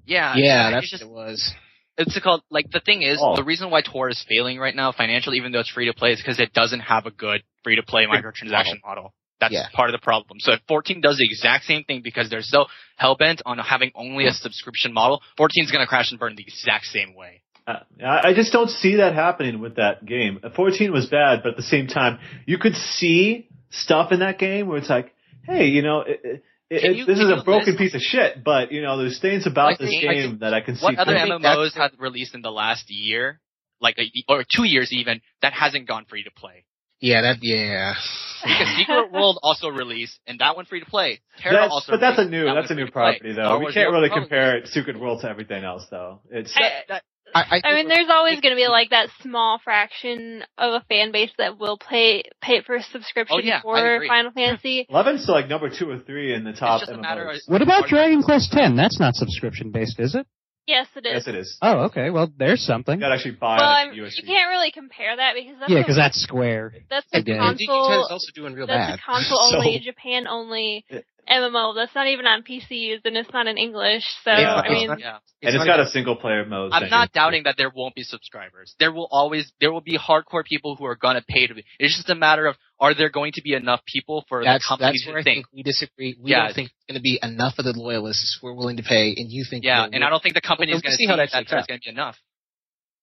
yeah, 0.06 0.34
Yeah, 0.36 0.68
it's 0.68 0.74
that's 0.76 0.90
just 0.90 1.04
what 1.10 1.10
it 1.10 1.30
was. 1.30 1.54
it's 1.98 2.18
called 2.20 2.42
like 2.50 2.70
the 2.70 2.80
thing 2.80 3.02
is 3.02 3.18
Oh. 3.20 3.36
the 3.36 3.44
reason 3.44 3.70
why 3.70 3.82
Tor 3.82 4.08
is 4.08 4.24
failing 4.28 4.58
right 4.58 4.74
now 4.74 4.92
financially, 4.92 5.36
even 5.36 5.52
though 5.52 5.60
it's 5.60 5.68
free 5.70 5.86
to 5.86 5.92
play, 5.94 6.12
is 6.12 6.20
because 6.20 6.40
it 6.40 6.52
doesn't 6.52 6.80
have 6.80 7.06
a 7.06 7.10
good 7.10 7.42
free 7.62 7.76
to 7.76 7.82
play 7.82 8.06
microtransaction 8.06 8.82
model. 8.84 9.14
That's 9.40 9.52
Yeah. 9.52 9.68
part 9.74 9.90
of 9.90 9.92
the 9.92 10.02
problem. 10.02 10.40
So 10.40 10.52
if 10.52 10.60
14 10.68 11.00
does 11.02 11.18
the 11.18 11.24
exact 11.26 11.64
same 11.64 11.84
thing 11.84 12.00
because 12.02 12.30
they're 12.30 12.40
so 12.42 12.66
hell 12.96 13.14
bent 13.16 13.42
on 13.44 13.58
having 13.58 13.92
only 13.94 14.26
a 14.26 14.32
subscription 14.32 14.92
model, 14.92 15.22
14 15.36 15.64
is 15.64 15.70
going 15.70 15.82
to 15.84 15.86
crash 15.88 16.10
and 16.10 16.18
burn 16.18 16.34
the 16.34 16.42
exact 16.44 16.86
same 16.86 17.14
way. 17.14 17.42
Uh, 17.66 17.78
I 18.04 18.28
I 18.28 18.34
just 18.34 18.52
don't 18.52 18.68
see 18.70 18.96
that 18.96 19.14
happening 19.14 19.58
with 19.60 19.76
that 19.76 20.04
game. 20.04 20.38
14 20.54 20.92
was 20.92 21.06
bad, 21.06 21.40
but 21.42 21.50
at 21.52 21.56
the 21.56 21.62
same 21.62 21.86
time, 21.86 22.18
you 22.46 22.58
could 22.58 22.74
see 22.74 23.48
stuff 23.70 24.12
in 24.12 24.20
that 24.20 24.38
game 24.38 24.68
where 24.68 24.78
it's 24.78 24.90
like, 24.90 25.14
hey, 25.44 25.66
you 25.68 25.80
know, 25.82 26.00
it, 26.00 26.42
it, 26.70 26.96
you- 26.96 27.06
this 27.06 27.18
is 27.18 27.30
a 27.30 27.42
broken 27.42 27.68
list- 27.74 27.78
piece 27.78 27.94
of 27.94 28.00
shit, 28.02 28.44
but 28.44 28.70
you 28.72 28.82
know, 28.82 28.98
there's 28.98 29.18
things 29.20 29.46
about 29.46 29.66
Like 29.72 29.78
this 29.78 29.90
the- 29.90 30.00
game 30.00 30.38
that 30.40 30.52
I 30.52 30.60
can 30.60 30.76
see. 30.76 30.84
What 30.84 30.98
other 30.98 31.14
think 31.14 31.28
MMOs 31.30 31.42
that's- 31.72 31.74
have 31.76 31.92
released 31.98 32.34
in 32.34 32.42
the 32.42 32.52
last 32.52 32.90
year, 32.90 33.40
like 33.80 33.98
a, 33.98 34.04
or 34.28 34.44
two 34.44 34.64
years 34.64 34.92
even, 34.92 35.20
that 35.42 35.52
hasn't 35.54 35.88
gone 35.88 36.04
free 36.04 36.24
to 36.24 36.30
play? 36.30 36.64
Yeah, 37.00 37.22
that 37.22 37.38
yeah. 37.42 37.94
Because 38.42 38.68
Secret 38.78 39.10
World 39.12 39.38
also 39.42 39.68
released, 39.68 40.18
and 40.26 40.38
that 40.40 40.54
one 40.56 40.64
free 40.64 40.80
to 40.80 40.86
play. 40.86 41.20
TERA 41.42 41.52
That's, 41.54 41.72
also 41.72 41.92
but 41.92 42.00
that's 42.00 42.18
a 42.18 42.24
new 42.24 42.44
that 42.44 42.54
that's 42.54 42.70
a 42.70 42.74
new 42.74 42.82
free 42.84 42.86
to 42.86 42.92
play. 42.92 43.02
property 43.18 43.32
Star 43.32 43.44
though. 43.44 43.58
We 43.58 43.64
Wars 43.64 43.74
can't 43.74 43.88
Zero 43.90 43.92
really 44.00 44.10
compare 44.10 44.64
Secret 44.66 44.98
World 45.00 45.20
to 45.22 45.28
everything 45.28 45.64
else 45.64 45.84
though. 45.90 46.20
It's 46.30 46.52
I, 46.56 46.82
That- 46.88 47.02
I, 47.34 47.40
I, 47.50 47.60
I 47.64 47.74
mean, 47.74 47.88
there's 47.88 48.08
always 48.10 48.40
going 48.40 48.52
to 48.52 48.56
be 48.56 48.68
like 48.68 48.90
that 48.90 49.08
small 49.22 49.58
fraction 49.62 50.44
of 50.56 50.74
a 50.74 50.84
fan 50.88 51.12
base 51.12 51.30
that 51.38 51.58
will 51.58 51.78
pay 51.78 52.22
pay 52.40 52.62
for 52.62 52.76
a 52.76 52.82
subscription 52.82 53.36
Oh, 53.38 53.40
yeah, 53.42 53.60
for. 53.62 54.02
Final 54.06 54.30
Fantasy. 54.32 54.86
11's 54.90 55.22
still 55.24 55.34
like 55.34 55.48
number 55.48 55.68
two 55.70 55.90
or 55.90 55.98
three 55.98 56.34
in 56.34 56.44
the 56.44 56.52
top 56.52 56.80
just 56.80 56.92
a 56.92 56.96
matter 56.96 57.28
of- 57.30 57.36
What 57.46 57.62
about 57.62 57.86
Dragon 57.88 58.22
Quest 58.22 58.52
Ten? 58.52 58.76
That's 58.76 59.00
not 59.00 59.14
subscription 59.14 59.70
based, 59.70 59.98
is 59.98 60.14
it? 60.14 60.26
Yes, 60.66 60.86
it 60.96 61.04
is. 61.04 61.12
yes, 61.12 61.26
it 61.28 61.34
is. 61.34 61.58
Oh, 61.60 61.80
okay. 61.92 62.08
Well, 62.08 62.32
there's 62.38 62.60
You 62.62 62.72
something. 62.72 62.98
gotta 62.98 63.14
actually 63.16 63.32
buy 63.32 63.56
well, 63.58 63.68
it 63.70 63.88
I'm, 63.90 63.92
you 63.92 64.06
can't 64.24 64.48
really 64.48 64.70
compare 64.70 65.14
that 65.14 65.34
because 65.34 65.56
that's 65.60 65.70
Yeah, 65.70 65.80
because 65.80 65.96
that's 65.96 66.16
Square. 66.22 66.72
that's 66.88 67.06
a 67.12 67.18
again. 67.18 67.36
Japan's 67.36 67.64
console. 67.68 68.06
also 68.10 68.32
doing 68.34 68.54
real 68.54 68.66
That's 68.66 68.92
bad. 68.92 68.98
a 68.98 69.02
console 69.04 69.38
only, 69.58 69.76
So- 69.78 69.84
Japan 69.84 70.26
only 70.26 70.86
Yeah. 70.88 71.00
MMO. 71.28 71.74
That's 71.74 71.94
not 71.94 72.06
even 72.08 72.26
on 72.26 72.42
PCs 72.42 73.00
and 73.04 73.16
it's 73.16 73.30
not 73.32 73.46
in 73.46 73.56
English. 73.58 74.02
So 74.24 74.30
Yeah, 74.30 74.54
I 74.54 74.68
mean, 74.70 74.90
yeah. 74.98 75.18
and 75.42 75.54
it's 75.56 75.64
got 75.64 75.80
a 75.80 75.86
single 75.86 76.16
player 76.16 76.44
mode. 76.44 76.72
I'm 76.72 76.88
not 76.90 77.12
doubting 77.12 77.44
that 77.44 77.56
there 77.56 77.70
won't 77.74 77.94
be 77.94 78.02
subscribers. 78.02 78.74
There 78.78 78.92
will 78.92 79.08
always, 79.10 79.52
there 79.60 79.72
will 79.72 79.80
be 79.80 79.98
hardcore 79.98 80.44
people 80.44 80.76
who 80.76 80.84
are 80.86 80.96
gonna 80.96 81.22
pay 81.28 81.46
to 81.46 81.54
be. 81.54 81.64
It's 81.78 81.96
just 81.96 82.10
a 82.10 82.14
matter 82.14 82.46
of, 82.46 82.56
are 82.80 82.94
there 82.94 83.08
going 83.10 83.32
to 83.32 83.42
be 83.42 83.54
enough 83.54 83.80
people 83.86 84.24
for 84.28 84.44
That's 84.44 84.64
the 84.64 84.68
companies 84.68 85.02
that's 85.06 85.12
where 85.14 85.22
to 85.22 85.30
I 85.30 85.34
think? 85.34 85.46
think 85.46 85.54
we 85.54 85.62
disagree. 85.62 86.16
We 86.20 86.30
Yeah. 86.32 86.44
don't 86.46 86.54
think 86.54 86.68
it's 86.70 86.84
going 86.88 86.98
to 86.98 87.02
be 87.02 87.18
enough 87.22 87.54
of 87.58 87.64
the 87.64 87.72
loyalists 87.72 88.38
who 88.40 88.48
are 88.48 88.54
willing 88.54 88.76
to 88.78 88.82
pay, 88.82 89.14
and 89.16 89.30
you 89.30 89.44
think 89.48 89.64
Yeah, 89.64 89.82
we're- 89.84 89.90
and 89.94 90.04
I 90.04 90.10
don't 90.10 90.22
think 90.22 90.34
the 90.34 90.40
company 90.40 90.72
We'll 90.72 90.76
is 90.78 90.82
gonna 90.82 90.96
see 90.96 91.04
see 91.04 91.06
how 91.08 91.16
that 91.16 91.30
that 91.30 91.38
shakes 91.40 91.50
there's 91.50 91.62
out. 91.62 91.68
gonna 91.68 91.80
be 91.84 91.90
enough. 91.90 92.18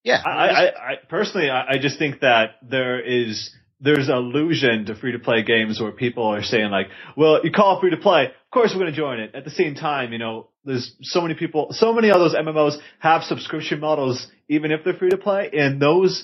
yeah. 0.04 0.22
I, 0.26 0.30
I, 0.32 0.66
I 0.92 0.96
personally, 1.10 1.50
I, 1.50 1.74
I 1.74 1.78
just 1.80 1.98
think 2.00 2.20
that 2.22 2.56
there 2.62 3.00
is 3.00 3.52
there's 3.82 4.10
allusion 4.10 4.86
to 4.86 4.96
free 4.96 5.12
to 5.14 5.20
play 5.20 5.44
games 5.44 5.80
where 5.82 5.92
people 5.92 6.24
are 6.26 6.44
saying 6.44 6.70
like, 6.70 6.88
well, 7.18 7.44
you 7.44 7.52
call 7.52 7.78
it 7.78 7.82
free 7.82 7.90
to 7.90 7.98
play, 7.98 8.26
of 8.26 8.52
course 8.52 8.72
we're 8.74 8.82
going 8.82 8.92
to 8.92 8.98
join 8.98 9.20
it. 9.20 9.34
At 9.34 9.44
the 9.44 9.52
same 9.52 9.76
time, 9.76 10.14
you 10.14 10.20
know, 10.20 10.48
there's 10.64 10.94
so 11.02 11.22
many 11.22 11.34
people, 11.34 11.70
so 11.72 11.92
many 11.92 12.10
of 12.10 12.20
those 12.20 12.36
MMOs 12.36 12.78
have 13.00 13.24
subscription 13.24 13.80
models, 13.80 14.28
even 14.48 14.72
if 14.72 14.84
they're 14.84 14.94
free 14.94 15.10
to 15.10 15.18
play, 15.18 15.50
and 15.54 15.82
those 15.82 16.24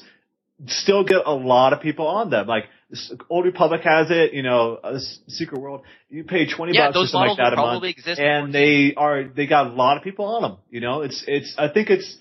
still 0.68 1.04
get 1.04 1.18
a 1.26 1.34
lot 1.34 1.74
of 1.74 1.82
people 1.82 2.08
on 2.08 2.30
them. 2.30 2.48
Like 2.48 2.66
Old 3.30 3.46
Republic 3.46 3.82
has 3.84 4.08
it, 4.10 4.34
you 4.34 4.44
know, 4.44 4.76
uh, 4.76 5.00
Secret 5.28 5.60
World, 5.60 5.82
you 6.10 6.24
pay 6.24 6.48
twenty 6.50 6.74
Yeah, 6.76 6.88
bucks 6.88 6.98
or 6.98 7.08
something 7.08 7.30
like 7.30 7.38
that 7.38 7.54
a 7.54 7.56
month 7.58 7.72
probably 7.74 7.90
exist. 7.92 8.20
in 8.20 8.26
and 8.26 8.54
they 8.54 8.94
are 8.96 9.24
they 9.26 9.46
got 9.46 9.68
a 9.68 9.70
lot 9.72 9.98
of 9.98 10.04
people 10.04 10.26
on 10.26 10.42
them. 10.42 10.58
You 10.70 10.80
know, 10.80 11.02
it's 11.02 11.24
it's 11.28 11.54
I 11.58 11.68
think 11.70 11.90
it's 11.90 12.18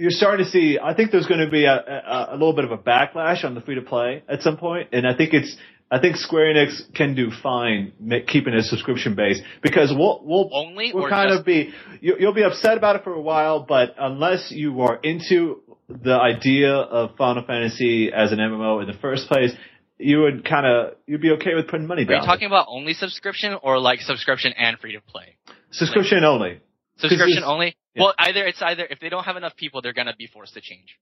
you're 0.00 0.10
starting 0.10 0.46
to 0.46 0.50
see. 0.50 0.78
I 0.82 0.94
think 0.94 1.10
there's 1.10 1.26
going 1.26 1.44
to 1.44 1.50
be 1.50 1.66
a, 1.66 1.74
a, 1.74 2.28
a 2.30 2.32
little 2.32 2.54
bit 2.54 2.64
of 2.64 2.72
a 2.72 2.78
backlash 2.78 3.44
on 3.44 3.54
the 3.54 3.60
free 3.60 3.74
to 3.74 3.82
play 3.82 4.22
at 4.28 4.40
some 4.40 4.56
point, 4.56 4.88
and 4.92 5.06
I 5.06 5.14
think 5.14 5.34
it's 5.34 5.54
I 5.90 6.00
think 6.00 6.16
Square 6.16 6.54
Enix 6.54 6.94
can 6.94 7.14
do 7.14 7.30
fine 7.42 7.92
keeping 8.26 8.54
a 8.54 8.62
subscription 8.62 9.14
base 9.14 9.40
because 9.62 9.92
we'll 9.94 10.22
we'll 10.24 10.50
only 10.54 10.92
we'll 10.94 11.04
or 11.04 11.10
kind 11.10 11.28
just, 11.28 11.40
of 11.40 11.46
be 11.46 11.72
you, 12.00 12.16
you'll 12.18 12.32
be 12.32 12.44
upset 12.44 12.78
about 12.78 12.96
it 12.96 13.04
for 13.04 13.12
a 13.12 13.20
while, 13.20 13.60
but 13.68 13.94
unless 13.98 14.50
you 14.50 14.80
are 14.80 14.96
into 14.96 15.60
the 15.88 16.14
idea 16.14 16.72
of 16.72 17.16
Final 17.16 17.44
Fantasy 17.44 18.10
as 18.10 18.32
an 18.32 18.38
MMO 18.38 18.80
in 18.80 18.86
the 18.86 18.98
first 19.02 19.28
place, 19.28 19.52
you 19.98 20.20
would 20.20 20.48
kind 20.48 20.66
of 20.66 20.94
you'd 21.06 21.20
be 21.20 21.32
okay 21.32 21.54
with 21.54 21.68
putting 21.68 21.86
money 21.86 22.04
back. 22.04 22.10
Are 22.10 22.14
down. 22.14 22.22
you 22.22 22.26
talking 22.26 22.46
about 22.46 22.66
only 22.70 22.94
subscription 22.94 23.54
or 23.62 23.78
like 23.78 24.00
subscription 24.00 24.54
and 24.56 24.78
free 24.78 24.92
to 24.92 25.00
play? 25.02 25.36
subscription 25.72 26.24
only. 26.24 26.60
Subscription 27.00 27.44
only? 27.44 27.74
yeah. 27.94 28.02
Well, 28.02 28.14
either 28.18 28.46
it's 28.46 28.60
either 28.62 28.86
if 28.88 29.00
they 29.00 29.08
don't 29.08 29.24
have 29.24 29.36
enough 29.36 29.56
people, 29.56 29.82
they're 29.82 29.92
gonna 29.92 30.14
be 30.16 30.26
forced 30.26 30.54
to 30.54 30.60
change, 30.60 30.96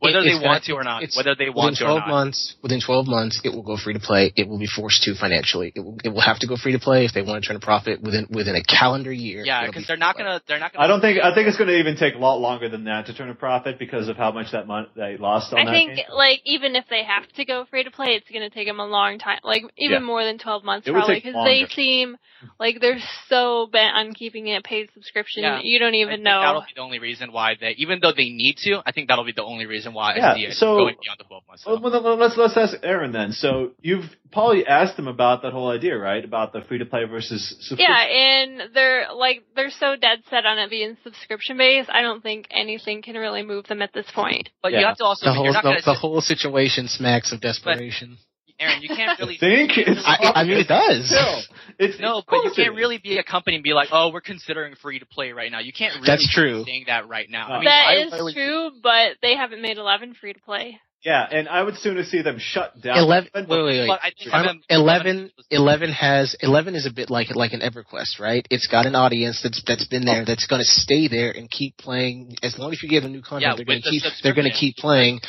whether 0.00 0.20
It- 0.20 0.24
they 0.24 0.34
want 0.46 0.66
gonna- 0.66 0.80
or 0.80 0.84
not. 0.84 1.02
Whether 1.16 1.34
they 1.34 1.48
Within 1.48 1.54
want 1.54 1.76
to 1.78 1.84
or 1.84 1.86
12 1.88 1.98
not. 2.00 2.08
months, 2.08 2.54
within 2.62 2.80
12 2.80 3.06
months, 3.06 3.40
it 3.44 3.52
will 3.54 3.62
go 3.62 3.76
free 3.76 3.94
to 3.94 4.00
play. 4.00 4.32
It 4.36 4.48
will 4.48 4.58
be 4.58 4.66
forced 4.66 5.02
to 5.04 5.14
financially. 5.14 5.72
It 5.74 5.80
will, 5.80 5.96
it 6.04 6.08
will 6.10 6.20
have 6.20 6.38
to 6.40 6.46
go 6.46 6.56
free 6.56 6.72
to 6.72 6.78
play 6.78 7.04
if 7.04 7.12
they 7.12 7.22
want 7.22 7.42
to 7.42 7.46
turn 7.46 7.56
a 7.56 7.60
profit 7.60 8.00
within 8.02 8.26
within 8.30 8.56
a 8.56 8.62
calendar 8.62 9.12
year. 9.12 9.42
Yeah, 9.44 9.66
because 9.66 9.82
be 9.82 9.86
they're 9.88 9.96
not 9.96 10.16
gonna. 10.16 10.40
They're 10.46 10.58
not 10.58 10.72
gonna. 10.72 10.84
I 10.84 10.88
don't 10.88 11.00
think 11.00 11.20
I 11.22 11.34
think 11.34 11.48
it's 11.48 11.56
going 11.56 11.68
to 11.68 11.78
even 11.78 11.96
take 11.96 12.14
a 12.14 12.18
lot 12.18 12.36
longer 12.40 12.68
than 12.68 12.84
that 12.84 13.06
to 13.06 13.14
turn 13.14 13.28
a 13.30 13.34
profit 13.34 13.78
because 13.78 14.08
of 14.08 14.16
how 14.16 14.32
much 14.32 14.52
that 14.52 14.66
money 14.66 14.86
they 14.96 15.16
lost 15.16 15.52
on 15.52 15.58
I 15.60 15.64
that 15.64 15.70
I 15.70 15.74
think 15.74 15.96
game. 15.96 16.04
like 16.12 16.40
even 16.44 16.76
if 16.76 16.84
they 16.88 17.04
have 17.04 17.26
to 17.34 17.44
go 17.44 17.64
free 17.66 17.84
to 17.84 17.90
play, 17.90 18.14
it's 18.14 18.28
going 18.30 18.48
to 18.48 18.50
take 18.54 18.66
them 18.66 18.80
a 18.80 18.86
long 18.86 19.18
time, 19.18 19.38
like 19.44 19.62
even 19.76 19.92
Yeah. 20.02 20.06
more 20.06 20.24
than 20.24 20.38
12 20.38 20.64
months 20.64 20.86
It 20.86 20.92
probably, 20.92 21.16
because 21.16 21.34
they 21.44 21.66
seem 21.66 22.16
like 22.60 22.80
they're 22.80 23.00
so 23.28 23.66
bent 23.66 23.94
on 23.94 24.12
keeping 24.14 24.46
it 24.48 24.62
paid 24.64 24.88
subscription. 24.94 25.42
Yeah. 25.42 25.60
You 25.62 25.78
don't 25.78 25.94
even 25.94 26.22
know. 26.22 26.40
That'll 26.40 26.60
be 26.62 26.72
the 26.74 26.80
only 26.82 26.98
reason 26.98 27.32
why 27.32 27.54
they, 27.60 27.70
even 27.78 28.00
though 28.00 28.12
they 28.12 28.30
need 28.30 28.56
to, 28.64 28.82
I 28.86 28.92
think 28.92 29.08
that'll 29.08 29.24
be 29.24 29.32
the 29.32 29.44
only 29.44 29.65
reason 29.66 29.94
why 29.94 30.14
I 30.14 30.16
Yeah, 30.16 30.34
see 30.34 30.44
it 30.46 30.52
so- 30.54 30.76
going 30.76 30.96
beyond 31.02 31.18
the 31.18 31.24
12 31.24 31.42
months. 31.48 31.64
Well, 31.66 31.80
well, 31.80 32.02
well, 32.02 32.16
let's 32.16 32.36
let's 32.36 32.56
ask 32.56 32.76
Aaron 32.82 33.12
then. 33.12 33.32
So 33.32 33.72
you've 33.80 34.04
probably 34.32 34.66
asked 34.66 34.96
them 34.96 35.08
about 35.08 35.42
that 35.42 35.52
whole 35.52 35.70
idea, 35.70 35.96
right? 35.96 36.24
About 36.24 36.52
the 36.52 36.60
free 36.62 36.78
to 36.78 36.86
play 36.86 37.04
versus 37.04 37.46
subscription. 37.60 37.86
Yeah, 37.88 38.02
and 38.04 38.74
they're 38.74 39.06
like 39.14 39.44
they're 39.54 39.70
so 39.70 39.96
dead 39.96 40.22
set 40.30 40.44
on 40.46 40.58
it 40.58 40.70
being 40.70 40.96
subscription 41.04 41.56
based. 41.56 41.88
I 41.90 42.02
don't 42.02 42.22
think 42.22 42.46
anything 42.50 43.02
can 43.02 43.16
really 43.16 43.42
move 43.42 43.66
them 43.66 43.82
at 43.82 43.92
this 43.92 44.06
point. 44.14 44.50
but 44.62 44.72
yeah. 44.72 44.80
you 44.80 44.86
have 44.86 44.96
to 44.98 45.04
also, 45.04 45.26
The 45.26 45.32
you're 45.32 45.36
whole 45.36 45.52
not 45.52 45.62
the, 45.62 45.68
gonna 45.68 45.80
the 45.84 45.92
sit- 45.94 46.00
whole 46.00 46.20
situation 46.20 46.88
smacks 46.88 47.32
of 47.32 47.40
desperation. 47.40 48.18
Aaron, 48.58 48.82
you 48.82 48.88
can't 48.88 49.18
really. 49.20 49.36
think 49.38 49.72
it's 49.76 50.02
I, 50.04 50.32
I 50.36 50.44
mean, 50.44 50.58
it 50.58 50.68
does. 50.68 51.06
Still, 51.06 51.42
it's 51.78 52.00
No, 52.00 52.18
it's 52.18 52.26
but 52.28 52.44
you 52.44 52.52
can't 52.54 52.74
really 52.74 52.98
be 52.98 53.18
a 53.18 53.24
company 53.24 53.56
and 53.56 53.62
be 53.62 53.72
like, 53.72 53.88
"Oh, 53.92 54.10
we're 54.12 54.20
considering 54.20 54.74
free 54.76 54.98
to 54.98 55.06
play 55.06 55.32
right 55.32 55.50
now." 55.50 55.60
You 55.60 55.72
can't 55.72 55.94
really 55.94 56.06
That's 56.06 56.28
true. 56.32 56.64
saying 56.64 56.84
that 56.88 57.08
right 57.08 57.28
now. 57.28 57.48
No. 57.48 57.54
I 57.54 57.56
uh, 57.56 57.60
mean, 57.60 57.64
That 57.66 57.86
I- 57.86 57.94
is 58.06 58.12
I 58.12 58.22
would- 58.22 58.34
true, 58.34 58.70
but 58.82 59.16
they 59.22 59.36
haven't 59.36 59.62
made 59.62 59.78
11 59.78 60.14
free 60.14 60.32
to 60.32 60.40
play. 60.40 60.80
Yeah, 61.06 61.24
and 61.30 61.48
I 61.48 61.62
would 61.62 61.76
sooner 61.76 62.02
see 62.02 62.22
them 62.22 62.38
shut 62.40 62.80
down. 62.80 62.98
11, 62.98 63.30
wait, 63.32 63.48
wait, 63.48 63.62
wait. 63.62 63.86
But 63.86 64.00
I 64.02 64.10
think 64.10 64.64
11, 64.68 65.30
11 65.50 65.92
has 65.92 66.34
11 66.40 66.74
is 66.74 66.84
a 66.84 66.90
bit 66.92 67.10
like 67.10 67.34
like 67.36 67.52
an 67.52 67.60
EverQuest, 67.60 68.18
right? 68.18 68.44
It's 68.50 68.66
got 68.66 68.86
an 68.86 68.96
audience 68.96 69.40
that's 69.40 69.62
that's 69.64 69.86
been 69.86 70.04
there, 70.04 70.22
oh. 70.22 70.24
that's 70.24 70.48
going 70.48 70.58
to 70.58 70.66
stay 70.66 71.06
there 71.06 71.30
and 71.30 71.48
keep 71.48 71.76
playing 71.76 72.34
as 72.42 72.58
long 72.58 72.72
as 72.72 72.82
you 72.82 72.88
give 72.88 73.04
them 73.04 73.12
new 73.12 73.22
content. 73.22 73.42
Yeah, 73.42 73.54
they're 73.54 73.64
going 73.64 73.78
with 73.78 73.84
to 73.84 73.90
the 73.90 74.00
keep 74.00 74.22
they're 74.24 74.34
going 74.34 74.50
to 74.50 74.58
keep 74.58 74.76
playing. 74.78 75.20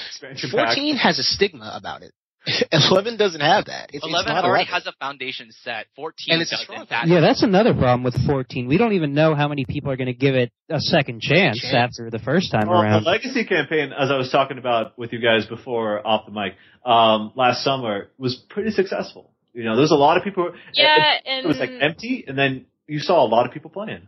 14 0.51 0.95
has 0.97 1.19
a 1.19 1.23
stigma 1.23 1.71
about 1.75 2.01
it. 2.01 2.11
11 2.71 3.17
doesn't 3.17 3.41
have 3.41 3.65
that. 3.65 3.85
It's, 3.93 4.03
it's 4.03 4.05
11 4.05 4.33
not 4.33 4.45
already 4.45 4.67
11. 4.69 4.73
has 4.73 4.87
a 4.87 4.93
foundation 4.99 5.49
set. 5.63 5.87
14 5.95 6.33
And 6.33 6.41
it's 6.41 6.51
a 6.51 6.55
doesn't. 6.55 6.63
strong 6.65 6.85
That's- 6.89 7.09
Yeah, 7.09 7.19
that's 7.19 7.43
another 7.43 7.73
problem 7.73 8.03
with 8.03 8.15
14. 8.25 8.67
We 8.67 8.77
don't 8.77 8.93
even 8.93 9.13
know 9.13 9.35
how 9.35 9.47
many 9.47 9.65
people 9.65 9.91
are 9.91 9.97
going 9.97 10.07
to 10.07 10.13
give 10.13 10.35
it 10.35 10.51
a 10.69 10.79
second 10.79 11.21
chance 11.21 11.59
Chance. 11.61 11.73
after 11.75 12.09
the 12.09 12.19
first 12.19 12.51
time 12.51 12.67
Well, 12.69 12.81
around. 12.81 13.03
the 13.03 13.09
legacy 13.09 13.45
campaign, 13.45 13.91
as 13.97 14.09
I 14.11 14.17
was 14.17 14.29
talking 14.31 14.57
about 14.57 14.97
with 14.97 15.11
you 15.13 15.19
guys 15.19 15.45
before 15.45 16.05
off 16.05 16.25
the 16.25 16.31
mic, 16.31 16.55
um, 16.85 17.31
last 17.35 17.63
summer 17.63 18.09
was 18.17 18.35
pretty 18.49 18.71
successful. 18.71 19.31
You 19.53 19.63
know, 19.63 19.75
there's 19.75 19.91
a 19.91 19.95
lot 19.95 20.17
of 20.17 20.23
people. 20.23 20.51
Yeah, 20.73 21.15
it, 21.15 21.23
and 21.25 21.45
it 21.45 21.47
was 21.47 21.57
like 21.59 21.71
empty, 21.81 22.25
and 22.27 22.37
then 22.37 22.65
you 22.87 22.99
saw 22.99 23.25
a 23.25 23.27
lot 23.27 23.45
of 23.47 23.51
people 23.53 23.71
playing. 23.71 24.07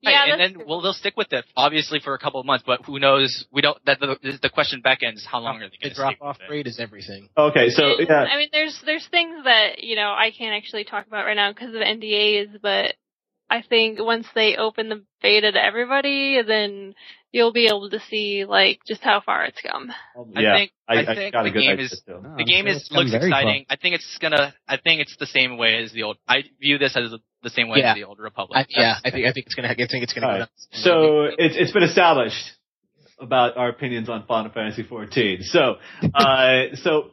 Yeah, 0.00 0.10
Right, 0.10 0.30
and 0.30 0.40
that's 0.40 0.52
then 0.54 0.66
well, 0.66 0.80
they'll 0.80 0.92
stick 0.92 1.16
with 1.16 1.32
it 1.32 1.44
obviously 1.56 2.00
for 2.00 2.14
a 2.14 2.18
couple 2.18 2.40
of 2.40 2.46
months, 2.46 2.64
but 2.66 2.84
who 2.84 2.98
knows? 2.98 3.46
We 3.52 3.62
don't. 3.62 3.78
That 3.86 3.98
the, 4.00 4.38
the 4.40 4.50
question 4.50 4.80
back 4.80 5.02
ends: 5.02 5.26
How 5.26 5.40
long 5.40 5.56
are 5.56 5.68
they 5.68 5.76
going 5.82 5.90
to 5.90 5.94
drop 5.94 6.12
stick 6.12 6.22
off 6.22 6.38
with 6.40 6.50
rate 6.50 6.66
is 6.66 6.78
everything. 6.78 7.28
Okay, 7.36 7.70
so 7.70 8.00
yeah, 8.00 8.24
I 8.24 8.36
mean, 8.36 8.48
there's 8.52 8.80
there's 8.84 9.06
things 9.08 9.44
that 9.44 9.82
you 9.82 9.96
know 9.96 10.14
I 10.16 10.30
can't 10.36 10.54
actually 10.54 10.84
talk 10.84 11.06
about 11.06 11.24
right 11.24 11.34
now 11.34 11.52
because 11.52 11.74
of 11.74 11.80
NDAs, 11.80 12.60
but 12.62 12.94
I 13.50 13.62
think 13.62 13.98
once 14.00 14.26
they 14.34 14.56
open 14.56 14.88
the 14.88 15.04
beta 15.22 15.52
to 15.52 15.62
everybody, 15.62 16.40
then 16.46 16.94
you'll 17.32 17.52
be 17.52 17.66
able 17.66 17.90
to 17.90 18.00
see 18.10 18.44
like 18.44 18.80
just 18.86 19.02
how 19.02 19.20
far 19.20 19.44
it's 19.44 19.60
come. 19.60 19.90
I 20.36 20.40
yeah, 20.40 20.56
think 20.56 20.72
I, 20.88 20.94
I, 20.94 20.98
I 21.00 21.14
think 21.14 21.32
got 21.32 21.42
the 21.44 21.48
a 21.48 21.52
good 21.52 21.60
game 21.62 21.78
is 21.78 22.02
too. 22.06 22.20
The 22.36 22.44
game 22.44 22.66
so 22.66 22.70
is 22.70 22.76
it's 22.78 22.88
come 22.88 22.98
looks 22.98 23.10
very 23.10 23.30
far. 23.30 23.40
exciting. 23.40 23.66
I 23.70 23.76
think 23.76 23.94
it's 23.94 24.18
gonna. 24.20 24.54
I 24.68 24.76
think 24.76 25.00
it's 25.00 25.16
the 25.18 25.26
same 25.26 25.56
way 25.56 25.82
as 25.82 25.92
the 25.92 26.02
old. 26.02 26.18
I 26.28 26.42
view 26.60 26.78
this 26.78 26.96
as 26.96 27.10
the 27.42 27.50
same 27.50 27.68
way 27.68 27.78
Yeah. 27.78 27.90
as 27.92 27.96
the 27.96 28.04
old 28.04 28.18
Republic. 28.18 28.56
I, 28.58 28.66
yeah, 28.68 28.94
I 29.04 29.10
think 29.10 29.26
I 29.26 29.32
think 29.32 29.46
it's 29.46 29.54
gonna 29.54 29.68
I 29.68 29.74
think 29.76 30.02
it's 30.04 30.12
gonna 30.12 30.26
go 30.26 30.38
down. 30.40 30.48
So 30.72 31.24
it's 31.38 31.56
it's 31.56 31.72
been 31.72 31.84
established 31.84 32.52
about 33.20 33.56
our 33.56 33.68
opinions 33.68 34.08
on 34.08 34.26
Final 34.26 34.52
Fantasy 34.52 34.82
14. 34.82 35.42
So 35.42 35.76
uh, 36.14 36.76
so 36.82 37.10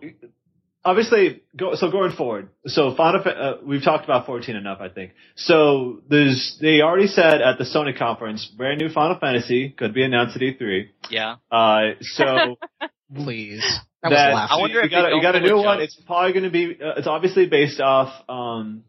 obviously 0.86 1.42
go, 1.58 1.76
so 1.76 1.92
going 1.92 2.12
forward. 2.14 2.50
So 2.68 2.96
Final 2.96 3.22
Fa- 3.24 3.30
uh, 3.38 3.58
we've 3.66 3.84
talked 3.84 4.04
about 4.06 4.26
14 4.26 4.56
enough, 4.56 4.80
I 4.80 4.90
think. 4.90 5.12
So 5.36 6.02
there's 6.10 6.58
they 6.62 6.82
already 6.82 7.08
said 7.08 7.42
at 7.42 7.58
the 7.58 7.66
Sony 7.66 7.98
conference, 7.98 8.46
brand 8.46 8.80
new 8.80 8.90
Final 8.90 9.18
Fantasy 9.20 9.70
could 9.72 9.94
be 9.94 10.04
announced 10.04 10.36
at 10.36 10.42
E3. 10.42 10.90
yeah. 11.10 11.36
Uh, 11.52 11.96
so 12.02 12.58
please. 13.16 13.64
That, 14.04 14.10
that 14.12 14.30
was 14.30 14.36
laughable. 14.36 14.58
I 14.58 14.62
wonder 14.62 14.80
you 14.80 14.86
if 14.86 14.92
got 14.92 15.12
a, 15.12 15.16
you 15.16 15.22
got 15.22 15.36
a 15.36 15.40
new 15.40 15.56
one. 15.58 15.78
joke. 15.80 15.84
It's 15.86 15.96
probably 16.06 16.34
going 16.34 16.44
to 16.44 16.52
be. 16.52 16.78
Uh, 16.80 16.94
it's 16.98 17.08
obviously 17.08 17.48
based 17.48 17.80
off 17.82 18.14
um, 18.30 18.84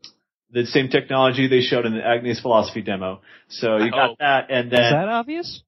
the 0.50 0.66
same 0.66 0.88
technology 0.88 1.48
they 1.48 1.62
showed 1.62 1.86
in 1.86 1.94
the 1.94 2.02
Agni's 2.02 2.40
Philosophy 2.40 2.82
demo. 2.82 3.22
So 3.48 3.78
you 3.78 3.84
I 3.86 3.88
got 3.90 4.08
hope. 4.10 4.18
that, 4.18 4.50
and 4.50 4.70
then. 4.70 4.82
Is 4.84 4.92
that 4.92 5.08
obvious? 5.08 5.62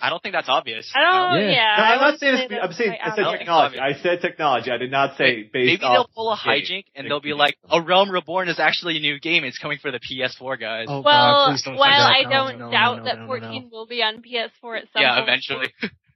I 0.00 0.10
don't 0.10 0.22
think 0.22 0.34
that's 0.34 0.48
obvious. 0.48 0.90
I 0.94 1.00
don't. 1.00 1.40
Yeah. 1.42 1.50
Yeah. 1.50 1.74
No, 1.78 1.82
I 1.84 1.88
I'm 1.94 2.00
not 2.00 2.18
saying 2.20 2.36
say 2.36 2.42
it's, 2.44 2.50
that's 2.50 2.64
I'm 2.64 2.72
saying 2.72 2.90
quite 3.00 3.12
I 3.12 3.16
said 3.16 3.38
technology. 3.38 3.78
I 3.78 3.92
said 4.02 4.20
technology. 4.20 4.70
I 4.70 4.76
did 4.78 4.90
not 4.90 5.16
say 5.16 5.42
based 5.44 5.52
Maybe 5.52 5.82
off. 5.84 5.92
they'll 5.94 6.10
pull 6.14 6.32
a 6.32 6.36
game. 6.36 6.62
hijink 6.64 6.84
and 6.94 7.10
they'll 7.10 7.20
be 7.20 7.32
like, 7.34 7.56
"A 7.70 7.80
Realm 7.80 8.10
Reborn 8.10 8.48
is 8.48 8.58
actually 8.58 8.96
a 8.96 9.00
new 9.00 9.18
game. 9.20 9.44
It's 9.44 9.58
coming 9.58 9.78
for 9.78 9.90
the 9.90 10.00
PS4, 10.00 10.60
guys." 10.60 10.86
Oh, 10.88 11.02
Well, 11.02 11.48
please 11.50 11.66
while 11.66 11.82
I 12.06 12.22
don't 12.22 12.58
no, 12.58 12.66
no, 12.66 12.70
doubt 12.70 12.98
no, 12.98 13.04
that 13.04 13.16
no, 13.16 13.22
no, 13.22 13.26
14 13.26 13.62
no. 13.62 13.68
will 13.70 13.86
be 13.86 14.02
on 14.02 14.22
PS4 14.22 14.78
at 14.78 14.84
some 14.92 15.02
yeah, 15.02 15.14
point, 15.16 15.28
eventually. 15.28 15.68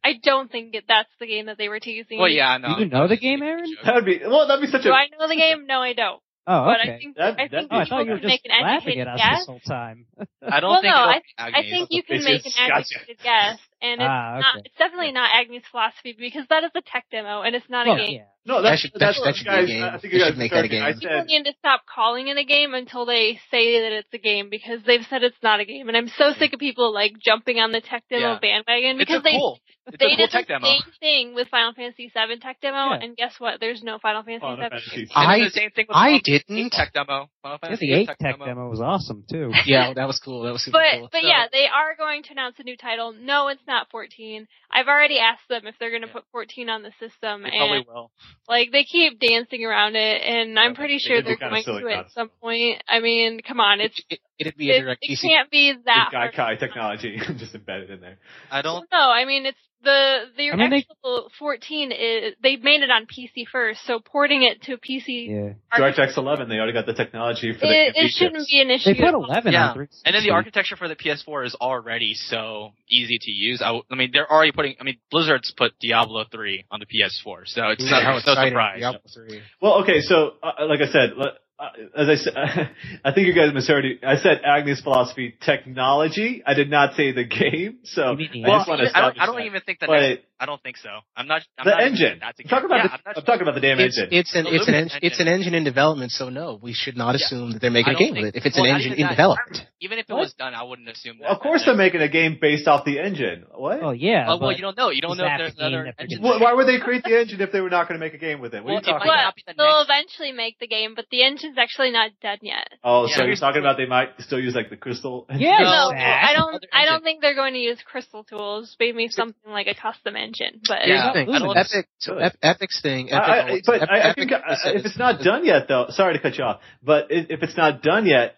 I 0.03 0.15
don't 0.23 0.51
think 0.51 0.75
it, 0.75 0.85
that's 0.89 1.11
the 1.21 1.27
game 1.27 1.47
that 1.47 1.59
they 1.59 1.69
were 1.69 1.81
teasing. 1.81 2.19
well, 2.19 2.29
yeah, 2.29 2.57
no. 2.57 2.77
Do 2.77 2.85
you 2.85 2.89
know 2.89 3.07
the 3.07 3.17
game, 3.19 3.43
Aaron? 3.43 3.65
That 3.85 3.95
would 3.97 4.05
be 4.07 4.21
well. 4.25 4.47
That'd 4.49 4.63
be 4.63 4.71
such 4.71 4.83
Do 4.83 4.91
a. 4.91 4.95
I 4.95 5.07
know 5.19 5.29
the 5.29 5.37
game? 5.37 5.67
No, 5.67 5.81
I 5.83 5.93
don't. 5.93 6.21
Oh, 6.47 6.65
But 6.65 6.81
okay. 6.81 6.95
I 6.95 6.99
think 6.99 7.17
That- 7.17 7.35
I 7.39 7.49
think 7.49 7.69
oh, 7.71 7.77
I 7.77 7.85
people 7.85 7.99
thought 7.99 8.07
you 8.07 8.13
were 8.13 8.19
can 8.19 8.29
just 8.29 8.33
make 8.33 8.41
an 8.47 8.63
laughing 8.63 8.99
educated 8.99 9.07
at 9.09 9.15
us 9.15 9.21
guess. 9.21 9.39
this 9.41 9.47
whole 9.47 9.61
time. 9.61 10.07
I 10.43 10.61
don't 10.61 10.71
well, 10.71 10.81
think 10.81 10.95
no, 10.95 11.01
I, 11.01 11.19
be 11.21 11.55
I 11.55 11.63
think 11.63 11.89
you 11.91 12.03
can 12.03 12.25
make 12.25 12.47
an 12.47 12.53
educated 12.57 13.19
guess, 13.23 13.59
and 13.83 14.01
it's 14.01 14.09
Ah, 14.09 14.39
not. 14.41 14.67
It's 14.67 14.77
definitely 14.77 15.13
not 15.13 15.31
Agni's 15.35 15.65
philosophy 15.71 16.15
because 16.19 16.47
that 16.49 16.65
is 16.65 16.71
a 16.75 16.81
tech 16.83 17.07
demo, 17.11 17.43
and 17.43 17.55
it's 17.57 17.69
not 17.69 17.87
Well, 17.87 17.97
a 17.97 17.99
game. 17.99 18.15
yeah. 18.17 18.25
no, 18.47 18.63
That 18.63 18.79
should- 18.79 18.93
that 18.95 18.99
that's 19.01 19.17
should- 19.17 19.25
that 19.27 19.37
should 19.37 19.47
be 19.47 19.51
a 19.53 19.67
game. 19.67 19.85
I 19.85 19.99
think 19.99 20.13
you 20.15 20.19
guys 20.21 20.29
should 20.29 20.39
make 20.39 20.51
that 20.53 20.65
a 20.65 20.69
misunderstood. 20.69 21.11
I 21.11 21.15
game. 21.17 21.25
People 21.27 21.39
need 21.39 21.51
to 21.51 21.57
stop 21.59 21.83
calling 21.87 22.29
it 22.29 22.37
a 22.39 22.45
game 22.45 22.75
until 22.75 23.05
they 23.07 23.41
say 23.51 23.81
that 23.83 23.93
it's 23.93 24.13
a 24.15 24.19
game 24.19 24.49
because 24.51 24.83
they've 24.85 25.05
said 25.07 25.23
it's 25.23 25.43
not 25.43 25.61
a 25.61 25.65
game, 25.65 25.89
and 25.89 25.97
I'm 25.97 26.09
so 26.09 26.33
sick 26.33 26.53
of 26.53 26.61
people 26.61 26.93
like 26.93 27.19
jumping 27.19 27.59
on 27.61 27.73
the 27.73 27.81
tech 27.81 28.05
demo 28.11 28.33
Yeah. 28.35 28.39
bandwagon 28.41 29.01
It's 29.01 29.09
because 29.09 29.21
a 29.21 29.23
they 29.25 29.33
cool. 29.33 29.59
It's 29.87 29.97
they 29.99 30.07
a 30.07 30.09
cool 30.11 30.17
did 30.19 30.31
tech 30.31 30.47
the 30.47 30.53
demo. 30.55 30.67
same 30.69 30.93
thing 31.01 31.35
with 31.35 31.49
Final 31.49 31.73
Fantasy 31.73 32.09
VII 32.15 32.37
tech 32.39 32.61
demo, 32.61 32.91
Yeah. 32.95 32.99
and 33.03 33.17
guess 33.17 33.41
what? 33.41 33.59
There's 33.61 33.83
no 33.83 33.99
Final 33.99 34.23
Fantasy 34.23 34.41
Final 34.41 34.57
VII. 34.57 34.69
Fantasy. 34.71 35.09
I- 35.15 35.39
the 35.41 35.51
same 35.51 35.71
thing 35.71 35.87
with 35.89 35.97
I 35.97 36.19
didn't. 36.23 36.71
Tech 36.71 36.93
demo. 36.93 37.29
Final 37.43 37.55
Yeah, 37.55 37.57
Fantasy 37.59 37.87
the 37.87 37.93
VIII 37.95 38.03
eight 38.03 38.19
tech 38.21 38.39
demo 38.39 38.69
was 38.69 38.81
awesome 38.81 39.25
too. 39.29 39.51
Yeah, 39.67 39.93
that 39.95 40.07
was 40.07 40.21
cool. 40.21 40.43
That 40.43 40.53
was 40.53 40.63
super 40.65 40.79
But 40.79 40.99
cool. 40.99 41.09
but 41.11 41.23
So- 41.23 41.27
yeah, 41.27 41.47
they 41.53 41.67
are 41.67 41.97
going 41.97 42.23
to 42.25 42.33
announce 42.33 42.59
a 42.61 42.63
new 42.63 42.77
title. 42.77 43.13
No, 43.13 43.49
it's 43.49 43.67
not 43.71 43.91
14. 43.91 44.47
I've 44.71 44.89
already 44.89 45.19
asked 45.19 45.49
them 45.49 45.67
if 45.67 45.75
they're 45.79 45.91
going 45.91 46.03
to 46.03 46.09
Yeah. 46.09 46.13
put 46.15 46.25
14 46.33 46.69
on 46.69 46.83
the 46.83 46.93
system, 47.01 47.45
They 47.45 47.51
probably 47.57 47.79
and 47.79 47.87
will. 47.87 48.11
like 48.49 48.71
they 48.73 48.85
keep 48.85 49.19
dancing 49.21 49.65
around 49.65 49.97
it, 49.97 50.23
and 50.23 50.59
I'm 50.59 50.73
Yeah, 50.73 50.77
pretty 50.77 50.95
they 50.95 51.09
sure 51.09 51.23
they're 51.23 51.37
kinda 51.37 51.51
going 51.51 51.63
silly 51.63 51.83
to 51.85 51.89
at 51.99 52.11
some 52.13 52.29
point. 52.43 52.83
I 52.89 53.01
mean, 53.01 53.41
come 53.41 53.61
on, 53.61 53.81
it's 53.81 53.99
It, 54.11 54.15
it, 54.15 54.21
it'd 54.41 54.57
be 54.57 54.71
a 54.71 54.75
it, 54.75 54.83
direct 54.83 55.05
it 55.05 55.19
can't 55.23 55.51
be 55.51 55.73
that 55.87 56.09
Guy 56.13 56.19
hard. 56.21 56.35
Kai 56.35 56.55
technology 56.57 57.17
just 57.39 57.55
embedded 57.55 57.91
in 57.91 58.01
there. 58.01 58.19
I 58.51 58.61
don't. 58.63 58.87
No, 58.93 58.99
I 59.11 59.25
mean 59.25 59.47
it's 59.47 59.59
the 59.83 60.19
the 60.37 60.51
I 60.53 60.57
mean, 60.57 60.71
they- 60.71 60.77
actual 60.79 61.31
14 61.39 61.93
is 61.93 62.35
they 62.43 62.57
made 62.57 62.83
it 62.83 62.91
on 62.91 63.07
PC 63.07 63.47
first, 63.51 63.81
so 63.87 63.99
porting 64.01 64.43
it 64.43 64.63
to 64.63 64.77
PC. 64.77 65.29
Yeah. 65.29 65.79
DirectX 65.79 66.17
11. 66.17 66.49
They 66.49 66.57
already 66.57 66.73
got 66.73 66.87
the 66.87 66.95
technology 66.95 67.53
for 67.53 67.61
the 67.61 67.73
It, 67.73 67.95
AMD 67.97 68.05
it 68.07 68.11
shouldn't 68.13 68.37
chips. 68.37 68.51
be 68.51 68.61
an 68.61 68.71
issue. 68.71 68.95
They 68.95 69.01
put 69.01 69.15
11 69.15 69.53
Yeah. 69.53 69.69
on 69.69 69.75
3. 69.75 69.87
And 70.05 70.15
then 70.15 70.23
the 70.23 70.31
architecture 70.31 70.77
for 70.77 70.89
the 70.89 70.97
PS4 70.97 71.45
is 71.47 71.55
already 71.55 72.15
so 72.15 72.73
easy 72.89 73.19
to 73.21 73.31
use. 73.31 73.63
I 73.63 73.81
mean, 73.95 74.11
they're 74.13 74.31
already 74.31 74.53
putting. 74.53 74.77
I 74.81 74.85
mean, 74.85 74.99
Blizzard's 75.11 75.53
put 75.57 75.73
Diablo 75.81 76.25
3 76.31 76.65
on 76.71 76.81
the 76.81 76.87
PS4, 76.87 77.47
so 77.47 77.69
it's 77.69 77.83
Yeah, 77.85 77.91
not, 77.91 78.03
how 78.03 78.17
it's 78.19 78.27
no 78.27 78.35
surprise. 78.35 78.81
Diablo 78.81 79.01
3. 79.13 79.41
Well, 79.61 79.75
okay, 79.83 80.01
so 80.01 80.35
uh, 80.43 80.67
like 80.67 80.81
I 80.81 80.87
said, 80.93 81.17
le- 81.17 81.27
uh, 81.27 81.33
Uh, 81.61 81.69
as 81.95 82.09
I 82.09 82.15
said, 82.15 82.33
I 83.05 83.13
think 83.13 83.27
you 83.27 83.35
guys 83.35 83.53
misheard. 83.53 83.85
it. 83.85 83.99
I 84.03 84.17
said 84.17 84.41
Agni's 84.47 84.81
philosophy 84.81 85.35
technology. 85.45 86.43
I 86.47 86.55
did 86.55 86.71
not 86.71 86.95
say 86.95 87.13
the 87.13 87.25
game. 87.25 87.79
So 87.85 88.17
You 88.19 88.45
I 88.47 88.49
Well, 88.49 88.59
just 88.61 88.69
want 88.69 88.81
I 88.81 88.85
to 88.85 88.93
don't, 88.93 89.21
I 89.21 89.27
don't 89.27 89.43
even 89.43 89.61
think 89.63 89.81
that. 89.81 89.87
But 89.89 90.01
next, 90.01 90.25
I 90.41 90.47
don't 90.47 90.63
think 90.63 90.79
so. 90.79 90.89
I'm 91.17 91.27
not. 91.29 91.43
I'm 91.59 91.67
the 91.67 91.71
not 91.73 91.83
engine. 91.83 92.19
That's 92.21 92.41
a 92.41 92.45
I'm 92.45 92.49
talking 92.49 92.65
about 92.65 92.77
yeah, 92.77 92.83
the, 92.89 92.93
I'm 92.95 93.01
not 93.05 93.17
I'm 93.19 93.25
talking 93.25 93.43
about 93.43 93.55
the 93.57 93.61
damn 93.61 93.79
It's, 93.79 93.99
engine. 93.99 94.09
it's 94.13 94.35
an 94.35 94.45
The 94.45 94.55
it's 94.57 94.69
an 94.69 94.73
Luminous 94.75 94.95
en- 94.95 95.01
it's 95.03 95.21
an 95.21 95.29
engine. 95.29 95.41
engine 95.41 95.55
in 95.55 95.65
development, 95.65 96.13
so 96.13 96.29
no, 96.31 96.59
we 96.63 96.73
should 96.73 96.97
not 96.97 97.11
Yeah. 97.13 97.27
assume 97.27 97.53
that 97.53 97.61
they're 97.61 97.71
making 97.71 97.95
a 97.95 97.99
game 97.99 98.15
think- 98.15 98.25
with 98.25 98.35
it. 98.37 98.39
If 98.41 98.47
it's 98.47 98.57
well, 98.57 98.65
an 98.65 98.77
engine 98.77 98.93
in 98.95 99.03
that. 99.05 99.11
development, 99.11 99.67
Even 99.81 99.99
if 99.99 100.09
it 100.09 100.13
What? 100.13 100.21
was 100.21 100.33
done, 100.35 100.55
I 100.55 100.63
wouldn't 100.63 100.89
assume 100.89 101.19
that. 101.21 101.29
of 101.29 101.41
course, 101.41 101.65
they're 101.67 101.75
making 101.77 102.01
a 102.01 102.09
game 102.09 102.39
based 102.41 102.67
off 102.69 102.85
the 102.87 102.99
engine. 102.99 103.45
What? 103.55 103.83
Oh 103.83 103.91
yeah. 103.93 104.27
Oh, 104.29 104.39
well, 104.39 104.53
you 104.53 104.63
don't 104.63 104.77
know. 104.77 104.89
You 104.91 105.03
don't 105.03 105.19
know 105.19 105.25
if 105.29 105.39
there's 105.39 105.55
another 105.59 105.77
other 105.81 105.85
that 105.93 105.95
they're 105.99 106.05
engines. 106.09 106.21
gonna 106.25 106.39
Wh- 106.39 106.41
Why 106.41 106.53
would 106.55 106.67
they 106.69 106.79
create 106.81 107.05
the 107.05 107.19
engine 107.21 107.41
if 107.43 107.53
they 107.53 107.61
were 107.61 107.69
not 107.71 107.89
going 107.89 108.01
to 108.01 108.05
make 108.05 108.15
a 108.15 108.19
game 108.19 108.41
with 108.41 108.55
it? 108.55 108.65
What 108.65 108.73
Well, 108.73 108.75
are 108.77 108.81
you 108.81 108.81
it 108.81 108.93
talking 108.93 109.09
might 109.09 109.15
about? 109.21 109.25
not 109.25 109.37
be 109.37 109.45
the 109.47 109.55
They'll 109.57 109.83
eventually 109.85 110.33
make 110.33 110.59
the 110.59 110.67
game, 110.69 110.95
but 110.97 111.05
the 111.11 111.23
engine's 111.51 111.59
actually 111.63 111.91
not 111.91 112.11
done 112.23 112.39
yet. 112.43 112.69
Oh, 112.85 113.07
Yeah. 113.09 113.17
so 113.17 113.25
you're 113.25 113.37
talking 113.37 113.61
about 113.61 113.77
they 113.77 113.87
might 113.87 114.11
still 114.21 114.39
use 114.41 114.55
like 114.55 114.71
the 114.71 114.77
crystal? 114.77 115.27
Yeah, 115.35 115.59
no, 115.61 115.93
I 115.95 116.33
don't. 116.37 116.65
I 116.73 116.85
don't 116.85 117.03
think 117.03 117.21
they're 117.21 117.35
going 117.35 117.55
to 117.55 117.59
use 117.61 117.79
crystal 117.85 118.25
tools. 118.25 118.77
Maybe 118.79 119.09
something 119.09 119.51
like 119.53 119.67
a 119.67 119.75
custom 119.75 120.17
engine. 120.17 120.61
But 120.67 120.79
here's 120.85 120.99
Yeah, 120.99 121.07
the 121.09 121.13
thing. 121.13 121.31
I 121.31 121.39
don't- 121.39 121.57
Epic, 121.57 121.89
so 121.99 122.17
Ep- 122.19 122.37
Epic's 122.43 122.81
thing. 122.81 123.13
Epic 123.13 123.29
I, 123.29 123.41
I, 123.41 123.61
but 123.67 123.83
Ep- 123.83 123.89
I, 123.91 124.11
I 124.11 124.15
think 124.15 124.33
uh, 124.33 124.39
if 124.67 124.85
it's 124.87 124.99
not 124.99 125.21
done 125.21 125.45
yet, 125.45 125.69
though, 125.69 125.87
sorry 125.91 126.15
to 126.15 126.21
cut 126.21 126.37
you 126.39 126.45
off, 126.45 126.61
but 126.83 127.05
i- 127.11 127.27
if 127.29 127.43
it's 127.43 127.57
not 127.57 127.83
done 127.83 128.07
yet, 128.07 128.37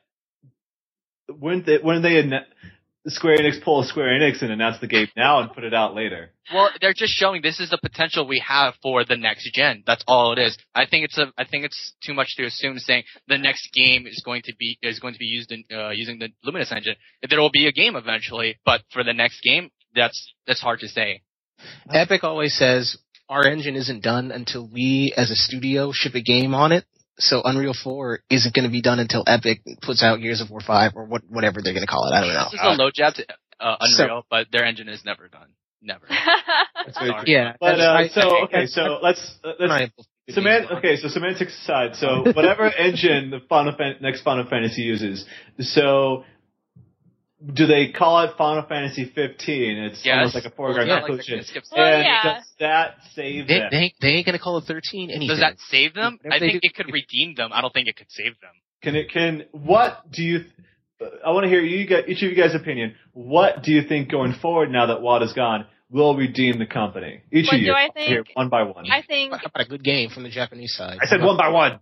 wouldn't 1.29 1.67
they, 1.67 1.79
wouldn't 1.83 2.03
they 2.03 2.19
ann- 2.19 2.45
Square 3.07 3.39
Enix 3.39 3.63
pull 3.63 3.81
a 3.81 3.85
Square 3.85 4.21
Enix 4.21 4.43
and 4.43 4.53
announce 4.53 4.79
the 4.81 4.87
game 4.87 5.09
now 5.17 5.41
and 5.41 5.53
put 5.53 5.65
it 5.65 5.75
out 5.75 5.95
later? 5.95 6.31
Well, 6.55 6.71
they're 6.81 6.95
just 6.95 7.13
showing 7.13 7.43
this 7.43 7.59
is 7.59 7.71
the 7.71 7.79
potential 7.79 8.27
we 8.27 8.43
have 8.47 8.75
for 8.81 9.05
the 9.05 9.17
next 9.17 9.51
gen. 9.53 9.83
That's 9.85 10.05
all 10.07 10.33
it 10.33 10.39
is. 10.39 10.57
I 10.75 10.87
think 10.87 11.05
it's 11.07 11.19
a. 11.19 11.33
I 11.37 11.45
think 11.45 11.65
it's 11.65 11.95
too 12.05 12.15
much 12.15 12.37
to 12.37 12.45
assume 12.45 12.79
saying 12.79 13.03
the 13.27 13.39
next 13.39 13.73
game 13.73 14.07
is 14.07 14.23
going 14.25 14.43
to 14.43 14.55
be 14.57 14.79
is 14.83 15.01
going 15.01 15.15
to 15.15 15.19
be 15.19 15.27
used 15.27 15.51
in 15.51 15.65
uh, 15.73 15.91
using 15.91 16.21
the 16.21 16.29
Luminous 16.45 16.71
engine. 16.71 16.95
There 17.29 17.41
will 17.41 17.51
be 17.51 17.67
a 17.67 17.73
game 17.73 17.97
eventually, 17.97 18.59
but 18.65 18.83
for 18.93 19.03
the 19.03 19.13
next 19.13 19.43
game, 19.43 19.71
that's 19.95 20.33
that's 20.47 20.61
hard 20.61 20.81
to 20.81 20.89
say. 20.89 21.23
Epic 21.91 22.23
always 22.23 22.57
says 22.57 22.99
our 23.29 23.47
engine 23.47 23.77
isn't 23.77 24.03
done 24.03 24.31
until 24.31 24.69
we, 24.69 25.13
as 25.17 25.31
a 25.31 25.37
studio, 25.37 25.91
ship 25.93 26.15
a 26.15 26.23
game 26.23 26.55
on 26.55 26.71
it. 26.71 26.85
So 27.23 27.41
Unreal 27.45 27.73
4 27.73 28.21
isn't 28.31 28.55
going 28.55 28.65
to 28.65 28.71
be 28.71 28.83
done 28.83 28.99
until 28.99 29.23
Epic 29.27 29.63
puts 29.81 30.03
out 30.03 30.21
Gears 30.21 30.41
of 30.41 30.51
War 30.51 30.61
5 30.61 30.93
or 30.97 31.05
what, 31.05 31.23
whatever 31.31 31.61
they're 31.63 31.73
going 31.73 31.87
to 31.87 31.91
call 31.91 32.09
it. 32.09 32.13
I 32.15 32.21
don't 32.21 32.35
know. 32.35 32.49
This 32.51 32.61
is 32.61 32.67
a 32.67 32.71
low 32.83 32.91
jab 32.93 33.15
to 33.15 33.27
uh, 33.61 33.77
So- 33.87 34.03
Unreal, 34.05 34.27
but 34.29 34.47
their 34.51 34.65
engine 34.65 34.89
is 34.89 35.05
never 35.05 35.29
done. 35.29 35.49
Never. 35.81 36.07
That's 36.85 36.99
very 36.99 37.11
Sorry. 37.11 37.25
true. 37.25 37.33
Yeah, 37.35 37.53
But 37.61 37.81
uh, 37.81 37.93
I- 37.93 38.09
so 38.09 38.45
okay, 38.45 38.67
so 38.67 38.99
let's 39.03 39.21
let's 39.45 39.59
not 39.61 39.91
Semant- 40.31 40.71
okay, 40.79 40.97
so 40.97 41.09
semantics 41.09 41.53
aside, 41.63 41.97
so 41.97 42.23
whatever 42.35 42.71
engine 42.73 43.31
the 43.31 43.41
Final 43.49 43.75
Fan- 43.77 43.97
next 44.01 44.23
Final 44.23 44.47
Fantasy 44.49 44.83
uses, 44.83 45.27
so 45.59 46.23
do 47.55 47.67
they 47.67 47.91
call 47.93 48.21
it 48.25 48.37
Final 48.37 48.63
Fantasy 48.69 49.05
15? 49.05 49.79
It's 49.79 50.05
Yes. 50.05 50.17
almost 50.19 50.35
like 50.35 50.45
a 50.45 50.51
foregone 50.51 50.77
Well, 50.77 50.83
it's 50.85 50.89
not 50.89 50.95
like 51.03 51.07
conclusion. 51.07 51.39
it 51.41 51.47
skips 51.47 51.71
Well, 51.75 51.85
oh, 51.85 51.89
and 51.93 52.05
yeah. 52.05 52.35
does 52.35 52.45
that 52.61 52.95
save 53.15 53.47
They, 53.49 53.59
them? 53.59 53.69
they, 53.71 53.95
they 54.01 54.09
ain't 54.09 54.27
going 54.27 54.37
to 54.39 54.43
call 54.43 54.59
it 54.59 54.65
13 54.65 55.11
anything. 55.11 55.29
Does 55.29 55.41
that 55.41 55.57
save 55.71 55.95
them? 55.95 56.19
If 56.23 56.33
I 56.33 56.39
think 56.39 56.53
do- 56.53 56.61
it 56.63 56.75
could 56.75 56.93
redeem 56.93 57.35
them. 57.35 57.51
I 57.53 57.61
don't 57.61 57.73
think 57.73 57.89
it 57.89 57.97
could 57.97 58.11
save 58.11 58.39
them. 58.41 58.51
Can 58.83 58.95
it? 58.97 59.11
Can 59.11 59.45
what 59.53 60.11
do 60.11 60.23
you? 60.23 60.45
I 61.25 61.31
want 61.31 61.45
to 61.45 61.49
hear 61.49 61.61
you 61.63 61.87
guys, 61.87 62.05
each 62.09 62.23
of 62.23 62.31
you 62.31 62.37
guys' 62.37 62.55
opinion. 62.55 62.95
What 63.13 63.63
do 63.63 63.73
you 63.73 63.83
think 63.89 64.11
going 64.11 64.35
forward 64.41 64.71
now 64.71 64.87
that 64.87 65.01
Wada 65.03 65.25
is 65.25 65.33
gone 65.33 65.67
will 65.91 66.17
redeem 66.17 66.59
the 66.59 66.67
company? 66.67 67.23
Each 67.33 67.47
What 67.47 67.57
of 67.57 67.61
you. 67.63 67.73
I 67.73 67.91
think? 67.93 68.09
Here, 68.09 68.25
one 68.35 68.49
by 68.49 68.63
one. 68.65 68.91
I 68.91 69.03
think. 69.03 69.33
How 69.33 69.39
about 69.47 69.67
a 69.67 69.69
good 69.69 69.83
game 69.85 70.11
from 70.11 70.23
the 70.25 70.31
Japanese 70.31 70.75
side? 70.75 70.99
I 71.01 71.07
said 71.07 71.21
one 71.23 71.37
by 71.37 71.49
one. 71.49 71.81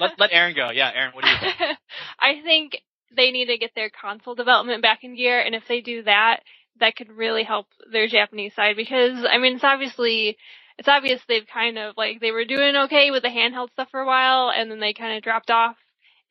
Let 0.00 0.12
let 0.18 0.30
Aaron 0.32 0.54
go. 0.54 0.70
Yeah, 0.70 0.90
Aaron, 0.94 1.12
what 1.14 1.24
do 1.24 1.30
you 1.30 1.36
think? 1.40 1.78
I 2.20 2.40
think 2.44 2.76
they 3.14 3.30
need 3.30 3.46
to 3.46 3.58
get 3.58 3.72
their 3.74 3.90
console 3.90 4.34
development 4.34 4.82
back 4.82 5.04
in 5.04 5.16
gear, 5.16 5.40
and 5.40 5.54
if 5.54 5.64
they 5.68 5.80
do 5.80 6.02
that, 6.04 6.40
that 6.80 6.96
could 6.96 7.10
really 7.10 7.42
help 7.42 7.66
their 7.92 8.06
Japanese 8.06 8.54
side 8.54 8.76
because 8.76 9.24
I 9.28 9.38
mean 9.38 9.56
it's 9.56 9.64
obviously 9.64 10.36
it's 10.78 10.88
obvious 10.88 11.20
they've 11.28 11.46
kind 11.52 11.76
of 11.78 11.96
like 11.96 12.20
they 12.20 12.30
were 12.30 12.44
doing 12.44 12.76
okay 12.76 13.10
with 13.10 13.22
the 13.22 13.28
handheld 13.28 13.70
stuff 13.72 13.88
for 13.90 14.00
a 14.00 14.06
while, 14.06 14.50
and 14.50 14.70
then 14.70 14.80
they 14.80 14.92
kind 14.92 15.16
of 15.16 15.22
dropped 15.22 15.50
off. 15.50 15.76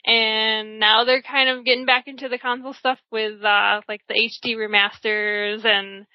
And 0.05 0.79
now 0.79 1.03
they're 1.03 1.21
kind 1.21 1.49
of 1.49 1.65
getting 1.65 1.85
back 1.85 2.07
into 2.07 2.29
the 2.29 2.37
console 2.37 2.73
stuff 2.73 2.99
with 3.11 3.43
uh 3.43 3.81
like 3.89 4.01
the 4.07 4.15
HD 4.15 4.55
remasters 4.55 5.65
and 5.65 6.05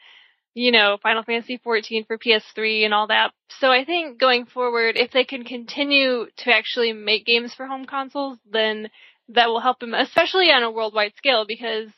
you 0.55 0.71
know, 0.71 0.99
Final 1.03 1.23
Fantasy 1.23 1.59
14 1.63 2.05
for 2.05 2.19
PS3 2.19 2.85
and 2.85 2.93
all 2.93 3.07
that. 3.07 3.33
So 3.61 3.71
I 3.71 3.85
think 3.85 4.21
going 4.21 4.45
forward, 4.47 4.97
if 4.97 5.11
they 5.11 5.25
can 5.25 5.45
continue 5.45 6.27
to 6.39 6.53
actually 6.53 6.93
make 6.93 7.25
games 7.25 7.55
for 7.55 7.67
home 7.67 7.87
consoles, 7.87 8.39
then 8.51 8.91
that 9.31 9.49
will 9.49 9.61
help 9.61 9.83
him, 9.83 9.95
especially 9.95 10.51
on 10.51 10.63
a 10.63 10.71
worldwide 10.71 11.13
scale, 11.17 11.45
because 11.47 11.89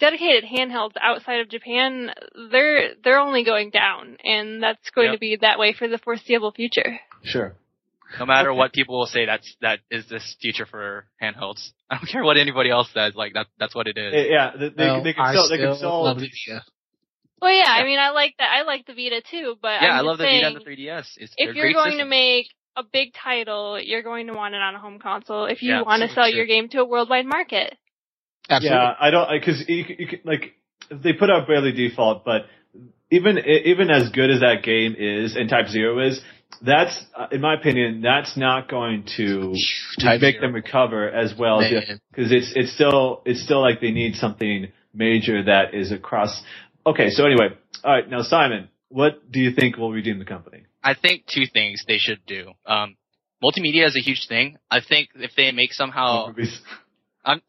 dedicated 0.00 0.44
handhelds 0.44 0.92
outside 1.00 1.40
of 1.40 1.48
Japan, 1.48 2.10
they're 2.50 2.94
they're 3.02 3.18
only 3.20 3.44
going 3.44 3.70
down, 3.70 4.16
and 4.24 4.62
that's 4.62 4.90
going 4.90 5.06
Yep. 5.08 5.14
to 5.14 5.18
be 5.20 5.36
that 5.40 5.58
way 5.58 5.72
for 5.72 5.88
the 5.88 5.98
foreseeable 5.98 6.52
future. 6.52 6.98
Sure. 7.22 7.56
No 8.18 8.26
matter 8.26 8.50
Okay. 8.50 8.58
what 8.58 8.72
people 8.72 8.98
will 8.98 9.06
say, 9.06 9.24
that's 9.26 9.56
that 9.60 9.80
is 9.90 10.08
this 10.08 10.36
future 10.40 10.66
for 10.66 11.06
handhelds. 11.22 11.70
I 11.90 11.96
don't 11.96 12.06
care 12.08 12.24
what 12.24 12.36
anybody 12.36 12.70
else 12.70 12.88
says. 12.92 13.14
Like 13.14 13.32
that, 13.34 13.46
that's 13.58 13.74
what 13.74 13.86
it 13.86 13.96
is. 13.96 14.12
Yeah, 14.30 14.52
they, 14.58 14.68
they, 14.68 14.84
Well, 14.84 15.02
they 15.02 15.12
can 15.14 15.24
I 15.24 15.34
sell. 15.34 15.48
They 15.48 15.56
can 15.58 15.74
still 15.76 15.90
sell. 15.90 16.04
love 16.04 16.18
the 16.18 16.28
Vita. 16.28 16.62
Well, 17.40 17.52
yeah, 17.52 17.68
I 17.68 17.84
mean, 17.84 17.98
I 17.98 18.10
like 18.10 18.34
that. 18.38 18.50
I 18.52 18.62
like 18.62 18.86
the 18.86 18.94
Vita 18.94 19.20
too, 19.30 19.56
but 19.60 19.82
yeah, 19.82 19.88
I'm 19.90 19.98
I 19.98 20.00
love 20.00 20.18
the 20.18 20.24
Vita 20.24 20.46
and 20.46 20.56
the 20.56 20.60
3DS. 20.60 21.06
It's, 21.16 21.34
if 21.36 21.54
you're 21.56 21.72
great 21.72 21.74
going 21.74 21.98
to 21.98 22.04
make 22.04 22.46
a 22.76 22.82
big 22.82 23.14
title, 23.14 23.80
you're 23.80 24.02
going 24.02 24.26
to 24.26 24.34
want 24.34 24.54
it 24.54 24.60
on 24.62 24.74
a 24.74 24.78
home 24.78 24.98
console. 24.98 25.46
If 25.46 25.62
you 25.62 25.70
Yeah, 25.70 25.82
want 25.82 26.02
to 26.02 26.08
sell 26.08 26.28
sure. 26.28 26.36
your 26.36 26.46
game 26.46 26.68
to 26.70 26.80
a 26.80 26.84
worldwide 26.84 27.26
market. 27.26 27.76
Absolutely. 28.48 28.78
Yeah, 28.78 28.94
I 29.00 29.10
don't 29.10 29.28
because 29.30 29.64
you, 29.68 29.84
you 29.98 30.18
like 30.24 30.54
they 30.90 31.12
put 31.14 31.30
out 31.30 31.46
Bravely 31.46 31.72
Default, 31.72 32.24
but 32.24 32.46
even 33.10 33.38
even 33.38 33.90
as 33.90 34.10
good 34.10 34.30
as 34.30 34.40
that 34.40 34.62
game 34.62 34.94
is 34.98 35.36
and 35.36 35.48
Type 35.48 35.68
Zero 35.68 36.06
is, 36.06 36.20
that's 36.60 37.04
uh, 37.16 37.28
in 37.32 37.40
my 37.40 37.54
opinion 37.54 38.02
that's 38.02 38.36
not 38.36 38.68
going 38.68 39.04
to 39.16 39.54
make 39.98 40.20
Zero. 40.20 40.40
them 40.42 40.54
recover 40.54 41.08
as 41.10 41.34
well 41.38 41.60
because 41.60 42.32
it's 42.32 42.52
it's 42.54 42.72
still 42.74 43.22
it's 43.24 43.42
still 43.42 43.60
like 43.62 43.80
they 43.80 43.92
need 43.92 44.14
something 44.16 44.68
major 44.92 45.42
that 45.44 45.74
is 45.74 45.90
across. 45.90 46.42
Okay, 46.86 47.08
so 47.10 47.24
anyway, 47.24 47.48
all 47.82 47.92
right, 47.92 48.08
now 48.10 48.22
Simon, 48.22 48.68
what 48.88 49.30
do 49.30 49.40
you 49.40 49.52
think 49.52 49.78
will 49.78 49.90
redeem 49.92 50.18
the 50.18 50.24
company? 50.26 50.63
I 50.84 50.94
think 50.94 51.24
two 51.26 51.46
things 51.52 51.82
they 51.88 51.98
should 51.98 52.20
do. 52.26 52.52
Um, 52.66 52.96
multimedia 53.42 53.86
is 53.86 53.96
a 53.96 54.00
huge 54.00 54.26
thing. 54.28 54.58
I 54.70 54.80
think 54.86 55.08
if 55.14 55.32
they 55.36 55.50
make 55.50 55.72
somehow, 55.72 56.34
I'm, 57.24 57.40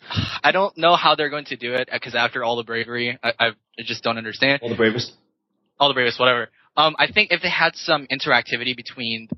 I 0.42 0.52
don't 0.52 0.78
know 0.78 0.96
how 0.96 1.16
they're 1.16 1.30
going 1.30 1.46
to 1.46 1.58
do 1.58 1.74
it 1.74 1.90
because 1.92 2.16
after 2.16 2.44
all 2.44 2.56
the 2.56 2.64
bravery, 2.64 3.20
I, 3.22 3.34
I 3.38 3.50
just 3.80 4.04
don't 4.04 4.18
understand. 4.18 4.62
All 4.64 4.70
the 4.70 4.76
bravest. 4.76 5.12
all 5.80 5.90
the 5.90 5.94
bravest, 5.94 6.20
whatever. 6.20 6.50
Um, 6.78 6.96
I 6.98 7.12
think 7.12 7.32
if 7.32 7.42
they 7.42 7.50
had 7.50 7.76
some 7.76 8.08
interactivity 8.12 8.76
between 8.76 9.28
the 9.30 9.36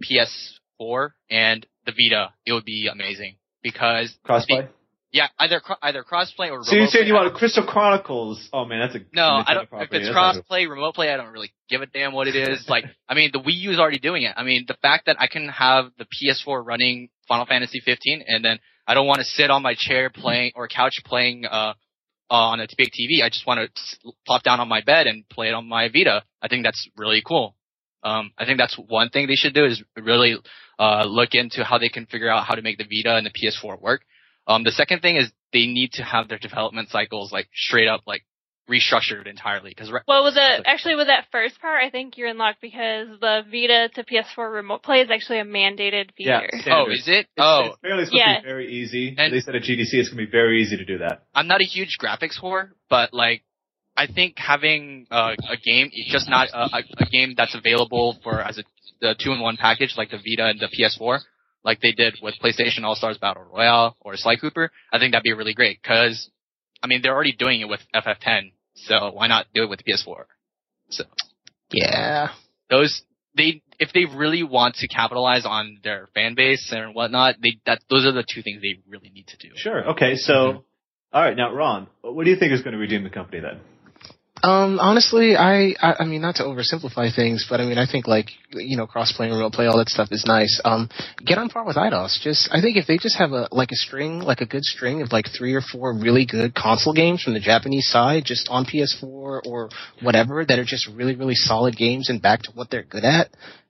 PS4 0.80 1.10
and 1.30 1.66
the 1.86 1.92
Vita, 1.92 2.34
it 2.46 2.54
would 2.54 2.66
be 2.66 2.88
amazing. 2.92 3.38
Because 3.64 4.16
Crossplay. 4.26 4.70
Yeah, 5.12 5.28
either 5.40 5.62
either 5.82 6.04
crossplay 6.04 6.52
or 6.52 6.64
So 6.64 6.76
you're 6.76 6.88
saying 6.88 7.04
play. 7.04 7.08
you 7.08 7.14
want 7.14 7.34
Crystal 7.34 7.66
Chronicles? 7.66 8.50
Oh 8.52 8.66
man, 8.66 8.80
that's 8.80 8.96
a 8.96 9.00
No, 9.14 9.42
I 9.46 9.54
don't. 9.54 9.70
If 9.72 9.94
it's 9.94 10.08
That's 10.08 10.10
crossplay, 10.10 10.70
remote 10.70 10.96
play, 10.96 11.12
I 11.12 11.18
don't 11.18 11.32
really 11.32 11.54
give 11.70 11.82
a 11.82 11.86
damn 11.86 12.14
what 12.14 12.28
it 12.28 12.36
is. 12.36 12.68
Like, 12.68 12.84
I 13.10 13.16
mean, 13.16 13.30
the 13.32 13.40
Wii 13.40 13.54
U 13.54 13.72
is 13.72 13.80
already 13.80 14.00
doing 14.00 14.24
it. 14.24 14.34
I 14.36 14.44
mean, 14.44 14.66
the 14.68 14.76
fact 14.82 15.06
that 15.06 15.16
I 15.20 15.28
can 15.28 15.48
have 15.48 15.92
the 15.98 16.06
PS4 16.06 16.66
running 16.66 17.10
Final 17.28 17.46
Fantasy 17.46 17.82
15, 17.84 18.26
and 18.28 18.44
then 18.44 18.60
I 18.86 18.96
don't 18.96 19.08
want 19.08 19.20
to 19.20 19.26
sit 19.26 19.50
on 19.50 19.62
my 19.62 19.76
chair 19.78 20.10
playing 20.10 20.52
or 20.56 20.68
couch 20.68 21.02
playing 21.06 21.46
uh, 21.46 21.74
uh 22.30 22.34
on 22.34 22.60
a 22.60 22.68
big 22.78 22.90
TV. 22.90 23.24
I 23.24 23.30
just 23.30 23.48
want 23.48 23.62
to 23.74 24.12
plop 24.26 24.44
down 24.44 24.60
on 24.60 24.68
my 24.68 24.82
bed 24.82 25.08
and 25.08 25.28
play 25.30 25.48
it 25.48 25.54
on 25.54 25.68
my 25.68 25.88
Vita. 25.88 26.24
I 26.42 26.50
think 26.50 26.66
that's 26.66 26.90
really 26.98 27.24
cool. 27.26 27.56
Um, 28.04 28.32
I 28.38 28.46
think 28.46 28.58
that's 28.58 28.78
one 28.88 29.10
thing 29.10 29.28
they 29.28 29.36
should 29.36 29.54
do 29.54 29.66
is 29.66 29.82
really 29.96 30.36
uh, 30.78 31.06
look 31.06 31.30
into 31.34 31.64
how 31.64 31.78
they 31.78 31.90
can 31.90 32.06
figure 32.06 32.30
out 32.30 32.46
how 32.46 32.56
to 32.56 32.62
make 32.62 32.78
the 32.78 32.84
Vita 32.84 33.16
and 33.16 33.26
the 33.26 33.32
PS4 33.32 33.82
work. 33.82 34.02
Um, 34.48 34.64
the 34.64 34.72
second 34.72 35.02
thing 35.02 35.18
is 35.18 35.32
they 35.54 35.66
need 35.68 35.92
to 35.94 36.04
have 36.04 36.28
their 36.30 36.38
development 36.40 36.90
cycles 36.90 37.32
like 37.32 37.48
straight 37.54 37.88
up 37.88 38.02
like 38.08 38.24
restructured 38.70 39.28
entirely 39.28 39.70
because 39.72 39.92
Well, 40.08 40.24
with 40.26 40.34
the 40.36 40.62
actually 40.68 40.96
with 40.96 41.08
that 41.08 41.26
first 41.32 41.60
part, 41.62 41.82
I 41.84 41.90
think 41.90 42.18
you're 42.18 42.28
in 42.28 42.38
luck 42.38 42.58
because 42.62 43.08
the 43.22 43.42
Vita 43.50 43.90
to 43.96 44.04
PS4 44.04 44.52
remote 44.54 44.84
play 44.84 45.00
is 45.02 45.10
actually 45.10 45.40
a 45.40 45.46
mandated 45.46 46.14
feature. 46.16 46.30
Yeah. 46.30 46.42
feature. 46.52 46.72
oh 46.74 46.92
is 46.92 47.08
it 47.08 47.20
It's, 47.20 47.28
oh 47.38 47.62
it's 47.68 47.76
apparently 47.78 48.06
supposed 48.06 48.18
Yeah. 48.26 48.36
to 48.38 48.42
be 48.42 48.48
very 48.48 48.72
easy. 48.74 49.16
And- 49.18 49.34
they 49.34 49.40
said 49.40 49.56
at 49.56 49.62
GDC 49.64 49.94
it's 49.94 50.10
going 50.10 50.18
to 50.20 50.26
be 50.26 50.32
very 50.32 50.62
easy 50.62 50.76
to 50.78 50.86
do 50.86 50.98
that. 51.00 51.24
I'm 51.34 51.48
not 51.48 51.62
a 51.62 51.66
huge 51.66 51.98
graphics 52.02 52.40
whore 52.42 52.72
but 52.90 53.14
like 53.14 53.44
I 53.96 54.06
think 54.08 54.38
having 54.38 55.08
uh, 55.10 55.34
a 55.50 55.58
game 55.58 55.90
just 56.10 56.30
not 56.30 56.50
a, 56.54 56.76
a, 56.78 56.84
a 57.00 57.06
game 57.10 57.34
that's 57.38 57.56
available 57.56 58.18
for 58.24 58.42
as 58.42 58.58
a 58.58 58.64
the 59.00 59.16
two 59.18 59.32
in 59.32 59.40
one 59.40 59.58
package 59.58 59.94
like 59.98 60.10
the 60.12 60.18
Vita 60.18 60.46
and 60.46 60.60
the 60.60 60.68
PS4 60.68 61.20
like 61.68 61.80
they 61.82 61.92
did 61.92 62.18
with 62.24 62.34
PlayStation 62.44 62.84
All 62.84 62.96
Stars 62.96 63.20
Battle 63.20 63.44
Royale 63.54 63.96
or 64.02 64.18
Sly 64.18 64.38
Cooper 64.38 64.72
I 64.92 64.98
think 64.98 65.12
that'd 65.12 65.24
be 65.24 65.34
really 65.34 65.54
great 65.54 65.80
because 65.82 66.32
I 66.82 66.88
mean 66.88 67.02
they're 67.04 67.14
already 67.14 67.36
doing 67.38 67.62
it 67.62 67.70
with 67.70 67.82
FF10 67.94 68.54
so 68.74 69.12
why 69.14 69.28
not 69.28 69.46
do 69.54 69.64
it 69.64 69.70
with 69.70 69.82
PS4 69.86 70.24
So. 70.90 71.04
Yeah. 71.72 72.30
those 72.72 73.04
they 73.36 73.62
if 73.80 73.90
they 73.94 74.06
really 74.06 74.42
want 74.44 74.76
to 74.76 74.88
capitalize 74.88 75.46
on 75.46 75.78
their 75.84 76.10
fan 76.16 76.34
base 76.34 76.72
and 76.76 76.96
whatnot, 76.96 77.36
they 77.44 77.60
that 77.68 77.80
those 77.90 78.06
are 78.06 78.12
the 78.12 78.24
two 78.28 78.42
things 78.42 78.62
they 78.62 78.80
really 78.90 79.12
need 79.14 79.28
to 79.28 79.38
do. 79.38 79.50
Sure. 79.56 79.90
Okay. 79.92 80.16
So, 80.16 80.34
Mm-hmm. 80.34 80.58
all 81.14 81.22
right. 81.22 81.38
Now, 81.38 81.54
Ron, 81.54 81.86
what 82.02 82.24
do 82.24 82.32
you 82.32 82.38
think 82.38 82.54
is 82.54 82.62
going 82.64 82.74
to 82.74 82.80
redeem 82.80 83.04
the 83.04 83.12
company 83.12 83.40
then? 83.40 83.60
Um, 84.44 84.80
honestly, 84.80 85.36
I, 85.36 85.74
I, 85.82 85.96
I 86.00 86.06
mean, 86.06 86.22
not 86.22 86.36
to 86.36 86.44
oversimplify 86.44 87.16
things, 87.16 87.46
but 87.50 87.60
I 87.60 87.66
mean, 87.66 87.78
I 87.78 87.86
think 87.90 88.08
like, 88.08 88.30
you 88.52 88.78
know, 88.78 88.86
crossplay 88.86 89.26
and 89.26 89.34
remote 89.34 89.54
play, 89.54 89.66
all 89.66 89.78
that 89.78 89.90
stuff 89.90 90.10
is 90.12 90.26
nice. 90.26 90.62
Um, 90.64 90.90
get 91.26 91.38
on 91.38 91.50
par 91.50 91.66
with 91.66 91.76
Eidos. 91.76 92.20
Just, 92.22 92.50
I 92.52 92.62
think 92.62 92.78
if 92.78 92.86
they 92.86 92.98
just 92.98 93.18
have 93.18 93.32
a, 93.32 93.48
like 93.52 93.72
a 93.72 93.76
string, 93.76 94.20
like 94.20 94.42
a 94.42 94.46
good 94.46 94.64
string 94.64 95.02
of 95.02 95.12
like 95.12 95.26
three 95.36 95.54
or 95.54 95.62
four 95.62 95.94
really 95.94 96.26
good 96.26 96.54
console 96.54 96.94
games 96.94 97.24
from 97.24 97.34
the 97.34 97.40
Japanese 97.40 97.88
side, 97.88 98.24
just 98.26 98.48
on 98.50 98.66
PS4 98.66 99.04
or 99.04 99.70
whatever, 100.02 100.46
that 100.46 100.60
are 100.60 100.66
just 100.66 100.88
really, 100.88 101.16
really 101.16 101.36
solid 101.36 101.76
games 101.76 102.10
and 102.10 102.22
back 102.22 102.44
to 102.44 102.52
what 102.54 102.70
they're 102.70 102.84
good 102.84 103.04
at, 103.04 103.30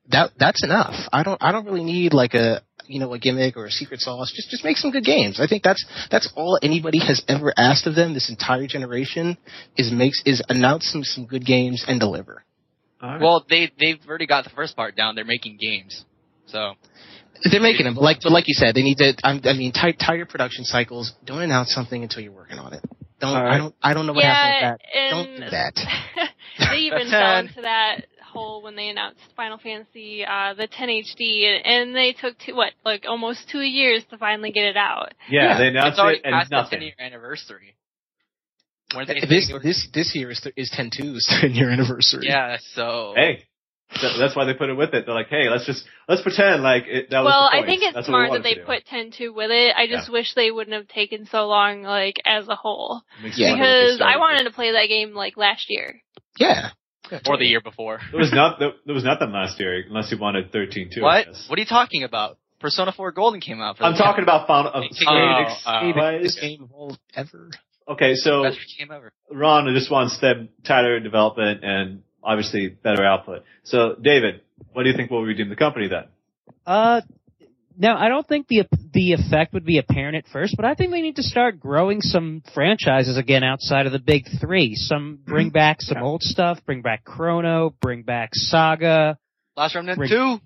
that, 0.09 0.31
that's 0.37 0.63
enough. 0.63 0.95
I 1.11 1.23
don't, 1.23 1.41
I 1.41 1.51
don't 1.51 1.65
really 1.65 1.83
need 1.83 2.13
like 2.13 2.33
a, 2.33 2.61
you 2.87 2.99
know, 2.99 3.13
a 3.13 3.19
gimmick 3.19 3.57
or 3.57 3.65
a 3.65 3.71
secret 3.71 3.99
sauce. 3.99 4.31
Just, 4.35 4.49
just 4.49 4.63
make 4.63 4.77
some 4.77 4.91
good 4.91 5.03
games. 5.03 5.39
I 5.39 5.47
think 5.47 5.63
that's, 5.63 5.85
that's 6.09 6.31
all 6.35 6.59
anybody 6.61 6.99
has 6.99 7.23
ever 7.27 7.53
asked 7.57 7.87
of 7.87 7.95
them 7.95 8.13
this 8.13 8.29
entire 8.29 8.67
generation 8.67 9.37
is 9.75 9.91
makes 9.91 10.21
is 10.25 10.41
announce 10.49 10.89
some 10.91 11.03
some 11.03 11.25
good 11.25 11.45
games 11.45 11.83
and 11.87 11.99
deliver. 11.99 12.43
All 13.01 13.09
right. 13.09 13.21
Well, 13.21 13.45
they 13.49 13.71
they've 13.79 13.99
already 14.07 14.27
got 14.27 14.43
the 14.43 14.49
first 14.51 14.75
part 14.75 14.95
down. 14.95 15.15
They're 15.15 15.25
making 15.25 15.57
games, 15.57 16.03
so 16.47 16.73
They're 17.51 17.61
making 17.61 17.85
them, 17.85 17.95
but 17.95 18.01
like 18.01 18.19
but 18.23 18.31
like 18.31 18.47
you 18.47 18.53
said, 18.53 18.75
they 18.75 18.81
need 18.81 18.97
to. 18.97 19.13
I'm, 19.23 19.41
I 19.43 19.53
mean, 19.53 19.71
tie, 19.71 19.91
tie 19.91 20.15
your 20.15 20.25
production 20.25 20.63
cycles. 20.65 21.13
Don't 21.25 21.41
announce 21.41 21.73
something 21.73 22.01
until 22.01 22.23
you're 22.23 22.31
working 22.31 22.57
on 22.57 22.73
it. 22.73 22.83
Don't. 23.19 23.35
All 23.35 23.43
right. 23.43 23.55
I 23.55 23.57
don't. 23.57 23.75
I 23.81 23.93
don't 23.93 24.07
know 24.07 24.13
what 24.13 24.23
happened 24.23 24.55
yeah, 24.61 24.71
with 24.71 24.81
that. 24.81 25.09
Don't 25.09 25.35
do 25.35 25.49
that. 25.51 26.29
they 26.71 26.77
even 26.77 27.09
That's 27.09 27.11
fell 27.11 27.39
into 27.39 27.61
that 27.61 28.05
hole 28.27 28.61
when 28.61 28.75
they 28.75 28.89
announced 28.89 29.19
Final 29.35 29.57
Fantasy 29.57 30.23
uh 30.25 30.53
the 30.53 30.67
10 30.67 30.89
HD, 30.89 31.59
and 31.63 31.95
they 31.95 32.13
took 32.13 32.37
two, 32.39 32.55
what 32.55 32.73
like 32.85 33.05
almost 33.07 33.49
two 33.51 33.61
years 33.61 34.03
to 34.11 34.17
finally 34.17 34.51
get 34.51 34.65
it 34.65 34.77
out. 34.77 35.13
yeah, 35.29 35.43
yeah, 35.53 35.57
they 35.57 35.67
it's 35.67 35.77
announced 35.77 35.99
already 35.99 36.17
it 36.19 36.25
and 36.25 36.33
past 36.33 36.49
the 36.49 36.55
nothing. 36.55 36.79
10 36.79 36.81
year 36.81 36.93
anniversary. 36.99 37.75
This 39.29 39.49
were- 39.51 39.59
this 39.59 39.87
this 39.93 40.15
year 40.15 40.31
is 40.31 40.39
th- 40.39 40.53
is 40.55 40.71
10-2's 40.71 41.27
10 41.41 41.51
year 41.55 41.69
anniversary. 41.69 42.23
yeah, 42.25 42.57
so 42.73 43.13
Hey, 43.17 43.43
so 43.95 44.17
that's 44.17 44.33
why 44.35 44.45
they 44.45 44.53
put 44.53 44.69
it 44.69 44.75
with 44.75 44.93
it. 44.93 45.05
They're 45.05 45.13
like, 45.15 45.27
hey, 45.29 45.49
let's 45.49 45.65
just 45.65 45.83
let's 46.07 46.21
pretend 46.21 46.63
like 46.63 46.83
it, 46.87 47.09
that 47.09 47.19
was. 47.19 47.25
well, 47.31 47.49
the 47.51 47.57
I 47.57 47.65
think 47.65 47.83
it's 47.83 47.95
That's 47.95 48.07
smart 48.07 48.31
that 48.31 48.43
they 48.43 48.53
to 48.53 48.61
do. 48.61 48.65
put 48.65 48.85
10.2 48.85 49.33
with 49.35 49.51
it. 49.51 49.73
I 49.75 49.87
just 49.87 50.09
wish 50.11 50.33
they 50.35 50.51
wouldn't 50.51 50.75
have 50.75 50.87
taken 50.87 51.25
so 51.25 51.47
long, 51.47 51.83
like 51.83 52.15
as 52.25 52.47
a 52.47 52.55
whole, 52.55 53.01
Yeah. 53.21 53.23
wonder 53.23 53.29
what 53.29 53.35
they 53.37 53.53
because 53.53 54.01
I 54.01 54.17
wanted 54.17 54.43
to 54.45 54.51
play 54.51 54.71
that 54.71 54.87
game 54.87 55.13
like 55.13 55.35
last 55.35 55.69
year. 55.69 56.01
Yeah. 56.39 56.69
Yeah, 57.11 57.19
or 57.27 57.37
the 57.37 57.45
year 57.45 57.61
before. 57.61 57.99
There 58.11 58.19
was 58.19 58.31
not 58.33 58.59
there, 58.59 58.71
there 58.85 58.95
was 58.95 59.03
nothing 59.03 59.31
last 59.31 59.59
year 59.59 59.83
unless 59.87 60.11
you 60.11 60.17
wanted 60.17 60.51
thirteen 60.51 60.89
too. 60.93 61.01
What? 61.01 61.27
What 61.47 61.57
are 61.57 61.61
you 61.61 61.65
talking 61.67 62.03
about? 62.03 62.37
Persona 62.59 62.91
4 62.91 63.11
Golden 63.11 63.39
came 63.39 63.61
out. 63.61 63.77
For 63.77 63.83
I'm 63.83 63.91
the 63.93 63.99
talking 63.99 64.23
about 64.23 64.47
Final 64.47 64.71
of 64.71 64.83
Oh, 64.83 64.87
Square 64.91 65.15
Enix. 65.15 65.83
Maybe 65.83 65.99
wise. 65.99 66.21
this 66.23 66.39
game 66.41 66.63
of 66.63 66.71
all 66.73 66.97
ever. 67.15 67.51
Okay, 67.87 68.15
so 68.15 68.41
best 68.43 68.57
game 68.79 68.89
ever. 68.91 69.13
Ron 69.31 69.71
just 69.75 69.91
wants 69.91 70.19
them 70.19 70.49
tighter 70.65 70.99
development 70.99 71.63
and 71.63 72.01
obviously 72.23 72.67
better 72.69 73.05
output. 73.05 73.43
So, 73.63 73.95
David, 74.01 74.41
what 74.73 74.83
do 74.83 74.89
you 74.89 74.95
think 74.97 75.11
will 75.11 75.21
redeem 75.23 75.49
the 75.49 75.55
company 75.55 75.87
then? 75.87 76.05
Uh, 76.65 77.01
now 77.77 77.97
I 77.97 78.09
don't 78.09 78.27
think 78.27 78.47
the 78.47 78.63
the 78.93 79.13
effect 79.13 79.53
would 79.53 79.65
be 79.65 79.77
apparent 79.77 80.17
at 80.17 80.27
first, 80.31 80.55
but 80.55 80.65
I 80.65 80.73
think 80.73 80.91
they 80.91 81.01
need 81.01 81.17
to 81.17 81.23
start 81.23 81.59
growing 81.59 82.01
some 82.01 82.41
franchises 82.53 83.17
again 83.17 83.43
outside 83.43 83.85
of 83.85 83.91
the 83.91 83.99
big 83.99 84.25
three. 84.41 84.75
Some 84.75 85.19
bring 85.25 85.47
mm-hmm. 85.47 85.53
back 85.53 85.81
some 85.81 85.97
Yeah. 85.97 86.03
old 86.03 86.23
stuff, 86.23 86.59
bring 86.65 86.81
back 86.81 87.03
Chrono, 87.03 87.73
bring 87.81 88.03
back 88.03 88.31
Saga, 88.33 89.17
Last 89.55 89.75
Remnant 89.75 89.97
Bring- 89.97 90.09
2. 90.09 90.39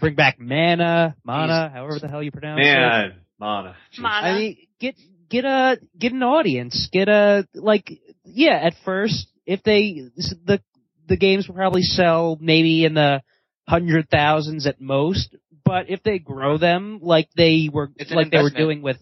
bring 0.00 0.14
back 0.14 0.38
Mana, 0.38 1.16
Mana, 1.24 1.70
however 1.72 1.98
the 1.98 2.08
hell 2.08 2.22
you 2.22 2.30
pronounce 2.30 2.60
it. 2.62 3.14
Mana. 3.38 3.76
Jeez. 3.92 4.00
Mana. 4.00 4.26
I 4.26 4.38
mean, 4.38 4.56
get 4.78 4.94
get 5.28 5.44
a 5.44 5.78
get 5.98 6.12
an 6.12 6.22
audience. 6.22 6.88
Get 6.92 7.08
a 7.08 7.46
like 7.54 7.90
yeah. 8.24 8.54
At 8.62 8.74
first, 8.84 9.26
if 9.46 9.62
they 9.62 10.02
the 10.44 10.60
the 11.08 11.16
games 11.16 11.48
will 11.48 11.56
probably 11.56 11.82
sell 11.82 12.38
maybe 12.40 12.84
in 12.84 12.94
the 12.94 13.22
hundred 13.66 14.08
thousands 14.10 14.66
at 14.66 14.80
most. 14.80 15.34
But 15.64 15.90
if 15.90 16.02
they 16.02 16.18
grow 16.18 16.58
them 16.58 17.00
like 17.02 17.28
they 17.36 17.68
were 17.72 17.90
like 18.10 18.30
they 18.30 18.42
were 18.42 18.50
doing 18.50 18.82
with 18.82 18.98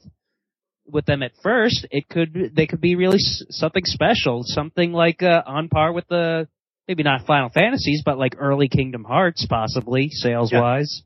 with 0.87 1.07
them 1.07 1.23
at 1.23 1.33
first, 1.43 1.87
it 1.91 2.09
could 2.09 2.53
they 2.55 2.67
could 2.67 2.81
be 2.81 2.97
really 2.97 3.19
s- 3.19 3.43
something 3.51 3.85
special, 3.85 4.43
something 4.45 4.93
like 4.93 5.23
uh, 5.23 5.43
on 5.47 5.69
par 5.69 5.93
with 5.93 6.07
the 6.09 6.49
maybe 6.89 7.03
not 7.03 7.27
Final 7.27 7.51
Fantasies, 7.51 8.03
but 8.05 8.19
like 8.19 8.35
early 8.39 8.69
Kingdom 8.69 9.05
Hearts, 9.05 9.47
possibly 9.49 10.11
sales 10.11 10.53
wise. 10.53 11.03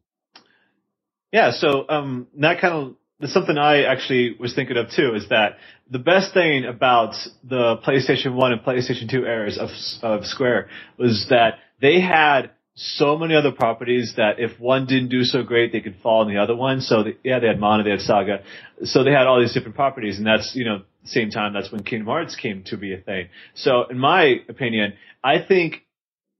Yeah, 1.31 1.51
so 1.51 1.85
um, 1.89 2.29
that 2.39 2.61
kind 2.61 2.97
of 3.21 3.31
something 3.31 3.59
I 3.59 3.83
actually 3.83 4.37
was 4.39 4.55
thinking 4.55 4.77
of 4.77 4.91
too 4.91 5.15
is 5.15 5.29
that 5.31 5.59
the 5.91 5.99
best 5.99 6.33
thing 6.33 6.65
about 6.65 7.15
the 7.43 7.77
PlayStation 7.87 8.35
1 8.35 8.53
and 8.53 8.61
PlayStation 8.63 9.11
2 9.11 9.25
eras 9.25 9.59
of, 9.59 9.71
of 10.03 10.25
Square 10.27 10.69
was 10.99 11.27
that 11.31 11.59
they 11.81 12.01
had 12.01 12.51
so 12.77 13.17
many 13.17 13.35
other 13.37 13.53
properties 13.53 14.15
that 14.17 14.41
if 14.41 14.59
one 14.59 14.87
didn't 14.87 15.09
do 15.09 15.23
so 15.23 15.43
great, 15.45 15.71
they 15.71 15.81
could 15.81 15.97
fall 16.03 16.23
in 16.23 16.35
the 16.35 16.41
other 16.41 16.57
one. 16.57 16.81
So 16.81 17.05
they, 17.05 17.17
yeah, 17.23 17.39
they 17.39 17.47
had 17.47 17.61
Mana, 17.61 17.85
they 17.85 17.91
had 17.91 18.01
Saga. 18.01 18.43
So 18.83 19.05
they 19.05 19.13
had 19.13 19.27
all 19.27 19.41
these 19.41 19.55
different 19.55 19.77
properties 19.77 20.19
and 20.19 20.27
that's, 20.27 20.53
you 20.55 20.65
know, 20.65 20.83
same 21.05 21.31
time 21.31 21.53
that's 21.53 21.71
when 21.71 21.85
Kingdom 21.85 22.09
Hearts 22.09 22.35
came 22.35 22.65
to 22.65 22.77
be 22.77 22.93
a 22.93 22.99
thing. 22.99 23.29
So 23.55 23.85
in 23.89 23.99
my 23.99 24.37
opinion, 24.49 24.95
I 25.23 25.37
think, 25.47 25.85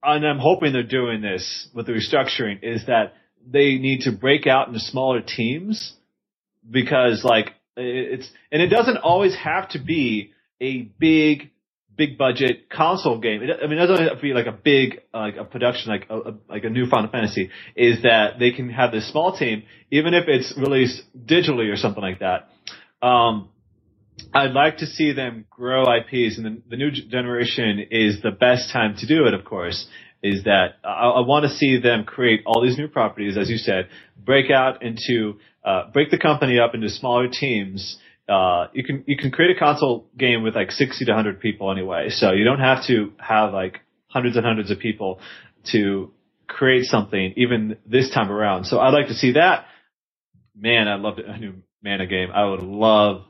and 0.03 0.25
I'm 0.27 0.39
hoping 0.39 0.73
they're 0.73 0.83
doing 0.83 1.21
this 1.21 1.69
with 1.73 1.85
the 1.85 1.93
restructuring, 1.93 2.59
is 2.63 2.85
that 2.87 3.13
they 3.47 3.75
need 3.75 4.01
to 4.01 4.11
break 4.11 4.45
out 4.45 4.67
into 4.67 4.79
smaller 4.79 5.21
teams 5.21 5.93
because 6.69 7.23
like 7.23 7.53
it's 7.77 8.29
and 8.51 8.61
it 8.61 8.67
doesn't 8.67 8.97
always 8.97 9.35
have 9.35 9.69
to 9.69 9.79
be 9.79 10.31
a 10.61 10.83
big 10.99 11.51
big 11.97 12.17
budget 12.17 12.69
console 12.69 13.19
game. 13.19 13.41
It, 13.41 13.49
I 13.63 13.67
mean, 13.67 13.79
it 13.79 13.87
doesn't 13.87 14.07
have 14.07 14.17
to 14.17 14.21
be 14.21 14.33
like 14.33 14.47
a 14.47 14.51
big 14.51 15.01
like 15.13 15.35
a 15.37 15.45
production 15.45 15.91
like 15.91 16.07
a, 16.09 16.17
a, 16.17 16.33
like 16.49 16.63
a 16.63 16.69
new 16.69 16.87
Final 16.87 17.09
Fantasy. 17.09 17.49
Is 17.75 18.03
that 18.03 18.39
they 18.39 18.51
can 18.51 18.69
have 18.69 18.91
this 18.91 19.09
small 19.11 19.37
team 19.37 19.63
even 19.91 20.13
if 20.13 20.25
it's 20.27 20.53
released 20.57 21.03
digitally 21.25 21.71
or 21.71 21.75
something 21.75 22.03
like 22.03 22.19
that. 22.19 22.49
Um, 23.05 23.49
I'd 24.33 24.51
like 24.51 24.77
to 24.77 24.85
see 24.85 25.13
them 25.13 25.45
grow 25.49 25.83
IPs, 25.83 26.37
and 26.37 26.45
the, 26.45 26.61
the 26.69 26.77
new 26.77 26.91
generation 26.91 27.85
is 27.91 28.21
the 28.21 28.31
best 28.31 28.71
time 28.71 28.95
to 28.97 29.07
do 29.07 29.25
it. 29.25 29.33
Of 29.33 29.45
course, 29.45 29.87
is 30.23 30.43
that 30.45 30.75
I, 30.83 31.09
I 31.09 31.19
want 31.21 31.43
to 31.43 31.49
see 31.49 31.79
them 31.79 32.03
create 32.03 32.41
all 32.45 32.61
these 32.61 32.77
new 32.77 32.87
properties, 32.87 33.37
as 33.37 33.49
you 33.49 33.57
said, 33.57 33.89
break 34.17 34.49
out 34.49 34.81
into 34.83 35.35
uh, 35.63 35.91
break 35.91 36.11
the 36.11 36.17
company 36.17 36.59
up 36.59 36.73
into 36.75 36.89
smaller 36.89 37.27
teams. 37.27 37.97
Uh, 38.27 38.67
you 38.73 38.83
can 38.83 39.03
you 39.05 39.15
can 39.17 39.31
create 39.31 39.55
a 39.55 39.59
console 39.59 40.07
game 40.17 40.41
with 40.41 40.55
like 40.55 40.71
60 40.71 41.05
to 41.05 41.11
100 41.11 41.39
people 41.39 41.71
anyway, 41.71 42.09
so 42.09 42.31
you 42.31 42.43
don't 42.43 42.59
have 42.59 42.85
to 42.87 43.13
have 43.19 43.53
like 43.53 43.81
hundreds 44.07 44.35
and 44.35 44.45
hundreds 44.45 44.71
of 44.71 44.79
people 44.79 45.19
to 45.71 46.11
create 46.47 46.85
something 46.85 47.33
even 47.37 47.77
this 47.85 48.09
time 48.11 48.31
around. 48.31 48.65
So 48.65 48.79
I'd 48.79 48.93
like 48.93 49.07
to 49.07 49.13
see 49.13 49.33
that. 49.33 49.65
Man, 50.57 50.87
I'd 50.87 51.01
love 51.01 51.19
a 51.19 51.37
new 51.37 51.55
Mana 51.83 52.07
game. 52.07 52.29
I 52.33 52.45
would 52.45 52.61
love 52.61 53.23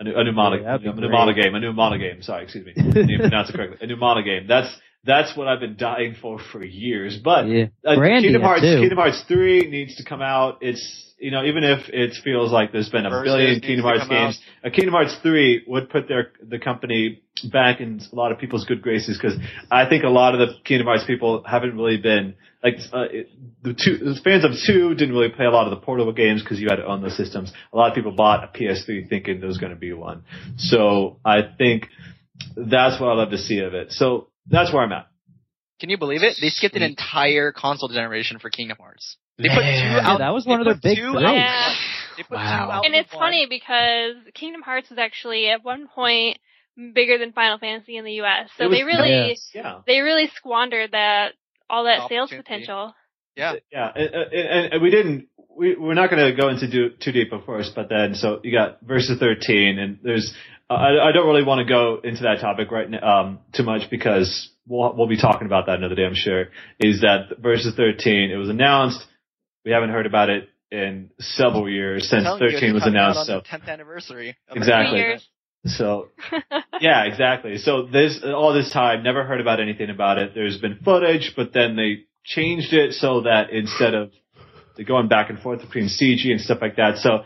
a 0.00 0.04
new, 0.04 0.12
a 0.16 0.24
new 0.24 0.32
Mana, 0.32 0.56
Yeah, 0.62 0.74
a 0.76 0.78
new. 0.78 1.08
Mana 1.08 1.34
game, 1.34 1.54
a 1.54 1.60
new 1.60 1.72
Mana 1.72 1.98
game. 1.98 2.22
Sorry, 2.22 2.44
excuse 2.44 2.64
me, 2.66 2.72
I 2.76 2.82
didn't 2.82 3.18
pronounce 3.20 3.50
it 3.50 3.54
correctly. 3.54 3.78
A 3.80 3.86
new 3.86 3.96
Mana 3.96 4.22
game. 4.24 4.46
That's 4.48 4.74
that's 5.04 5.36
what 5.36 5.46
I've 5.48 5.60
been 5.60 5.76
dying 5.76 6.16
for 6.20 6.38
for 6.38 6.64
years. 6.64 7.18
But 7.22 7.46
Yeah. 7.46 7.66
uh, 7.86 7.94
Kingdom 7.94 8.42
Hearts, 8.42 8.62
too. 8.62 8.80
Kingdom 8.80 8.98
Hearts 8.98 9.22
three 9.28 9.68
needs 9.70 9.96
to 9.96 10.04
come 10.04 10.20
out. 10.22 10.58
It's 10.62 11.09
you 11.20 11.30
know 11.30 11.44
even 11.44 11.62
if 11.62 11.88
it 11.88 12.14
feels 12.24 12.50
like 12.50 12.72
there's 12.72 12.88
been 12.88 13.06
a 13.06 13.10
Versus 13.10 13.24
billion 13.24 13.60
Kingdom 13.60 13.84
Hearts 13.84 14.00
come 14.00 14.10
out. 14.10 14.26
games, 14.26 14.40
a 14.64 14.70
Kingdom 14.70 14.94
Hearts 14.94 15.16
three 15.22 15.64
would 15.66 15.90
put 15.90 16.08
their 16.08 16.32
the 16.42 16.58
company 16.58 17.22
back 17.52 17.80
in 17.80 18.00
a 18.12 18.14
lot 18.14 18.32
of 18.32 18.38
people's 18.38 18.64
good 18.64 18.82
graces 18.82 19.18
because 19.20 19.38
I 19.70 19.88
think 19.88 20.04
a 20.04 20.08
lot 20.08 20.34
of 20.34 20.40
the 20.40 20.54
Kingdom 20.64 20.86
Hearts 20.86 21.04
people 21.06 21.44
haven't 21.44 21.76
really 21.76 21.98
been 21.98 22.34
like 22.62 22.76
uh, 22.92 23.04
it, 23.10 23.30
the 23.62 23.74
two 23.74 23.98
the 23.98 24.20
fans 24.22 24.44
of 24.44 24.52
two 24.66 24.94
didn't 24.94 25.14
really 25.14 25.30
play 25.30 25.44
a 25.44 25.50
lot 25.50 25.70
of 25.70 25.70
the 25.70 25.84
portable 25.84 26.12
games 26.12 26.42
because 26.42 26.58
you 26.58 26.68
had 26.68 26.76
to 26.76 26.86
own 26.86 27.02
those 27.02 27.16
systems. 27.16 27.52
A 27.72 27.76
lot 27.76 27.90
of 27.90 27.94
people 27.94 28.12
bought 28.12 28.44
a 28.44 28.58
PS3 28.58 29.08
thinking 29.08 29.40
there 29.40 29.48
was 29.48 29.58
going 29.58 29.72
to 29.72 29.78
be 29.78 29.92
one. 29.92 30.24
So 30.56 31.18
I 31.24 31.42
think 31.56 31.88
that's 32.56 33.00
what 33.00 33.10
I'd 33.10 33.18
love 33.18 33.30
to 33.30 33.38
see 33.38 33.60
of 33.60 33.74
it. 33.74 33.92
So 33.92 34.28
that's 34.46 34.72
where 34.72 34.82
I'm 34.82 34.92
at. 34.92 35.06
Can 35.80 35.88
you 35.88 35.96
believe 35.96 36.22
it? 36.22 36.36
They 36.40 36.50
skipped 36.50 36.76
an 36.76 36.82
entire 36.82 37.52
console 37.52 37.88
generation 37.88 38.38
for 38.38 38.50
Kingdom 38.50 38.76
Hearts. 38.78 39.16
They 39.42 39.48
put 39.48 39.62
two 39.62 39.62
out. 39.62 40.02
Yeah, 40.12 40.18
that 40.18 40.34
was 40.34 40.46
one 40.46 40.60
of 40.60 40.66
their 40.66 40.74
big 40.74 40.98
two 40.98 41.12
breaks. 41.12 41.26
out- 41.26 41.34
Yeah. 41.34 41.74
They 42.16 42.22
put 42.24 42.36
Wow. 42.36 42.66
two 42.66 42.72
out 42.72 42.86
And 42.86 42.94
it's 42.94 43.12
one. 43.14 43.20
funny 43.22 43.46
because 43.48 44.14
Kingdom 44.34 44.62
Hearts 44.62 44.90
was 44.90 44.98
actually 44.98 45.48
at 45.48 45.64
one 45.64 45.88
point 45.88 46.38
bigger 46.94 47.18
than 47.18 47.32
Final 47.32 47.58
Fantasy 47.58 47.96
in 47.96 48.04
the 48.04 48.12
U.S. 48.14 48.48
So 48.58 48.68
was- 48.68 48.76
they 48.78 48.84
really, 48.84 49.38
Yeah. 49.54 49.62
Yeah. 49.62 49.74
they 49.86 50.00
really 50.00 50.28
squandered 50.36 50.92
that 50.92 51.32
all 51.68 51.84
that 51.84 52.08
sales 52.08 52.30
potential. 52.30 52.94
Yeah. 53.36 53.54
Yeah, 53.72 53.90
and, 53.94 54.14
and, 54.32 54.72
and 54.74 54.82
we 54.82 54.90
didn't. 54.90 55.28
We, 55.56 55.74
we're 55.76 55.94
not 55.94 56.10
going 56.10 56.24
to 56.24 56.40
go 56.40 56.48
into 56.48 56.68
do, 56.70 56.90
too 57.00 57.12
deep, 57.12 57.32
of 57.32 57.44
course. 57.44 57.70
But 57.74 57.88
then, 57.90 58.14
so 58.14 58.40
you 58.42 58.52
got 58.52 58.78
versus 58.82 59.18
13, 59.18 59.78
and 59.78 59.98
there's. 60.02 60.32
I, 60.70 61.08
I 61.08 61.12
don't 61.12 61.26
really 61.26 61.42
want 61.44 61.58
to 61.58 61.64
go 61.70 61.98
into 62.02 62.22
that 62.22 62.38
topic 62.40 62.70
right 62.70 62.88
now 62.88 63.02
um, 63.22 63.38
too 63.52 63.64
much 63.64 63.90
because 63.90 64.50
we'll 64.68 64.94
we'll 64.96 65.08
be 65.08 65.20
talking 65.20 65.46
about 65.46 65.66
that 65.66 65.76
another 65.78 65.96
day, 65.96 66.04
I'm 66.04 66.14
sure. 66.14 66.46
Is 66.78 67.00
that 67.00 67.38
versus 67.40 67.74
13? 67.76 68.30
It 68.30 68.36
was 68.36 68.48
announced. 68.48 69.04
We 69.64 69.72
haven't 69.72 69.90
heard 69.90 70.06
about 70.06 70.30
it 70.30 70.48
in 70.70 71.10
several 71.18 71.68
years 71.68 72.08
since 72.08 72.26
I'm 72.26 72.38
telling 72.38 72.52
you, 72.54 72.60
13 72.60 72.74
was 72.74 72.86
announced. 72.86 73.26
So 73.26 73.40
the 73.40 73.58
10th 73.58 73.68
anniversary. 73.68 74.36
of 74.48 74.56
Exactly. 74.56 75.18
So 75.66 76.08
yeah, 76.80 77.04
exactly. 77.04 77.58
So 77.58 77.86
this 77.86 78.20
all 78.24 78.54
this 78.54 78.72
time, 78.72 79.02
never 79.02 79.24
heard 79.24 79.40
about 79.40 79.60
anything 79.60 79.90
about 79.90 80.18
it. 80.18 80.32
There's 80.34 80.58
been 80.58 80.78
footage, 80.84 81.34
but 81.36 81.52
then 81.52 81.76
they 81.76 82.04
changed 82.24 82.72
it 82.72 82.94
so 82.94 83.22
that 83.22 83.50
instead 83.50 83.94
of 83.94 84.12
the 84.76 84.84
going 84.84 85.08
back 85.08 85.28
and 85.28 85.38
forth 85.38 85.60
between 85.60 85.86
CG 85.86 86.30
and 86.30 86.40
stuff 86.40 86.58
like 86.62 86.76
that, 86.76 86.98
so 86.98 87.24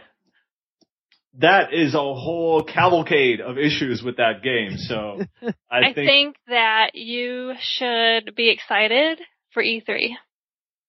that 1.39 1.73
is 1.73 1.95
a 1.95 1.99
whole 1.99 2.63
cavalcade 2.65 3.41
of 3.41 3.59
issues 3.59 4.03
with 4.03 4.17
that 4.17 4.43
game. 4.43 4.79
So 4.79 5.21
I, 5.71 5.91
I 5.91 5.95
think 5.95 6.37
that 6.49 6.95
you 6.95 7.55
should 7.61 8.35
be 8.35 8.51
excited 8.51 9.21
for 9.53 9.63
E 9.63 9.83
E3. 9.87 10.15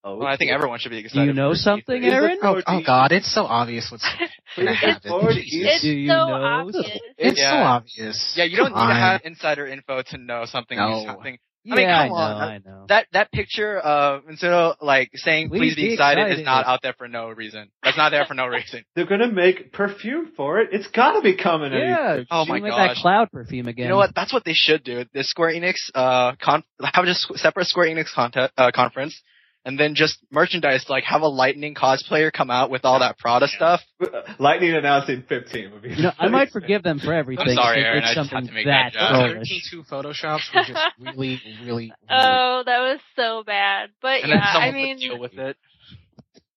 Oh, 0.06 0.18
Well, 0.18 0.28
I 0.28 0.38
think 0.38 0.52
everyone 0.52 0.80
should 0.80 0.90
be 0.92 0.98
Do 1.02 1.06
excited. 1.06 1.26
you 1.28 1.34
know 1.34 1.54
something, 1.54 2.02
E3. 2.02 2.12
Aaron? 2.14 2.38
Oh, 2.42 2.62
oh 2.66 2.82
God, 2.86 3.12
it's 3.12 3.34
so 3.34 3.44
obvious 3.44 3.90
what's 3.92 4.08
gonna 4.56 4.72
It's 4.72 4.80
happen. 4.82 5.10
forward 5.10 5.34
Jesus. 5.34 5.52
It's 5.74 5.82
Do 5.82 5.90
you 5.90 6.08
so 6.08 6.14
know? 6.14 6.34
obvious. 6.46 7.00
It's 7.18 7.40
Yeah. 7.40 7.52
so 7.52 7.58
obvious. 7.58 8.34
Yeah, 8.38 8.44
you 8.46 8.56
don't 8.58 8.70
need 8.70 8.76
Come 8.76 8.90
to 8.90 8.96
have 8.96 9.22
insider 9.26 9.68
info 9.68 10.02
to 10.12 10.18
know 10.18 10.46
something. 10.46 10.78
No. 10.78 11.04
something. 11.06 11.38
Yeah, 11.68 11.74
I 11.74 11.78
mean, 11.78 11.88
come 11.88 12.08
know, 12.10 12.14
on. 12.14 12.42
I 12.44 12.58
know. 12.64 12.86
That 12.90 13.08
that 13.14 13.32
picture 13.32 13.80
of 13.80 14.30
instead 14.30 14.52
of 14.52 14.76
like 14.84 15.10
saying 15.16 15.50
Please 15.50 15.60
please, 15.74 15.76
be 15.76 15.82
be 15.88 15.94
excited, 15.94 16.22
excited. 16.22 16.40
is 16.42 16.46
not 16.46 16.68
out 16.68 16.84
there 16.84 16.94
for 16.94 17.08
no 17.08 17.30
reason. 17.32 17.72
That's 17.84 17.98
not 17.98 18.12
there 18.12 18.24
for 18.28 18.36
no 18.36 18.46
reason. 18.46 18.84
they're 18.96 19.08
gonna 19.08 19.32
make 19.32 19.74
perfume 19.74 20.32
for 20.38 20.60
it. 20.60 20.70
It's 20.74 20.86
got 20.90 21.14
to 21.14 21.22
be 21.22 21.36
coming. 21.36 21.74
any- 21.74 21.82
yeah, 21.86 22.20
Oh 22.30 22.46
should 22.46 22.52
my 22.52 22.60
make 22.60 22.72
that 22.72 22.98
cloud 22.98 23.32
perfume 23.32 23.68
again. 23.68 23.86
You 23.86 23.90
know 23.90 23.98
what? 23.98 24.14
That's 24.14 24.32
what 24.32 24.46
they 24.46 24.54
should 24.54 24.84
do. 24.84 25.06
The 25.12 25.24
Square 25.24 25.54
Enix 25.56 25.78
uh 25.96 26.34
con- 26.40 26.64
have 26.84 27.04
a 27.06 27.10
s- 27.10 27.26
separate 27.34 27.66
Square 27.66 27.88
Enix 27.96 28.14
content 28.14 28.52
uh, 28.60 28.70
conference, 28.72 29.20
and 29.66 29.80
then 29.80 29.96
just 29.96 30.20
merchandise 30.32 30.86
like 30.88 31.04
have 31.06 31.22
a 31.24 31.28
Lightning 31.28 31.74
cosplayer 31.74 32.32
come 32.32 32.50
out 32.52 32.70
with 32.70 32.86
all 32.86 33.00
that 33.00 33.18
Prada 33.18 33.48
stuff. 33.48 33.82
Uh, 34.00 34.22
lightning 34.40 34.74
announcing 34.74 35.24
15 35.28 35.72
would 35.72 35.82
be. 35.82 35.90
You 35.90 36.04
know, 36.04 36.12
I 36.20 36.28
might 36.28 36.50
forgive 36.52 36.84
them 36.84 37.00
for 37.00 37.12
everything. 37.14 37.48
I'm 37.50 37.56
sorry, 37.56 37.80
if 37.80 37.86
Aaron, 37.86 38.04
I 38.04 38.14
just 38.14 38.32
had 38.32 38.46
to 38.46 38.52
make 38.52 38.66
that 38.68 38.94
that 38.94 38.94
joke. 38.94 39.10
Those 39.12 39.34
girlish. 39.34 39.50
13 39.50 39.62
two 39.72 39.84
photoshops 39.84 40.54
were 40.56 40.64
just 40.64 40.80
really, 41.18 41.42
really. 41.66 41.94
Oh, 42.10 42.64
that 42.66 42.80
was 42.80 43.00
so 43.16 43.44
bad. 43.44 43.90
But 44.02 44.22
And 44.22 44.30
yeah, 44.30 44.54
then 44.54 44.62
I 44.62 44.72
mean, 44.72 44.98
deal 45.00 45.20
with 45.20 45.34
it. 45.34 45.58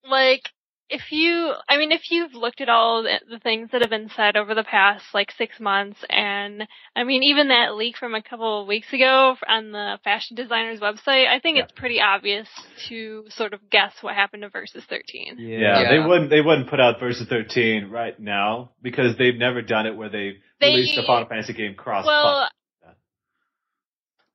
like 0.08 0.42
if 0.90 1.12
you 1.12 1.52
i 1.68 1.76
mean 1.76 1.92
if 1.92 2.10
you've 2.10 2.34
looked 2.34 2.60
at 2.60 2.68
all 2.68 3.02
the, 3.02 3.20
the 3.28 3.38
things 3.38 3.68
that 3.72 3.80
have 3.82 3.90
been 3.90 4.10
said 4.16 4.36
over 4.36 4.54
the 4.54 4.64
past 4.64 5.04
like 5.12 5.30
six 5.32 5.60
months 5.60 5.98
and 6.08 6.66
i 6.96 7.04
mean 7.04 7.22
even 7.22 7.48
that 7.48 7.74
leak 7.74 7.96
from 7.96 8.14
a 8.14 8.22
couple 8.22 8.62
of 8.62 8.66
weeks 8.66 8.92
ago 8.92 9.36
on 9.46 9.72
the 9.72 9.98
fashion 10.04 10.34
designer's 10.36 10.80
website 10.80 11.26
i 11.28 11.38
think 11.40 11.56
Yeah. 11.58 11.64
it's 11.64 11.72
pretty 11.72 12.00
obvious 12.00 12.48
to 12.88 13.24
sort 13.28 13.52
of 13.52 13.60
guess 13.70 13.92
what 14.00 14.14
happened 14.14 14.42
to 14.42 14.48
versus 14.48 14.84
13 14.88 15.36
Yeah, 15.38 15.80
Yeah. 15.82 15.90
they 15.90 15.98
wouldn't. 15.98 16.30
They 16.30 16.40
wouldn't 16.40 16.68
put 16.70 16.80
out 16.80 17.00
Versus 17.00 17.26
13 17.28 17.90
right 17.90 18.18
now 18.18 18.70
because 18.82 19.16
they've 19.18 19.34
never 19.36 19.62
done 19.62 19.86
it 19.86 19.96
where 19.96 20.08
they, 20.08 20.34
They- 20.60 20.68
released 20.74 20.98
a 20.98 21.02
Final 21.06 21.28
Fantasy 21.28 21.52
game 21.52 21.74
cross. 21.74 22.06
well 22.06 22.48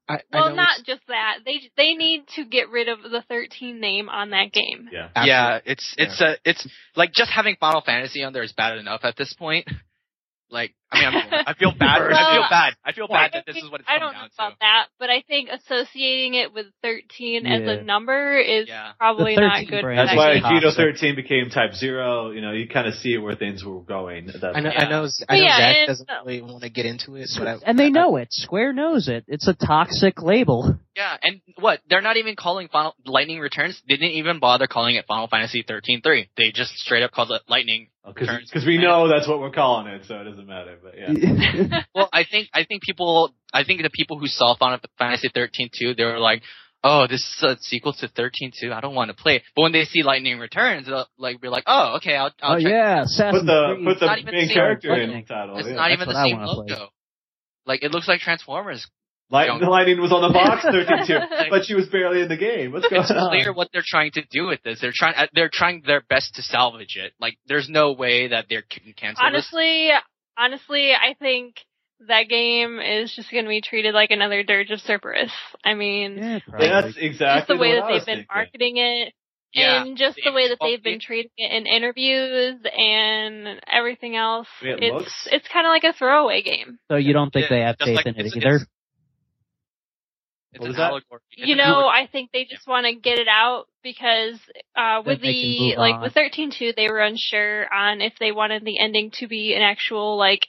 I, 0.07 0.15
I 0.15 0.19
well 0.33 0.49
know 0.49 0.55
not 0.55 0.79
it's- 0.79 0.85
just 0.85 1.07
that 1.07 1.39
they 1.45 1.61
they 1.77 1.93
need 1.93 2.27
to 2.35 2.45
get 2.45 2.69
rid 2.69 2.89
of 2.89 3.01
the 3.03 3.23
13 3.29 3.79
name 3.79 4.09
on 4.09 4.31
that 4.31 4.51
game 4.51 4.89
yeah. 4.91 5.09
Yeah, 5.15 5.59
it's 5.65 5.95
it's 5.97 6.19
a 6.21 6.35
it's 6.43 6.67
like 6.95 7.13
just 7.13 7.31
having 7.31 7.55
Final 7.59 7.81
Fantasy 7.81 8.23
on 8.23 8.33
there 8.33 8.43
is 8.43 8.51
bad 8.53 8.77
enough 8.77 9.01
at 9.03 9.15
this 9.15 9.33
point. 9.33 9.67
Like, 10.53 10.75
I 10.91 10.99
mean, 10.99 11.07
I'm, 11.31 11.43
I 11.47 11.53
feel 11.59 11.71
bad. 11.77 12.01
I 12.03 12.33
feel 12.35 12.45
bad. 12.49 12.73
I 12.85 12.91
feel 12.93 13.07
bad 13.07 13.15
I 13.17 13.29
that 13.33 13.45
this 13.47 13.55
think- 13.55 13.65
is 13.65 13.71
what 13.71 13.81
it's 13.81 13.89
I 13.89 13.97
don't 13.99 14.13
know 14.13 14.19
down 14.19 14.29
about 14.37 14.59
that, 14.61 14.85
but 14.99 15.09
I 15.09 15.21
think 15.27 15.49
associating 15.49 16.35
it 16.35 16.53
with 16.53 16.67
13 16.83 17.45
as 17.47 17.61
a 17.67 17.83
number 17.83 18.37
is 18.39 18.67
Yeah. 18.67 18.91
probably 18.99 19.35
not 19.35 19.59
good. 19.67 19.69
for 19.69 19.81
brand. 19.81 20.07
That's 20.09 20.15
why 20.17 20.33
game. 20.35 20.43
Kino 20.43 20.71
13 20.71 21.15
became 21.15 21.49
Type 21.49 21.73
Zero. 21.73 22.29
You 22.31 22.41
know, 22.41 22.51
you 22.51 22.67
kind 22.69 22.87
of 22.87 22.93
see 22.93 23.17
where 23.17 23.35
things 23.35 23.63
were 23.65 23.81
going. 23.81 24.29
I 24.29 24.33
know, 24.33 24.39
point. 24.39 24.55
I 24.55 24.59
know, 24.61 25.07
I 25.27 25.37
know 25.37 25.43
yeah, 25.43 25.57
Zach 25.57 25.75
and- 25.77 25.87
doesn't 25.87 26.09
really 26.25 26.41
want 26.43 26.61
to 26.63 26.69
get 26.69 26.85
into 26.85 27.15
it, 27.15 27.29
but 27.37 27.47
I, 27.47 27.57
and 27.65 27.77
they 27.79 27.85
I- 27.87 27.89
know 27.89 28.17
it. 28.17 28.27
Square 28.31 28.73
knows 28.73 29.07
it. 29.09 29.25
It's 29.27 29.47
a 29.47 29.53
toxic 29.55 30.21
label. 30.21 30.77
Yeah, 30.95 31.17
and 31.23 31.41
what? 31.59 31.79
They're 31.89 32.01
not 32.01 32.17
even 32.17 32.35
calling 32.35 32.67
Final 32.67 32.93
Lightning 33.05 33.39
Returns. 33.39 33.81
They 33.87 33.95
didn't 33.95 34.11
even 34.11 34.39
bother 34.39 34.67
calling 34.67 34.95
it 34.95 35.05
Final 35.07 35.27
Fantasy 35.27 35.63
13-3. 35.63 36.27
They 36.37 36.51
just 36.51 36.71
straight 36.77 37.01
up 37.01 37.11
called 37.11 37.31
it 37.31 37.41
Lightning. 37.47 37.89
because 38.05 38.29
Oh, 38.29 38.67
we 38.67 38.77
know 38.77 39.07
that's 39.07 39.27
what 39.27 39.39
we're 39.39 39.49
calling 39.51 39.87
it, 39.87 40.03
so 40.05 40.19
it 40.19 40.25
doesn't 40.25 40.45
matter. 40.45 40.77
But 40.83 40.93
yeah, 40.97 41.81
Well, 41.95 42.09
I 42.13 42.25
think 42.29 42.49
I 42.53 42.63
think 42.65 42.83
people 42.83 43.33
I 43.51 43.63
think 43.63 43.81
the 43.81 43.89
people 43.89 44.19
who 44.19 44.27
saw 44.27 44.55
Final 44.55 44.79
Fantasy 44.99 45.31
13 45.33 45.69
too, 45.75 45.95
they 45.95 46.03
were 46.03 46.19
like, 46.19 46.43
oh, 46.83 47.07
this 47.07 47.21
is 47.21 47.43
a 47.43 47.57
sequel 47.61 47.93
to 47.93 48.07
13.2. 48.07 48.71
I 48.71 48.81
don't 48.81 48.93
want 48.93 49.09
to 49.09 49.15
play 49.15 49.37
it. 49.37 49.43
But 49.55 49.63
when 49.63 49.71
they 49.71 49.85
see 49.85 50.03
Lightning 50.03 50.37
Returns, 50.37 50.85
they'll 50.85 51.07
like 51.17 51.41
be 51.41 51.47
like, 51.47 51.63
oh, 51.65 51.95
okay, 51.97 52.15
I'll, 52.15 52.31
I'll 52.41 52.57
oh 52.57 52.59
check. 52.59 52.69
yeah, 52.71 53.03
Assassin's 53.03 53.39
Put 53.41 53.45
the 53.47 53.81
put 53.83 53.99
the 53.99 54.05
not 54.05 54.19
even 54.19 54.33
main 54.33 54.41
the 54.43 54.47
same 54.47 54.55
character 54.55 54.93
in 54.95 55.09
the 55.11 55.21
title. 55.23 55.57
It's 55.57 55.67
yeah. 55.67 55.73
not 55.75 55.91
even 55.91 56.07
the 56.07 56.23
same 56.23 56.37
wanna 56.37 56.51
logo. 56.51 56.75
play. 56.75 56.87
Like 57.65 57.83
it 57.83 57.91
looks 57.91 58.07
like 58.07 58.19
Transformers. 58.19 58.85
Light, 59.33 59.49
the 59.59 59.65
lightning 59.69 59.99
was 59.99 60.11
on 60.13 60.21
the 60.21 60.29
box 60.31 60.61
13 60.71 61.29
Like- 61.29 61.49
but 61.49 61.65
she 61.65 61.73
was 61.73 61.87
barely 61.89 62.21
in 62.21 62.27
the 62.29 62.37
game. 62.37 62.71
What's 62.71 62.87
going 62.87 63.01
It's 63.01 63.11
on? 63.11 63.29
clear 63.29 63.51
what 63.51 63.69
they're 63.73 63.83
trying 63.85 64.11
to 64.11 64.21
do 64.29 64.45
with 64.45 64.61
this. 64.63 64.79
They're 64.79 64.93
trying. 64.93 65.15
uh, 65.15 65.27
They're 65.33 65.49
trying 65.51 65.81
their 65.85 66.01
best 66.01 66.35
to 66.35 66.43
salvage 66.43 66.95
it. 66.97 67.13
Like 67.19 67.37
there's 67.47 67.67
no 67.67 67.93
way 67.93 68.27
that 68.27 68.45
they're 68.49 68.61
can 68.61 68.93
cancel 68.95 69.23
this. 69.25 69.49
Honestly, 69.51 69.89
honestly, 70.37 70.91
I 70.93 71.15
think 71.19 71.55
that 72.07 72.29
game 72.29 72.79
is 72.79 73.13
just 73.15 73.31
going 73.31 73.45
to 73.45 73.49
be 73.49 73.61
treated 73.61 73.93
like 73.93 74.11
another 74.11 74.43
Dirge 74.43 74.71
of 74.71 74.79
Cerberus. 74.81 75.31
I 75.63 75.73
mean, 75.73 76.17
Yeah, 76.17 76.39
probably. 76.47 76.67
That's 76.67 76.97
exactly 76.97 77.39
just 77.39 77.47
the 77.47 77.57
way 77.57 77.75
that 77.75 77.85
they've 77.87 78.05
been 78.05 78.15
thinking. 78.17 78.25
marketing 78.35 78.77
it, 78.77 79.13
Yeah. 79.53 79.83
and 79.83 79.95
just 79.97 80.17
the 80.17 80.23
the 80.29 80.33
way 80.35 80.49
that 80.49 80.57
they've 80.61 80.83
been 80.83 80.99
treating 80.99 81.31
it 81.37 81.51
in 81.51 81.65
interviews 81.65 82.59
and 82.77 83.61
everything 83.71 84.15
else. 84.17 84.47
It 84.61 84.83
it's 84.83 84.93
looks. 84.93 85.27
it's 85.31 85.47
kind 85.47 85.65
of 85.65 85.71
like 85.71 85.85
a 85.85 85.93
throwaway 85.97 86.41
game. 86.43 86.77
so 86.91 86.97
you 86.97 87.13
don't 87.13 87.31
think 87.31 87.49
Yeah, 87.49 87.57
they 87.57 87.61
have 87.63 87.75
faith 87.79 87.95
like 87.95 88.05
in 88.05 88.15
it 88.17 88.35
either? 88.35 88.55
it's- 88.55 88.67
It's 90.53 90.59
What 90.59 90.65
an 90.65 90.69
was 90.69 90.77
that? 90.77 90.91
allegory. 90.91 91.21
It's 91.31 91.47
you 91.49 91.55
know, 91.55 91.63
allegory. 91.63 92.03
I 92.03 92.07
think 92.11 92.31
they 92.31 92.45
just 92.45 92.67
want 92.67 92.85
to 92.85 92.93
get 92.95 93.17
it 93.19 93.27
out 93.27 93.65
because 93.83 94.39
uh 94.75 95.01
with 95.05 95.21
Then 95.21 95.31
the 95.31 95.75
like 95.77 95.95
on. 95.95 96.01
with 96.03 96.13
thirteen 96.13 96.51
two, 96.51 96.73
they 96.75 96.89
were 96.89 96.99
unsure 96.99 97.73
on 97.73 98.01
if 98.01 98.13
they 98.19 98.31
wanted 98.31 98.63
the 98.63 98.79
ending 98.79 99.11
to 99.19 99.27
be 99.27 99.53
an 99.55 99.61
actual 99.61 100.17
like 100.17 100.41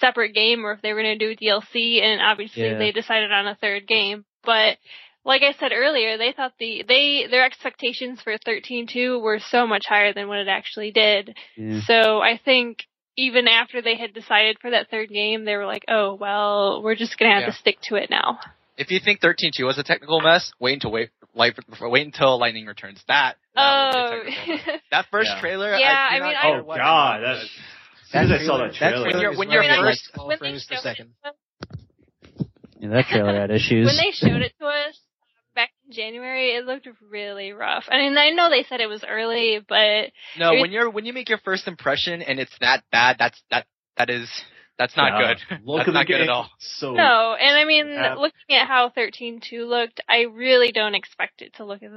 separate 0.00 0.34
game 0.34 0.64
or 0.64 0.72
if 0.72 0.82
they 0.82 0.92
were 0.92 1.02
going 1.02 1.18
to 1.18 1.34
do 1.34 1.36
DLC, 1.36 2.00
and 2.02 2.20
obviously 2.22 2.62
Yeah. 2.62 2.78
they 2.78 2.92
decided 2.92 3.32
on 3.32 3.46
a 3.46 3.54
third 3.56 3.86
game. 3.86 4.24
But 4.44 4.78
like 5.24 5.42
I 5.42 5.52
said 5.52 5.72
earlier, 5.72 6.16
they 6.16 6.32
thought 6.32 6.52
the 6.58 6.84
they 6.86 7.26
their 7.30 7.44
expectations 7.44 8.20
for 8.22 8.36
thirteen 8.44 8.86
two 8.86 9.18
were 9.18 9.40
so 9.40 9.66
much 9.66 9.84
higher 9.88 10.12
than 10.12 10.28
what 10.28 10.38
it 10.38 10.48
actually 10.48 10.90
did. 10.92 11.36
Yeah. 11.56 11.80
So 11.82 12.20
I 12.20 12.38
think 12.44 12.78
even 13.16 13.46
after 13.48 13.80
they 13.80 13.96
had 13.96 14.12
decided 14.12 14.58
for 14.60 14.70
that 14.70 14.90
third 14.90 15.08
game, 15.08 15.44
they 15.44 15.56
were 15.56 15.66
like, 15.66 15.84
"Oh 15.88 16.14
well, 16.14 16.82
we're 16.82 16.94
just 16.96 17.18
gonna 17.18 17.32
have 17.32 17.42
Yeah. 17.42 17.50
to 17.50 17.56
stick 17.56 17.80
to 17.82 17.96
it 17.96 18.10
now." 18.10 18.38
If 18.76 18.90
you 18.90 18.98
think 19.04 19.20
13.2 19.20 19.64
was 19.64 19.78
a 19.78 19.82
technical 19.84 20.20
mess, 20.20 20.50
wait 20.58 20.74
until 20.74 20.90
wait, 20.92 21.10
like, 21.34 21.56
wait 21.80 22.04
until 22.06 22.38
Lightning 22.38 22.66
returns. 22.66 23.02
That, 23.08 23.36
that 23.54 23.60
Oh, 23.62 24.10
will 24.16 24.24
be 24.24 24.30
a 24.30 24.32
oh. 24.32 24.34
technical 24.34 24.72
mess. 24.72 24.80
that 24.90 25.06
first 25.10 25.30
Yeah. 25.34 25.40
trailer. 25.40 25.76
Yeah, 25.76 26.08
I, 26.10 26.16
I 26.16 26.20
mean, 26.20 26.32
not 26.32 26.44
I- 26.44 26.58
Oh 26.58 26.62
god, 26.76 27.14
anyone 27.16 27.36
that's. 27.38 27.50
says. 27.50 27.50
As 28.04 28.10
soon 28.10 28.22
as 28.22 28.30
I 28.30 28.44
saw 28.44 28.56
trailer- 28.56 28.68
that 28.68 28.76
trailer, 28.76 29.06
When 29.06 29.20
you're- 29.20 29.32
is 29.32 29.38
when 29.38 29.50
you're 29.50 29.60
running 29.62 29.84
first- 29.84 30.10
like 30.16 30.26
when 30.26 30.28
they 30.34 30.38
frames 30.38 30.66
per 30.66 30.74
showed 30.76 30.82
second. 30.82 31.10
it 31.24 31.36
Yeah, 32.80 32.88
that 32.90 33.06
trailer 33.06 33.40
had 33.40 33.50
issues. 33.50 33.86
when 33.86 33.96
they 33.96 34.10
showed 34.12 34.42
it 34.42 34.52
to 34.60 34.66
us 34.66 35.00
back 35.54 35.70
in 35.86 35.92
January, 35.92 36.50
it 36.56 36.64
looked 36.66 36.88
really 37.10 37.52
rough. 37.52 37.84
I 37.88 37.98
mean, 37.98 38.18
I 38.18 38.30
know 38.30 38.50
they 38.50 38.64
said 38.64 38.80
it 38.80 38.88
was 38.88 39.04
early, 39.08 39.60
but 39.66 40.10
No, 40.36 40.52
It- 40.52 40.60
when 40.60 40.72
you're 40.72 40.90
when 40.90 41.04
you 41.06 41.12
make 41.12 41.28
your 41.28 41.38
first 41.38 41.66
impression 41.68 42.22
and 42.22 42.38
it's 42.40 42.56
that 42.60 42.82
bad, 42.90 43.16
that's 43.18 43.40
that 43.50 43.66
that 43.96 44.10
is 44.10 44.28
that's 44.78 44.96
not 44.96 45.20
Yeah. 45.20 45.34
good. 45.34 45.60
Look 45.64 45.78
that's 45.86 45.94
not 45.94 46.06
good 46.06 46.14
game. 46.14 46.22
at 46.22 46.28
all. 46.30 46.50
So 46.58 46.92
no. 46.94 47.34
And 47.38 47.56
I 47.56 47.64
mean, 47.64 47.88
Yeah. 47.88 48.14
looking 48.14 48.56
at 48.56 48.66
how 48.66 48.88
13.2 48.90 49.66
looked, 49.66 50.00
I 50.08 50.22
really 50.22 50.72
don't 50.72 50.94
expect 50.94 51.42
it 51.42 51.54
to 51.56 51.64
look 51.64 51.82
as. 51.82 51.90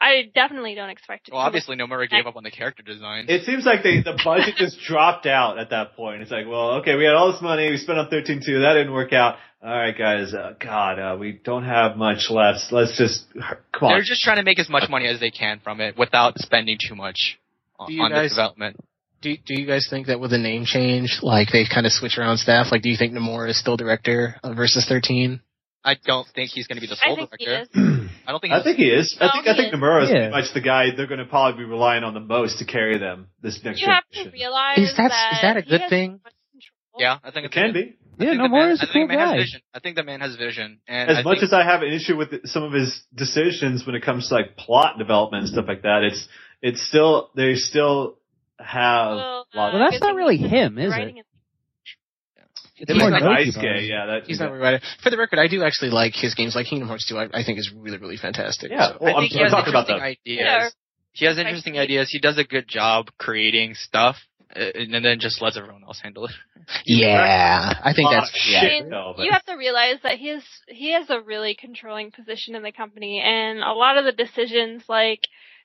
I 0.00 0.30
definitely 0.32 0.76
don't 0.76 0.90
expect 0.90 1.26
it. 1.26 1.32
To. 1.32 1.34
Well, 1.34 1.42
to 1.42 1.46
obviously, 1.48 1.76
Nomura 1.76 2.08
gave 2.08 2.24
up 2.26 2.36
on 2.36 2.44
the 2.44 2.52
character 2.52 2.84
design. 2.84 3.26
It 3.28 3.42
seems 3.42 3.66
like 3.66 3.82
they 3.82 4.00
the 4.00 4.16
budget 4.24 4.54
just 4.56 4.78
dropped 4.86 5.26
out 5.26 5.58
at 5.58 5.70
that 5.70 5.96
point. 5.96 6.22
It's 6.22 6.30
like, 6.30 6.46
well, 6.46 6.74
okay, 6.80 6.94
we 6.94 7.04
had 7.04 7.14
all 7.14 7.32
this 7.32 7.42
money, 7.42 7.68
we 7.68 7.78
spent 7.78 7.98
on 7.98 8.08
thirteen 8.08 8.40
two, 8.44 8.60
that 8.60 8.74
didn't 8.74 8.92
work 8.92 9.12
out. 9.12 9.38
All 9.60 9.76
right, 9.76 9.96
guys, 9.98 10.32
uh, 10.34 10.54
God, 10.60 11.00
uh, 11.00 11.16
we 11.18 11.32
don't 11.32 11.64
have 11.64 11.96
much 11.96 12.30
left. 12.30 12.70
Let's 12.70 12.96
just 12.96 13.24
come 13.34 13.88
on. 13.88 13.90
They're 13.94 14.02
just 14.02 14.22
trying 14.22 14.36
to 14.36 14.44
make 14.44 14.60
as 14.60 14.68
much 14.68 14.88
money 14.88 15.08
as 15.08 15.18
they 15.18 15.32
can 15.32 15.58
from 15.58 15.80
it 15.80 15.98
without 15.98 16.38
spending 16.38 16.78
too 16.80 16.94
much 16.94 17.40
on, 17.76 17.88
Do 17.88 17.94
you 17.94 18.02
on 18.04 18.12
the 18.12 18.28
development. 18.28 18.76
Do 19.20 19.36
Do 19.44 19.54
you 19.60 19.66
guys 19.66 19.86
think 19.90 20.06
that 20.06 20.20
with 20.20 20.30
the 20.30 20.38
name 20.38 20.64
change, 20.64 21.18
like 21.22 21.48
they 21.52 21.64
kind 21.72 21.86
of 21.86 21.92
switch 21.92 22.18
around 22.18 22.38
staff? 22.38 22.66
Like, 22.70 22.82
do 22.82 22.88
you 22.88 22.96
think 22.96 23.12
Nomura 23.12 23.48
is 23.50 23.58
still 23.58 23.76
director 23.76 24.36
of 24.44 24.56
versus 24.56 24.86
13? 24.88 25.40
I 25.84 25.94
don't 26.04 26.26
think 26.34 26.50
he's 26.50 26.66
going 26.66 26.76
to 26.76 26.80
be 26.80 26.86
the 26.86 26.96
I 27.02 27.08
sole 27.08 27.16
think 27.16 27.30
he 27.38 27.44
director. 27.46 27.80
is. 27.80 28.10
I 28.26 28.30
don't 28.32 28.40
think. 28.40 28.52
I 28.52 28.62
think 28.62 28.76
he 28.76 28.84
is. 28.90 29.16
I 29.20 29.26
No, 29.26 29.32
think 29.32 29.46
I 29.48 29.56
think 29.56 29.72
is. 29.74 29.78
Nomura 29.80 30.02
is 30.04 30.10
pretty 30.10 30.28
much 30.30 30.52
the 30.54 30.60
guy 30.60 30.90
they're 30.96 31.06
going 31.06 31.18
to 31.20 31.24
probably 31.26 31.64
be 31.64 31.68
relying 31.70 32.04
on 32.04 32.14
the 32.14 32.20
most 32.20 32.58
to 32.58 32.64
carry 32.64 32.98
them 32.98 33.28
this 33.42 33.58
next 33.64 33.80
You 33.80 33.88
have 33.88 34.04
to 34.12 34.30
realize 34.30 34.78
Is 34.78 34.96
that- 34.96 35.08
that 35.10 35.32
is 35.34 35.40
that 35.42 35.56
a 35.56 35.62
good 35.62 35.88
thing? 35.88 36.10
so 36.18 36.20
much 36.24 36.34
control. 36.52 36.98
Yeah, 36.98 37.18
I 37.24 37.30
think 37.30 37.46
It 37.46 37.52
can 37.52 37.72
be. 37.72 37.96
I 38.20 38.24
yeah, 38.24 38.30
think 38.30 38.40
Nomura 38.42 38.72
is 38.72 38.80
I 38.80 38.84
a 38.84 38.86
think 38.86 38.92
cool 38.92 39.02
the 39.08 39.14
man 39.14 39.18
has 39.18 39.30
guy. 39.30 39.38
vision. 39.38 39.60
I 39.74 39.78
think 39.78 39.96
the 39.96 40.02
man 40.02 40.20
has 40.20 40.36
vision. 40.36 40.80
And 40.88 41.10
As 41.10 41.18
I 41.18 41.22
much 41.22 41.36
think, 41.38 41.44
as 41.44 41.52
I 41.52 41.62
have 41.64 41.82
an 41.82 41.92
issue 41.92 42.16
with 42.16 42.46
some 42.46 42.64
of 42.64 42.72
his 42.72 43.00
decisions 43.14 43.86
when 43.86 43.94
it 43.94 44.02
comes 44.04 44.28
to 44.28 44.34
like 44.34 44.56
plot 44.56 44.98
development 44.98 45.44
and 45.44 45.52
stuff 45.52 45.66
like 45.68 45.82
that, 45.82 46.02
it's 46.02 46.26
it's 46.60 46.82
still 46.86 47.30
they 47.36 47.54
still 47.54 48.18
have 48.58 49.16
Well, 49.16 49.46
uh, 49.54 49.70
Well, 49.72 49.78
that's 49.90 50.00
not 50.00 50.14
really 50.14 50.36
him, 50.36 50.78
is 50.78 50.92
it? 50.94 51.00
and- 51.00 51.18
It's 52.80 52.90
Him 52.90 52.98
more 52.98 53.10
like 53.10 53.22
Noki 53.22 53.48
Daisuke, 53.48 53.60
Bros. 53.60 53.88
yeah, 53.88 54.06
that 54.06 54.26
He's 54.26 54.38
not 54.38 54.52
rewriter. 54.52 54.80
For 55.02 55.10
the 55.10 55.16
record, 55.18 55.40
I 55.40 55.48
do 55.48 55.64
actually 55.64 55.90
like 55.90 56.14
his 56.14 56.34
games, 56.36 56.54
like 56.54 56.66
Kingdom 56.66 56.86
Hearts 56.88 57.06
2. 57.08 57.18
I, 57.18 57.24
I 57.34 57.42
think 57.44 57.58
is 57.58 57.72
really, 57.74 57.98
really 57.98 58.16
fantastic. 58.16 58.70
Yeah. 58.70 58.90
So- 58.92 58.98
Well, 59.00 59.14
I 59.14 59.16
I'm, 59.16 59.22
think 59.22 59.32
he 59.32 59.38
I'm 59.40 59.44
has 59.46 59.50
talking 59.52 59.70
about 59.72 59.88
interesting 59.88 59.96
that. 59.98 60.04
ideas. 60.04 60.46
Yeah. 60.46 60.68
He 61.12 61.24
has 61.26 61.38
interesting 61.38 61.74
see. 61.74 61.78
ideas. 61.80 62.08
He 62.10 62.20
does 62.20 62.38
a 62.38 62.44
good 62.44 62.68
job 62.68 63.08
creating 63.18 63.74
stuff, 63.74 64.16
uh, 64.54 64.60
and 64.76 64.94
then 65.04 65.18
just 65.18 65.42
lets 65.42 65.56
everyone 65.56 65.82
else 65.82 65.98
handle 66.00 66.26
it. 66.26 66.30
yeah, 66.86 67.74
I 67.82 67.92
think 67.94 68.10
that's 68.10 68.30
yeah. 68.48 68.60
I 68.60 68.64
mean, 68.68 68.88
no, 68.90 69.14
you 69.18 69.32
have 69.32 69.44
to 69.46 69.54
realize 69.56 69.96
that 70.04 70.18
he 70.18 70.28
has 70.28 70.42
he 70.68 70.92
has 70.92 71.10
a 71.10 71.20
really 71.20 71.56
controlling 71.58 72.12
position 72.12 72.54
in 72.54 72.62
the 72.62 72.70
company, 72.70 73.20
and 73.20 73.58
a 73.58 73.72
lot 73.72 73.96
of 73.98 74.04
the 74.04 74.12
decisions, 74.12 74.84
like 74.88 75.22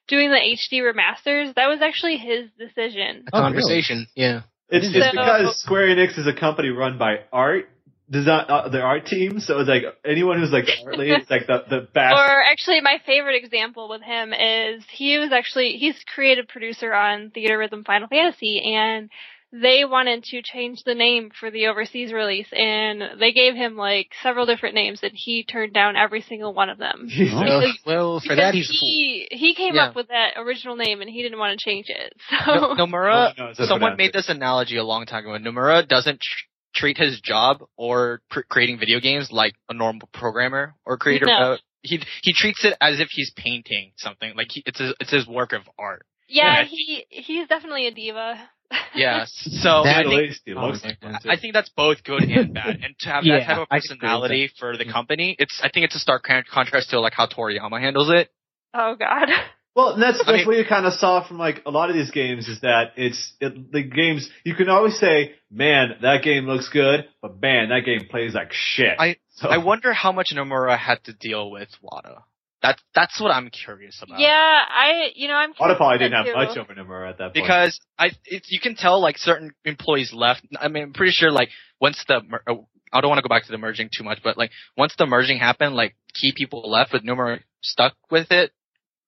doing 0.08 0.30
the 0.30 0.38
HD 0.38 0.82
remasters, 0.82 1.54
that 1.56 1.68
was 1.68 1.80
actually 1.82 2.18
his 2.18 2.50
decision. 2.58 3.26
A 3.34 3.38
Oh, 3.38 3.42
conversation. 3.42 4.08
Yeah. 4.16 4.42
It's, 4.70 4.88
So- 4.92 5.12
because 5.12 5.60
Square 5.60 5.96
Enix 5.96 6.18
is 6.18 6.28
a 6.28 6.34
company 6.34 6.70
run 6.70 6.98
by 6.98 7.22
art 7.32 7.70
design, 8.10 8.46
uh, 8.50 8.70
the 8.70 8.82
art 8.82 9.06
team. 9.06 9.40
So 9.40 9.60
it's 9.60 9.70
like 9.70 9.84
anyone 10.06 10.40
who's 10.40 10.52
like 10.52 10.66
the 10.66 10.86
art 10.86 10.98
lead, 10.98 11.12
it's 11.22 11.30
like 11.30 11.48
the 11.48 11.64
the 11.70 11.82
best. 11.94 12.14
Or 12.14 12.42
actually, 12.44 12.82
my 12.82 12.98
favorite 13.06 13.42
example 13.44 13.88
with 13.90 14.02
him 14.02 14.34
is 14.34 14.84
he 14.92 15.18
was 15.18 15.32
actually 15.32 15.78
he's 15.78 15.96
creative 16.14 16.48
producer 16.48 16.94
on 16.94 17.32
Theatrhythm 17.36 17.86
Final 17.86 18.08
Fantasy, 18.08 18.62
and 18.76 19.10
they 19.56 19.86
wanted 19.86 20.24
to 20.24 20.42
change 20.42 20.84
the 20.84 20.96
name 20.96 21.30
for 21.40 21.52
the 21.52 21.68
overseas 21.68 22.12
release, 22.12 22.48
and 22.52 23.20
they 23.20 23.32
gave 23.32 23.54
him 23.54 23.78
like 23.78 24.08
several 24.24 24.48
different 24.48 24.74
names, 24.74 25.00
and 25.04 25.12
he 25.14 25.44
turned 25.44 25.74
down 25.74 25.96
every 25.96 26.22
single 26.22 26.54
one 26.56 26.70
of 26.70 26.80
them. 26.80 27.06
Jesus. 27.08 27.36
Well, 27.36 27.74
well, 27.86 28.20
for 28.20 28.36
that 28.36 28.52
Because 28.52 28.54
he's 28.54 28.70
a 28.70 28.74
fool. 28.80 28.90
he 28.90 29.28
he 29.32 29.54
came 29.54 29.76
Yeah. 29.76 29.86
up 29.90 29.96
with 29.96 30.08
that 30.08 30.32
original 30.38 30.76
name, 30.76 31.02
and 31.02 31.10
he 31.10 31.22
didn't 31.22 31.38
want 31.38 31.58
to 31.58 31.64
change 31.64 31.86
it. 31.90 32.14
So 32.46 32.74
No, 32.74 32.86
Nomura, 32.88 33.38
no, 33.38 33.54
someone 33.66 33.96
made 33.96 34.12
this 34.12 34.28
analogy 34.28 34.78
a 34.78 34.84
long 34.84 35.06
time 35.06 35.26
ago. 35.28 35.38
Nomura 35.38 35.88
doesn't 35.88 36.20
tr- 36.20 36.46
treat 36.80 36.98
his 36.98 37.22
job 37.22 37.64
or 37.78 38.22
pr- 38.32 38.42
creating 38.50 38.80
video 38.80 39.00
games 39.00 39.30
like 39.32 39.54
a 39.70 39.74
normal 39.76 40.10
programmer 40.14 40.74
or 40.86 40.98
creator. 40.98 41.26
No. 41.28 41.34
Uh, 41.54 41.58
he 41.84 42.02
he 42.24 42.34
treats 42.34 42.66
it 42.66 42.76
as 42.82 43.00
if 43.00 43.10
he's 43.12 43.32
painting 43.36 43.92
something. 43.98 44.34
Like 44.36 44.48
he, 44.52 44.64
it's 44.66 44.80
his, 44.80 44.94
it's 45.00 45.12
his 45.12 45.28
work 45.28 45.54
of 45.54 45.62
art. 45.78 46.06
yeah, 46.28 46.62
Yeah. 46.62 46.66
he 46.66 47.06
he's 47.10 47.48
definitely 47.48 47.86
a 47.88 47.92
diva. 47.92 48.50
Yes. 48.96 49.32
So 49.62 49.84
That 49.84 49.98
I 49.98 50.00
At 50.02 50.06
think 50.06 50.22
least 50.22 50.42
he 50.46 50.54
looks 50.54 50.84
like 50.84 51.02
one, 51.02 51.20
too. 51.22 51.30
I 51.30 51.38
think 51.40 51.54
that's 51.54 51.70
both 51.70 52.04
good 52.04 52.24
and 52.24 52.54
bad. 52.54 52.80
And 52.84 52.96
to 53.00 53.10
have 53.10 53.24
Yeah, 53.24 53.40
that 53.40 53.46
type 53.46 53.58
of 53.60 53.68
I 53.72 53.80
can 53.80 53.94
agree 53.94 53.94
with 53.94 54.00
personality 54.02 54.52
for 54.60 54.78
the 54.78 54.86
company, 54.86 55.36
it's 55.40 55.60
I 55.64 55.70
think 55.70 55.86
it's 55.86 55.96
a 55.96 56.00
stark 56.00 56.24
contrast 56.52 56.90
to 56.92 57.00
like 57.00 57.14
how 57.14 57.28
Toriyama 57.28 57.80
handles 57.80 58.10
it. 58.12 58.30
oh 58.74 58.96
God. 58.96 59.30
Well, 59.76 59.94
and 59.94 60.04
that's 60.04 60.20
I 60.22 60.26
that's 60.26 60.38
mean- 60.38 60.48
what 60.48 60.58
you 60.58 60.66
kind 60.70 60.86
of 60.86 60.94
saw 60.94 61.28
from 61.28 61.40
like 61.40 61.64
a 61.66 61.72
lot 61.72 61.90
of 61.90 61.96
these 61.96 62.12
games 62.12 62.48
is 62.48 62.62
that 62.62 62.92
it's 62.96 63.34
it, 63.40 63.72
the 63.72 63.82
games 63.82 64.30
you 64.44 64.54
can 64.54 64.70
always 64.70 65.00
say, 65.00 65.34
man, 65.50 65.96
that 66.04 66.22
game 66.22 66.46
looks 66.46 66.70
good, 66.70 67.06
but 67.24 67.42
man, 67.42 67.70
that 67.70 67.80
game 67.84 68.08
plays 68.08 68.36
like 68.36 68.52
shit. 68.54 68.96
I- 69.00 69.18
so, 69.36 69.50
I 69.50 69.58
wonder 69.58 69.92
how 69.94 70.12
much 70.12 70.32
Nomura 70.32 70.78
had 70.78 71.04
to 71.06 71.14
deal 71.14 71.50
with 71.50 71.70
Wada. 71.82 72.24
That's 72.64 72.82
that's 72.96 73.20
what 73.20 73.30
I'm 73.30 73.50
curious 73.50 74.00
about. 74.02 74.20
Yeah, 74.20 74.30
I 74.32 75.12
you 75.16 75.28
know 75.28 75.34
I'm. 75.34 75.54
Wada 75.60 75.76
probably 75.76 75.98
curious 75.98 76.12
didn't 76.12 76.26
have 76.26 76.34
about 76.34 76.48
much 76.48 76.58
of 76.58 76.70
over 76.70 76.82
Nomura 76.82 77.10
at 77.10 77.18
that 77.18 77.34
point. 77.34 77.34
because 77.34 77.80
I 78.00 78.12
it's, 78.24 78.50
you 78.50 78.62
can 78.62 78.76
tell 78.76 79.02
like 79.02 79.18
certain 79.18 79.52
employees 79.66 80.14
left. 80.14 80.48
I 80.58 80.70
mean, 80.70 80.84
I'm 80.84 80.94
pretty 80.94 81.12
sure 81.12 81.30
like 81.30 81.50
once 81.82 82.02
the 82.08 82.16
uh, 82.16 82.54
I 82.94 83.02
don't 83.02 83.10
want 83.10 83.18
to 83.18 83.22
go 83.22 83.28
back 83.28 83.44
to 83.46 83.52
the 83.52 83.58
merging 83.58 83.90
too 83.96 84.06
much, 84.06 84.20
but 84.24 84.38
like 84.38 84.52
once 84.78 84.96
the 84.98 85.06
merging 85.06 85.40
happened, 85.40 85.76
like 85.76 85.98
key 86.14 86.34
people 86.34 86.64
left, 86.72 86.94
but 86.94 87.04
Nomura 87.04 87.42
stuck 87.62 87.96
with 88.10 88.32
it. 88.32 88.54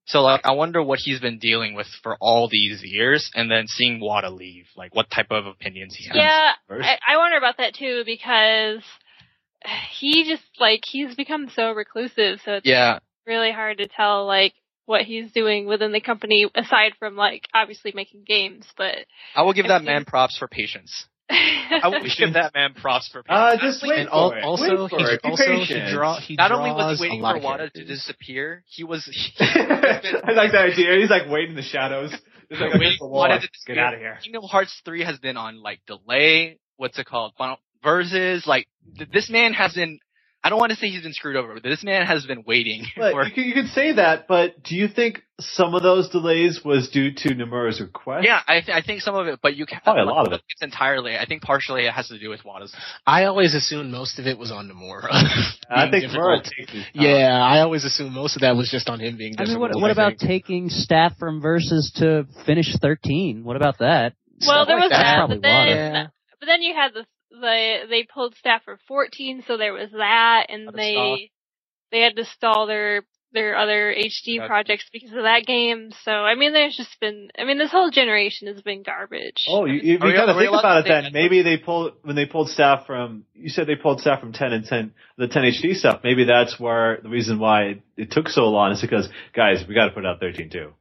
So 0.08 0.22
like 0.22 0.42
I 0.44 0.52
wonder 0.52 0.84
what 0.84 1.00
he's 1.00 1.22
been 1.22 1.40
dealing 1.40 1.76
with 1.76 1.88
for 2.04 2.18
all 2.20 2.50
these 2.52 2.84
years, 2.84 3.32
and 3.36 3.50
then 3.50 3.68
seeing 3.68 4.02
Wada 4.02 4.32
leave, 4.32 4.66
like 4.76 4.94
what 4.94 5.10
type 5.10 5.32
of 5.32 5.46
opinions 5.46 5.96
he 5.96 6.08
has. 6.10 6.18
Yeah, 6.18 6.52
I, 6.70 6.98
I 7.08 7.18
wonder 7.18 7.38
about 7.38 7.56
that 7.60 7.74
too 7.74 8.04
because 8.06 8.84
he 9.98 10.26
just 10.30 10.44
like 10.60 10.82
he's 10.86 11.16
become 11.16 11.50
so 11.56 11.72
reclusive, 11.72 12.42
so 12.44 12.56
it's 12.56 12.68
Yeah, 12.68 13.00
really 13.28 13.52
hard 13.52 13.78
to 13.80 13.88
tell 13.88 14.26
like 14.26 14.54
what 14.86 15.02
he's 15.02 15.32
doing 15.32 15.66
within 15.66 15.92
the 15.92 16.00
company 16.02 16.48
aside 16.56 16.94
from 17.00 17.16
like 17.16 17.48
obviously 17.54 17.92
making 17.96 18.24
games. 18.26 18.66
But 18.78 18.96
I 19.36 19.42
will 19.44 19.54
give 19.54 19.66
I 19.66 19.70
that 19.70 19.78
think- 19.80 19.88
man 19.88 20.06
props 20.06 20.38
for 20.38 20.48
patience. 20.48 21.08
I 21.30 21.88
will 21.88 22.02
give 22.16 22.34
that 22.34 22.54
man 22.54 22.76
props 22.76 23.10
for. 23.12 23.24
Uh, 23.28 23.58
just 23.60 23.82
wait 23.82 23.98
And 24.02 24.10
for 24.10 24.16
al- 24.16 24.32
it. 24.34 24.44
also, 24.44 24.64
wait 24.84 24.90
for 24.92 25.00
he, 25.00 25.06
it. 25.06 25.24
Be 25.24 25.30
also 25.30 25.44
he 25.44 25.58
patient. 25.58 25.92
draw. 25.92 26.20
He 26.20 26.36
Not 26.36 26.52
only 26.52 26.70
was 26.70 27.00
he 27.00 27.06
waiting 27.06 27.22
for 27.22 27.38
of 27.38 27.42
Wada 27.44 27.70
to 27.72 27.84
disappear, 27.84 28.64
he 28.68 28.84
was. 28.84 29.10
I 29.40 30.32
like 30.36 30.52
that 30.52 30.70
idea. 30.74 31.00
He's 31.00 31.10
like 31.10 31.28
waiting 31.28 31.52
in 31.52 31.56
the 31.56 31.64
shadows. 31.64 32.12
Just 32.52 32.62
like 32.62 32.74
Waiting 32.76 32.98
for 33.00 33.10
wall. 33.10 33.22
Wada 33.22 33.34
Like, 33.36 33.42
to 33.42 33.50
Get 33.66 33.80
out 33.80 33.96
of 33.96 34.00
here. 34.00 34.20
Kingdom 34.24 34.44
Hearts 34.44 34.80
3 34.86 35.04
has 35.04 35.18
been 35.18 35.36
on 35.36 35.64
like 35.64 35.80
delay. 35.88 36.60
What's 36.78 37.00
it 37.00 37.08
called? 37.08 37.34
Final 37.40 37.58
versus 37.84 38.46
like 38.46 38.68
th- 38.96 39.10
this 39.12 39.28
man 39.32 39.54
has 39.54 39.74
been. 39.74 39.98
I 40.46 40.50
don't 40.50 40.60
want 40.60 40.72
to 40.74 40.78
say 40.78 40.90
he's 40.90 41.02
been 41.02 41.12
screwed 41.14 41.36
over, 41.38 41.56
but 41.56 41.64
this 41.64 41.84
man 41.84 42.06
has 42.06 42.24
been 42.28 42.44
waiting 42.46 42.84
But 42.96 43.14
for. 43.14 43.24
you, 43.26 43.32
could, 43.34 43.46
you 43.46 43.54
could 43.56 43.68
say 43.72 43.94
that, 43.94 44.28
but 44.28 44.62
do 44.62 44.76
you 44.76 44.88
think 44.88 45.24
some 45.40 45.74
of 45.74 45.82
those 45.82 46.08
delays 46.10 46.62
was 46.64 46.88
due 46.90 47.12
to 47.14 47.30
Nomura's 47.30 47.82
request? 47.82 48.26
Yeah, 48.28 48.40
I, 48.48 48.62
th- 48.62 48.70
I 48.70 48.82
think 48.86 49.02
some 49.02 49.16
of 49.16 49.26
it, 49.26 49.40
but 49.42 49.56
you 49.56 49.66
can 49.66 49.80
Probably 49.84 50.04
a 50.04 50.06
lot 50.06 50.28
of 50.28 50.34
it. 50.34 50.42
It's 50.50 50.62
entirely. 50.62 51.18
I 51.18 51.26
think 51.26 51.42
partially 51.42 51.88
it 51.88 51.92
has 51.94 52.10
to 52.10 52.20
do 52.20 52.30
with 52.30 52.46
Wada's. 52.46 52.72
I 53.08 53.26
always 53.26 53.56
assumed 53.56 53.92
most 53.92 54.20
of 54.20 54.28
it 54.28 54.38
was 54.38 54.52
on 54.52 54.70
Nomura. 54.70 55.08
I 55.70 55.90
think 55.92 56.06
Nomura 56.12 56.44
difficult. 56.44 56.44
takes 56.58 56.72
his 56.74 56.84
time. 56.84 56.92
Yeah, 56.94 57.42
I 57.44 57.62
always 57.62 57.84
assumed 57.84 58.12
most 58.14 58.36
of 58.38 58.42
that 58.42 58.56
was 58.56 58.70
just 58.70 58.88
on 58.88 59.00
him 59.00 59.18
being 59.18 59.34
I 59.40 59.46
mean, 59.46 59.60
what, 59.60 59.72
what 59.74 59.90
I 59.90 59.94
about 59.94 60.20
think. 60.20 60.30
taking 60.30 60.70
staff 60.70 61.18
from 61.18 61.42
Versus 61.42 61.92
to 61.98 62.28
finish 62.46 62.68
13? 62.80 63.44
What 63.44 63.56
about 63.56 63.80
that? 63.80 64.14
well, 64.42 64.64
Stuff 64.64 64.68
there 64.68 64.76
like 64.78 64.84
was 64.84 64.92
that. 64.92 65.18
that, 65.18 65.30
but 65.30 65.42
then 65.42 65.68
Yeah. 65.70 66.08
but 66.40 66.46
then 66.46 66.62
you 66.62 66.76
had 66.76 66.94
the 66.94 67.06
the 67.40 67.80
they 67.90 68.04
pulled 68.04 68.36
staff 68.36 68.64
for 68.64 68.80
14, 68.88 69.44
so 69.48 69.58
there 69.58 69.74
was 69.74 69.92
that, 69.92 70.48
and 70.50 70.68
they 70.74 70.94
stall. 70.94 71.18
they 71.92 72.02
had 72.02 72.16
to 72.16 72.26
stall 72.26 72.68
their 72.68 73.04
their 73.34 73.58
other 73.58 73.94
HD 73.94 74.38
Gotcha. 74.38 74.48
projects 74.48 74.86
because 74.94 75.10
of 75.12 75.24
that 75.24 75.46
game. 75.46 75.92
So 76.04 76.12
I 76.12 76.36
mean, 76.36 76.54
there's 76.54 76.76
just 76.78 76.98
been 77.02 77.30
I 77.38 77.44
mean, 77.44 77.58
this 77.58 77.72
whole 77.72 77.92
generation 77.92 78.48
has 78.48 78.62
been 78.62 78.82
garbage. 78.82 79.46
Oh, 79.50 79.66
you, 79.66 79.74
you, 79.82 79.98
Are 80.00 80.08
we- 80.08 80.14
kind 80.14 80.30
of 80.30 80.38
think 80.38 80.50
about 80.50 80.86
it 80.86 80.88
then. 80.88 81.04
that? 81.06 81.14
Maybe 81.14 81.42
they 81.42 81.58
pulled 81.58 81.94
when 82.04 82.16
they 82.16 82.26
pulled 82.26 82.50
staff 82.50 82.86
from. 82.88 83.26
You 83.34 83.50
said 83.50 83.68
they 83.68 83.76
pulled 83.76 84.00
staff 84.00 84.22
from 84.22 84.32
10 84.32 84.54
and 84.54 84.66
10, 84.66 84.94
the 85.18 85.28
10 85.28 85.44
HD 85.44 85.76
stuff. 85.76 86.00
Maybe 86.04 86.24
that's 86.26 86.58
where 86.60 87.00
the 87.04 87.10
reason 87.10 87.38
why 87.40 87.64
it, 87.64 87.82
it 87.98 88.12
took 88.12 88.30
so 88.30 88.44
long 88.46 88.72
is 88.72 88.82
because 88.82 89.10
guys, 89.36 89.66
we 89.68 89.76
got 89.76 89.86
to 89.88 89.92
put 89.92 90.06
out 90.06 90.20
13 90.22 90.50
too. 90.50 90.72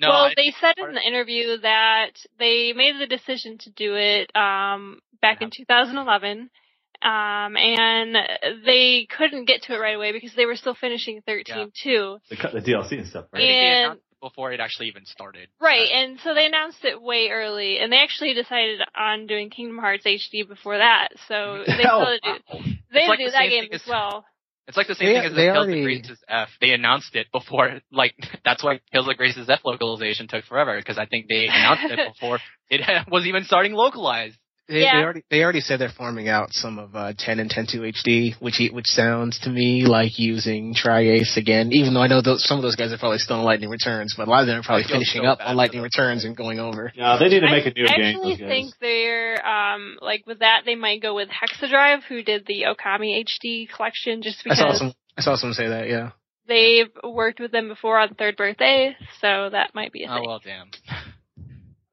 No, 0.00 0.08
well, 0.08 0.24
I- 0.24 0.34
they 0.36 0.54
said 0.60 0.74
in 0.78 0.94
the 0.94 1.02
interview 1.06 1.58
that 1.58 2.10
they 2.38 2.72
made 2.74 2.94
the 3.00 3.06
decision 3.06 3.58
to 3.58 3.70
do 3.70 3.94
it 3.96 4.34
um, 4.36 5.00
back 5.22 5.40
in 5.40 5.50
2011, 5.50 6.50
um, 7.02 7.56
and 7.56 8.16
they 8.66 9.06
couldn't 9.16 9.46
get 9.46 9.62
to 9.62 9.74
it 9.74 9.78
right 9.78 9.96
away 9.96 10.12
because 10.12 10.32
they 10.36 10.46
were 10.46 10.56
still 10.56 10.74
finishing 10.74 11.22
13 11.26 11.44
Yeah. 11.56 11.64
too. 11.82 12.18
The, 12.30 12.36
cut- 12.36 12.52
the 12.52 12.60
DLC 12.60 12.98
and 12.98 13.06
stuff, 13.06 13.26
I 13.32 13.36
right? 13.38 13.40
think 13.40 13.48
they 13.48 13.66
and- 13.66 13.78
announced 13.86 14.02
it 14.12 14.20
before 14.20 14.52
it 14.52 14.60
actually 14.60 14.86
even 14.88 15.04
started. 15.06 15.48
Right, 15.60 15.88
and 15.90 16.18
so 16.22 16.32
they 16.34 16.46
announced 16.46 16.84
it 16.84 17.00
way 17.02 17.30
early, 17.32 17.78
and 17.78 17.90
they 17.92 17.96
actually 17.98 18.34
decided 18.34 18.80
on 18.96 19.26
doing 19.26 19.50
Kingdom 19.50 19.78
Hearts 19.78 20.04
HD 20.06 20.46
before 20.46 20.78
that. 20.78 21.08
So 21.28 21.64
they 21.66 21.84
Oh, 21.90 22.04
still 22.04 22.18
do, 22.22 22.40
Wow. 22.52 22.60
they 22.92 23.00
It's 23.00 23.08
like 23.08 23.18
do 23.18 23.24
the 23.26 23.30
that 23.32 23.48
game 23.48 23.68
as 23.72 23.82
as- 23.82 23.88
well. 23.88 24.24
It's 24.68 24.76
like 24.76 24.86
the 24.86 24.94
same 24.94 25.08
They- 25.08 25.14
thing 25.14 25.24
as 25.24 25.32
the 25.32 25.36
they 25.36 25.46
Tales 25.46 25.66
of 25.66 25.72
Graces 25.82 26.18
f. 26.28 26.48
They 26.60 26.70
announced 26.70 27.16
it 27.16 27.26
before, 27.32 27.80
like, 27.90 28.14
that's 28.44 28.62
why 28.62 28.78
Tales 28.92 29.08
of 29.08 29.16
Graces 29.16 29.50
f 29.50 29.58
localization 29.64 30.28
took 30.28 30.44
forever, 30.44 30.76
because 30.78 30.98
I 30.98 31.06
think 31.06 31.26
they 31.28 31.46
announced 31.48 31.82
it 31.90 31.98
before 32.14 32.38
it 32.70 33.08
was 33.10 33.26
even 33.26 33.42
starting 33.42 33.72
localized. 33.72 34.36
They, 34.72 34.80
Yeah. 34.82 34.96
they 34.96 35.04
already 35.04 35.22
they 35.30 35.42
already 35.44 35.60
said 35.60 35.78
they're 35.80 35.88
farming 35.90 36.28
out 36.28 36.52
some 36.52 36.78
of 36.78 36.96
uh, 36.96 37.12
10 37.16 37.38
and 37.40 37.50
10.2 37.50 37.92
HD, 38.04 38.34
which 38.40 38.56
he, 38.56 38.70
which 38.70 38.86
sounds 38.86 39.38
to 39.40 39.50
me 39.50 39.84
like 39.86 40.18
using 40.18 40.74
Tri-Ace 40.74 41.36
again. 41.36 41.72
Even 41.72 41.94
though 41.94 42.00
I 42.02 42.06
know 42.08 42.22
those, 42.22 42.44
some 42.46 42.56
of 42.58 42.62
those 42.62 42.76
guys 42.76 42.92
are 42.92 42.98
probably 42.98 43.18
still 43.18 43.36
on 43.36 43.44
Lightning 43.44 43.68
Returns, 43.70 44.14
but 44.16 44.26
a 44.26 44.30
lot 44.30 44.40
of 44.40 44.46
them 44.46 44.60
are 44.60 44.62
probably 44.62 44.84
finishing 44.84 45.22
so 45.22 45.28
up 45.28 45.38
on 45.40 45.56
Lightning 45.56 45.80
them. 45.82 45.84
Returns 45.84 46.24
and 46.24 46.36
going 46.36 46.58
over. 46.58 46.90
Yeah, 46.94 47.18
they 47.20 47.28
need 47.28 47.40
to 47.40 47.50
make 47.50 47.66
a 47.66 47.72
new 47.78 47.86
I 47.86 47.96
game. 47.96 48.04
actually 48.16 48.30
those 48.32 48.40
guys. 48.40 48.48
think 48.48 48.74
they're 48.80 49.46
um 49.46 49.98
like 50.00 50.24
with 50.26 50.38
that 50.40 50.62
they 50.64 50.74
might 50.74 51.02
go 51.02 51.14
with 51.14 51.28
Hexadrive, 51.28 52.02
who 52.08 52.22
did 52.22 52.46
the 52.46 52.64
Okami 52.68 53.22
HD 53.24 53.68
collection, 53.68 54.22
just 54.22 54.42
I 54.48 54.54
saw 54.54 54.64
because 54.66 54.78
some 54.78 54.92
I 55.18 55.20
saw 55.22 55.36
someone 55.36 55.54
say 55.54 55.68
that. 55.68 55.88
Yeah. 55.88 56.10
they've 56.48 56.90
worked 57.04 57.38
with 57.40 57.52
them 57.52 57.68
before 57.68 57.98
on 57.98 58.14
Third 58.14 58.36
Birthday, 58.36 58.96
so 59.20 59.48
that 59.50 59.74
might 59.74 59.92
be 59.92 60.04
a 60.04 60.08
thing. 60.08 60.22
Oh, 60.24 60.28
well, 60.28 60.40
damn. 60.42 60.70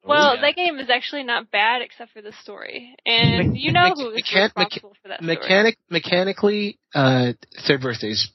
Well, 0.04 0.36
yeah. 0.36 0.42
that 0.42 0.56
game 0.56 0.80
is 0.80 0.90
actually 0.90 1.24
not 1.24 1.52
bad 1.52 1.82
except 1.82 2.12
for 2.14 2.22
the 2.22 2.32
story, 2.42 2.96
and 3.06 3.52
Me- 3.54 3.60
you 3.60 3.72
know 3.74 3.92
mecha- 3.92 3.96
who 3.96 4.10
is 4.12 4.24
mechan- 4.24 4.36
mecha- 4.36 4.44
responsible 4.56 4.96
for 5.02 5.10
that 5.10 5.22
story. 5.22 5.76
Mechanically, 5.90 6.80
uh, 6.96 7.34
Third 7.68 7.84
is 8.04 8.30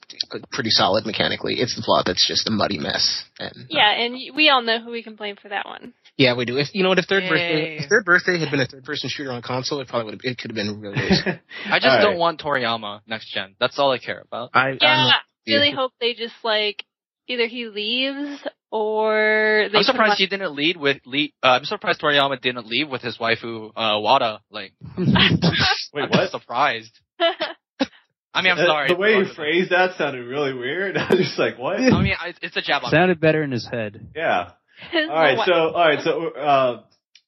pretty 0.51 0.69
solid 0.69 1.05
mechanically. 1.05 1.55
It's 1.59 1.75
the 1.75 1.81
plot 1.81 2.05
that's 2.05 2.25
just 2.27 2.47
a 2.47 2.51
muddy 2.51 2.77
mess. 2.77 3.23
And 3.39 3.65
Yeah, 3.69 3.89
and 3.91 4.15
we 4.35 4.49
all 4.49 4.61
know 4.61 4.79
who 4.79 4.91
we 4.91 5.01
can 5.03 5.15
blame 5.15 5.35
for 5.41 5.49
that 5.49 5.65
one. 5.65 5.93
yeah, 6.17 6.35
we 6.35 6.45
do. 6.45 6.57
If 6.57 6.67
you 6.73 6.83
know 6.83 6.89
what, 6.89 6.99
if 6.99 7.05
Third 7.05 7.23
Yay. 7.23 7.29
Birthday, 7.29 7.77
if 7.79 7.89
Third 7.89 8.05
Birthday 8.05 8.37
had 8.39 8.51
been 8.51 8.59
a 8.61 8.67
third 8.67 8.83
person 8.83 9.09
shooter 9.09 9.31
on 9.31 9.41
console, 9.41 9.79
it 9.81 9.87
probably 9.87 10.05
would 10.05 10.13
have. 10.13 10.21
It 10.31 10.37
could 10.37 10.51
have 10.51 10.55
been 10.55 10.79
really. 10.79 10.95
really 11.25 11.39
I 11.65 11.79
just 11.79 11.87
All 11.87 11.97
don't 12.01 12.11
right. 12.11 12.17
want 12.19 12.39
Toriyama 12.41 13.01
next 13.07 13.31
gen. 13.33 13.55
That's 13.59 13.79
all 13.79 13.91
I 13.91 13.97
care 13.97 14.21
about. 14.21 14.51
I, 14.53 14.77
Yeah, 14.79 14.87
I 14.87 15.19
really 15.47 15.69
yeah. 15.69 15.75
hope 15.75 15.93
they 15.99 16.13
just 16.13 16.35
like 16.43 16.83
either 17.27 17.47
he 17.47 17.65
leaves 17.67 18.39
or 18.75 19.69
they 19.71 19.77
I'm 19.79 19.83
surprised 19.83 20.11
on- 20.11 20.17
he 20.17 20.27
didn't 20.27 20.53
lead 20.55 20.77
with 20.77 20.97
lead. 21.05 21.33
Uh, 21.41 21.47
I'm 21.59 21.65
surprised 21.65 22.01
Toriyama 22.01 22.41
didn't 22.41 22.67
leave 22.67 22.89
with 22.89 23.01
his 23.01 23.17
waifu 23.17 23.69
uh, 23.75 23.99
Wada. 23.99 24.41
Like, 24.51 24.73
Wait, 24.97 25.07
I'm 25.15 26.09
what? 26.09 26.29
surprised. 26.37 26.91
I 27.19 28.41
mean, 28.41 28.51
I'm 28.51 28.59
Uh, 28.59 28.65
sorry. 28.65 28.87
The 28.89 28.95
way 28.97 29.11
you 29.15 29.25
phrased 29.33 29.71
that 29.71 29.97
sounded 29.97 30.25
really 30.25 30.53
weird. 30.53 30.97
I 30.97 31.07
was 31.09 31.19
just 31.19 31.39
like, 31.39 31.57
what? 31.57 31.77
I 31.79 32.01
mean, 32.01 32.15
I- 32.19 32.33
it's 32.41 32.57
a 32.57 32.61
jab 32.61 32.83
on. 32.83 32.91
Sounded 32.91 33.19
better 33.21 33.41
in 33.43 33.51
his 33.51 33.65
head. 33.67 34.07
Yeah. 34.15 34.51
All 34.93 35.07
right. 35.07 35.39
So, 35.45 35.53
all 35.53 35.87
right. 35.87 36.01
So, 36.03 36.27
uh, 36.31 36.81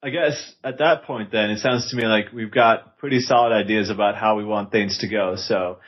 I 0.03 0.09
guess 0.09 0.53
at 0.65 0.79
that 0.79 1.03
point, 1.05 1.31
then 1.31 1.49
it 1.49 1.59
sounds 1.59 1.89
to 1.91 1.95
me 1.95 2.05
like 2.05 2.33
we've 2.33 2.51
got 2.51 2.97
pretty 2.97 3.19
solid 3.21 3.53
ideas 3.53 3.89
about 3.89 4.15
how 4.15 4.35
we 4.35 4.43
want 4.43 4.71
things 4.71 4.97
to 4.99 5.07
go. 5.07 5.35
So, 5.37 5.79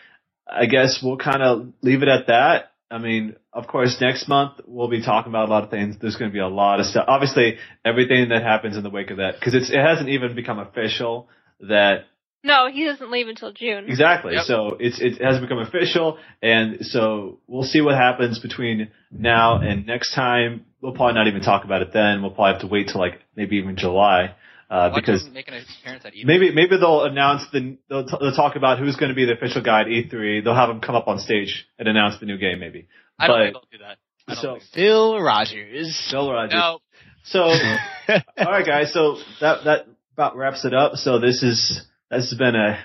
I 0.47 0.65
guess 0.67 0.99
we'll 1.03 1.17
kind 1.17 1.43
of 1.43 1.73
leave 1.81 2.01
it 2.01 2.07
at 2.07 2.27
that. 2.27 2.71
I 2.91 2.97
mean, 2.97 3.35
of 3.53 3.67
course, 3.67 3.97
next 4.01 4.27
month 4.27 4.61
we'll 4.65 4.87
be 4.87 5.03
talking 5.03 5.31
about 5.31 5.47
a 5.47 5.51
lot 5.51 5.63
of 5.63 5.69
things. 5.69 5.97
There's 6.01 6.15
going 6.15 6.31
to 6.31 6.33
be 6.33 6.39
a 6.39 6.47
lot 6.47 6.79
of 6.79 6.87
stuff. 6.87 7.05
Obviously, 7.07 7.57
everything 7.85 8.29
that 8.29 8.41
happens 8.41 8.77
in 8.77 8.83
the 8.83 8.89
wake 8.89 9.11
of 9.11 9.17
that, 9.17 9.35
because 9.39 9.53
it's 9.53 9.69
it 9.69 9.79
hasn't 9.79 10.09
even 10.09 10.35
become 10.35 10.59
official 10.59 11.27
that 11.59 12.05
no, 12.43 12.69
he 12.71 12.85
doesn't 12.85 13.11
leave 13.11 13.27
until 13.27 13.51
June. 13.51 13.85
Exactly. 13.87 14.33
Yep. 14.33 14.43
So 14.45 14.77
it's 14.79 15.01
it 15.01 15.21
has 15.21 15.41
become 15.41 15.59
official, 15.59 16.17
and 16.41 16.85
so 16.85 17.39
we'll 17.47 17.63
see 17.63 17.81
what 17.81 17.95
happens 17.95 18.39
between 18.39 18.91
now 19.11 19.59
and 19.59 19.85
next 19.85 20.15
time. 20.15 20.65
We'll 20.81 20.93
probably 20.93 21.15
not 21.15 21.27
even 21.27 21.41
talk 21.41 21.65
about 21.65 21.81
it 21.81 21.91
then. 21.91 22.21
We'll 22.21 22.31
probably 22.31 22.53
have 22.53 22.61
to 22.61 22.67
wait 22.67 22.87
till 22.87 23.01
like 23.01 23.19
maybe 23.35 23.57
even 23.57 23.75
July, 23.75 24.35
uh, 24.69 24.93
because 24.93 25.27
make 25.33 25.47
an 25.47 25.55
appearance 25.81 26.05
at 26.05 26.13
maybe 26.23 26.53
maybe 26.53 26.77
they'll 26.77 27.03
announce 27.03 27.43
the 27.51 27.77
they'll, 27.89 28.05
t- 28.05 28.17
they'll 28.19 28.35
talk 28.35 28.55
about 28.55 28.79
who's 28.79 28.95
going 28.95 29.09
to 29.09 29.15
be 29.15 29.25
the 29.25 29.33
official 29.33 29.61
guy 29.63 29.81
at 29.81 29.87
E3. 29.87 30.43
They'll 30.43 30.55
have 30.55 30.69
him 30.69 30.79
come 30.81 30.95
up 30.95 31.07
on 31.07 31.19
stage 31.19 31.65
and 31.79 31.87
announce 31.87 32.19
the 32.19 32.25
new 32.25 32.37
game, 32.37 32.59
maybe. 32.59 32.87
I 33.17 33.27
don't 33.27 33.35
but- 33.37 33.43
think 33.43 33.53
they'll 33.71 33.79
do 33.79 33.83
that. 33.85 33.97
I 34.27 34.35
So 34.35 34.53
think 34.53 34.63
Phil 34.73 35.19
Rogers. 35.19 36.07
Bill 36.11 36.31
Rogers. 36.31 36.53
No, 36.53 36.79
So 37.23 37.39
all 38.07 38.21
right, 38.37 38.65
guys. 38.65 38.93
So 38.93 39.17
that 39.41 39.63
that 39.65 39.85
about 40.13 40.35
wraps 40.37 40.65
it 40.65 40.73
up. 40.73 40.95
So 40.95 41.19
this 41.19 41.41
is 41.41 41.81
this 42.11 42.29
has 42.29 42.37
been 42.37 42.55
a 42.55 42.77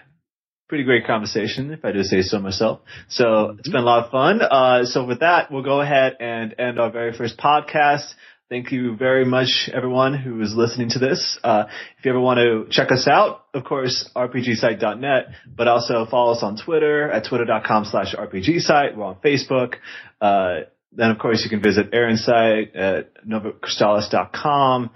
pretty 0.69 0.85
great 0.85 1.06
conversation, 1.06 1.70
if 1.70 1.85
I 1.85 1.93
do 1.93 2.02
say 2.02 2.23
so 2.23 2.39
myself. 2.39 2.81
So 3.09 3.56
it's 3.59 3.69
been 3.69 3.82
a 3.82 3.85
lot 3.85 4.06
of 4.06 4.11
fun. 4.11 4.40
Uh, 4.40 4.85
so 4.86 5.05
with 5.05 5.20
that, 5.20 5.51
we'll 5.52 5.62
go 5.62 5.82
ahead 5.82 6.16
and 6.20 6.55
end 6.59 6.81
our 6.81 6.90
very 6.90 7.12
first 7.12 7.36
podcast. 7.36 8.06
Thank 8.50 8.72
you 8.72 8.96
very 8.96 9.24
much, 9.24 9.70
everyone 9.72 10.14
who 10.14 10.40
is 10.42 10.54
listening 10.54 10.90
to 10.90 10.98
this. 10.98 11.38
Uh, 11.42 11.64
if 11.98 12.04
you 12.04 12.10
ever 12.10 12.20
want 12.20 12.38
to 12.38 12.66
check 12.70 12.92
us 12.92 13.08
out, 13.08 13.46
of 13.54 13.64
course, 13.64 14.08
rpgsite.net, 14.14 15.26
but 15.46 15.66
also 15.66 16.06
follow 16.10 16.32
us 16.32 16.42
on 16.42 16.56
Twitter 16.56 17.10
at 17.10 17.26
twitter.com 17.26 17.86
slash 17.86 18.14
rpgsite. 18.14 18.96
We're 18.96 19.04
on 19.04 19.16
Facebook. 19.16 19.76
Uh, 20.20 20.66
then 20.92 21.10
of 21.10 21.18
course 21.18 21.42
you 21.42 21.50
can 21.50 21.62
visit 21.62 21.88
Aaron's 21.92 22.24
site 22.24 22.76
at 22.76 23.24
novacrystallis.com. 23.24 24.90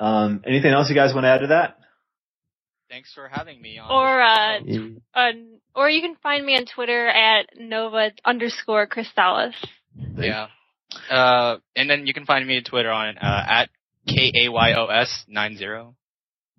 Um, 0.00 0.42
anything 0.46 0.72
else 0.72 0.88
you 0.88 0.94
guys 0.94 1.14
want 1.14 1.24
to 1.24 1.28
add 1.28 1.40
to 1.40 1.46
that? 1.48 1.78
thanks 2.90 3.12
for 3.14 3.28
having 3.28 3.60
me 3.60 3.78
on. 3.78 3.90
Or 3.90 4.20
uh, 4.20 4.60
the 4.64 4.74
show. 4.74 5.20
on, 5.20 5.60
or 5.74 5.90
you 5.90 6.00
can 6.00 6.16
find 6.22 6.44
me 6.44 6.56
on 6.56 6.64
Twitter 6.66 7.06
at 7.06 7.46
Nova 7.58 8.10
underscore 8.24 8.86
Crystallis. 8.86 9.54
yeah. 10.16 10.48
Uh, 11.10 11.56
and 11.76 11.88
then 11.88 12.06
you 12.06 12.14
can 12.14 12.24
find 12.24 12.46
me 12.46 12.56
on 12.56 12.64
Twitter 12.64 12.90
on 12.90 13.18
uh, 13.18 13.44
at 13.48 13.70
k 14.06 14.32
a 14.46 14.48
y 14.48 14.72
o 14.74 14.86
s 14.86 15.24
nine 15.28 15.56
zero. 15.56 15.94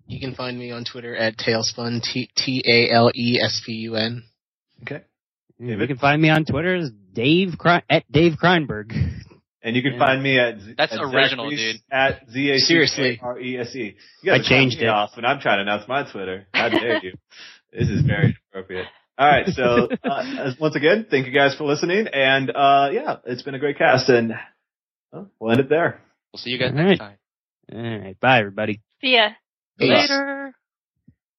You 0.06 0.20
can 0.20 0.34
find 0.34 0.58
me 0.58 0.70
on 0.72 0.84
Twitter 0.84 1.14
at 1.16 1.36
Tailspun, 1.36 2.02
T 2.02 2.28
T 2.36 2.62
A 2.66 2.90
L 2.92 3.10
E 3.14 3.38
S 3.40 3.62
P 3.64 3.72
U 3.72 3.96
N. 3.96 4.24
Okay. 4.82 5.02
You 5.58 5.76
can 5.86 5.98
find 5.98 6.20
me 6.22 6.30
on 6.30 6.44
Twitter 6.44 6.76
as 6.76 6.90
Dave 7.12 7.58
Cri- 7.58 7.82
at 7.90 8.10
Dave 8.10 8.32
Kreinberg. 8.42 8.92
And 9.62 9.76
you 9.76 9.82
can 9.82 9.92
Yeah. 9.92 9.98
find 9.98 10.22
me 10.22 10.38
at 10.38 10.58
Z- 10.58 10.74
That's 10.78 10.92
at 10.94 11.00
original, 11.02 11.44
Zach 11.50 11.50
Reese 11.58 11.72
dude. 11.74 11.82
At 11.92 12.30
Z 12.30 12.50
A 12.50 12.58
C 12.58 12.64
Seriously. 12.66 13.16
K 13.16 13.20
R 13.22 13.38
E 13.38 13.58
S 13.58 13.76
E. 13.76 13.94
You 14.22 14.32
guys 14.32 14.40
I 14.46 14.48
changed 14.48 14.80
it. 14.80 14.86
off 14.88 15.14
when 15.16 15.24
I'm 15.26 15.38
trying 15.40 15.58
to 15.58 15.62
announce 15.62 15.86
my 15.86 16.10
Twitter. 16.10 16.46
How 16.54 16.68
dare 16.70 17.00
you? 17.04 17.12
This 17.72 17.88
is 17.88 18.00
very 18.02 18.34
inappropriate. 18.52 18.86
All 19.20 19.26
right, 19.28 19.46
so 19.48 19.90
uh, 20.02 20.52
once 20.58 20.76
again, 20.76 21.06
thank 21.10 21.26
you 21.26 21.32
guys 21.32 21.54
for 21.54 21.64
listening, 21.64 22.06
and 22.10 22.48
uh, 22.48 22.88
yeah, 22.90 23.16
it's 23.26 23.42
been 23.42 23.54
a 23.54 23.58
great 23.58 23.76
cast, 23.76 24.08
and 24.08 24.32
well, 25.12 25.30
we'll 25.38 25.50
end 25.50 25.60
it 25.60 25.68
there. 25.68 26.00
We'll 26.32 26.40
see 26.40 26.48
you 26.48 26.58
guys 26.58 26.70
All 26.70 26.82
next 26.82 27.00
right. 27.00 27.18
time. 27.70 27.74
All 27.74 27.98
right. 27.98 28.18
Bye, 28.18 28.38
everybody. 28.38 28.80
See 29.02 29.16
ya. 29.16 29.28
Peace. 29.78 29.90
Later. 29.90 30.54